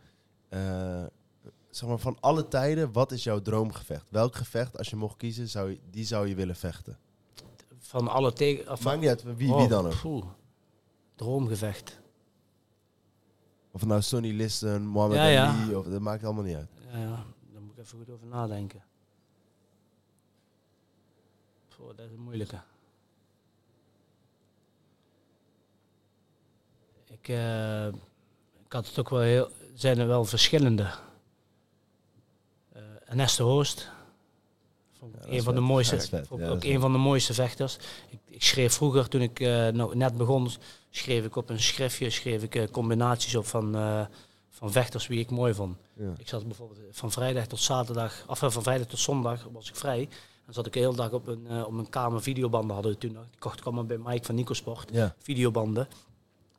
zeg 1.69 1.89
maar 1.89 1.97
van 1.97 2.17
alle 2.19 2.47
tijden, 2.47 2.91
wat 2.91 3.11
is 3.11 3.23
jouw 3.23 3.41
droomgevecht? 3.41 4.05
Welk 4.09 4.35
gevecht, 4.35 4.77
als 4.77 4.89
je 4.89 4.95
mocht 4.95 5.17
kiezen, 5.17 5.47
zou 5.49 5.69
je, 5.69 5.79
die 5.91 6.05
zou 6.05 6.27
je 6.27 6.35
willen 6.35 6.55
vechten? 6.55 6.97
Van 7.77 8.07
alle 8.07 8.33
tegen... 8.33 8.77
Maakt 8.83 8.99
niet 8.99 9.09
uit 9.09 9.23
wie, 9.23 9.33
wie 9.35 9.53
Oh, 9.53 9.69
dan 9.69 9.85
ook. 9.85 10.01
poeh. 10.01 10.25
Droomgevecht. 11.15 11.99
Of 13.71 13.85
nou 13.85 14.01
Sonny 14.01 14.31
Liston, 14.31 14.85
Mohamed 14.87 15.17
Ja, 15.17 15.27
ja. 15.27 15.45
Ali, 15.47 15.75
of, 15.75 15.85
dat 15.85 16.01
maakt 16.01 16.23
allemaal 16.23 16.43
niet 16.43 16.55
uit. 16.55 16.69
Ja, 16.91 16.97
ja, 16.99 17.25
daar 17.53 17.61
moet 17.61 17.71
ik 17.77 17.83
even 17.85 17.97
goed 17.97 18.09
over 18.09 18.27
nadenken. 18.27 18.83
Poeh, 21.77 21.87
dat 21.95 22.05
is 22.05 22.11
een 22.11 22.21
moeilijke. 22.21 22.59
Ik, 27.25 27.35
eh, 27.35 27.85
ik 28.65 28.71
had 28.71 28.87
het 28.87 28.99
ook 28.99 29.09
wel 29.09 29.19
heel... 29.19 29.49
zijn 29.73 29.99
er 29.99 30.07
wel 30.07 30.25
verschillende. 30.25 30.89
Eh 32.73 32.81
Ernesto 33.05 33.45
Hoost. 33.45 33.89
Ja, 34.99 35.31
een 35.31 35.43
van 35.43 35.55
de 35.55 35.61
mooiste, 35.61 35.99
vet. 35.99 36.27
Ja, 36.37 36.49
ook 36.49 36.63
een 36.63 36.79
van 36.79 36.91
de 36.91 36.97
mooiste 36.97 37.33
vechters. 37.33 37.77
Ik, 38.09 38.19
ik 38.27 38.43
schreef 38.43 38.73
vroeger, 38.73 39.07
toen 39.07 39.21
ik 39.21 39.39
eh, 39.39 39.67
net 39.93 40.17
begon, 40.17 40.49
schreef 40.89 41.25
ik 41.25 41.35
op 41.35 41.49
een 41.49 41.59
schriftje 41.59 42.09
schreef 42.09 42.43
ik, 42.43 42.55
eh, 42.55 42.67
combinaties 42.71 43.35
op 43.35 43.45
van, 43.45 43.71
van 44.49 44.71
vechters 44.71 45.07
wie 45.07 45.19
ik 45.19 45.29
mooi 45.29 45.53
vond. 45.53 45.77
Ja. 45.93 46.13
Ik 46.17 46.27
zat 46.27 46.45
bijvoorbeeld 46.45 46.79
van 46.91 47.11
vrijdag 47.11 47.47
tot 47.47 47.59
zaterdag, 47.59 48.23
of 48.27 48.39
van 48.39 48.51
vrijdag 48.51 48.87
tot 48.87 48.99
zondag 48.99 49.47
was 49.51 49.69
ik 49.69 49.75
vrij. 49.75 50.09
Dan 50.45 50.53
zat 50.53 50.65
ik 50.65 50.73
de 50.73 50.79
hele 50.79 50.95
dag 50.95 51.11
op 51.11 51.27
een, 51.27 51.65
op 51.65 51.71
mijn 51.71 51.89
kamer 51.89 52.21
videobanden 52.21 52.73
hadden 52.73 52.91
we 52.91 52.97
toen 52.97 53.11
nog. 53.11 53.25
Die 53.29 53.39
kocht 53.39 53.59
ik 53.59 53.65
allemaal 53.65 53.85
bij 53.85 53.97
Mike 53.97 54.25
van 54.25 54.35
Nicosport. 54.35 54.91
Videobanden. 55.17 55.87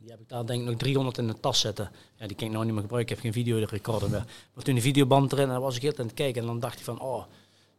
Die 0.06 0.14
heb 0.14 0.24
ik 0.24 0.28
daar 0.30 0.46
denk 0.46 0.60
ik 0.62 0.66
nog 0.68 0.76
300 0.76 1.18
in 1.18 1.26
de 1.26 1.40
tas 1.40 1.60
zitten. 1.60 1.90
Ja, 2.16 2.26
die 2.26 2.36
kan 2.36 2.46
ik 2.46 2.52
nou 2.52 2.64
niet 2.64 2.72
meer 2.74 2.82
gebruiken. 2.82 3.16
Ik 3.16 3.22
heb 3.22 3.32
geen 3.32 3.44
videorecorder 3.44 4.10
meer. 4.10 4.24
Maar 4.54 4.64
toen 4.64 4.74
die 4.74 4.82
videoband 4.82 5.32
erin, 5.32 5.48
dan 5.48 5.60
was 5.60 5.76
ik 5.76 5.82
heel 5.82 5.98
aan 5.98 6.06
het 6.06 6.14
kijken. 6.14 6.40
En 6.40 6.46
dan 6.46 6.60
dacht 6.60 6.74
hij 6.74 6.84
van, 6.84 7.00
oh, 7.00 7.24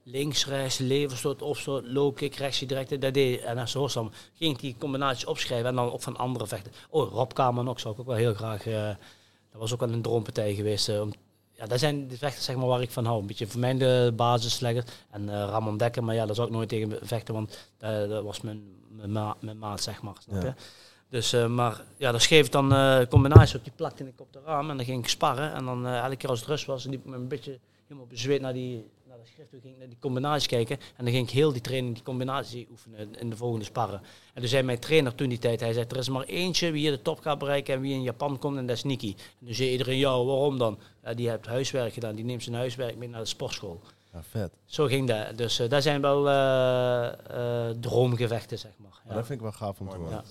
links, 0.04 0.46
rechts, 0.48 0.78
leverstoot, 0.78 1.42
opstoot, 1.42 1.86
low 1.86 2.16
kick, 2.16 2.36
rechts, 2.36 2.60
direct. 2.60 3.02
Dat 3.02 3.14
deed 3.14 3.42
En 3.42 3.70
zo 3.70 3.88
dan 3.94 4.12
ging 4.34 4.54
ik 4.54 4.60
die 4.60 4.76
combinaties 4.80 5.26
opschrijven. 5.26 5.68
En 5.70 5.76
dan 5.76 5.92
ook 5.92 6.02
van 6.02 6.18
andere 6.18 6.48
vechten. 6.48 6.72
Oh, 6.90 7.12
Rob 7.12 7.32
Kamer 7.34 7.70
ook, 7.70 7.80
zou 7.80 7.94
ik 7.94 8.00
ook 8.00 8.06
wel 8.06 8.16
heel 8.16 8.34
graag... 8.34 8.66
eh, 8.68 8.88
dat 9.52 9.62
was 9.62 9.74
ook 9.74 9.80
wel 9.80 9.90
een 9.92 10.02
droompartij 10.02 10.56
geweest. 10.56 10.90
eh, 10.90 11.02
om, 11.02 11.12
ja, 11.52 11.66
dat 11.66 11.80
zijn 11.80 12.08
de 12.08 12.18
vechters 12.18 12.46
zeg 12.46 12.56
maar, 12.56 12.68
waar 12.68 12.82
ik 12.82 12.92
van 12.92 13.06
hou. 13.06 13.20
Een 13.22 13.28
beetje 13.28 13.48
voor 13.48 13.60
mij 13.60 13.78
de 13.78 14.14
basislegger. 14.16 14.84
En 15.10 15.30
eh, 15.30 15.36
Ramon 15.36 15.78
Dekker, 15.78 16.04
maar 16.04 16.16
ja, 16.16 16.26
daar 16.26 16.36
zou 16.36 16.48
ik 16.48 16.54
nooit 16.54 16.70
tegen 16.70 16.98
vechten, 17.02 17.34
want 17.34 17.70
dat 17.78 18.24
was 18.24 18.42
mijn, 18.42 18.64
mijn, 18.90 19.12
ma- 19.12 19.38
mijn 19.40 19.58
maat, 19.60 19.82
zeg 19.84 20.02
maar. 20.02 20.16
Snap 20.20 20.44
Ja. 20.44 20.56
Dus, 21.10 21.34
eh, 21.34 21.46
maar 21.48 21.82
ja, 21.98 22.12
dan 22.12 22.20
schreef 22.20 22.46
ik 22.46 22.52
dan 22.52 22.74
eh 22.74 23.00
combinaties 23.10 23.56
op, 23.56 23.64
die 23.64 23.74
plakte 23.76 24.04
ik 24.08 24.22
op 24.22 24.34
de 24.34 24.40
raam 24.46 24.70
en 24.70 24.78
dan 24.78 24.86
ging 24.86 25.04
ik 25.04 25.10
sparren. 25.10 25.54
En 25.54 25.66
dan 25.66 25.88
eh, 25.88 25.98
elke 26.04 26.16
keer 26.16 26.30
als 26.30 26.40
het 26.40 26.50
rust 26.50 26.66
was, 26.66 26.84
liep 26.84 27.00
ik 27.00 27.06
met 27.12 27.20
een 27.20 27.28
beetje 27.28 27.60
helemaal 27.84 28.06
bezweet 28.08 28.42
naar 28.42 28.54
die, 28.54 28.90
naar 29.08 29.18
de 29.18 29.30
schrift 29.34 29.50
toe, 29.50 29.60
ging 29.62 29.74
ik 29.74 29.80
naar 29.80 29.88
die 29.88 29.98
combinaties 30.00 30.48
kijken. 30.48 30.78
En 30.96 31.04
dan 31.04 31.14
ging 31.14 31.28
ik 31.28 31.34
heel 31.34 31.52
die 31.52 31.62
training, 31.62 31.94
die 31.94 32.04
combinatie 32.04 32.68
oefenen 32.72 33.16
in 33.20 33.30
de 33.30 33.36
volgende 33.36 33.66
sparren. 33.66 34.02
En 34.34 34.42
toen 34.42 34.48
zei 34.50 34.64
mijn 34.64 34.80
trainer 34.80 35.16
toen 35.16 35.30
die 35.30 35.38
tijd, 35.40 35.60
hij 35.60 35.74
zei, 35.74 35.86
er 35.90 35.98
is 35.98 36.10
maar 36.10 36.24
eentje 36.24 36.72
wie 36.72 36.82
hier 36.82 36.92
de 36.92 37.02
top 37.02 37.20
gaat 37.20 37.38
bereiken 37.38 37.74
en 37.74 37.82
wie 37.82 37.94
in 37.94 38.02
Japan 38.02 38.40
komt 38.40 38.58
en 38.58 38.66
dat 38.66 38.76
is 38.76 38.84
Nikki. 38.84 39.16
En 39.40 39.46
toen 39.46 39.56
zei 39.56 39.72
iedereen, 39.72 39.98
ja, 39.98 40.10
waarom 40.24 40.58
dan? 40.58 40.80
Ja, 41.04 41.14
die 41.14 41.30
heeft 41.30 41.46
huiswerk 41.46 41.94
gedaan, 41.94 42.16
die 42.16 42.26
neemt 42.26 42.44
zijn 42.44 42.56
huiswerk 42.56 42.96
mee 42.98 43.10
naar 43.10 43.22
de 43.22 43.26
sportschool. 43.28 43.82
Ja, 44.14 44.24
vet. 44.24 44.52
Zo 44.66 44.86
ging 44.86 45.08
dat. 45.08 45.38
Dus 45.38 45.60
eh 45.60 45.70
dat 45.70 45.84
zijn 45.84 46.02
wel 46.02 46.30
eh, 46.30 47.08
eh, 47.70 47.76
droomgevechten, 47.80 48.60
zeg 48.60 48.72
maar. 48.78 48.90
Maar 48.92 49.02
Ja. 49.08 49.14
dat 49.14 49.26
vind 49.26 49.38
ik 49.40 49.44
wel 49.44 49.52
gaaf 49.56 49.80
om 49.80 49.90
te 49.90 49.96
horen. 49.96 50.24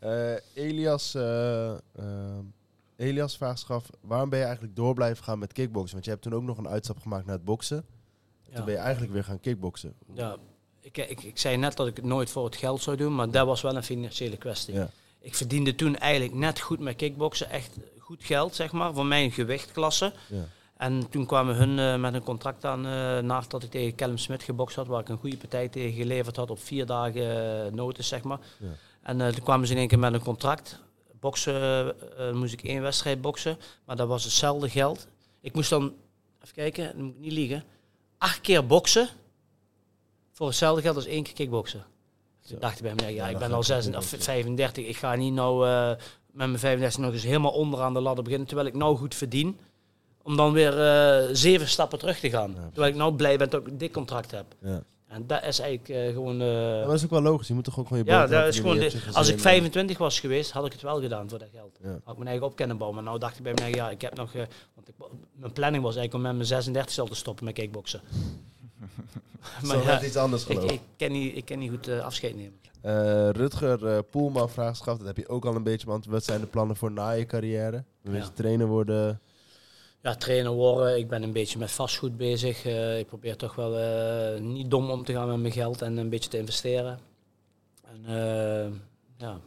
Eh, 0.00 0.34
Elias, 0.54 1.14
eh, 1.14 1.70
eh, 1.70 1.78
Elias 2.96 3.36
vraagt 3.36 3.58
zich 3.58 3.70
af, 3.70 3.90
waarom 4.00 4.28
ben 4.28 4.38
je 4.38 4.44
eigenlijk 4.44 4.76
door 4.76 4.94
blijven 4.94 5.24
gaan 5.24 5.38
met 5.38 5.52
kickboksen? 5.52 5.92
Want 5.92 6.04
je 6.04 6.10
hebt 6.10 6.22
toen 6.22 6.34
ook 6.34 6.42
nog 6.42 6.58
een 6.58 6.68
uitstap 6.68 6.98
gemaakt 6.98 7.26
naar 7.26 7.34
het 7.34 7.44
boksen. 7.44 7.76
En 7.76 7.84
Ja. 8.50 8.56
Toen 8.56 8.64
ben 8.64 8.74
je 8.74 8.80
eigenlijk 8.80 9.12
weer 9.12 9.24
gaan 9.24 9.40
kickboksen. 9.40 9.94
Ja, 10.14 10.36
ik, 10.80 10.96
ik, 10.96 11.22
ik 11.22 11.38
zei 11.38 11.56
net 11.56 11.76
dat 11.76 11.86
ik 11.86 11.96
het 11.96 12.04
nooit 12.04 12.30
voor 12.30 12.44
het 12.44 12.56
geld 12.56 12.82
zou 12.82 12.96
doen, 12.96 13.14
maar 13.14 13.30
dat 13.30 13.46
was 13.46 13.60
wel 13.60 13.76
een 13.76 13.82
financiële 13.82 14.36
kwestie. 14.36 14.74
Ja. 14.74 14.88
Ik 15.18 15.34
verdiende 15.34 15.74
toen 15.74 15.96
eigenlijk 15.96 16.34
net 16.34 16.60
goed 16.60 16.80
met 16.80 16.96
kickboksen, 16.96 17.50
echt 17.50 17.76
goed 17.98 18.24
geld, 18.24 18.54
zeg 18.54 18.72
maar, 18.72 18.94
voor 18.94 19.06
mijn 19.06 19.32
gewichtklasse. 19.32 20.12
Ja. 20.28 20.44
En 20.76 21.10
toen 21.10 21.26
kwamen 21.26 21.54
hun 21.56 22.00
met 22.00 22.14
een 22.14 22.22
contract 22.22 22.64
aan, 22.64 22.86
eh 22.86 23.18
nadat 23.18 23.62
ik 23.62 23.70
tegen 23.70 23.94
Callum 23.94 24.18
Smith 24.18 24.42
gebokst 24.42 24.76
had, 24.76 24.86
waar 24.86 25.00
ik 25.00 25.08
een 25.08 25.18
goede 25.18 25.36
partij 25.36 25.68
tegen 25.68 25.92
geleverd 25.92 26.36
had 26.36 26.50
op 26.50 26.58
vier 26.58 26.86
dagen 26.86 27.66
uh, 27.66 27.72
notice, 27.72 28.08
zeg 28.08 28.22
maar. 28.22 28.38
Ja. 28.58 28.68
En 29.10 29.20
eh, 29.20 29.28
toen 29.28 29.44
kwamen 29.44 29.66
ze 29.66 29.72
in 29.72 29.78
één 29.78 29.88
keer 29.88 29.98
met 29.98 30.12
een 30.12 30.20
contract. 30.20 30.78
Boksen, 31.20 31.54
eh, 31.54 32.28
eh, 32.28 32.34
moest 32.34 32.52
ik 32.52 32.62
één 32.62 32.82
wedstrijd 32.82 33.20
boksen, 33.20 33.58
maar 33.84 33.96
dat 33.96 34.08
was 34.08 34.24
hetzelfde 34.24 34.68
geld. 34.68 35.06
Ik 35.40 35.54
moest 35.54 35.70
dan, 35.70 35.94
even 36.42 36.54
kijken, 36.54 36.92
dan 36.96 37.04
moet 37.04 37.14
ik 37.14 37.20
niet 37.20 37.32
liegen, 37.32 37.64
acht 38.18 38.40
keer 38.40 38.66
boksen 38.66 39.08
voor 40.32 40.46
hetzelfde 40.46 40.82
geld 40.82 40.96
als 40.96 41.06
één 41.06 41.22
keer 41.22 41.34
kickboksen. 41.34 41.84
Toen 42.48 42.58
dacht 42.58 42.76
ik 42.76 42.82
bij 42.82 42.94
me, 42.94 43.02
ja, 43.02 43.08
Ja, 43.08 43.28
ik 43.28 43.38
ben 43.38 43.52
al 43.52 43.58
ik 43.58 43.64
36, 43.64 44.10
kickboksen. 44.10 44.18
of 44.18 44.24
35, 44.24 44.86
ik 44.86 44.96
ga 44.96 45.14
niet 45.14 45.32
nou 45.32 45.66
met 46.32 46.46
mijn 46.46 46.58
35 46.58 47.00
nog 47.00 47.12
eens 47.12 47.22
helemaal 47.22 47.52
onderaan 47.52 47.94
de 47.94 48.00
ladder 48.00 48.24
beginnen, 48.24 48.48
terwijl 48.48 48.68
ik 48.68 48.74
nou 48.74 48.96
goed 48.96 49.14
verdien. 49.14 49.58
Om 50.22 50.36
dan 50.36 50.52
weer 50.52 50.72
zeven 51.32 51.68
stappen 51.68 51.98
terug 51.98 52.18
te 52.18 52.30
gaan. 52.30 52.54
terwijl 52.54 52.92
ik 52.92 52.98
nou 52.98 53.14
blij 53.14 53.38
ben 53.38 53.50
dat 53.50 53.66
ik 53.66 53.78
dit 53.78 53.92
contract 53.92 54.30
heb. 54.30 54.46
Ja. 54.62 54.82
En 55.10 55.26
dat 55.26 55.44
is 55.44 55.58
eigenlijk 55.58 55.88
eh, 55.88 56.12
gewoon... 56.12 56.40
eh, 56.40 56.46
Maar 56.48 56.84
dat 56.84 56.94
is 56.94 57.04
ook 57.04 57.10
wel 57.10 57.22
logisch, 57.22 57.48
je 57.48 57.54
moet 57.54 57.64
toch 57.64 57.78
ook 57.78 57.86
gewoon 57.86 58.04
je 58.04 58.10
ja, 58.10 58.26
dat 58.26 58.46
is 58.46 58.56
gewoon 58.60 58.76
de- 58.78 58.84
als 58.84 58.94
ik 58.94 59.00
gezin 59.02 59.34
en- 59.34 59.40
25 59.40 59.98
was 59.98 60.20
geweest, 60.20 60.50
had 60.50 60.66
ik 60.66 60.72
het 60.72 60.82
wel 60.82 61.00
gedaan 61.00 61.28
voor 61.28 61.38
dat 61.38 61.48
geld. 61.54 61.78
Ja. 61.82 61.88
Had 61.90 61.98
ik 62.12 62.16
mijn 62.16 62.28
eigen 62.28 62.46
op 62.46 62.56
kunnen 62.56 62.76
bouwen. 62.76 62.96
Maar 62.98 63.06
nou 63.08 63.18
dacht 63.18 63.36
ik 63.36 63.42
bij 63.42 63.52
mij, 63.54 63.70
ja, 63.72 63.90
ik 63.90 64.00
heb 64.00 64.16
nog... 64.16 64.34
eh, 64.34 64.42
want 64.74 64.88
ik, 64.88 64.94
mijn 65.32 65.52
planning 65.52 65.82
was 65.82 65.96
eigenlijk 65.96 66.14
om 66.14 66.20
met 66.30 66.32
mijn 66.48 66.62
36 66.62 66.98
al 66.98 67.06
te 67.06 67.14
stoppen 67.14 67.44
met 67.44 67.54
kickboksen. 67.54 68.00
Zo 69.64 69.84
net 69.84 70.02
iets 70.02 70.16
anders 70.16 70.46
ik, 70.46 70.56
geloof 70.56 70.70
ik, 70.72 70.80
kan 70.96 71.12
niet, 71.12 71.36
ik 71.36 71.44
kan 71.44 71.58
niet 71.58 71.70
goed 71.70 71.88
afscheid 71.88 72.34
nemen. 72.36 72.58
Rutger 73.36 74.02
Poelman 74.02 74.50
vraagt 74.50 74.84
dat 74.84 75.00
heb 75.04 75.16
je 75.16 75.28
ook 75.28 75.44
al 75.44 75.54
een 75.54 75.62
beetje 75.62 75.86
beantwoord. 75.86 76.14
Wat 76.16 76.24
zijn 76.24 76.40
de 76.40 76.46
plannen 76.46 76.76
voor 76.76 76.92
na 76.92 77.10
je 77.10 77.26
carrière? 77.26 77.84
Wil 78.02 78.14
je 78.14 78.18
Ja. 78.20 78.28
trainer 78.34 78.66
worden? 78.66 79.20
Ja, 80.02 80.14
trainer 80.14 80.52
worden. 80.52 80.98
Ik 80.98 81.08
ben 81.08 81.22
een 81.22 81.32
beetje 81.32 81.58
met 81.58 81.70
vastgoed 81.70 82.16
bezig. 82.16 82.64
Eh, 82.64 82.98
ik 82.98 83.06
probeer 83.06 83.36
toch 83.36 83.54
wel 83.54 83.78
eh, 83.78 84.40
niet 84.40 84.70
dom 84.70 84.90
om 84.90 85.04
te 85.04 85.12
gaan 85.12 85.28
met 85.28 85.40
mijn 85.40 85.52
geld 85.52 85.82
en 85.82 85.96
een 85.96 86.08
beetje 86.08 86.30
te 86.30 86.38
investeren. 86.38 86.98
En 87.84 88.04
eh, 88.04 88.72
ja, 89.16 89.40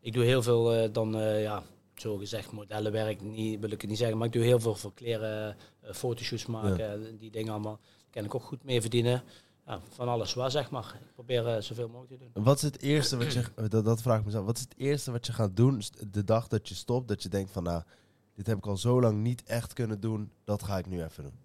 ik 0.00 0.12
doe 0.12 0.24
heel 0.24 0.42
veel 0.42 0.92
dan, 0.92 1.16
ja, 1.18 1.62
zo 1.94 2.16
gezegd, 2.16 2.52
modellenwerk, 2.52 3.20
niet, 3.20 3.60
wil 3.60 3.70
ik 3.70 3.80
het 3.80 3.90
niet 3.90 3.98
zeggen, 3.98 4.16
maar 4.18 4.26
ik 4.26 4.32
doe 4.32 4.42
heel 4.42 4.60
veel 4.60 4.74
voor 4.74 4.94
kleren, 4.94 5.56
fotoshoots 5.82 6.46
maken, 6.46 7.06
en 7.06 7.16
die 7.16 7.30
dingen 7.30 7.52
allemaal. 7.52 7.78
Daar 7.82 8.10
kan 8.10 8.24
ik 8.24 8.34
ook 8.34 8.42
goed 8.42 8.64
mee 8.64 8.80
verdienen. 8.80 9.22
Ja, 9.66 9.80
van 9.88 10.08
alles 10.08 10.34
wat, 10.34 10.52
zeg 10.52 10.70
maar. 10.70 10.98
Ik 11.00 11.14
probeer 11.14 11.62
zoveel 11.62 11.88
mogelijk 11.88 12.20
te 12.20 12.30
doen. 12.32 12.44
Wat 12.44 12.56
is 12.56 12.62
het 12.62 12.80
eerste 12.80 13.16
wat 13.16 13.32
je, 13.32 13.44
dat, 13.68 13.84
dat 13.84 14.02
vraag 14.02 14.18
ik 14.18 14.24
mezelf, 14.24 14.44
wat 14.44 14.56
is 14.56 14.62
het 14.62 14.74
eerste 14.76 15.10
wat 15.10 15.26
je 15.26 15.32
gaat 15.32 15.56
doen 15.56 15.82
de 16.10 16.24
dag 16.24 16.48
dat 16.48 16.68
je 16.68 16.74
stopt? 16.74 17.08
Dat 17.08 17.22
je 17.22 17.28
denkt 17.28 17.50
van, 17.50 17.62
nou, 17.62 17.82
dit 18.42 18.50
heb 18.54 18.64
ik 18.64 18.70
al 18.70 18.76
zo 18.76 19.00
lang 19.00 19.18
niet 19.22 19.42
echt 19.44 19.72
kunnen 19.72 20.00
doen, 20.00 20.30
dat 20.44 20.62
ga 20.62 20.78
ik 20.78 20.86
nu 20.86 21.02
even 21.02 21.22
doen. 21.22 21.38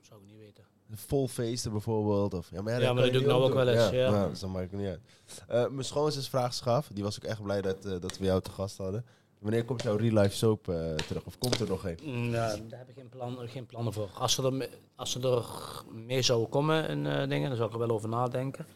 Zou 0.00 0.20
ik 0.20 0.26
niet 0.26 0.38
weten. 0.38 0.64
Vol 0.90 1.28
feesten 1.28 1.70
bijvoorbeeld. 1.72 2.34
Of, 2.34 2.50
ja, 2.50 2.62
maar, 2.62 2.80
Ja, 2.80 2.92
maar 2.92 3.02
dat 3.02 3.12
doe 3.12 3.20
ik 3.20 3.26
nou 3.26 3.42
ook 3.42 3.54
wel 3.54 3.68
eens, 3.68 3.90
ja. 3.90 4.10
Nou, 4.10 4.30
dus 4.30 4.40
dan 4.40 4.50
maakt 4.50 4.70
het 4.70 4.80
niet 4.80 4.88
uit. 4.88 5.00
Eh, 5.48 5.68
mijn 5.68 5.84
schoonzus 5.84 6.28
vraagt 6.28 6.54
zich 6.54 6.66
af, 6.66 6.90
die 6.92 7.04
was 7.04 7.16
ook 7.16 7.24
echt 7.24 7.42
blij 7.42 7.60
dat, 7.62 7.84
eh, 7.84 8.00
dat 8.00 8.18
we 8.18 8.24
jou 8.24 8.40
te 8.40 8.50
gast 8.50 8.76
hadden. 8.76 9.04
Wanneer 9.38 9.64
komt 9.64 9.82
jouw 9.82 9.96
real 9.96 10.22
life 10.22 10.36
soap 10.36 10.68
eh, 10.68 10.94
terug? 10.94 11.24
Of 11.24 11.38
komt 11.38 11.60
er 11.60 11.68
nog 11.68 11.84
een? 11.84 11.98
Mm, 12.04 12.30
Ja, 12.30 12.56
daar 12.68 12.78
heb 12.78 12.88
ik 12.88 12.94
geen, 12.94 13.08
plan, 13.08 13.38
geen 13.48 13.66
plannen 13.66 13.92
voor. 13.92 14.10
Als 14.14 14.34
ze 14.34 14.42
er, 14.42 14.68
als 14.94 15.10
ze 15.10 15.20
er 15.20 15.44
mee 15.92 16.22
zouden 16.22 16.48
komen 16.48 16.88
in 16.88 17.06
eh, 17.06 17.28
dingen, 17.28 17.48
dan 17.48 17.56
zou 17.56 17.68
ik 17.68 17.74
er 17.74 17.80
wel 17.86 17.90
over 17.90 18.08
nadenken. 18.08 18.66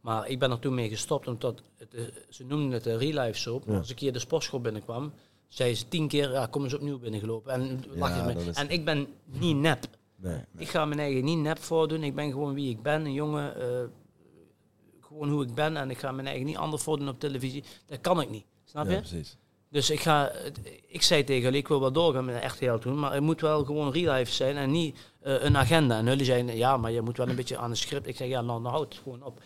Maar 0.00 0.28
ik 0.28 0.38
ben 0.38 0.50
er 0.50 0.58
toen 0.58 0.74
mee 0.74 0.88
gestopt, 0.88 1.26
omdat 1.26 1.62
het, 1.76 2.12
ze 2.28 2.44
noemden 2.44 2.70
het 2.70 2.84
de 2.84 2.96
real 2.96 3.24
life 3.24 3.38
soap. 3.38 3.64
Ja. 3.66 3.76
Als 3.76 3.90
ik 3.90 3.98
hier 3.98 4.12
de 4.12 4.18
sportschool 4.18 4.60
binnenkwam, 4.60 5.12
zei 5.50 5.74
ze 5.74 5.88
tien 5.88 6.08
keer, 6.08 6.30
ja, 6.32 6.46
kom 6.46 6.64
eens 6.64 6.74
opnieuw 6.74 6.98
binnengelopen. 6.98 7.52
En, 7.52 7.84
lach 7.88 8.24
me. 8.24 8.34
is- 8.34 8.56
en 8.56 8.68
ik 8.70 8.84
ben 8.84 9.06
niet 9.24 9.56
nep. 9.56 9.84
Nee. 10.16 10.38
Ik 10.56 10.68
ga 10.68 10.84
mijn 10.84 11.00
eigen 11.00 11.24
niet 11.24 11.38
nep 11.38 11.58
voordoen. 11.58 12.02
Ik 12.02 12.14
ben 12.14 12.30
gewoon 12.30 12.54
wie 12.54 12.70
ik 12.70 12.82
ben, 12.82 13.04
een 13.04 13.12
jongen. 13.12 13.60
eh, 13.60 13.84
gewoon 15.00 15.28
hoe 15.30 15.42
ik 15.44 15.54
ben 15.54 15.76
en 15.76 15.90
ik 15.90 15.98
ga 15.98 16.12
mijn 16.12 16.26
eigen 16.26 16.46
niet 16.46 16.56
anders 16.56 16.82
voordoen 16.82 17.08
op 17.08 17.20
televisie. 17.20 17.64
Dat 17.86 18.00
kan 18.00 18.20
ik 18.20 18.30
niet. 18.30 18.44
Snap 18.64 18.84
je? 18.86 18.90
Ja, 18.92 18.98
precies. 18.98 19.36
Dus 19.68 19.90
ik 19.90 20.00
ga, 20.00 20.32
ik 20.86 21.02
zei 21.02 21.24
tegen 21.24 21.42
jullie, 21.42 21.58
ik 21.58 21.68
wil 21.68 21.80
wel 21.80 21.92
doorgaan 21.92 22.24
met 22.24 22.44
RTL 22.52 22.78
doen, 22.78 22.98
maar 22.98 23.12
het 23.12 23.22
moet 23.22 23.40
wel 23.40 23.64
gewoon 23.64 23.92
real 23.92 24.14
life 24.14 24.32
zijn 24.32 24.56
en 24.56 24.70
niet 24.70 24.96
eh, 25.20 25.42
een 25.42 25.56
agenda. 25.56 25.98
En 25.98 26.04
jullie 26.04 26.24
zeiden, 26.24 26.56
ja, 26.56 26.76
maar 26.76 26.90
je 26.90 27.00
moet 27.00 27.16
wel 27.16 27.28
een 27.28 27.36
beetje 27.36 27.56
aan 27.58 27.70
de 27.70 27.76
script. 27.76 28.06
Ik 28.06 28.16
zeg, 28.16 28.28
ja, 28.28 28.40
nou, 28.40 28.60
nou 28.60 28.74
houd 28.74 28.92
het 28.94 29.02
gewoon 29.02 29.22
op. 29.22 29.40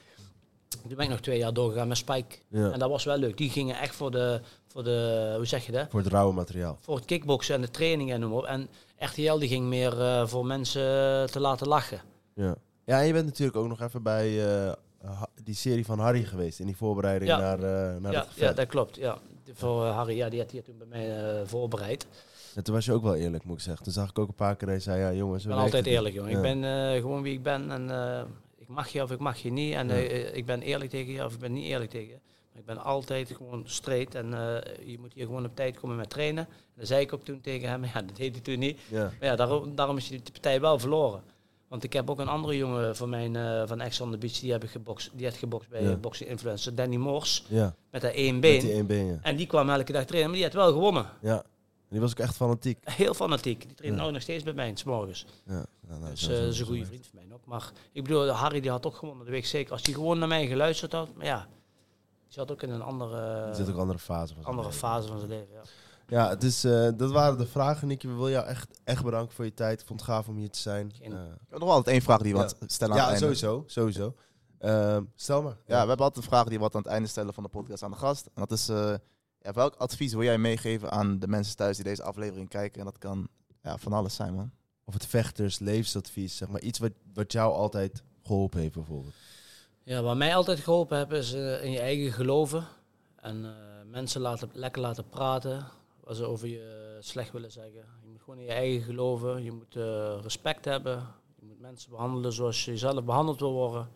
Toen 0.68 0.94
ben 0.96 1.04
ik 1.04 1.10
nog 1.10 1.20
twee 1.20 1.38
jaar 1.38 1.52
doorgegaan 1.52 1.88
met 1.88 1.96
Spike. 1.96 2.36
Ja. 2.48 2.70
En 2.70 2.78
dat 2.78 2.90
was 2.90 3.04
wel 3.04 3.16
leuk. 3.16 3.36
Die 3.36 3.50
gingen 3.50 3.78
echt 3.78 3.94
voor 3.94 4.10
de, 4.10 4.40
voor 4.74 4.84
de 4.84 5.32
hoe 5.36 5.46
zeg 5.46 5.66
je 5.66 5.72
dat? 5.72 5.86
Voor 5.90 6.00
het 6.00 6.08
rauwe 6.12 6.32
materiaal. 6.34 6.78
Voor 6.80 6.96
het 6.96 7.04
kickboksen 7.04 7.54
en 7.54 7.60
de 7.60 7.70
training 7.70 8.12
en 8.12 8.20
noem 8.20 8.32
op. 8.32 8.44
En 8.44 8.68
RTL 8.98 9.38
die 9.38 9.48
ging 9.48 9.66
meer 9.66 10.00
eh, 10.00 10.26
voor 10.26 10.46
mensen 10.46 10.82
te 11.30 11.40
laten 11.40 11.68
lachen. 11.68 12.00
Ja. 12.34 12.54
ja, 12.84 13.00
en 13.00 13.06
je 13.06 13.12
bent 13.12 13.24
natuurlijk 13.24 13.56
ook 13.56 13.68
nog 13.68 13.80
even 13.80 14.02
bij 14.02 14.46
eh, 14.66 14.72
die 15.44 15.54
serie 15.54 15.84
van 15.84 15.98
Harry 15.98 16.24
geweest. 16.24 16.58
In 16.60 16.66
die 16.66 16.76
voorbereiding 16.76 17.30
Ja. 17.30 17.38
naar, 17.38 17.58
eh 17.58 18.00
naar 18.00 18.12
Ja, 18.12 18.26
ja, 18.34 18.52
dat 18.52 18.66
klopt. 18.66 18.96
Ja. 18.96 19.18
Voor 19.52 19.84
eh, 19.84 19.96
Harry, 19.96 20.16
ja, 20.16 20.28
die 20.28 20.40
had 20.40 20.50
hier 20.50 20.62
toen 20.62 20.78
bij 20.78 20.86
mij 20.86 21.38
eh, 21.40 21.46
voorbereid. 21.46 22.06
En 22.54 22.64
toen 22.64 22.74
was 22.74 22.84
je 22.84 22.92
ook 22.92 23.02
wel 23.02 23.14
eerlijk, 23.14 23.44
moet 23.44 23.56
ik 23.56 23.62
zeggen. 23.62 23.84
Toen 23.84 23.92
zag 23.92 24.10
ik 24.10 24.18
ook 24.18 24.28
een 24.28 24.34
paar 24.34 24.56
keer 24.56 24.68
dat 24.68 24.76
je 24.76 24.82
zei, 24.82 25.00
ja 25.00 25.12
jongens... 25.12 25.42
Ik 25.42 25.48
ben 25.48 25.58
altijd 25.58 25.86
eerlijk, 25.86 26.14
jongen. 26.14 26.30
Ja. 26.30 26.36
Ik 26.36 26.42
ben 26.42 26.64
eh, 26.64 27.00
gewoon 27.00 27.22
wie 27.22 27.32
ik 27.32 27.42
ben 27.42 27.70
en 27.70 27.90
eh, 27.90 28.22
ik 28.56 28.68
mag 28.68 28.88
je 28.88 29.02
of 29.02 29.10
ik 29.10 29.18
mag 29.18 29.38
je 29.38 29.52
niet. 29.52 29.74
En 29.74 29.90
eh, 29.90 30.34
ik 30.36 30.46
ben 30.46 30.62
eerlijk 30.62 30.90
tegen 30.90 31.12
je 31.12 31.24
of 31.24 31.32
ik 31.32 31.38
ben 31.38 31.52
niet 31.52 31.64
eerlijk 31.64 31.90
tegen 31.90 32.08
je. 32.08 32.18
Ik 32.56 32.64
ben 32.64 32.84
altijd 32.84 33.32
gewoon 33.36 33.62
straight 33.66 34.14
en 34.14 34.34
eh, 34.34 34.86
je 34.86 34.98
moet 34.98 35.12
hier 35.12 35.24
gewoon 35.26 35.44
op 35.44 35.56
tijd 35.56 35.80
komen 35.80 35.96
met 35.96 36.10
trainen. 36.10 36.46
En 36.46 36.74
dat 36.76 36.86
zei 36.86 37.00
ik 37.00 37.12
ook 37.12 37.24
toen 37.24 37.40
tegen 37.40 37.68
hem, 37.68 37.84
ja, 37.94 38.02
dat 38.02 38.16
deed 38.16 38.32
hij 38.32 38.40
toen 38.42 38.58
niet. 38.58 38.78
Ja. 38.88 39.02
Maar 39.02 39.28
ja, 39.28 39.36
daarom, 39.36 39.74
daarom 39.74 39.96
is 39.96 40.08
die 40.08 40.22
partij 40.32 40.60
wel 40.60 40.78
verloren. 40.78 41.22
Want 41.68 41.84
ik 41.84 41.92
heb 41.92 42.10
ook 42.10 42.18
een 42.18 42.28
andere 42.28 42.56
jongen 42.56 42.96
van 42.96 43.08
mijn, 43.08 43.36
eh, 43.36 43.62
van 43.66 43.80
Ex 43.80 44.00
on 44.00 44.10
the 44.10 44.18
Beach, 44.18 44.38
die, 44.38 44.52
heb 44.52 44.64
ik 44.64 44.70
gebokst, 44.70 45.10
die 45.14 45.26
had 45.26 45.34
gebokst 45.36 45.68
bij 45.70 45.82
Ja. 45.82 45.96
Boxing 45.96 46.30
Influencer, 46.30 46.74
Danny 46.74 46.96
Mors, 46.96 47.44
ja, 47.48 47.74
met 47.90 48.02
dat 48.02 48.12
één 48.12 48.32
met 48.32 48.40
been. 48.40 48.60
die 48.60 48.72
één 48.72 48.86
been, 48.86 49.06
ja. 49.06 49.18
En 49.22 49.36
die 49.36 49.46
kwam 49.46 49.70
elke 49.70 49.92
dag 49.92 50.04
trainen, 50.04 50.30
maar 50.30 50.38
die 50.38 50.48
had 50.48 50.56
wel 50.56 50.72
gewonnen. 50.72 51.06
ja. 51.20 51.42
En 51.88 52.00
die 52.00 52.08
was 52.08 52.10
ook 52.10 52.26
echt 52.26 52.36
fanatiek. 52.36 52.78
Heel 52.90 53.14
fanatiek. 53.14 53.60
Die 53.66 53.74
traint 53.74 53.96
nou 53.96 54.12
nog 54.12 54.22
steeds 54.22 54.42
bij 54.44 54.52
mij, 54.52 54.70
s 54.74 54.84
morgens. 54.84 55.26
Ja. 55.46 55.64
Nou, 55.88 56.10
Dus 56.10 56.22
eh, 56.22 56.28
dat 56.28 56.38
is 56.38 56.44
een 56.46 56.52
zo 56.52 56.64
goede 56.64 56.84
vriend 56.84 57.06
van 57.06 57.18
mij 57.24 57.34
ook. 57.34 57.44
Maar 57.46 57.70
ik 57.92 58.02
bedoel, 58.02 58.28
Harry 58.28 58.60
die 58.60 58.70
had 58.70 58.86
ook 58.86 58.94
gewonnen, 58.96 59.24
dat 59.24 59.34
weet 59.34 59.42
ik 59.42 59.48
zeker. 59.48 59.72
Als 59.72 59.82
hij 59.82 59.94
gewoon 59.94 60.18
naar 60.18 60.28
mij 60.28 60.46
geluisterd 60.46 60.92
had, 60.92 61.08
maar 61.14 61.26
ja, 61.26 61.48
zat 62.34 62.50
ook 62.50 62.62
in 62.62 62.70
een 62.70 62.82
andere. 62.82 63.20
Er 63.20 63.54
zit 63.54 63.68
ook 63.68 63.74
een 63.74 63.80
andere 63.80 63.98
fase 63.98 64.34
van 64.34 64.42
zijn 64.42 64.54
andere 64.56 64.66
leven. 64.74 64.88
fase 64.88 65.08
van 65.08 65.18
zijn 65.18 65.30
leven. 65.30 65.54
Ja. 65.54 65.62
Ja, 66.06 66.28
het 66.28 66.42
is, 66.42 66.64
eh, 66.64 66.88
dat 66.96 67.10
waren 67.10 67.38
de 67.38 67.46
vragen, 67.46 67.88
Nicky. 67.88 68.06
We 68.06 68.12
willen 68.14 68.30
jou 68.30 68.46
echt, 68.46 68.80
echt 68.84 69.04
bedanken 69.04 69.34
voor 69.34 69.44
je 69.44 69.54
tijd. 69.54 69.80
Ik 69.80 69.86
vond 69.86 70.00
het 70.00 70.08
gaaf 70.08 70.28
om 70.28 70.36
hier 70.36 70.50
te 70.50 70.58
zijn. 70.58 70.92
Eh, 71.02 71.10
heb 71.48 71.58
nog 71.58 71.68
altijd 71.68 71.86
één 71.86 72.02
vraag 72.02 72.18
die 72.22 72.32
we 72.32 72.38
Ja. 72.38 72.44
wat 72.44 72.56
stellen 72.72 72.94
aan 72.94 73.00
ja, 73.00 73.10
het 73.10 73.22
einde. 73.22 73.36
sowieso. 73.36 73.64
sowieso. 73.66 74.14
Ehm, 74.58 75.04
stel 75.14 75.42
maar. 75.42 75.56
Ja, 75.66 75.82
we 75.82 75.88
hebben 75.88 75.98
altijd 76.06 76.16
een 76.16 76.30
vraag 76.30 76.44
die 76.44 76.56
we 76.56 76.62
wat 76.62 76.74
aan 76.74 76.82
het 76.82 76.90
einde 76.90 77.08
stellen 77.08 77.34
van 77.34 77.42
de 77.42 77.48
podcast 77.48 77.82
aan 77.82 77.90
de 77.90 77.96
gast. 77.96 78.26
En 78.26 78.32
dat 78.34 78.52
is, 78.52 78.68
eh, 78.68 78.94
ja, 79.38 79.52
welk 79.52 79.74
advies 79.74 80.12
wil 80.12 80.22
jij 80.22 80.38
meegeven 80.38 80.90
aan 80.90 81.18
de 81.18 81.28
mensen 81.28 81.56
thuis 81.56 81.76
die 81.76 81.84
deze 81.84 82.02
aflevering 82.02 82.48
kijken? 82.48 82.78
En 82.78 82.84
dat 82.86 82.98
kan 82.98 83.28
ja, 83.62 83.78
van 83.78 83.92
alles 83.92 84.14
zijn, 84.14 84.34
man. 84.34 84.50
Of 84.84 84.94
het 84.94 85.06
vechters, 85.06 85.58
levensadvies, 85.58 86.36
zeg 86.36 86.48
maar. 86.48 86.60
Iets 86.60 86.78
wat, 86.78 86.92
wat 87.14 87.32
jou 87.32 87.52
altijd 87.52 88.02
geholpen 88.22 88.60
heeft, 88.60 88.74
bijvoorbeeld. 88.74 89.14
Ja, 89.84 90.02
wat 90.02 90.16
mij 90.16 90.34
altijd 90.34 90.60
geholpen 90.60 90.96
heeft, 90.98 91.10
is 91.10 91.32
eh, 91.32 91.64
in 91.64 91.70
je 91.70 91.80
eigen 91.80 92.12
geloven. 92.12 92.64
En 93.16 93.44
eh, 93.44 93.50
mensen 93.90 94.20
laten, 94.20 94.48
lekker 94.52 94.82
laten 94.82 95.08
praten, 95.08 95.66
wat 96.00 96.16
ze 96.16 96.24
over 96.24 96.48
je 96.48 96.96
slecht 97.00 97.32
willen 97.32 97.50
zeggen. 97.52 97.84
Je 98.02 98.08
moet 98.10 98.20
gewoon 98.22 98.38
in 98.38 98.44
je 98.44 98.52
eigen 98.52 98.82
geloven, 98.82 99.42
je 99.44 99.52
moet 99.52 99.76
eh, 99.76 100.18
respect 100.22 100.64
hebben. 100.64 101.06
Je 101.38 101.46
moet 101.46 101.60
mensen 101.60 101.90
behandelen 101.90 102.32
zoals 102.32 102.64
je 102.64 102.76
zelf 102.76 103.04
behandeld 103.04 103.40
wil 103.40 103.52
worden. 103.52 103.88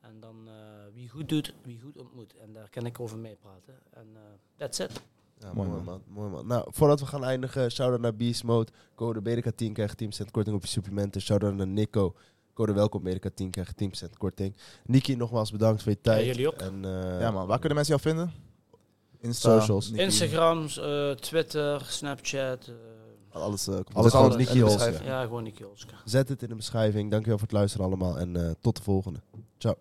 En 0.00 0.20
dan 0.20 0.48
eh, 0.48 0.54
wie 0.94 1.08
goed 1.08 1.28
doet, 1.28 1.54
wie 1.62 1.80
goed 1.80 1.98
ontmoet. 1.98 2.34
En 2.36 2.52
daar 2.52 2.70
kan 2.70 2.86
ik 2.86 3.00
over 3.00 3.18
meepraten. 3.18 3.74
En 3.90 4.06
eh 4.14 4.20
that's 4.56 4.78
it. 4.78 5.02
Ja, 5.38 5.52
Mooi, 5.54 5.68
mooi, 5.68 5.82
man. 5.82 5.84
man. 5.84 6.02
Mooi 6.14 6.30
man. 6.30 6.46
Nou, 6.46 6.66
voordat 6.70 7.00
we 7.00 7.06
gaan 7.06 7.24
eindigen, 7.24 7.70
shout-out 7.70 8.00
naar 8.00 8.14
Beast 8.16 8.44
Mode. 8.44 8.72
Code 8.94 9.20
BDK10 9.20 9.72
krijgt 9.72 10.02
10% 10.04 10.30
korting 10.30 10.56
op 10.56 10.62
je 10.62 10.68
supplementen. 10.68 11.20
Shout-out 11.20 11.54
naar 11.54 11.66
Nico. 11.66 12.14
Code 12.54 12.72
welkom 12.72 13.02
BDK10 13.08 13.50
krijgt 13.50 13.74
10% 14.06 14.10
korting. 14.18 14.56
Niki, 14.86 15.16
nogmaals 15.16 15.50
bedankt 15.50 15.82
voor 15.82 15.92
je 15.92 16.00
tijd. 16.00 16.26
jullie 16.26 16.46
ook. 16.48 16.54
En, 16.60 16.84
eh, 16.84 17.20
ja, 17.20 17.30
man. 17.30 17.46
Waar 17.46 17.58
kunnen 17.58 17.76
mensen 17.76 17.98
jou 18.00 18.08
vinden? 18.08 18.32
Insta, 19.20 19.58
Socials. 19.60 19.90
Nicky, 19.90 20.02
Instagram, 20.04 20.66
eh, 20.80 21.10
Twitter, 21.10 21.84
Snapchat. 21.88 22.66
eh, 22.68 23.42
Alles, 23.42 23.64
komt 23.64 23.94
Alles 23.94 24.12
in 24.12 24.18
de 24.18 24.36
Olsen. 24.38 24.64
beschrijving. 24.64 25.04
ja, 25.06 25.22
gewoon 25.22 25.42
Nicky 25.42 25.62
Olska. 25.62 25.94
Zet 26.04 26.28
het 26.28 26.42
in 26.42 26.48
de 26.48 26.54
beschrijving. 26.54 27.10
Dankjewel 27.10 27.38
voor 27.38 27.46
het 27.48 27.56
luisteren 27.56 27.86
allemaal. 27.86 28.18
En 28.18 28.36
eh, 28.36 28.50
tot 28.60 28.76
de 28.76 28.82
volgende. 28.82 29.20
Ciao. 29.58 29.74